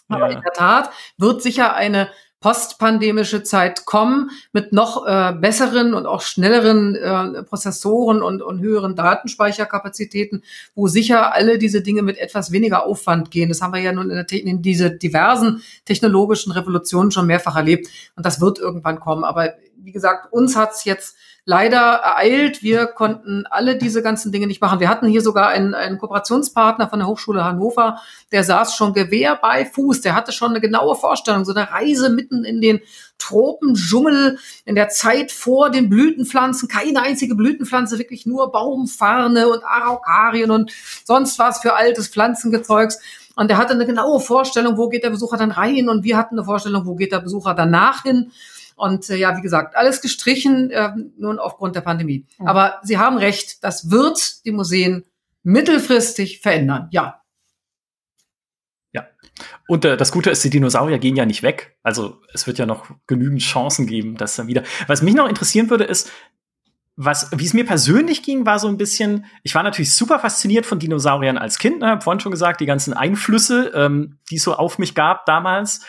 Aber 0.09 0.31
ja. 0.31 0.37
in 0.37 0.43
der 0.43 0.53
Tat 0.53 0.91
wird 1.17 1.43
sicher 1.43 1.75
eine 1.75 2.09
postpandemische 2.41 3.43
Zeit 3.43 3.85
kommen 3.85 4.31
mit 4.53 4.73
noch 4.73 5.07
äh, 5.07 5.33
besseren 5.33 5.95
und 5.95 6.07
auch 6.07 6.23
schnelleren 6.23 6.95
äh, 6.95 7.43
Prozessoren 7.43 8.23
und, 8.23 8.43
und 8.43 8.61
höheren 8.61 8.95
Datenspeicherkapazitäten, 8.95 10.45
wo 10.75 10.87
sicher 10.87 11.35
alle 11.35 11.59
diese 11.59 11.83
Dinge 11.83 12.03
mit 12.03 12.17
etwas 12.19 12.53
weniger 12.53 12.87
Aufwand 12.87 13.31
gehen. 13.31 13.49
Das 13.49 13.61
haben 13.61 13.75
wir 13.75 13.81
ja 13.81 13.93
nun 13.93 14.11
in, 14.11 14.25
der, 14.25 14.45
in 14.45 14.63
diese 14.63 14.91
diversen 14.91 15.63
technologischen 15.85 16.53
Revolutionen 16.53 17.11
schon 17.11 17.27
mehrfach 17.27 17.57
erlebt 17.57 17.89
und 18.17 18.25
das 18.25 18.41
wird 18.41 18.59
irgendwann 18.59 19.01
kommen. 19.01 19.25
Aber 19.25 19.55
wie 19.83 19.93
gesagt, 19.93 20.33
uns 20.33 20.57
hat's 20.57 20.85
jetzt 20.85 21.17
leider 21.49 21.79
ereilt. 21.79 22.63
Wir 22.63 22.87
konnten 22.87 23.47
alle 23.49 23.77
diese 23.77 24.03
ganzen 24.03 24.33
Dinge 24.33 24.47
nicht 24.47 24.61
machen. 24.61 24.81
Wir 24.81 24.91
hatten 24.91 25.07
hier 25.07 25.23
sogar 25.23 25.49
einen, 25.49 25.75
einen 25.75 25.97
Kooperationspartner 25.97 26.91
von 26.91 26.99
der 26.99 27.09
Hochschule 27.09 27.43
Hannover, 27.43 28.03
der 28.33 28.45
saß 28.45 28.77
schon 28.77 28.93
Gewehr 28.93 29.35
bei 29.35 29.65
Fuß. 29.65 30.03
Der 30.03 30.15
hatte 30.15 30.33
schon 30.33 30.51
eine 30.51 30.61
genaue 30.61 30.95
Vorstellung, 30.95 31.47
so 31.47 31.55
eine 31.55 31.71
Reise 31.71 32.11
mitten 32.11 32.45
in 32.45 32.61
den 32.61 32.81
Tropendschungel, 33.17 34.39
in 34.67 34.75
der 34.75 34.91
Zeit 34.91 35.33
vor 35.33 35.71
den 35.71 35.89
Blütenpflanzen. 35.89 36.69
Keine 36.69 37.01
einzige 37.01 37.35
Blütenpflanze, 37.35 37.99
wirklich 37.99 38.27
nur 38.27 38.53
Baumfarne 38.53 39.49
und 39.49 39.65
Araukarien 39.65 40.51
und 40.51 40.71
sonst 41.05 41.39
was 41.39 41.61
für 41.61 41.75
altes 41.75 42.09
Pflanzengezeugs. 42.09 42.99
Und 43.37 43.51
er 43.51 43.57
hatte 43.57 43.73
eine 43.73 43.87
genaue 43.87 44.21
Vorstellung, 44.21 44.77
wo 44.77 44.91
geht 44.91 45.03
der 45.03 45.11
Besucher 45.11 45.39
dann 45.39 45.53
rein 45.53 45.89
und 45.89 46.05
wir 46.05 46.19
hatten 46.19 46.37
eine 46.39 46.45
Vorstellung, 46.45 46.85
wo 46.85 46.95
geht 46.95 47.13
der 47.13 47.21
Besucher 47.21 47.55
danach 47.55 48.03
hin. 48.03 48.33
Und 48.79 49.11
äh, 49.11 49.17
ja, 49.17 49.37
wie 49.37 49.43
gesagt, 49.43 49.77
alles 49.77 50.01
gestrichen, 50.01 50.71
äh, 50.71 50.93
nun 51.19 51.39
aufgrund 51.39 51.77
der 51.77 51.81
Pandemie. 51.81 52.27
Mhm. 52.39 52.47
Aber 52.47 52.81
Sie 52.83 52.97
haben 52.97 53.19
recht, 53.19 53.63
das 53.65 53.91
wird 53.91 54.45
die 54.45 54.53
Museen 54.53 55.05
mittelfristig 55.43 56.41
verändern. 56.41 56.89
Ja. 56.91 57.23
Ja. 58.93 59.07
Und 59.67 59.85
äh, 59.85 59.97
das 59.97 60.13
Gute 60.13 60.31
ist, 60.31 60.45
die 60.45 60.51
Dinosaurier 60.51 60.99
gehen 60.99 61.17
ja 61.17 61.27
nicht 61.27 61.43
weg. 61.43 61.77
Also 61.83 62.21
es 62.33 62.47
wird 62.47 62.59
ja 62.59 62.67
noch 62.67 62.89
genügend 63.07 63.43
Chancen 63.43 63.87
geben, 63.87 64.17
dass 64.17 64.37
dann 64.37 64.47
wieder. 64.47 64.63
Was 64.87 65.03
mich 65.03 65.15
noch 65.15 65.29
interessieren 65.29 65.71
würde, 65.71 65.85
ist, 65.85 66.11
was, 67.01 67.31
wie 67.31 67.45
es 67.45 67.55
mir 67.55 67.65
persönlich 67.65 68.25
ging, 68.25 68.45
war 68.45 68.59
so 68.59 68.67
ein 68.67 68.77
bisschen, 68.77 69.27
ich 69.45 69.55
war 69.55 69.63
natürlich 69.63 69.95
super 69.95 70.19
fasziniert 70.19 70.67
von 70.67 70.81
Dinosauriern 70.81 71.39
als 71.39 71.59
Kind, 71.61 71.79
ne, 71.79 71.91
hab 71.91 72.03
vorhin 72.03 72.19
schon 72.19 72.33
gesagt, 72.33 72.61
die 72.61 72.67
ganzen 72.67 72.93
Einflüsse, 72.93 73.71
ähm, 73.73 74.19
die 74.31 74.37
es 74.37 74.43
so 74.43 74.55
auf 74.55 74.79
mich 74.79 74.97
gab 74.97 75.25
damals. 75.25 75.83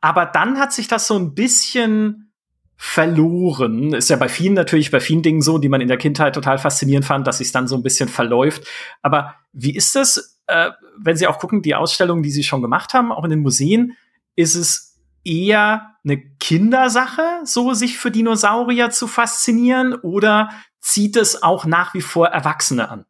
Aber 0.00 0.26
dann 0.26 0.58
hat 0.58 0.72
sich 0.72 0.88
das 0.88 1.06
so 1.06 1.16
ein 1.16 1.34
bisschen 1.34 2.32
verloren. 2.76 3.92
Ist 3.92 4.08
ja 4.08 4.16
bei 4.16 4.28
vielen 4.28 4.54
natürlich, 4.54 4.92
bei 4.92 5.00
vielen 5.00 5.22
Dingen 5.22 5.42
so, 5.42 5.58
die 5.58 5.68
man 5.68 5.80
in 5.80 5.88
der 5.88 5.96
Kindheit 5.96 6.34
total 6.34 6.58
faszinierend 6.58 7.04
fand, 7.04 7.26
dass 7.26 7.38
sich 7.38 7.50
dann 7.50 7.66
so 7.66 7.74
ein 7.74 7.82
bisschen 7.82 8.08
verläuft. 8.08 8.66
Aber 9.02 9.34
wie 9.52 9.74
ist 9.74 9.96
das, 9.96 10.40
äh, 10.46 10.70
wenn 10.96 11.16
Sie 11.16 11.26
auch 11.26 11.40
gucken, 11.40 11.60
die 11.62 11.74
Ausstellungen, 11.74 12.22
die 12.22 12.30
Sie 12.30 12.44
schon 12.44 12.62
gemacht 12.62 12.94
haben, 12.94 13.10
auch 13.10 13.24
in 13.24 13.30
den 13.30 13.40
Museen, 13.40 13.96
ist 14.36 14.54
es 14.54 14.96
eher 15.24 15.96
eine 16.04 16.22
Kindersache, 16.38 17.22
so 17.42 17.74
sich 17.74 17.98
für 17.98 18.12
Dinosaurier 18.12 18.90
zu 18.90 19.08
faszinieren, 19.08 19.94
oder 19.94 20.50
zieht 20.80 21.16
es 21.16 21.42
auch 21.42 21.66
nach 21.66 21.94
wie 21.94 22.00
vor 22.00 22.28
Erwachsene 22.28 22.88
an? 22.88 23.04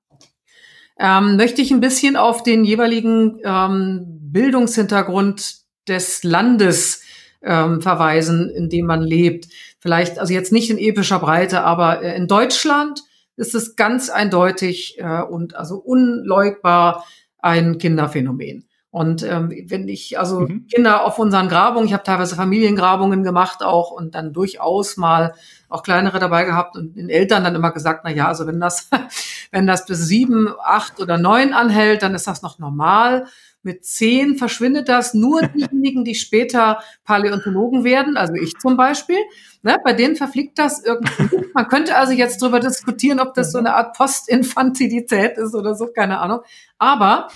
Ähm, 0.98 1.36
möchte 1.36 1.60
ich 1.60 1.70
ein 1.70 1.80
bisschen 1.80 2.16
auf 2.16 2.42
den 2.42 2.64
jeweiligen 2.64 3.38
ähm, 3.44 4.18
Bildungshintergrund 4.32 5.67
des 5.88 6.22
Landes 6.24 7.02
ähm, 7.42 7.80
verweisen, 7.80 8.50
in 8.50 8.68
dem 8.68 8.86
man 8.86 9.02
lebt. 9.02 9.48
Vielleicht, 9.80 10.18
also 10.18 10.32
jetzt 10.32 10.52
nicht 10.52 10.70
in 10.70 10.78
epischer 10.78 11.18
Breite, 11.18 11.62
aber 11.62 12.02
äh, 12.02 12.16
in 12.16 12.26
Deutschland 12.26 13.02
ist 13.36 13.54
es 13.54 13.76
ganz 13.76 14.10
eindeutig 14.10 14.98
äh, 14.98 15.22
und 15.22 15.54
also 15.54 15.76
unleugbar 15.76 17.04
ein 17.38 17.78
Kinderphänomen. 17.78 18.68
Und 18.90 19.22
ähm, 19.22 19.52
wenn 19.66 19.86
ich, 19.86 20.18
also 20.18 20.40
mhm. 20.40 20.66
Kinder 20.66 21.04
auf 21.04 21.18
unseren 21.18 21.48
Grabungen, 21.48 21.86
ich 21.86 21.92
habe 21.92 22.04
teilweise 22.04 22.36
Familiengrabungen 22.36 23.22
gemacht 23.22 23.62
auch 23.62 23.90
und 23.90 24.14
dann 24.14 24.32
durchaus 24.32 24.96
mal 24.96 25.34
auch 25.68 25.82
kleinere 25.82 26.18
dabei 26.18 26.44
gehabt 26.44 26.74
und 26.74 26.96
den 26.96 27.10
Eltern 27.10 27.44
dann 27.44 27.54
immer 27.54 27.70
gesagt, 27.70 28.00
na 28.04 28.10
ja, 28.10 28.26
also 28.26 28.46
wenn 28.46 28.58
das, 28.58 28.88
wenn 29.52 29.66
das 29.66 29.84
bis 29.84 30.06
sieben, 30.06 30.48
acht 30.64 31.00
oder 31.00 31.18
neun 31.18 31.52
anhält, 31.52 32.02
dann 32.02 32.14
ist 32.14 32.26
das 32.26 32.40
noch 32.40 32.58
normal. 32.58 33.26
Mit 33.62 33.84
zehn 33.84 34.36
verschwindet 34.36 34.88
das. 34.88 35.14
Nur 35.14 35.42
diejenigen, 35.42 36.04
die 36.04 36.14
später 36.14 36.80
Paläontologen 37.04 37.82
werden, 37.82 38.16
also 38.16 38.34
ich 38.34 38.54
zum 38.58 38.76
Beispiel, 38.76 39.18
ne, 39.62 39.78
bei 39.82 39.92
denen 39.94 40.14
verfliegt 40.14 40.58
das 40.60 40.84
irgendwie. 40.84 41.46
Man 41.54 41.66
könnte 41.66 41.96
also 41.96 42.12
jetzt 42.12 42.40
darüber 42.40 42.60
diskutieren, 42.60 43.18
ob 43.18 43.34
das 43.34 43.50
so 43.50 43.58
eine 43.58 43.74
Art 43.74 43.96
Postinfantilität 43.96 45.36
ist 45.38 45.56
oder 45.56 45.74
so, 45.74 45.88
keine 45.88 46.20
Ahnung. 46.20 46.40
Aber 46.78 47.28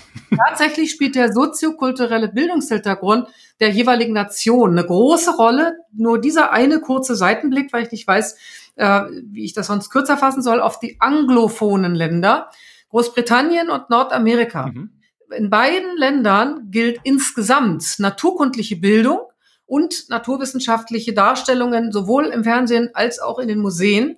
tatsächlich 0.47 0.91
spielt 0.91 1.15
der 1.15 1.33
soziokulturelle 1.33 2.29
Bildungshintergrund 2.29 3.27
der 3.59 3.71
jeweiligen 3.71 4.13
Nation 4.13 4.71
eine 4.71 4.87
große 4.87 5.35
Rolle. 5.35 5.75
Nur 5.91 6.21
dieser 6.21 6.53
eine 6.53 6.79
kurze 6.79 7.17
Seitenblick, 7.17 7.73
weil 7.73 7.83
ich 7.83 7.91
nicht 7.91 8.07
weiß, 8.07 8.37
äh, 8.77 9.01
wie 9.25 9.43
ich 9.43 9.53
das 9.53 9.67
sonst 9.67 9.89
kürzer 9.89 10.15
fassen 10.15 10.41
soll, 10.41 10.61
auf 10.61 10.79
die 10.79 11.01
anglophonen 11.01 11.95
Länder, 11.95 12.49
Großbritannien 12.91 13.69
und 13.69 13.89
Nordamerika. 13.89 14.67
Mhm 14.67 15.02
in 15.37 15.49
beiden 15.49 15.97
Ländern 15.97 16.71
gilt 16.71 16.99
insgesamt 17.03 17.95
naturkundliche 17.99 18.75
Bildung 18.75 19.19
und 19.65 20.09
naturwissenschaftliche 20.09 21.13
Darstellungen 21.13 21.91
sowohl 21.91 22.25
im 22.25 22.43
Fernsehen 22.43 22.89
als 22.93 23.19
auch 23.19 23.39
in 23.39 23.47
den 23.47 23.59
Museen 23.59 24.17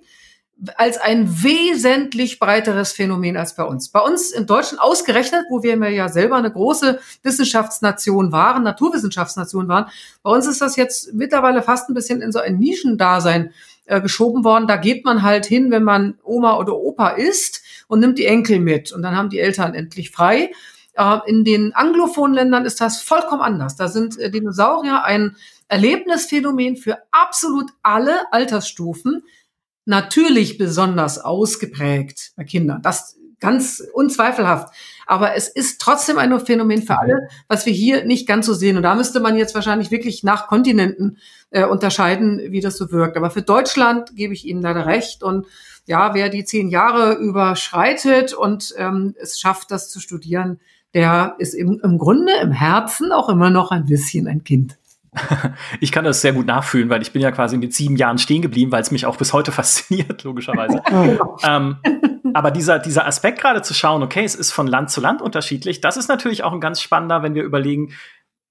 als 0.76 0.96
ein 0.98 1.42
wesentlich 1.42 2.38
breiteres 2.38 2.92
Phänomen 2.92 3.36
als 3.36 3.54
bei 3.56 3.64
uns. 3.64 3.90
Bei 3.90 4.00
uns 4.00 4.30
in 4.30 4.46
Deutschland 4.46 4.80
ausgerechnet, 4.80 5.44
wo 5.50 5.62
wir 5.62 5.76
ja 5.90 6.08
selber 6.08 6.36
eine 6.36 6.50
große 6.50 6.98
Wissenschaftsnation 7.22 8.32
waren, 8.32 8.62
Naturwissenschaftsnation 8.62 9.68
waren, 9.68 9.90
bei 10.22 10.30
uns 10.30 10.46
ist 10.46 10.62
das 10.62 10.76
jetzt 10.76 11.12
mittlerweile 11.12 11.62
fast 11.62 11.90
ein 11.90 11.94
bisschen 11.94 12.22
in 12.22 12.32
so 12.32 12.38
ein 12.38 12.58
Nischendasein 12.58 13.52
äh, 13.84 14.00
geschoben 14.00 14.44
worden. 14.44 14.66
Da 14.66 14.76
geht 14.76 15.04
man 15.04 15.22
halt 15.22 15.44
hin, 15.44 15.70
wenn 15.70 15.84
man 15.84 16.18
Oma 16.24 16.56
oder 16.56 16.74
Opa 16.74 17.10
ist 17.10 17.62
und 17.86 18.00
nimmt 18.00 18.18
die 18.18 18.26
Enkel 18.26 18.58
mit 18.58 18.92
und 18.92 19.02
dann 19.02 19.14
haben 19.14 19.28
die 19.28 19.40
Eltern 19.40 19.74
endlich 19.74 20.10
frei. 20.10 20.52
Äh, 20.96 21.18
in 21.26 21.44
den 21.44 21.74
anglophonen 21.74 22.34
Ländern 22.34 22.64
ist 22.64 22.80
das 22.80 23.00
vollkommen 23.00 23.42
anders. 23.42 23.76
Da 23.76 23.88
sind 23.88 24.18
äh, 24.18 24.30
Dinosaurier 24.30 25.04
ein 25.04 25.36
Erlebnisphänomen 25.68 26.76
für 26.76 26.98
absolut 27.10 27.70
alle 27.82 28.32
Altersstufen. 28.32 29.22
Natürlich 29.84 30.58
besonders 30.58 31.18
ausgeprägt 31.18 32.32
bei 32.36 32.44
Kindern. 32.44 32.82
Das 32.82 33.16
ganz 33.40 33.82
unzweifelhaft. 33.92 34.74
Aber 35.06 35.34
es 35.34 35.48
ist 35.48 35.80
trotzdem 35.80 36.18
ein 36.18 36.38
Phänomen 36.40 36.82
für 36.82 36.98
alle, 36.98 37.28
was 37.48 37.66
wir 37.66 37.72
hier 37.72 38.04
nicht 38.04 38.26
ganz 38.26 38.46
so 38.46 38.54
sehen. 38.54 38.76
Und 38.76 38.82
da 38.82 38.94
müsste 38.94 39.20
man 39.20 39.36
jetzt 39.36 39.54
wahrscheinlich 39.54 39.90
wirklich 39.90 40.24
nach 40.24 40.48
Kontinenten 40.48 41.18
äh, 41.50 41.64
unterscheiden, 41.64 42.40
wie 42.50 42.60
das 42.60 42.76
so 42.76 42.90
wirkt. 42.90 43.16
Aber 43.16 43.30
für 43.30 43.42
Deutschland 43.42 44.16
gebe 44.16 44.32
ich 44.32 44.46
Ihnen 44.46 44.62
leider 44.62 44.86
recht. 44.86 45.22
Und 45.22 45.46
ja, 45.84 46.14
wer 46.14 46.28
die 46.28 46.44
zehn 46.44 46.68
Jahre 46.68 47.14
überschreitet 47.14 48.32
und 48.32 48.74
ähm, 48.78 49.14
es 49.20 49.38
schafft, 49.38 49.70
das 49.70 49.90
zu 49.90 50.00
studieren, 50.00 50.60
der 50.96 51.34
ist 51.36 51.52
im, 51.52 51.78
im 51.82 51.98
Grunde 51.98 52.32
im 52.40 52.52
Herzen 52.52 53.12
auch 53.12 53.28
immer 53.28 53.50
noch 53.50 53.70
ein 53.70 53.84
bisschen 53.84 54.26
ein 54.26 54.42
Kind. 54.42 54.78
Ich 55.80 55.92
kann 55.92 56.04
das 56.04 56.22
sehr 56.22 56.32
gut 56.32 56.46
nachfühlen, 56.46 56.88
weil 56.88 57.02
ich 57.02 57.12
bin 57.12 57.20
ja 57.20 57.30
quasi 57.30 57.58
mit 57.58 57.74
sieben 57.74 57.96
Jahren 57.96 58.18
stehen 58.18 58.40
geblieben, 58.40 58.72
weil 58.72 58.80
es 58.80 58.90
mich 58.90 59.04
auch 59.04 59.16
bis 59.16 59.32
heute 59.32 59.52
fasziniert, 59.60 60.24
logischerweise. 60.24 60.82
ähm, 61.42 61.76
aber 62.32 62.50
dieser, 62.50 62.78
dieser 62.78 63.06
Aspekt 63.06 63.40
gerade 63.40 63.60
zu 63.60 63.74
schauen, 63.74 64.02
okay, 64.02 64.24
es 64.24 64.34
ist 64.34 64.52
von 64.52 64.66
Land 64.66 64.90
zu 64.90 65.00
Land 65.02 65.20
unterschiedlich, 65.20 65.82
das 65.82 65.98
ist 65.98 66.08
natürlich 66.08 66.44
auch 66.44 66.52
ein 66.52 66.60
ganz 66.60 66.80
spannender, 66.80 67.22
wenn 67.22 67.34
wir 67.34 67.44
überlegen, 67.44 67.92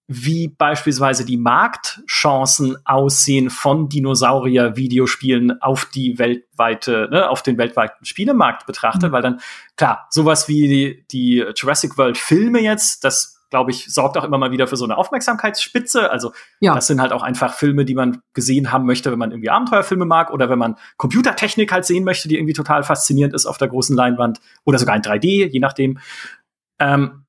wie 0.07 0.47
beispielsweise 0.47 1.25
die 1.25 1.37
Marktchancen 1.37 2.77
aussehen 2.85 3.49
von 3.49 3.89
Dinosaurier-Videospielen 3.89 5.61
auf 5.61 5.85
die 5.85 6.19
weltweite, 6.19 7.07
ne, 7.11 7.29
auf 7.29 7.41
den 7.41 7.57
weltweiten 7.57 8.05
Spielemarkt 8.05 8.67
betrachtet, 8.67 9.09
mhm. 9.09 9.13
weil 9.13 9.21
dann, 9.23 9.39
klar, 9.77 10.07
sowas 10.11 10.47
wie 10.47 10.67
die, 10.67 11.05
die 11.11 11.45
Jurassic 11.55 11.97
World 11.97 12.17
Filme 12.17 12.61
jetzt, 12.61 13.03
das 13.03 13.35
glaube 13.49 13.71
ich, 13.71 13.85
sorgt 13.93 14.17
auch 14.17 14.23
immer 14.23 14.37
mal 14.37 14.51
wieder 14.51 14.67
für 14.67 14.75
so 14.75 14.85
eine 14.85 14.97
Aufmerksamkeitsspitze. 14.97 16.11
Also 16.11 16.33
ja. 16.59 16.75
das 16.75 16.87
sind 16.87 16.99
halt 16.99 17.13
auch 17.13 17.23
einfach 17.23 17.53
Filme, 17.53 17.85
die 17.85 17.95
man 17.95 18.21
gesehen 18.33 18.71
haben 18.71 18.85
möchte, 18.85 19.11
wenn 19.11 19.19
man 19.19 19.31
irgendwie 19.31 19.49
Abenteuerfilme 19.49 20.05
mag 20.05 20.31
oder 20.31 20.49
wenn 20.49 20.59
man 20.59 20.75
Computertechnik 20.97 21.71
halt 21.71 21.85
sehen 21.85 22.03
möchte, 22.03 22.27
die 22.27 22.35
irgendwie 22.35 22.53
total 22.53 22.83
faszinierend 22.83 23.33
ist 23.33 23.45
auf 23.45 23.57
der 23.57 23.69
großen 23.69 23.95
Leinwand 23.95 24.41
oder 24.65 24.77
sogar 24.77 24.95
in 24.95 25.03
3D, 25.03 25.47
je 25.47 25.59
nachdem. 25.59 25.99
Ähm, 26.79 27.25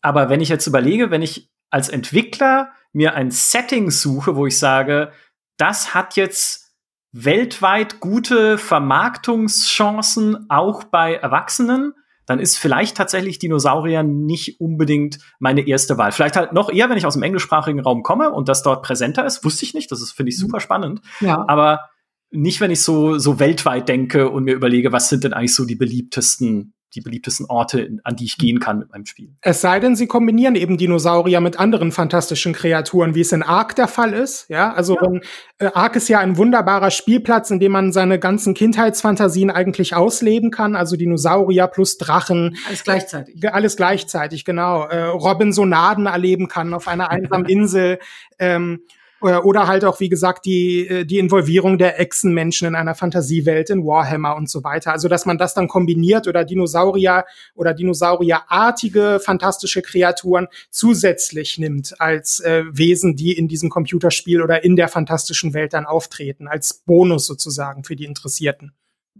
aber 0.00 0.28
wenn 0.28 0.40
ich 0.40 0.48
jetzt 0.48 0.66
überlege, 0.66 1.12
wenn 1.12 1.22
ich 1.22 1.51
als 1.72 1.88
Entwickler 1.88 2.70
mir 2.92 3.14
ein 3.14 3.30
Setting 3.30 3.90
suche, 3.90 4.36
wo 4.36 4.46
ich 4.46 4.58
sage, 4.58 5.12
das 5.56 5.94
hat 5.94 6.16
jetzt 6.16 6.74
weltweit 7.12 8.00
gute 8.00 8.58
Vermarktungschancen, 8.58 10.46
auch 10.48 10.84
bei 10.84 11.14
Erwachsenen, 11.14 11.94
dann 12.26 12.38
ist 12.38 12.56
vielleicht 12.56 12.96
tatsächlich 12.96 13.38
Dinosaurier 13.38 14.02
nicht 14.02 14.60
unbedingt 14.60 15.18
meine 15.38 15.66
erste 15.66 15.98
Wahl. 15.98 16.12
Vielleicht 16.12 16.36
halt 16.36 16.52
noch 16.52 16.70
eher, 16.70 16.88
wenn 16.88 16.96
ich 16.96 17.06
aus 17.06 17.14
dem 17.14 17.22
englischsprachigen 17.22 17.80
Raum 17.80 18.02
komme 18.02 18.30
und 18.30 18.48
das 18.48 18.62
dort 18.62 18.82
präsenter 18.82 19.26
ist, 19.26 19.44
wusste 19.44 19.64
ich 19.64 19.74
nicht. 19.74 19.90
Das 19.90 20.00
ist, 20.00 20.12
finde 20.12 20.30
ich, 20.30 20.38
super 20.38 20.60
spannend. 20.60 21.00
Ja. 21.20 21.44
Aber 21.48 21.90
nicht, 22.30 22.60
wenn 22.60 22.70
ich 22.70 22.82
so, 22.82 23.18
so 23.18 23.38
weltweit 23.38 23.88
denke 23.88 24.30
und 24.30 24.44
mir 24.44 24.54
überlege, 24.54 24.92
was 24.92 25.08
sind 25.08 25.24
denn 25.24 25.32
eigentlich 25.32 25.54
so 25.54 25.66
die 25.66 25.74
beliebtesten 25.74 26.74
die 26.94 27.00
beliebtesten 27.00 27.46
Orte, 27.46 27.98
an 28.04 28.16
die 28.16 28.24
ich 28.24 28.38
gehen 28.38 28.60
kann 28.60 28.78
mit 28.78 28.90
meinem 28.90 29.06
Spiel. 29.06 29.30
Es 29.40 29.60
sei 29.60 29.80
denn, 29.80 29.96
sie 29.96 30.06
kombinieren 30.06 30.54
eben 30.54 30.76
Dinosaurier 30.76 31.40
mit 31.40 31.58
anderen 31.58 31.92
fantastischen 31.92 32.52
Kreaturen, 32.52 33.14
wie 33.14 33.22
es 33.22 33.32
in 33.32 33.42
Ark 33.42 33.74
der 33.76 33.88
Fall 33.88 34.12
ist. 34.12 34.48
Ja, 34.48 34.72
also 34.72 34.96
ja. 34.96 35.02
Wenn, 35.02 35.20
äh, 35.58 35.70
Ark 35.72 35.96
ist 35.96 36.08
ja 36.08 36.20
ein 36.20 36.36
wunderbarer 36.36 36.90
Spielplatz, 36.90 37.50
in 37.50 37.60
dem 37.60 37.72
man 37.72 37.92
seine 37.92 38.18
ganzen 38.18 38.54
Kindheitsfantasien 38.54 39.50
eigentlich 39.50 39.94
ausleben 39.94 40.50
kann. 40.50 40.76
Also 40.76 40.96
Dinosaurier 40.96 41.66
plus 41.66 41.98
Drachen. 41.98 42.56
Alles 42.66 42.84
gleichzeitig. 42.84 43.52
Alles 43.52 43.76
gleichzeitig, 43.76 44.44
genau. 44.44 44.84
Äh, 44.84 45.04
Robinsonaden 45.04 46.06
erleben 46.06 46.48
kann 46.48 46.74
auf 46.74 46.88
einer 46.88 47.10
einsamen 47.10 47.46
Insel. 47.48 47.98
Ähm, 48.38 48.82
äh, 48.84 49.01
oder 49.22 49.66
halt 49.66 49.84
auch, 49.84 50.00
wie 50.00 50.08
gesagt, 50.08 50.44
die, 50.44 50.86
äh, 50.86 51.04
die 51.04 51.18
Involvierung 51.18 51.78
der 51.78 52.00
Echsenmenschen 52.00 52.68
in 52.68 52.74
einer 52.74 52.94
Fantasiewelt 52.94 53.70
in 53.70 53.84
Warhammer 53.84 54.36
und 54.36 54.50
so 54.50 54.64
weiter. 54.64 54.92
Also, 54.92 55.08
dass 55.08 55.26
man 55.26 55.38
das 55.38 55.54
dann 55.54 55.68
kombiniert 55.68 56.26
oder 56.28 56.44
Dinosaurier 56.44 57.24
oder 57.54 57.74
Dinosaurierartige 57.74 59.20
fantastische 59.24 59.82
Kreaturen 59.82 60.48
zusätzlich 60.70 61.58
nimmt 61.58 62.00
als 62.00 62.40
äh, 62.40 62.64
Wesen, 62.70 63.16
die 63.16 63.32
in 63.32 63.48
diesem 63.48 63.70
Computerspiel 63.70 64.42
oder 64.42 64.64
in 64.64 64.76
der 64.76 64.88
fantastischen 64.88 65.54
Welt 65.54 65.72
dann 65.72 65.86
auftreten, 65.86 66.48
als 66.48 66.82
Bonus 66.84 67.26
sozusagen 67.26 67.84
für 67.84 67.96
die 67.96 68.04
Interessierten. 68.04 68.72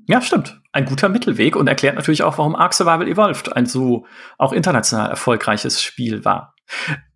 Ja, 0.09 0.21
stimmt. 0.21 0.61
Ein 0.73 0.87
guter 0.87 1.09
Mittelweg 1.09 1.55
und 1.55 1.69
erklärt 1.69 1.95
natürlich 1.95 2.23
auch, 2.23 2.39
warum 2.39 2.57
Ark 2.57 2.75
Survival 2.75 3.07
Evolved 3.07 3.55
ein 3.55 3.67
so 3.67 4.07
auch 4.39 4.53
international 4.53 5.11
erfolgreiches 5.11 5.83
Spiel 5.83 6.25
war. 6.25 6.55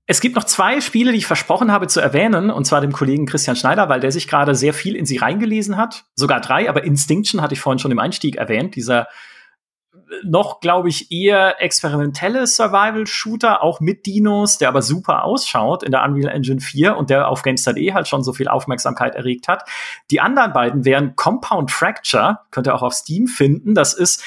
Es 0.09 0.21
gibt 0.21 0.37
noch 0.37 0.45
zwei 0.45 0.81
Spiele, 0.81 1.11
die 1.11 1.19
ich 1.19 1.27
versprochen 1.27 1.73
habe 1.73 1.89
zu 1.89 2.01
erwähnen, 2.01 2.51
und 2.51 2.65
zwar 2.65 2.81
dem 2.81 2.93
Kollegen 2.93 3.27
Christian 3.27 3.57
Schneider, 3.57 3.89
weil 3.89 3.99
der 3.99 4.13
sich 4.13 4.29
gerade 4.29 4.55
sehr 4.55 4.73
viel 4.73 4.95
in 4.95 5.05
sie 5.05 5.17
reingelesen 5.17 5.77
hat. 5.77 6.05
Sogar 6.15 6.41
drei, 6.41 6.69
aber 6.69 6.85
Instinction 6.85 7.43
hatte 7.43 7.55
ich 7.55 7.61
vorhin 7.61 7.81
schon 7.81 7.91
im 7.91 7.99
Einstieg 7.99 8.37
erwähnt. 8.37 8.77
Dieser 8.77 9.09
äh, 9.93 9.97
noch, 10.23 10.61
glaube 10.61 10.89
ich, 10.91 11.11
eher 11.11 11.61
experimentelle 11.61 12.47
Survival-Shooter, 12.47 13.65
auch 13.65 13.81
mit 13.81 14.07
Dinos, 14.07 14.59
der 14.59 14.69
aber 14.69 14.81
super 14.81 15.25
ausschaut 15.25 15.83
in 15.83 15.91
der 15.91 16.05
Unreal 16.05 16.33
Engine 16.33 16.61
4 16.61 16.97
und 16.97 17.11
der 17.11 17.27
auf 17.27 17.43
GameStart.de 17.43 17.93
halt 17.93 18.07
schon 18.07 18.23
so 18.23 18.33
viel 18.33 18.47
Aufmerksamkeit 18.47 19.17
erregt 19.17 19.49
hat. 19.49 19.69
Die 20.13 20.21
anderen 20.21 20.53
beiden 20.53 20.85
wären 20.85 21.17
Compound 21.17 21.73
Fracture, 21.73 22.43
könnt 22.53 22.69
ihr 22.69 22.77
auch 22.77 22.83
auf 22.83 22.95
Steam 22.95 23.27
finden. 23.27 23.75
Das 23.75 23.93
ist 23.93 24.23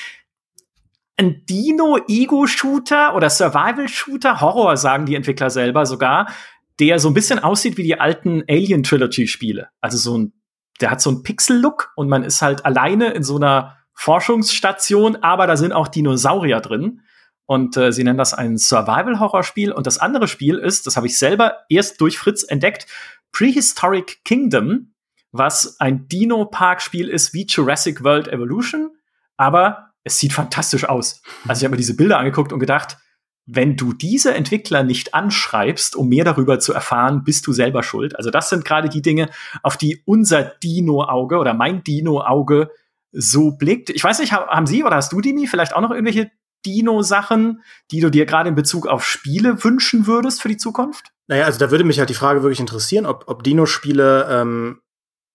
ein 1.20 1.46
Dino-Ego-Shooter 1.46 3.14
oder 3.14 3.30
Survival-Shooter, 3.30 4.40
Horror 4.40 4.78
sagen 4.78 5.06
die 5.06 5.16
Entwickler 5.16 5.50
selber 5.50 5.86
sogar, 5.86 6.32
der 6.80 6.98
so 7.00 7.10
ein 7.10 7.14
bisschen 7.14 7.40
aussieht 7.40 7.78
wie 7.78 7.84
die 7.84 8.00
alten 8.00 8.44
Alien 8.48 8.84
Trilogy-Spiele. 8.84 9.68
Also 9.82 9.98
so 9.98 10.18
ein, 10.18 10.34
der 10.80 10.92
hat 10.92 11.02
so 11.02 11.10
einen 11.10 11.24
Pixel-Look 11.24 11.92
und 11.98 12.08
man 12.08 12.24
ist 12.24 12.42
halt 12.42 12.66
alleine 12.66 13.10
in 13.12 13.24
so 13.24 13.36
einer 13.36 13.78
Forschungsstation, 13.94 15.18
aber 15.18 15.46
da 15.46 15.58
sind 15.58 15.74
auch 15.74 15.90
Dinosaurier 15.90 16.62
drin. 16.62 17.02
Und 17.46 17.76
äh, 17.76 17.92
sie 17.92 18.04
nennen 18.04 18.18
das 18.18 18.34
ein 18.34 18.58
Survival-Horror-Spiel. 18.58 19.74
Und 19.74 19.88
das 19.88 19.98
andere 19.98 20.28
Spiel 20.28 20.58
ist, 20.58 20.88
das 20.88 20.96
habe 20.96 21.08
ich 21.08 21.18
selber 21.18 21.58
erst 21.68 22.00
durch 22.00 22.18
Fritz 22.18 22.44
entdeckt, 22.44 22.86
Prehistoric 23.34 24.24
Kingdom, 24.24 24.94
was 25.32 25.80
ein 25.82 26.08
Dino-Park-Spiel 26.08 27.10
ist 27.10 27.34
wie 27.34 27.46
Jurassic 27.46 28.04
World 28.04 28.30
Evolution, 28.30 28.92
aber 29.36 29.89
es 30.10 30.20
sieht 30.20 30.34
fantastisch 30.34 30.86
aus. 30.86 31.22
Also 31.48 31.60
ich 31.60 31.66
habe 31.66 31.72
mir 31.72 31.78
diese 31.78 31.96
Bilder 31.96 32.18
angeguckt 32.18 32.52
und 32.52 32.60
gedacht, 32.60 32.98
wenn 33.46 33.76
du 33.76 33.94
diese 33.94 34.34
Entwickler 34.34 34.84
nicht 34.84 35.14
anschreibst, 35.14 35.96
um 35.96 36.10
mehr 36.10 36.24
darüber 36.24 36.60
zu 36.60 36.74
erfahren, 36.74 37.24
bist 37.24 37.48
du 37.48 37.54
selber 37.54 37.82
schuld. 37.82 38.16
Also 38.16 38.30
das 38.30 38.50
sind 38.50 38.64
gerade 38.64 38.90
die 38.90 39.02
Dinge, 39.02 39.30
auf 39.64 39.78
die 39.78 40.04
unser 40.06 40.44
Dino-Auge 40.44 41.38
oder 41.38 41.54
mein 41.54 41.84
Dino-Auge 41.84 42.70
so 43.12 43.52
blickt. 43.52 43.90
Ich 43.90 44.04
weiß 44.04 44.20
nicht, 44.20 44.34
haben 44.34 44.68
Sie 44.68 44.84
oder 44.84 44.98
hast 44.98 45.12
du, 45.12 45.22
Dimi, 45.22 45.48
vielleicht 45.48 45.76
auch 45.76 45.82
noch 45.82 45.90
irgendwelche 45.90 46.30
Dino-Sachen, 46.66 47.64
die 47.90 48.02
du 48.02 48.12
dir 48.12 48.28
gerade 48.28 48.50
in 48.50 48.56
Bezug 48.56 48.86
auf 48.86 49.04
Spiele 49.04 49.64
wünschen 49.64 50.06
würdest 50.06 50.42
für 50.42 50.50
die 50.50 50.58
Zukunft? 50.58 51.12
Naja, 51.28 51.46
also 51.46 51.58
da 51.58 51.72
würde 51.72 51.86
mich 51.86 51.98
halt 51.98 52.10
die 52.10 52.16
Frage 52.16 52.44
wirklich 52.44 52.60
interessieren, 52.60 53.08
ob, 53.08 53.24
ob 53.28 53.44
Dino-Spiele 53.44 54.28
ähm, 54.30 54.82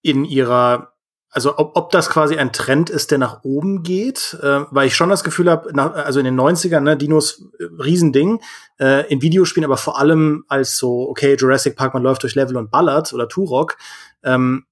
in 0.03 0.25
ihrer 0.25 0.94
also 1.35 1.59
ob, 1.59 1.77
ob 1.77 1.91
das 1.91 2.09
quasi 2.09 2.37
ein 2.37 2.53
Trend 2.53 2.91
ist, 2.91 3.11
der 3.11 3.19
nach 3.19 3.43
oben 3.43 3.83
geht, 3.83 4.39
äh, 4.41 4.61
weil 4.71 4.87
ich 4.87 4.95
schon 4.95 5.11
das 5.11 5.25
Gefühl 5.25 5.51
habe, 5.51 5.75
also 5.77 6.21
in 6.21 6.25
den 6.25 6.41
90ern, 6.41 6.81
ne, 6.81 6.97
Dinos 6.97 7.45
äh, 7.59 7.65
Riesending, 7.83 8.41
äh, 8.79 9.07
in 9.13 9.21
Videospielen 9.21 9.65
aber 9.65 9.77
vor 9.77 9.99
allem 9.99 10.45
als 10.47 10.79
so, 10.79 11.09
okay, 11.09 11.37
Jurassic 11.37 11.75
Park, 11.75 11.93
man 11.93 12.05
läuft 12.05 12.23
durch 12.23 12.37
Level 12.37 12.57
und 12.57 12.71
ballert 12.71 13.13
oder 13.13 13.29
Turok, 13.29 13.77
ähm, 14.23 14.65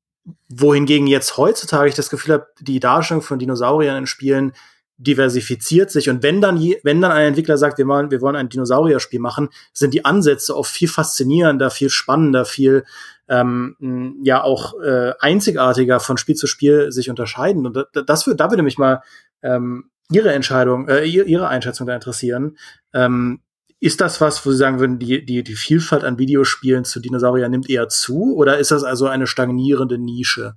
wohingegen 0.49 1.09
jetzt 1.09 1.37
heutzutage 1.37 1.89
ich 1.89 1.97
das 1.97 2.11
Gefühl 2.11 2.35
habe, 2.35 2.47
die 2.61 2.79
Darstellung 2.79 3.23
von 3.23 3.41
Dinosauriern 3.41 3.97
in 3.97 4.07
Spielen 4.07 4.53
diversifiziert 4.99 5.91
sich. 5.91 6.09
Und 6.09 6.23
wenn 6.23 6.41
dann 6.41 6.57
je, 6.57 6.79
wenn 6.85 7.01
dann 7.01 7.11
ein 7.11 7.29
Entwickler 7.29 7.59
sagt, 7.59 7.79
wir 7.79 7.89
wollen 7.89 8.13
wir 8.13 8.21
wollen 8.21 8.37
ein 8.37 8.49
Dinosaurier-Spiel 8.49 9.19
machen, 9.19 9.49
sind 9.73 9.95
die 9.95 10.05
Ansätze 10.05 10.55
auch 10.55 10.67
viel 10.67 10.89
faszinierender, 10.89 11.71
viel 11.71 11.91
spannender, 11.91 12.45
viel 12.45 12.85
ähm, 13.29 14.19
ja 14.23 14.43
auch 14.43 14.79
äh, 14.81 15.13
einzigartiger 15.21 16.01
von 16.01 16.17
Spiel 16.17 16.35
zu 16.35 16.47
Spiel 16.47 16.93
sich 16.93 17.11
unterscheiden. 17.11 17.67
Und 17.67 17.87
das 18.07 18.27
würde, 18.27 18.37
da 18.37 18.51
würde 18.51 18.63
mich 18.63 18.79
mal 18.79 19.03
ähm, 19.43 19.91
Ihre 20.11 20.33
Entscheidung, 20.33 20.89
äh, 20.89 21.05
Ihre 21.05 21.49
Einschätzung 21.49 21.87
da 21.87 21.95
interessieren. 21.95 22.57
Ähm, 22.93 23.41
ist 23.81 24.01
das 24.01 24.21
was, 24.21 24.47
wo 24.47 24.51
Sie 24.53 24.57
sagen 24.57 24.79
würden, 24.79 24.99
die, 24.99 25.25
die, 25.25 25.43
die 25.43 25.55
Vielfalt 25.55 26.05
an 26.05 26.19
Videospielen 26.19 26.85
zu 26.85 27.01
Dinosauriern 27.01 27.51
nimmt 27.51 27.69
eher 27.69 27.89
zu? 27.89 28.37
Oder 28.37 28.59
ist 28.59 28.71
das 28.71 28.85
also 28.85 29.09
eine 29.09 29.27
stagnierende 29.27 29.99
Nische? 29.99 30.55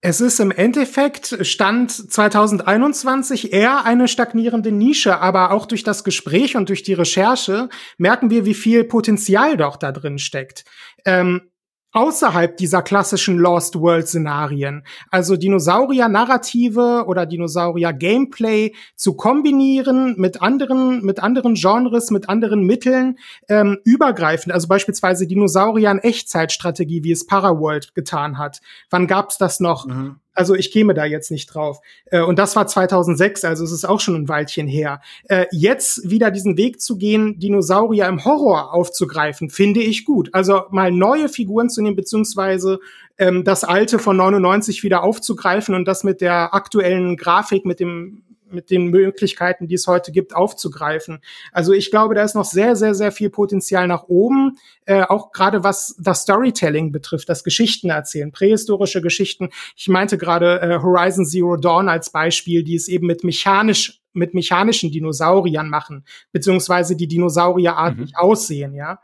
Es 0.00 0.20
ist 0.20 0.38
im 0.38 0.52
Endeffekt 0.52 1.44
Stand 1.44 1.90
2021 1.90 3.52
eher 3.52 3.84
eine 3.84 4.06
stagnierende 4.06 4.70
Nische, 4.70 5.18
aber 5.18 5.50
auch 5.50 5.66
durch 5.66 5.82
das 5.82 6.04
Gespräch 6.04 6.56
und 6.56 6.68
durch 6.68 6.84
die 6.84 6.94
Recherche 6.94 7.68
merken 7.96 8.30
wir, 8.30 8.44
wie 8.44 8.54
viel 8.54 8.84
Potenzial 8.84 9.56
doch 9.56 9.76
da 9.76 9.90
drin 9.90 10.18
steckt. 10.18 10.64
Ähm, 11.04 11.47
außerhalb 11.92 12.56
dieser 12.56 12.82
klassischen 12.82 13.38
Lost 13.38 13.80
World 13.80 14.08
Szenarien, 14.08 14.84
also 15.10 15.36
Dinosaurier-Narrative 15.36 17.04
oder 17.06 17.26
Dinosaurier-Gameplay 17.26 18.74
zu 18.94 19.14
kombinieren 19.14 20.14
mit 20.18 20.42
anderen, 20.42 21.04
mit 21.04 21.22
anderen 21.22 21.54
Genres, 21.54 22.10
mit 22.10 22.28
anderen 22.28 22.62
Mitteln, 22.62 23.18
ähm, 23.48 23.78
übergreifend, 23.84 24.52
also 24.52 24.68
beispielsweise 24.68 25.26
Dinosaurier 25.26 25.90
in 25.90 25.98
Echtzeitstrategie, 25.98 27.04
wie 27.04 27.12
es 27.12 27.26
Paraworld 27.26 27.94
getan 27.94 28.38
hat. 28.38 28.60
Wann 28.90 29.06
gab's 29.06 29.38
das 29.38 29.60
noch? 29.60 29.86
Mhm. 29.86 30.16
Also 30.38 30.54
ich 30.54 30.70
käme 30.70 30.94
da 30.94 31.04
jetzt 31.04 31.32
nicht 31.32 31.52
drauf. 31.52 31.80
Äh, 32.06 32.20
und 32.20 32.38
das 32.38 32.54
war 32.54 32.68
2006, 32.68 33.44
also 33.44 33.64
es 33.64 33.72
ist 33.72 33.84
auch 33.84 33.98
schon 33.98 34.14
ein 34.14 34.28
Weilchen 34.28 34.68
her. 34.68 35.00
Äh, 35.24 35.46
jetzt 35.50 36.08
wieder 36.08 36.30
diesen 36.30 36.56
Weg 36.56 36.80
zu 36.80 36.96
gehen, 36.96 37.40
Dinosaurier 37.40 38.06
im 38.06 38.24
Horror 38.24 38.72
aufzugreifen, 38.72 39.50
finde 39.50 39.80
ich 39.80 40.04
gut. 40.04 40.32
Also 40.32 40.62
mal 40.70 40.92
neue 40.92 41.28
Figuren 41.28 41.68
zu 41.68 41.82
nehmen, 41.82 41.96
beziehungsweise 41.96 42.78
ähm, 43.18 43.42
das 43.42 43.64
alte 43.64 43.98
von 43.98 44.16
99 44.16 44.84
wieder 44.84 45.02
aufzugreifen 45.02 45.74
und 45.74 45.86
das 45.86 46.04
mit 46.04 46.20
der 46.20 46.54
aktuellen 46.54 47.16
Grafik, 47.16 47.66
mit 47.66 47.80
dem 47.80 48.22
mit 48.50 48.70
den 48.70 48.86
Möglichkeiten, 48.86 49.66
die 49.66 49.74
es 49.74 49.86
heute 49.86 50.12
gibt, 50.12 50.34
aufzugreifen. 50.34 51.20
Also 51.52 51.72
ich 51.72 51.90
glaube, 51.90 52.14
da 52.14 52.22
ist 52.22 52.34
noch 52.34 52.44
sehr, 52.44 52.76
sehr, 52.76 52.94
sehr 52.94 53.12
viel 53.12 53.30
Potenzial 53.30 53.86
nach 53.86 54.04
oben, 54.04 54.58
äh, 54.86 55.02
auch 55.02 55.32
gerade 55.32 55.64
was 55.64 55.96
das 55.98 56.22
Storytelling 56.22 56.92
betrifft, 56.92 57.28
das 57.28 57.44
Geschichten 57.44 57.90
erzählen, 57.90 58.32
prähistorische 58.32 59.02
Geschichten. 59.02 59.50
Ich 59.76 59.88
meinte 59.88 60.18
gerade 60.18 60.60
äh, 60.60 60.78
Horizon 60.82 61.26
Zero 61.26 61.56
Dawn 61.56 61.88
als 61.88 62.10
Beispiel, 62.10 62.62
die 62.64 62.74
es 62.74 62.88
eben 62.88 63.06
mit 63.06 63.24
mechanisch 63.24 64.00
mit 64.14 64.34
mechanischen 64.34 64.90
Dinosauriern 64.90 65.68
machen, 65.68 66.04
beziehungsweise 66.32 66.96
die 66.96 67.06
dinosaurierartig 67.06 68.12
mhm. 68.12 68.16
aussehen, 68.16 68.74
ja. 68.74 69.00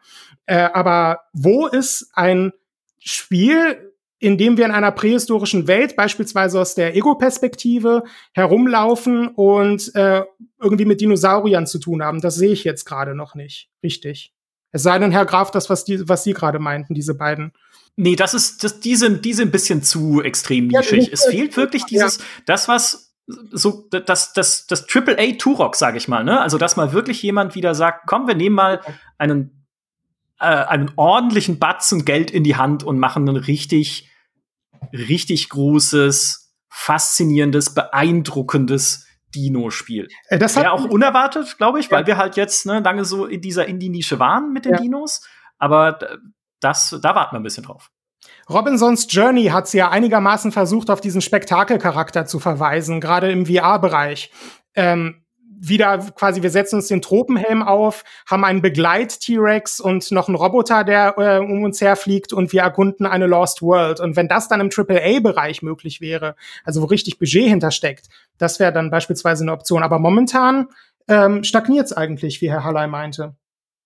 Äh, 0.47 0.69
aber 0.73 1.21
wo 1.33 1.67
ist 1.67 2.11
ein 2.15 2.53
Spiel, 2.99 3.94
indem 4.25 4.57
wir 4.57 4.65
in 4.65 4.71
einer 4.71 4.91
prähistorischen 4.91 5.67
Welt, 5.67 5.97
beispielsweise 5.97 6.59
aus 6.59 6.75
der 6.75 6.97
Ego-Perspektive, 6.97 8.05
herumlaufen 8.33 9.29
und 9.29 9.95
äh, 9.95 10.23
irgendwie 10.59 10.87
mit 10.87 11.03
Dinosauriern 11.03 11.67
zu 11.67 11.79
tun 11.79 12.03
haben. 12.03 12.23
Das 12.23 12.37
sehe 12.37 12.53
ich 12.53 12.65
jetzt 12.65 12.87
gerade 12.87 13.15
noch 13.15 13.35
nicht. 13.35 13.69
Richtig. 13.83 14.33
Es 14.73 14.83
sei 14.83 14.99
denn, 14.99 15.11
Herr 15.11 15.27
Graf, 15.27 15.51
das, 15.51 15.69
was, 15.69 15.85
die, 15.85 16.09
was 16.09 16.25
Sie 16.25 16.33
gerade 16.33 16.59
meinten, 16.59 16.95
diese 16.95 17.15
beiden. 17.15 17.53
Nee, 17.97 18.17
das 18.17 18.33
ist, 18.33 18.65
das, 18.65 18.81
die, 18.81 18.97
sind, 18.97 19.27
die 19.27 19.35
sind 19.35 19.49
ein 19.49 19.53
bisschen 19.53 19.83
zu 19.83 20.23
extrem 20.23 20.69
nischig. 20.69 21.09
Ja, 21.09 21.13
es 21.13 21.27
fehlt 21.27 21.55
wirklich 21.59 21.85
dieses, 21.85 22.17
ja. 22.17 22.25
das, 22.47 22.67
was 22.67 23.15
so 23.27 23.89
das 23.91 24.35
das 24.35 24.67
das 24.67 24.87
Triple 24.87 25.19
A 25.19 25.33
Turok 25.39 25.77
sage 25.77 25.97
ich 25.97 26.09
mal 26.09 26.25
ne 26.25 26.43
also 26.43 26.59
dass 26.59 26.77
mal 26.77 26.93
wirklich 26.93 27.23
jemand 27.23 27.55
wieder 27.55 27.75
sagt 27.75 28.07
komm 28.07 28.29
wir 28.29 28.35
nehmen 28.35 28.55
mal 28.55 28.83
einen 29.17 29.65
äh, 30.39 30.45
einen 30.45 30.93
ordentlichen 30.97 31.59
Batzen 31.59 32.05
Geld 32.05 32.31
in 32.31 32.45
die 32.45 32.57
Hand 32.57 32.85
und 32.85 32.99
machen 32.99 33.27
einen 33.27 33.39
richtig 33.39 34.11
richtig 34.93 35.49
großes, 35.49 36.55
faszinierendes, 36.69 37.75
beeindruckendes 37.75 39.07
Dino-Spiel. 39.35 40.09
Äh, 40.29 40.39
das 40.39 40.57
wäre 40.57 40.73
auch 40.73 40.85
unerwartet, 40.85 41.57
glaube 41.59 41.81
ich, 41.81 41.87
ja. 41.87 41.93
weil 41.93 42.07
wir 42.07 42.17
halt 42.17 42.37
jetzt 42.37 42.67
ne, 42.67 42.81
lange 42.81 43.05
so 43.05 43.27
in 43.27 43.41
dieser 43.41 43.67
Indie-Nische 43.67 44.19
waren 44.19 44.53
mit 44.53 44.65
den 44.65 44.73
ja. 44.73 44.81
Dinos. 44.81 45.27
Aber 45.59 45.99
das, 46.61 46.99
da 47.03 47.15
warten 47.15 47.35
wir 47.35 47.41
ein 47.41 47.45
bisschen 47.45 47.65
drauf. 47.65 47.91
Robinsons 48.49 49.07
Journey 49.11 49.47
hat 49.47 49.69
sie 49.69 49.79
ja 49.79 49.91
einigermaßen 49.91 50.53
versucht, 50.53 50.91
auf 50.91 51.01
diesen 51.01 51.21
Spektakelcharakter 51.21 52.27
zu 52.27 52.39
verweisen, 52.39 53.01
gerade 53.01 53.31
im 53.31 53.47
VR-Bereich. 53.47 54.31
Ähm, 54.75 55.24
wieder 55.61 55.99
quasi, 55.99 56.43
wir 56.43 56.51
setzen 56.51 56.77
uns 56.77 56.89
den 56.89 57.03
Tropenhelm 57.03 57.63
auf, 57.63 58.05
haben 58.29 58.45
einen 58.45 58.63
Begleit-T-Rex 58.63 59.81
und 59.81 60.11
noch 60.11 60.29
einen 60.29 60.37
Roboter, 60.37 60.85
der 60.85 61.15
äh, 61.19 61.39
um 61.39 61.63
uns 61.63 61.81
herfliegt 61.81 62.33
und 62.33 62.53
wir 62.53 62.63
erkunden 62.63 63.07
eine 63.07 63.27
Lost 63.27 63.63
World. 63.63 64.01
Und 64.01 64.17
wenn 64.17 64.29
das 64.29 64.49
dann 64.49 64.61
im 64.61 64.71
AAA-Bereich 64.75 65.63
möglich 65.63 66.01
wäre, 66.01 66.37
also 66.65 66.83
wo 66.83 66.87
richtig 66.87 67.19
Budget 67.19 67.49
hintersteckt, 67.49 68.09
das 68.39 68.61
wäre 68.61 68.73
dann 68.73 68.91
beispielsweise 68.91 69.45
eine 69.45 69.53
Option. 69.53 69.83
Aber 69.83 69.99
momentan 69.99 70.69
ähm, 71.09 71.45
stagniert 71.45 71.87
es 71.87 71.93
eigentlich, 71.93 72.41
wie 72.41 72.51
Herr 72.51 72.65
Halley 72.65 72.87
meinte. 72.89 73.35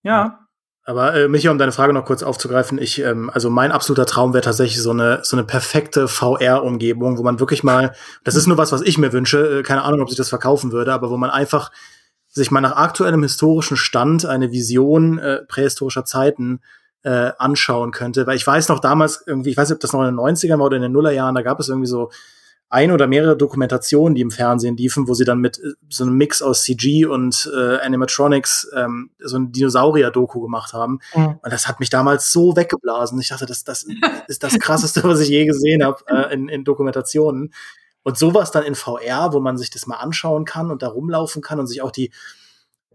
Ja, 0.03 0.48
aber 0.89 1.15
äh, 1.15 1.29
Micha, 1.29 1.51
um 1.51 1.59
deine 1.59 1.71
Frage 1.71 1.93
noch 1.93 2.07
kurz 2.07 2.23
aufzugreifen, 2.23 2.79
ich, 2.79 3.03
ähm, 3.03 3.29
also 3.29 3.51
mein 3.51 3.73
absoluter 3.73 4.07
Traum 4.07 4.33
wäre 4.33 4.43
tatsächlich 4.43 4.81
so 4.81 4.93
eine 4.93 5.21
so 5.23 5.37
eine 5.37 5.45
perfekte 5.45 6.09
VR-Umgebung, 6.09 7.19
wo 7.19 7.23
man 7.23 7.41
wirklich 7.41 7.63
mal, 7.63 7.93
das 8.25 8.37
ist 8.37 8.47
nur 8.47 8.57
was, 8.57 8.73
was 8.73 8.81
ich 8.81 8.97
mir 8.97 9.13
wünsche, 9.13 9.59
äh, 9.59 9.63
keine 9.63 9.83
Ahnung, 9.83 10.01
ob 10.01 10.09
sich 10.09 10.17
das 10.17 10.31
verkaufen 10.31 10.73
würde, 10.73 10.95
aber 10.95 11.11
wo 11.11 11.19
man 11.19 11.29
einfach 11.29 11.71
sich 12.27 12.51
mal 12.51 12.63
nach 12.63 12.77
aktuellem 12.77 13.23
historischen 13.23 13.77
Stand 13.77 14.25
eine 14.25 14.51
Vision 14.51 15.19
äh, 15.19 15.43
prähistorischer 15.47 16.07
Zeiten 16.07 16.61
äh, 17.03 17.33
anschauen 17.37 17.91
könnte. 17.91 18.27
Weil 18.27 18.37
ich 18.37 18.47
weiß 18.47 18.71
noch 18.71 18.81
damals 18.81 19.23
irgendwie, 19.27 19.51
ich 19.51 19.59
weiß 19.59 19.69
nicht, 19.69 19.77
ob 19.77 19.81
das 19.81 19.93
noch 19.93 20.01
in 20.01 20.17
den 20.17 20.19
90ern 20.19 20.59
war 20.59 20.67
oder 20.67 20.77
in 20.77 20.83
den 20.83 20.93
Nullerjahren, 20.93 21.35
da 21.35 21.43
gab 21.43 21.61
es 21.61 21.69
irgendwie 21.69 21.87
so 21.87 22.11
ein 22.71 22.93
oder 22.93 23.07
mehrere 23.07 23.37
Dokumentationen, 23.37 24.15
die 24.15 24.21
im 24.21 24.31
Fernsehen 24.31 24.77
liefen, 24.77 25.09
wo 25.09 25.15
sie 25.15 25.25
dann 25.25 25.41
mit 25.41 25.59
äh, 25.59 25.73
so 25.89 26.05
einem 26.05 26.17
Mix 26.17 26.43
aus 26.43 26.65
CG 26.65 27.07
und 27.07 27.51
äh, 27.55 27.79
Animatronics 27.79 28.71
ähm, 28.75 29.11
so 29.19 29.39
ein 29.39 29.53
Dinosaurier-Doku 29.53 30.41
gemacht 30.41 30.73
haben. 30.73 31.01
Mhm. 31.15 31.39
Und 31.43 31.53
das 31.53 31.67
hat 31.67 31.81
mich 31.81 31.91
damals 31.91 32.31
so 32.33 32.57
weggeblasen. 32.57 33.19
Ich 33.21 33.29
dachte, 33.29 33.47
das, 33.47 33.65
das 33.65 33.87
ist 34.29 34.43
das 34.43 34.59
Krasseste, 34.59 35.03
was 35.05 35.21
ich 35.21 35.29
je 35.29 35.47
gesehen 35.47 35.83
habe 35.83 36.03
äh, 36.09 36.35
in, 36.35 36.49
in 36.49 36.65
Dokumentationen. 36.65 37.55
Und 38.03 38.17
sowas 38.17 38.51
dann 38.51 38.65
in 38.65 38.75
VR, 38.75 39.33
wo 39.33 39.41
man 39.41 39.59
sich 39.59 39.71
das 39.71 39.87
mal 39.87 39.97
anschauen 39.97 40.45
kann 40.45 40.71
und 40.71 40.83
da 40.83 40.89
rumlaufen 40.89 41.43
kann 41.43 41.61
und 41.61 41.67
sich 41.67 41.83
auch 41.83 41.91
die 41.91 42.11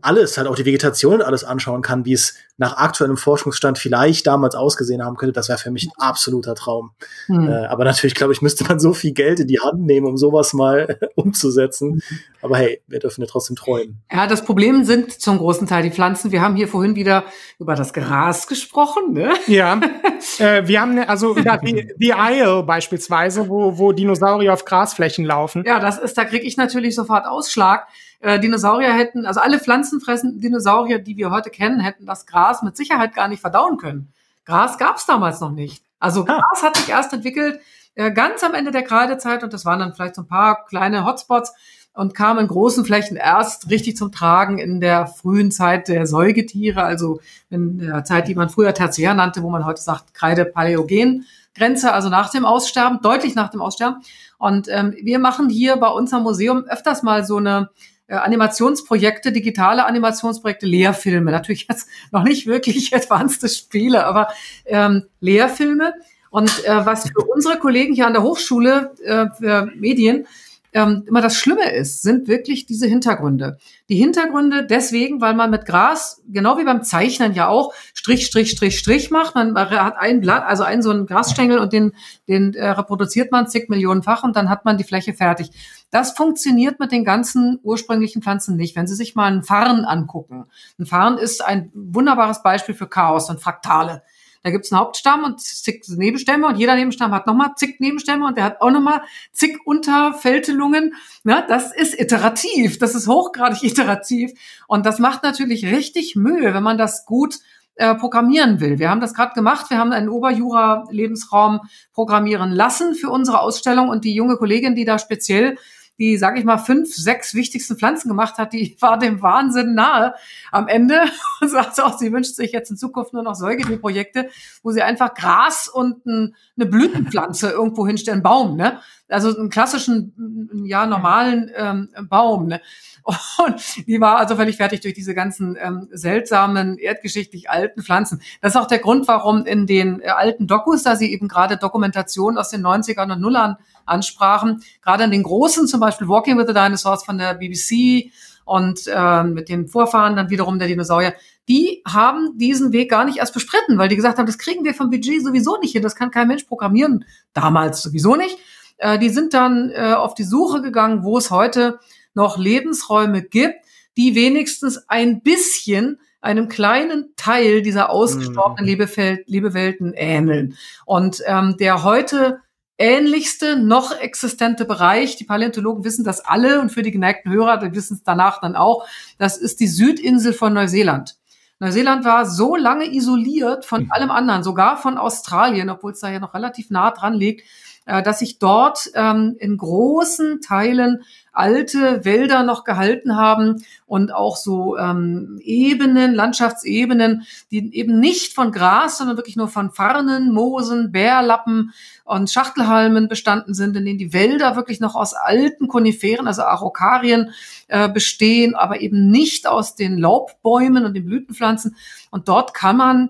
alles, 0.03 0.37
halt 0.37 0.47
auch 0.47 0.55
die 0.55 0.65
Vegetation 0.65 1.15
und 1.15 1.21
alles 1.21 1.43
anschauen 1.43 1.81
kann, 1.81 2.05
wie 2.05 2.13
es 2.13 2.35
nach 2.57 2.77
aktuellem 2.77 3.17
Forschungsstand 3.17 3.79
vielleicht 3.79 4.27
damals 4.27 4.53
ausgesehen 4.53 5.03
haben 5.03 5.17
könnte, 5.17 5.33
das 5.33 5.49
wäre 5.49 5.57
für 5.57 5.71
mich 5.71 5.87
ein 5.87 5.91
absoluter 5.97 6.53
Traum. 6.53 6.91
Mhm. 7.27 7.47
Äh, 7.47 7.65
aber 7.65 7.83
natürlich, 7.83 8.13
glaube 8.13 8.31
ich, 8.31 8.41
müsste 8.41 8.63
man 8.63 8.79
so 8.79 8.93
viel 8.93 9.13
Geld 9.13 9.39
in 9.39 9.47
die 9.47 9.59
Hand 9.59 9.81
nehmen, 9.81 10.05
um 10.05 10.17
sowas 10.17 10.53
mal 10.53 10.99
umzusetzen. 11.15 12.03
Aber 12.41 12.57
hey, 12.57 12.81
wir 12.87 12.99
dürfen 12.99 13.21
ja 13.21 13.27
trotzdem 13.27 13.55
träumen. 13.55 14.03
Ja, 14.11 14.27
das 14.27 14.45
Problem 14.45 14.83
sind 14.83 15.19
zum 15.19 15.39
großen 15.39 15.65
Teil 15.65 15.81
die 15.81 15.91
Pflanzen. 15.91 16.31
Wir 16.31 16.41
haben 16.41 16.55
hier 16.55 16.67
vorhin 16.67 16.95
wieder 16.95 17.23
über 17.57 17.73
das 17.73 17.91
Gras 17.91 18.47
gesprochen, 18.47 19.13
ne? 19.13 19.33
Ja. 19.47 19.81
äh, 20.39 20.67
wir 20.67 20.81
haben 20.81 20.93
ne, 20.93 21.09
also 21.09 21.35
ja, 21.37 21.57
die, 21.57 21.91
die 21.97 22.13
Isle 22.15 22.63
beispielsweise, 22.63 23.49
wo, 23.49 23.79
wo 23.79 23.93
Dinosaurier 23.93 24.53
auf 24.53 24.65
Grasflächen 24.65 25.25
laufen. 25.25 25.63
Ja, 25.65 25.79
das 25.79 25.97
ist, 25.97 26.17
da 26.17 26.25
kriege 26.25 26.45
ich 26.45 26.55
natürlich 26.55 26.93
sofort 26.93 27.25
Ausschlag 27.25 27.87
äh, 28.23 28.39
Dinosaurier 28.39 28.93
hätten, 28.93 29.25
also 29.25 29.41
alle 29.41 29.59
pflanzenfressenden 29.59 30.39
Dinosaurier, 30.39 30.99
die 30.99 31.17
wir 31.17 31.29
heute 31.29 31.49
kennen, 31.49 31.81
hätten 31.81 32.05
das 32.05 32.25
Gras 32.25 32.63
mit 32.63 32.77
Sicherheit 32.77 33.13
gar 33.13 33.27
nicht 33.27 33.41
verdauen 33.41 33.77
können. 33.77 34.13
Gras 34.45 34.77
gab 34.77 34.95
es 34.95 35.05
damals 35.05 35.41
noch 35.41 35.51
nicht. 35.51 35.83
Also 35.99 36.21
ah. 36.21 36.39
Gras 36.39 36.63
hat 36.63 36.77
sich 36.77 36.87
erst 36.87 37.11
entwickelt 37.11 37.59
äh, 37.95 38.11
ganz 38.11 38.41
am 38.41 38.53
Ende 38.53 38.71
der 38.71 38.83
Kreidezeit 38.83 39.43
und 39.43 39.51
das 39.51 39.65
waren 39.65 39.79
dann 39.79 39.93
vielleicht 39.93 40.15
so 40.15 40.21
ein 40.21 40.27
paar 40.27 40.65
kleine 40.65 41.05
Hotspots 41.05 41.53
und 41.93 42.15
kam 42.15 42.39
in 42.39 42.47
großen 42.47 42.85
Flächen 42.85 43.17
erst 43.17 43.69
richtig 43.69 43.97
zum 43.97 44.13
Tragen 44.13 44.57
in 44.57 44.79
der 44.79 45.05
frühen 45.05 45.51
Zeit 45.51 45.89
der 45.89 46.07
Säugetiere, 46.07 46.81
also 46.81 47.19
in 47.49 47.77
der 47.79 48.05
Zeit, 48.05 48.29
die 48.29 48.35
man 48.35 48.49
früher 48.49 48.73
Tertiär 48.73 49.13
nannte, 49.13 49.43
wo 49.43 49.49
man 49.49 49.65
heute 49.65 49.81
sagt 49.81 50.13
Kreide-Paläogen. 50.13 51.25
Grenze, 51.55 51.93
also 51.93 52.07
nach 52.07 52.31
dem 52.31 52.45
Aussterben, 52.45 52.99
deutlich 53.03 53.35
nach 53.35 53.49
dem 53.49 53.61
Aussterben. 53.61 54.01
Und 54.39 54.67
ähm, 54.69 54.95
wir 55.03 55.19
machen 55.19 55.49
hier 55.49 55.75
bei 55.75 55.89
unserem 55.89 56.23
Museum 56.23 56.63
öfters 56.63 57.03
mal 57.03 57.25
so 57.25 57.37
eine 57.37 57.69
Animationsprojekte, 58.07 59.31
digitale 59.31 59.85
Animationsprojekte, 59.85 60.65
Lehrfilme. 60.65 61.31
Natürlich 61.31 61.67
jetzt 61.69 61.87
noch 62.11 62.23
nicht 62.23 62.47
wirklich 62.47 62.93
advanced 62.95 63.49
Spiele, 63.55 64.05
aber 64.05 64.27
ähm, 64.65 65.03
Lehrfilme. 65.19 65.93
Und 66.29 66.65
äh, 66.65 66.85
was 66.85 67.09
für 67.09 67.25
unsere 67.27 67.59
Kollegen 67.59 67.93
hier 67.93 68.07
an 68.07 68.13
der 68.13 68.23
Hochschule 68.23 68.93
äh, 69.03 69.27
für 69.37 69.71
Medien 69.75 70.25
ähm, 70.73 71.03
immer 71.07 71.21
das 71.21 71.35
Schlimme 71.35 71.71
ist, 71.71 72.01
sind 72.01 72.27
wirklich 72.27 72.65
diese 72.65 72.87
Hintergründe. 72.87 73.57
Die 73.89 73.95
Hintergründe 73.95 74.65
deswegen, 74.65 75.21
weil 75.21 75.33
man 75.33 75.49
mit 75.51 75.65
Gras, 75.65 76.21
genau 76.27 76.57
wie 76.57 76.63
beim 76.63 76.83
Zeichnen 76.83 77.33
ja 77.33 77.47
auch, 77.47 77.73
Strich, 77.93 78.25
Strich, 78.25 78.51
Strich, 78.51 78.79
Strich 78.79 79.11
macht. 79.11 79.35
Man 79.35 79.55
hat 79.55 79.95
ein 79.97 80.21
Blatt, 80.21 80.43
also 80.45 80.63
einen 80.63 80.81
so 80.81 80.89
einen 80.89 81.05
Grasstängel 81.05 81.59
und 81.59 81.73
den, 81.73 81.93
den 82.27 82.53
äh, 82.53 82.69
reproduziert 82.69 83.31
man 83.31 83.47
zig 83.47 83.69
Millionenfach 83.69 84.23
und 84.23 84.35
dann 84.35 84.49
hat 84.49 84.65
man 84.65 84.77
die 84.77 84.83
Fläche 84.83 85.13
fertig. 85.13 85.51
Das 85.91 86.11
funktioniert 86.11 86.79
mit 86.79 86.91
den 86.91 87.05
ganzen 87.05 87.59
ursprünglichen 87.61 88.21
Pflanzen 88.21 88.55
nicht. 88.55 88.75
Wenn 88.75 88.87
Sie 88.87 88.95
sich 88.95 89.15
mal 89.15 89.31
einen 89.31 89.43
Farn 89.43 89.85
angucken. 89.85 90.45
Ein 90.79 90.85
Farn 90.85 91.17
ist 91.17 91.45
ein 91.45 91.71
wunderbares 91.73 92.41
Beispiel 92.41 92.73
für 92.73 92.87
Chaos 92.87 93.29
und 93.29 93.39
Fraktale. 93.41 94.01
Da 94.43 94.51
gibt's 94.51 94.71
einen 94.71 94.81
Hauptstamm 94.81 95.23
und 95.23 95.39
zig 95.39 95.83
Nebenstämme 95.87 96.47
und 96.47 96.57
jeder 96.57 96.75
Nebenstamm 96.75 97.13
hat 97.13 97.27
nochmal 97.27 97.53
zig 97.55 97.79
Nebenstämme 97.79 98.27
und 98.27 98.37
der 98.37 98.43
hat 98.43 98.61
auch 98.61 98.71
nochmal 98.71 99.01
zig 99.31 99.57
Unterfältelungen. 99.65 100.93
Ja, 101.23 101.41
das 101.41 101.73
ist 101.73 101.99
iterativ, 101.99 102.77
das 102.77 102.93
ist 102.93 103.07
hochgradig 103.07 103.63
iterativ 103.63 104.31
und 104.67 104.85
das 104.85 104.99
macht 104.99 105.23
natürlich 105.23 105.65
richtig 105.65 106.17
Mühe, 106.17 106.53
wenn 106.53 106.63
man 106.63 106.77
das 106.77 107.05
gut 107.05 107.39
äh, 107.75 107.95
programmieren 107.95 108.59
will. 108.59 108.77
Wir 108.77 108.89
haben 108.89 109.01
das 109.01 109.15
gerade 109.15 109.33
gemacht. 109.33 109.71
Wir 109.71 109.79
haben 109.79 109.93
einen 109.93 110.09
Oberjura-Lebensraum 110.09 111.61
programmieren 111.93 112.51
lassen 112.51 112.93
für 112.93 113.09
unsere 113.09 113.39
Ausstellung 113.39 113.89
und 113.89 114.03
die 114.03 114.13
junge 114.13 114.37
Kollegin, 114.37 114.75
die 114.75 114.85
da 114.85 114.99
speziell 114.99 115.57
die, 115.99 116.17
sage 116.17 116.39
ich 116.39 116.45
mal, 116.45 116.57
fünf, 116.57 116.93
sechs 116.93 117.33
wichtigsten 117.33 117.77
Pflanzen 117.77 118.09
gemacht 118.09 118.37
hat, 118.37 118.53
die 118.53 118.75
war 118.81 118.97
dem 118.97 119.21
Wahnsinn 119.21 119.75
nahe 119.75 120.15
am 120.51 120.67
Ende 120.67 121.01
und 121.41 121.49
sagt 121.49 121.79
auch, 121.81 121.97
sie 121.97 122.11
wünscht 122.11 122.35
sich 122.35 122.51
jetzt 122.51 122.71
in 122.71 122.77
Zukunft 122.77 123.13
nur 123.13 123.23
noch 123.23 123.35
Säugetierprojekte, 123.35 124.29
wo 124.63 124.71
sie 124.71 124.81
einfach 124.81 125.13
Gras 125.13 125.67
und 125.67 126.05
ein, 126.05 126.35
eine 126.57 126.65
Blütenpflanze 126.65 127.51
irgendwo 127.51 127.85
hinstellen, 127.87 128.23
Baum, 128.23 128.55
ne? 128.55 128.79
Also 129.09 129.37
einen 129.37 129.49
klassischen, 129.49 130.65
ja, 130.65 130.87
normalen 130.87 131.51
ähm, 131.55 131.89
Baum, 132.09 132.47
ne? 132.47 132.61
Und 133.03 133.87
die 133.87 133.99
war 133.99 134.17
also 134.17 134.35
völlig 134.35 134.57
fertig 134.57 134.81
durch 134.81 134.93
diese 134.93 135.13
ganzen 135.13 135.57
ähm, 135.59 135.87
seltsamen, 135.91 136.77
erdgeschichtlich 136.77 137.49
alten 137.49 137.83
Pflanzen. 137.83 138.21
Das 138.41 138.55
ist 138.55 138.61
auch 138.61 138.67
der 138.67 138.79
Grund, 138.79 139.07
warum 139.07 139.45
in 139.45 139.67
den 139.67 140.01
äh, 140.01 140.07
alten 140.07 140.47
Dokus, 140.47 140.83
da 140.83 140.95
sie 140.95 141.11
eben 141.11 141.27
gerade 141.27 141.57
Dokumentationen 141.57 142.37
aus 142.37 142.49
den 142.49 142.65
90ern 142.65 143.11
und 143.11 143.21
Nullern 143.21 143.57
ansprachen. 143.85 144.63
Gerade 144.81 145.03
in 145.03 145.11
den 145.11 145.23
großen, 145.23 145.67
zum 145.67 145.79
Beispiel 145.79 146.07
Walking 146.07 146.37
with 146.37 146.47
the 146.47 146.53
Dinosaurs 146.53 147.03
von 147.03 147.17
der 147.17 147.33
BBC 147.33 148.11
und 148.45 148.87
äh, 148.87 149.23
mit 149.23 149.49
den 149.49 149.67
Vorfahren 149.67 150.15
dann 150.15 150.29
wiederum 150.29 150.59
der 150.59 150.67
Dinosaurier, 150.67 151.13
die 151.47 151.81
haben 151.85 152.37
diesen 152.37 152.71
Weg 152.71 152.89
gar 152.89 153.05
nicht 153.05 153.17
erst 153.17 153.33
bestritten, 153.33 153.77
weil 153.77 153.89
die 153.89 153.95
gesagt 153.95 154.17
haben, 154.17 154.25
das 154.25 154.37
kriegen 154.37 154.63
wir 154.63 154.73
vom 154.73 154.89
Budget 154.89 155.23
sowieso 155.23 155.57
nicht 155.59 155.73
hin, 155.73 155.83
das 155.83 155.95
kann 155.95 156.11
kein 156.11 156.27
Mensch 156.27 156.43
programmieren, 156.43 157.05
damals 157.33 157.81
sowieso 157.81 158.15
nicht. 158.15 158.37
Äh, 158.77 158.99
die 158.99 159.09
sind 159.09 159.33
dann 159.33 159.71
äh, 159.71 159.93
auf 159.93 160.13
die 160.13 160.23
Suche 160.23 160.61
gegangen, 160.61 161.03
wo 161.03 161.17
es 161.17 161.31
heute 161.31 161.79
noch 162.13 162.37
Lebensräume 162.37 163.21
gibt, 163.21 163.65
die 163.97 164.15
wenigstens 164.15 164.87
ein 164.87 165.21
bisschen 165.21 165.99
einem 166.21 166.47
kleinen 166.47 167.13
Teil 167.15 167.61
dieser 167.61 167.89
ausgestorbenen 167.89 168.65
mhm. 168.65 169.19
Lebewelten 169.25 169.93
ähneln. 169.93 170.55
Und 170.85 171.21
ähm, 171.25 171.57
der 171.59 171.83
heute 171.83 172.39
ähnlichste 172.77 173.57
noch 173.57 173.97
existente 173.97 174.65
Bereich. 174.65 175.15
Die 175.15 175.25
Paläontologen 175.25 175.83
wissen 175.83 176.03
das 176.03 176.21
alle 176.21 176.59
und 176.59 176.71
für 176.71 176.81
die 176.81 176.91
geneigten 176.91 177.31
Hörer, 177.31 177.57
die 177.57 177.75
wissen 177.75 177.95
es 177.95 178.03
danach 178.03 178.41
dann 178.41 178.55
auch. 178.55 178.87
Das 179.17 179.37
ist 179.37 179.59
die 179.59 179.67
Südinsel 179.67 180.33
von 180.33 180.53
Neuseeland. 180.53 181.17
Neuseeland 181.59 182.03
war 182.03 182.25
so 182.25 182.55
lange 182.55 182.91
isoliert 182.91 183.63
von 183.65 183.83
hm. 183.83 183.91
allem 183.91 184.11
anderen, 184.11 184.43
sogar 184.43 184.77
von 184.77 184.97
Australien, 184.97 185.69
obwohl 185.69 185.91
es 185.91 185.99
da 185.99 186.09
ja 186.09 186.19
noch 186.19 186.33
relativ 186.33 186.69
nah 186.69 186.91
dran 186.91 187.13
liegt, 187.13 187.43
äh, 187.85 188.01
dass 188.01 188.19
sich 188.19 188.39
dort 188.39 188.89
ähm, 188.95 189.35
in 189.39 189.57
großen 189.57 190.41
Teilen 190.41 191.03
alte 191.33 192.05
Wälder 192.05 192.43
noch 192.43 192.63
gehalten 192.63 193.17
haben 193.17 193.65
und 193.85 194.13
auch 194.13 194.37
so 194.37 194.77
ähm, 194.77 195.39
Ebenen, 195.43 196.13
Landschaftsebenen, 196.13 197.23
die 197.51 197.75
eben 197.75 197.99
nicht 197.99 198.33
von 198.33 198.51
Gras, 198.51 198.99
sondern 198.99 199.17
wirklich 199.17 199.35
nur 199.35 199.47
von 199.47 199.71
Farnen, 199.71 200.31
Moosen, 200.31 200.91
Bärlappen 200.91 201.73
und 202.05 202.29
Schachtelhalmen 202.29 203.07
bestanden 203.07 203.53
sind, 203.53 203.75
in 203.75 203.85
denen 203.85 203.97
die 203.97 204.13
Wälder 204.13 204.55
wirklich 204.55 204.79
noch 204.79 204.95
aus 204.95 205.13
alten 205.13 205.67
Koniferen, 205.67 206.27
also 206.27 206.43
Araukarien, 206.43 207.31
äh, 207.67 207.89
bestehen, 207.89 208.55
aber 208.55 208.81
eben 208.81 209.09
nicht 209.09 209.47
aus 209.47 209.75
den 209.75 209.97
Laubbäumen 209.97 210.85
und 210.85 210.93
den 210.93 211.05
Blütenpflanzen. 211.05 211.75
Und 212.11 212.27
dort 212.27 212.53
kann 212.53 212.77
man 212.77 213.09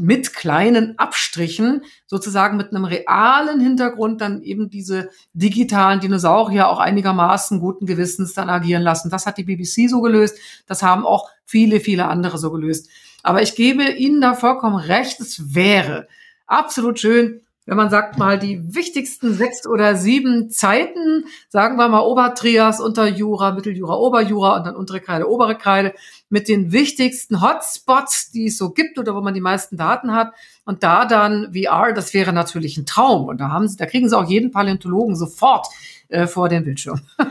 mit 0.00 0.34
kleinen 0.34 0.98
Abstrichen, 0.98 1.82
sozusagen 2.06 2.56
mit 2.56 2.70
einem 2.70 2.84
realen 2.84 3.60
Hintergrund, 3.60 4.20
dann 4.20 4.42
eben 4.42 4.70
diese 4.70 5.10
digitalen 5.32 6.00
Dinosaurier 6.00 6.68
auch 6.68 6.78
einigermaßen 6.78 7.60
guten 7.60 7.86
Gewissens 7.86 8.34
dann 8.34 8.50
agieren 8.50 8.82
lassen. 8.82 9.10
Das 9.10 9.26
hat 9.26 9.38
die 9.38 9.44
BBC 9.44 9.88
so 9.88 10.00
gelöst. 10.00 10.38
Das 10.66 10.82
haben 10.82 11.06
auch 11.06 11.30
viele, 11.44 11.80
viele 11.80 12.06
andere 12.08 12.38
so 12.38 12.50
gelöst. 12.50 12.88
Aber 13.22 13.42
ich 13.42 13.54
gebe 13.54 13.84
Ihnen 13.84 14.20
da 14.20 14.34
vollkommen 14.34 14.76
recht. 14.76 15.20
Es 15.20 15.54
wäre 15.54 16.08
absolut 16.46 16.98
schön, 16.98 17.42
wenn 17.70 17.76
man 17.76 17.88
sagt 17.88 18.18
mal 18.18 18.36
die 18.36 18.74
wichtigsten 18.74 19.32
sechs 19.32 19.64
oder 19.64 19.94
sieben 19.94 20.50
Zeiten, 20.50 21.26
sagen 21.48 21.76
wir 21.76 21.86
mal 21.88 22.00
Obertrias, 22.00 22.80
Unterjura, 22.80 23.52
Mitteljura, 23.52 23.94
Oberjura 23.94 24.56
und 24.56 24.66
dann 24.66 24.74
untere 24.74 24.98
Kreide, 24.98 25.30
obere 25.30 25.56
Kreide, 25.56 25.94
mit 26.28 26.48
den 26.48 26.72
wichtigsten 26.72 27.40
Hotspots, 27.40 28.32
die 28.32 28.46
es 28.46 28.58
so 28.58 28.70
gibt 28.70 28.98
oder 28.98 29.14
wo 29.14 29.20
man 29.20 29.34
die 29.34 29.40
meisten 29.40 29.76
Daten 29.76 30.12
hat. 30.12 30.32
Und 30.64 30.82
da 30.82 31.04
dann 31.04 31.54
VR, 31.54 31.92
das 31.92 32.12
wäre 32.12 32.32
natürlich 32.32 32.76
ein 32.76 32.86
Traum. 32.86 33.26
Und 33.26 33.40
da 33.40 33.50
haben 33.50 33.68
sie, 33.68 33.76
da 33.76 33.86
kriegen 33.86 34.08
sie 34.08 34.18
auch 34.18 34.28
jeden 34.28 34.50
Paläontologen 34.50 35.14
sofort 35.14 35.68
äh, 36.08 36.26
vor 36.26 36.48
den 36.48 36.64
Bildschirm. 36.64 37.00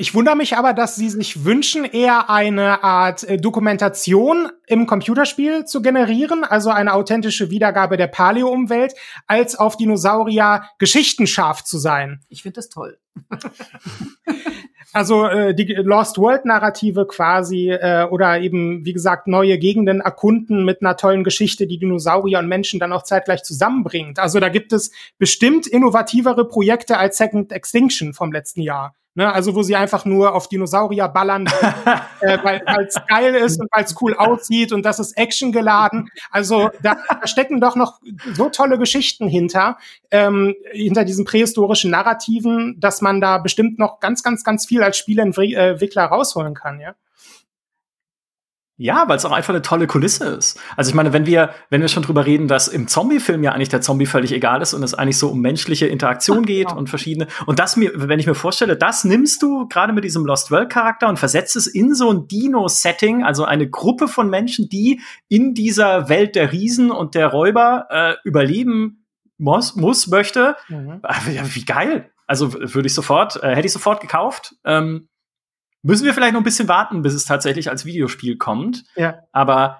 Ich 0.00 0.14
wundere 0.14 0.36
mich 0.36 0.56
aber, 0.56 0.74
dass 0.74 0.94
Sie 0.94 1.10
sich 1.10 1.44
wünschen, 1.44 1.84
eher 1.84 2.30
eine 2.30 2.84
Art 2.84 3.24
äh, 3.24 3.36
Dokumentation 3.36 4.48
im 4.68 4.86
Computerspiel 4.86 5.64
zu 5.64 5.82
generieren, 5.82 6.44
also 6.44 6.70
eine 6.70 6.94
authentische 6.94 7.50
Wiedergabe 7.50 7.96
der 7.96 8.06
Paleo-Umwelt, 8.06 8.94
als 9.26 9.56
auf 9.56 9.76
Dinosaurier 9.76 10.62
geschichtenscharf 10.78 11.64
zu 11.64 11.78
sein. 11.78 12.20
Ich 12.28 12.42
finde 12.42 12.54
das 12.54 12.68
toll. 12.68 12.96
also 14.92 15.26
äh, 15.26 15.52
die 15.52 15.64
Lost 15.64 16.18
World-Narrative 16.18 17.08
quasi 17.08 17.72
äh, 17.72 18.06
oder 18.08 18.38
eben, 18.38 18.84
wie 18.84 18.92
gesagt, 18.92 19.26
neue 19.26 19.58
Gegenden 19.58 20.00
erkunden 20.00 20.64
mit 20.64 20.80
einer 20.80 20.96
tollen 20.96 21.24
Geschichte, 21.24 21.66
die 21.66 21.80
Dinosaurier 21.80 22.38
und 22.38 22.46
Menschen 22.46 22.78
dann 22.78 22.92
auch 22.92 23.02
zeitgleich 23.02 23.42
zusammenbringt. 23.42 24.20
Also 24.20 24.38
da 24.38 24.48
gibt 24.48 24.72
es 24.72 24.92
bestimmt 25.18 25.66
innovativere 25.66 26.46
Projekte 26.46 26.98
als 26.98 27.16
Second 27.16 27.50
Extinction 27.50 28.14
vom 28.14 28.30
letzten 28.30 28.60
Jahr. 28.60 28.94
Ne, 29.18 29.32
also 29.34 29.56
wo 29.56 29.64
sie 29.64 29.74
einfach 29.74 30.04
nur 30.04 30.32
auf 30.32 30.46
Dinosaurier 30.46 31.08
ballern, 31.08 31.46
äh, 32.20 32.38
weil 32.40 32.62
es 32.86 32.94
geil 33.08 33.34
ist 33.34 33.60
und 33.60 33.68
weil 33.74 33.82
es 33.82 33.96
cool 34.00 34.14
aussieht 34.14 34.70
und 34.70 34.84
das 34.84 35.00
ist 35.00 35.18
Action 35.18 35.50
geladen. 35.50 36.08
Also 36.30 36.70
da, 36.84 36.98
da 37.08 37.26
stecken 37.26 37.60
doch 37.60 37.74
noch 37.74 37.98
so 38.34 38.48
tolle 38.48 38.78
Geschichten 38.78 39.26
hinter, 39.26 39.76
ähm, 40.12 40.54
hinter 40.70 41.04
diesen 41.04 41.24
prähistorischen 41.24 41.90
Narrativen, 41.90 42.76
dass 42.78 43.00
man 43.00 43.20
da 43.20 43.38
bestimmt 43.38 43.76
noch 43.80 43.98
ganz, 43.98 44.22
ganz, 44.22 44.44
ganz 44.44 44.66
viel 44.66 44.84
als 44.84 44.96
Spieleentwickler 44.98 46.04
rausholen 46.04 46.54
kann, 46.54 46.78
ja. 46.78 46.94
Ja, 48.80 49.08
weil 49.08 49.16
es 49.16 49.24
auch 49.24 49.32
einfach 49.32 49.52
eine 49.52 49.62
tolle 49.62 49.88
Kulisse 49.88 50.26
ist. 50.26 50.60
Also 50.76 50.90
ich 50.90 50.94
meine, 50.94 51.12
wenn 51.12 51.26
wir, 51.26 51.50
wenn 51.68 51.80
wir 51.80 51.88
schon 51.88 52.04
drüber 52.04 52.26
reden, 52.26 52.46
dass 52.46 52.68
im 52.68 52.86
Zombie-Film 52.86 53.42
ja 53.42 53.50
eigentlich 53.50 53.70
der 53.70 53.80
Zombie 53.80 54.06
völlig 54.06 54.30
egal 54.30 54.62
ist 54.62 54.72
und 54.72 54.84
es 54.84 54.94
eigentlich 54.94 55.18
so 55.18 55.30
um 55.30 55.40
menschliche 55.40 55.88
Interaktion 55.88 56.46
geht 56.46 56.72
und 56.72 56.88
verschiedene. 56.88 57.26
Und 57.46 57.58
das 57.58 57.76
mir, 57.76 57.90
wenn 57.96 58.20
ich 58.20 58.28
mir 58.28 58.36
vorstelle, 58.36 58.76
das 58.76 59.02
nimmst 59.02 59.42
du 59.42 59.66
gerade 59.66 59.92
mit 59.92 60.04
diesem 60.04 60.24
Lost 60.24 60.52
World-Charakter 60.52 61.08
und 61.08 61.18
versetzt 61.18 61.56
es 61.56 61.66
in 61.66 61.92
so 61.92 62.12
ein 62.12 62.28
Dino-Setting, 62.28 63.24
also 63.24 63.44
eine 63.44 63.68
Gruppe 63.68 64.06
von 64.06 64.30
Menschen, 64.30 64.68
die 64.68 65.00
in 65.26 65.54
dieser 65.54 66.08
Welt 66.08 66.36
der 66.36 66.52
Riesen 66.52 66.92
und 66.92 67.16
der 67.16 67.26
Räuber 67.26 67.88
äh, 67.90 68.14
überleben 68.22 69.04
muss, 69.38 69.74
muss 69.74 70.06
möchte. 70.06 70.54
Mhm. 70.68 71.02
Wie 71.52 71.64
geil! 71.64 72.10
Also 72.28 72.52
würde 72.52 72.86
ich 72.86 72.94
sofort, 72.94 73.42
äh, 73.42 73.56
hätte 73.56 73.66
ich 73.66 73.72
sofort 73.72 74.00
gekauft. 74.00 74.54
Ähm, 74.64 75.07
Müssen 75.82 76.04
wir 76.04 76.14
vielleicht 76.14 76.32
noch 76.32 76.40
ein 76.40 76.44
bisschen 76.44 76.68
warten, 76.68 77.02
bis 77.02 77.14
es 77.14 77.24
tatsächlich 77.24 77.70
als 77.70 77.84
Videospiel 77.84 78.36
kommt. 78.36 78.84
Ja. 78.96 79.20
Aber 79.32 79.78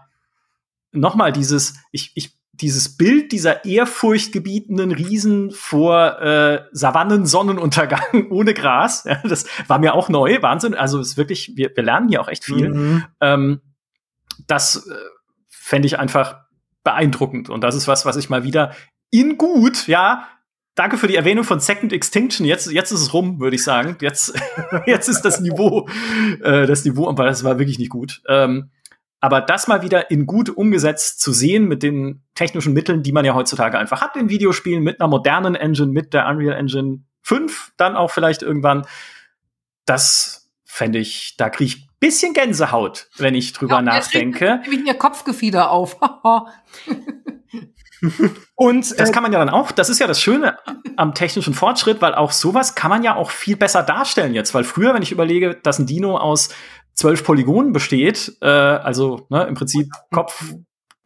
nochmal 0.92 1.32
dieses, 1.32 1.74
ich, 1.90 2.12
ich, 2.14 2.38
dieses 2.52 2.96
Bild 2.96 3.32
dieser 3.32 3.64
ehrfurchtgebietenden 3.64 4.92
Riesen 4.92 5.50
vor 5.50 6.20
äh, 6.20 6.64
Savannen-Sonnenuntergang 6.72 8.26
ohne 8.30 8.54
Gras, 8.54 9.04
ja, 9.04 9.20
das 9.24 9.46
war 9.68 9.78
mir 9.78 9.94
auch 9.94 10.08
neu, 10.08 10.40
Wahnsinn. 10.42 10.74
Also 10.74 11.00
es 11.00 11.10
ist 11.10 11.16
wirklich, 11.16 11.52
wir, 11.56 11.70
wir 11.74 11.84
lernen 11.84 12.08
hier 12.08 12.20
auch 12.20 12.28
echt 12.28 12.44
viel. 12.44 12.70
Mhm. 12.70 13.04
Ähm, 13.20 13.60
das 14.46 14.86
äh, 14.86 14.94
fände 15.48 15.86
ich 15.86 15.98
einfach 15.98 16.44
beeindruckend. 16.84 17.50
Und 17.50 17.62
das 17.62 17.74
ist 17.74 17.88
was, 17.88 18.06
was 18.06 18.16
ich 18.16 18.30
mal 18.30 18.44
wieder 18.44 18.72
in 19.10 19.36
gut, 19.36 19.86
ja, 19.88 20.28
danke 20.78 20.96
für 20.96 21.08
die 21.08 21.16
Erwähnung 21.16 21.44
von 21.44 21.58
Second 21.58 21.92
Extinction. 21.92 22.46
Jetzt, 22.46 22.70
jetzt 22.70 22.92
ist 22.92 23.00
es 23.00 23.12
rum, 23.12 23.40
würde 23.40 23.56
ich 23.56 23.64
sagen. 23.64 23.96
Jetzt, 24.00 24.32
jetzt 24.86 25.08
ist 25.08 25.22
das 25.22 25.40
Niveau, 25.40 25.88
äh, 26.42 26.66
das 26.66 26.84
Niveau, 26.84 27.08
aber 27.08 27.24
das 27.24 27.42
war 27.42 27.58
wirklich 27.58 27.78
nicht 27.78 27.90
gut. 27.90 28.22
Ähm, 28.28 28.70
aber 29.20 29.40
das 29.40 29.66
mal 29.66 29.82
wieder 29.82 30.12
in 30.12 30.26
gut 30.26 30.48
umgesetzt 30.48 31.20
zu 31.20 31.32
sehen 31.32 31.66
mit 31.66 31.82
den 31.82 32.22
technischen 32.36 32.72
Mitteln, 32.72 33.02
die 33.02 33.10
man 33.10 33.24
ja 33.24 33.34
heutzutage 33.34 33.76
einfach 33.76 34.00
hat 34.00 34.16
in 34.16 34.28
Videospielen, 34.28 34.82
mit 34.84 35.00
einer 35.00 35.08
modernen 35.08 35.56
Engine, 35.56 35.90
mit 35.90 36.14
der 36.14 36.28
Unreal 36.28 36.56
Engine 36.56 37.02
5, 37.22 37.72
dann 37.76 37.96
auch 37.96 38.12
vielleicht 38.12 38.42
irgendwann. 38.42 38.86
Das 39.86 40.48
fände 40.64 41.00
ich, 41.00 41.34
da 41.36 41.50
kriege 41.50 41.74
ich 41.74 41.88
bisschen 41.98 42.32
Gänsehaut, 42.32 43.08
wenn 43.16 43.34
ich 43.34 43.52
drüber 43.52 43.76
ja, 43.76 43.82
nachdenke. 43.82 44.60
Wie 44.68 44.86
ihr 44.86 44.94
Kopfgefieder 44.94 45.72
auf. 45.72 45.98
Und 48.54 48.98
das 48.98 49.10
äh, 49.10 49.12
kann 49.12 49.22
man 49.22 49.32
ja 49.32 49.38
dann 49.38 49.50
auch, 49.50 49.70
das 49.70 49.88
ist 49.88 49.98
ja 49.98 50.06
das 50.06 50.20
Schöne 50.20 50.58
am 50.96 51.14
technischen 51.14 51.54
Fortschritt, 51.54 52.00
weil 52.00 52.14
auch 52.14 52.32
sowas 52.32 52.74
kann 52.74 52.90
man 52.90 53.02
ja 53.02 53.16
auch 53.16 53.30
viel 53.30 53.56
besser 53.56 53.82
darstellen 53.82 54.34
jetzt. 54.34 54.54
Weil 54.54 54.64
früher, 54.64 54.94
wenn 54.94 55.02
ich 55.02 55.12
überlege, 55.12 55.58
dass 55.62 55.78
ein 55.78 55.86
Dino 55.86 56.16
aus 56.16 56.50
zwölf 56.94 57.24
Polygonen 57.24 57.72
besteht, 57.72 58.36
äh, 58.40 58.46
also 58.46 59.26
ne, 59.30 59.44
im 59.44 59.54
Prinzip 59.54 59.90
Kopf, 60.12 60.54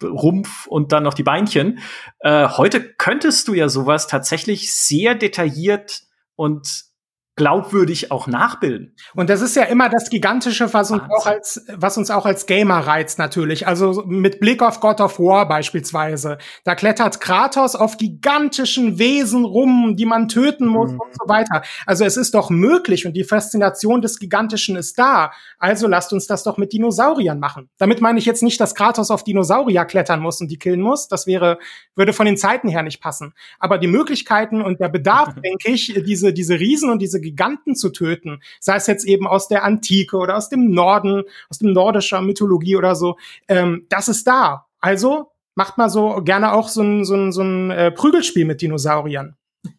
Rumpf 0.02 0.66
und 0.66 0.92
dann 0.92 1.02
noch 1.02 1.14
die 1.14 1.22
Beinchen, 1.22 1.78
äh, 2.20 2.48
heute 2.48 2.82
könntest 2.94 3.48
du 3.48 3.54
ja 3.54 3.68
sowas 3.68 4.06
tatsächlich 4.06 4.74
sehr 4.74 5.14
detailliert 5.14 6.02
und 6.34 6.91
glaubwürdig 7.34 8.10
auch 8.10 8.26
nachbilden. 8.26 8.94
Und 9.14 9.30
das 9.30 9.40
ist 9.40 9.56
ja 9.56 9.62
immer 9.64 9.88
das 9.88 10.10
Gigantische, 10.10 10.72
was 10.74 10.90
uns, 10.90 11.02
auch 11.10 11.26
als, 11.26 11.64
was 11.74 11.96
uns 11.96 12.10
auch 12.10 12.26
als 12.26 12.44
Gamer 12.44 12.80
reizt 12.80 13.18
natürlich. 13.18 13.66
Also 13.66 14.04
mit 14.06 14.38
Blick 14.38 14.62
auf 14.62 14.80
God 14.80 15.00
of 15.00 15.18
War 15.18 15.48
beispielsweise. 15.48 16.36
Da 16.64 16.74
klettert 16.74 17.20
Kratos 17.20 17.74
auf 17.74 17.96
gigantischen 17.96 18.98
Wesen 18.98 19.46
rum, 19.46 19.96
die 19.96 20.04
man 20.04 20.28
töten 20.28 20.66
muss 20.66 20.92
mhm. 20.92 21.00
und 21.00 21.12
so 21.12 21.26
weiter. 21.26 21.62
Also 21.86 22.04
es 22.04 22.18
ist 22.18 22.34
doch 22.34 22.50
möglich 22.50 23.06
und 23.06 23.14
die 23.14 23.24
Faszination 23.24 24.02
des 24.02 24.18
Gigantischen 24.18 24.76
ist 24.76 24.98
da. 24.98 25.32
Also 25.58 25.88
lasst 25.88 26.12
uns 26.12 26.26
das 26.26 26.42
doch 26.42 26.58
mit 26.58 26.74
Dinosauriern 26.74 27.40
machen. 27.40 27.70
Damit 27.78 28.02
meine 28.02 28.18
ich 28.18 28.26
jetzt 28.26 28.42
nicht, 28.42 28.60
dass 28.60 28.74
Kratos 28.74 29.10
auf 29.10 29.24
Dinosaurier 29.24 29.86
klettern 29.86 30.20
muss 30.20 30.42
und 30.42 30.48
die 30.48 30.58
killen 30.58 30.82
muss. 30.82 31.08
Das 31.08 31.26
wäre, 31.26 31.58
würde 31.96 32.12
von 32.12 32.26
den 32.26 32.36
Zeiten 32.36 32.68
her 32.68 32.82
nicht 32.82 33.00
passen. 33.00 33.32
Aber 33.58 33.78
die 33.78 33.86
Möglichkeiten 33.86 34.60
und 34.60 34.80
der 34.80 34.90
Bedarf, 34.90 35.34
denke 35.42 35.70
ich, 35.70 35.94
diese, 36.04 36.34
diese 36.34 36.60
Riesen 36.60 36.90
und 36.90 37.00
diese 37.00 37.21
Giganten 37.22 37.74
zu 37.74 37.90
töten, 37.90 38.42
sei 38.60 38.76
es 38.76 38.86
jetzt 38.86 39.04
eben 39.04 39.26
aus 39.26 39.48
der 39.48 39.64
Antike 39.64 40.16
oder 40.16 40.36
aus 40.36 40.48
dem 40.48 40.70
Norden, 40.70 41.22
aus 41.48 41.58
dem 41.58 41.72
nordischer 41.72 42.20
Mythologie 42.20 42.76
oder 42.76 42.94
so, 42.94 43.16
ähm, 43.48 43.86
das 43.88 44.08
ist 44.08 44.26
da. 44.26 44.66
Also 44.80 45.32
macht 45.54 45.78
mal 45.78 45.88
so 45.88 46.22
gerne 46.22 46.52
auch 46.52 46.68
so 46.68 46.82
ein, 46.82 47.04
so 47.04 47.14
ein, 47.14 47.32
so 47.32 47.42
ein 47.42 47.70
äh, 47.70 47.90
Prügelspiel 47.90 48.44
mit 48.44 48.62
Dinosauriern. 48.62 49.36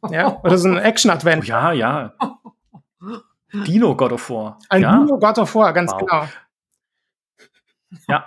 Ja? 0.09 0.39
Oder 0.43 0.57
so 0.57 0.69
ein 0.69 0.77
Action-Adventure. 0.77 1.57
Oh, 1.57 1.71
ja, 1.71 1.73
ja. 1.73 2.13
Dino 3.65 3.95
God 3.95 4.13
of 4.13 4.29
War. 4.29 4.59
Ein 4.69 4.81
ja? 4.81 4.97
Dino 4.97 5.17
God 5.17 5.37
of 5.39 5.55
War, 5.55 5.73
ganz 5.73 5.91
wow. 5.91 5.99
genau. 5.99 6.27
Ja. 8.07 8.25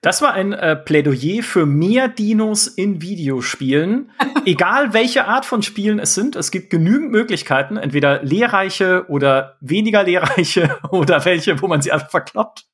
Das 0.00 0.22
war 0.22 0.32
ein 0.32 0.52
äh, 0.52 0.76
Plädoyer 0.76 1.42
für 1.42 1.66
mehr 1.66 2.08
Dinos 2.08 2.66
in 2.66 3.02
Videospielen. 3.02 4.10
Egal 4.44 4.92
welche 4.92 5.26
Art 5.26 5.44
von 5.44 5.62
Spielen 5.62 5.98
es 5.98 6.14
sind, 6.14 6.36
es 6.36 6.50
gibt 6.50 6.70
genügend 6.70 7.10
Möglichkeiten, 7.10 7.76
entweder 7.76 8.22
lehrreiche 8.22 9.06
oder 9.08 9.56
weniger 9.60 10.02
lehrreiche 10.02 10.78
oder 10.90 11.24
welche, 11.24 11.60
wo 11.62 11.68
man 11.68 11.82
sie 11.82 11.92
einfach 11.92 12.10
verkloppt. 12.10 12.66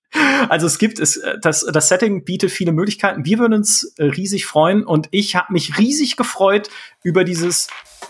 Also 0.48 0.66
es 0.66 0.78
gibt 0.78 0.98
es, 0.98 1.18
äh, 1.18 1.36
das, 1.40 1.66
das 1.72 1.88
Setting 1.88 2.24
bietet 2.24 2.50
viele 2.50 2.72
Möglichkeiten. 2.72 3.24
Wir 3.24 3.38
würden 3.38 3.54
uns 3.54 3.92
äh, 3.98 4.04
riesig 4.04 4.46
freuen 4.46 4.84
und 4.84 5.08
ich 5.10 5.36
habe 5.36 5.52
mich 5.52 5.78
riesig 5.78 6.16
gefreut 6.16 6.70
über 7.02 7.24
dieses 7.24 7.68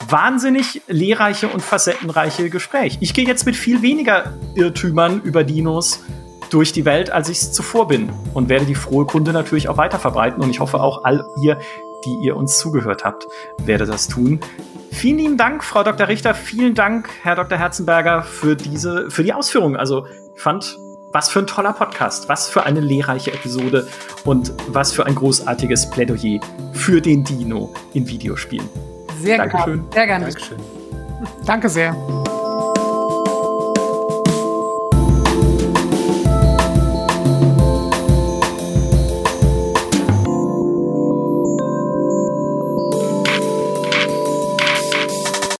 wahnsinnig 0.08 0.82
lehrreiche 0.86 1.48
und 1.48 1.60
facettenreiche 1.60 2.50
Gespräch. 2.50 2.98
Ich 3.00 3.14
gehe 3.14 3.26
jetzt 3.26 3.46
mit 3.46 3.56
viel 3.56 3.82
weniger 3.82 4.32
Irrtümern 4.54 5.20
über 5.22 5.44
Dinos 5.44 6.04
durch 6.50 6.72
die 6.72 6.84
Welt, 6.84 7.10
als 7.10 7.28
ich 7.28 7.38
es 7.38 7.52
zuvor 7.52 7.88
bin. 7.88 8.10
Und 8.34 8.48
werde 8.48 8.66
die 8.66 8.74
frohe 8.74 9.06
Kunde 9.06 9.32
natürlich 9.32 9.68
auch 9.68 9.76
weiter 9.76 9.98
verbreiten. 9.98 10.42
Und 10.42 10.50
ich 10.50 10.60
hoffe 10.60 10.80
auch 10.80 11.04
all 11.04 11.24
ihr, 11.42 11.58
die 12.04 12.14
ihr 12.22 12.36
uns 12.36 12.58
zugehört 12.58 13.04
habt, 13.04 13.26
werde 13.58 13.86
das 13.86 14.08
tun. 14.08 14.40
Vielen 14.90 15.18
lieben 15.18 15.36
Dank, 15.36 15.62
Frau 15.62 15.82
Dr. 15.82 16.08
Richter. 16.08 16.34
Vielen 16.34 16.74
Dank, 16.74 17.08
Herr 17.22 17.36
Dr. 17.36 17.58
Herzenberger, 17.58 18.22
für 18.22 18.56
diese, 18.56 19.10
für 19.10 19.22
die 19.22 19.32
Ausführungen. 19.32 19.76
Also, 19.76 20.06
ich 20.34 20.42
fand, 20.42 20.78
was 21.12 21.28
für 21.28 21.40
ein 21.40 21.46
toller 21.46 21.72
Podcast, 21.72 22.28
was 22.28 22.48
für 22.48 22.64
eine 22.64 22.80
lehrreiche 22.80 23.32
Episode 23.32 23.86
und 24.24 24.52
was 24.68 24.92
für 24.92 25.06
ein 25.06 25.14
großartiges 25.14 25.90
Plädoyer 25.90 26.40
für 26.72 27.00
den 27.00 27.24
Dino 27.24 27.72
in 27.94 28.08
Videospielen. 28.08 28.68
Sehr 29.20 29.46
gerne. 29.46 29.84
Sehr 29.92 30.06
gerne. 30.06 30.24
Dankeschön. 30.26 30.58
Danke 31.44 31.68
sehr. 31.68 32.47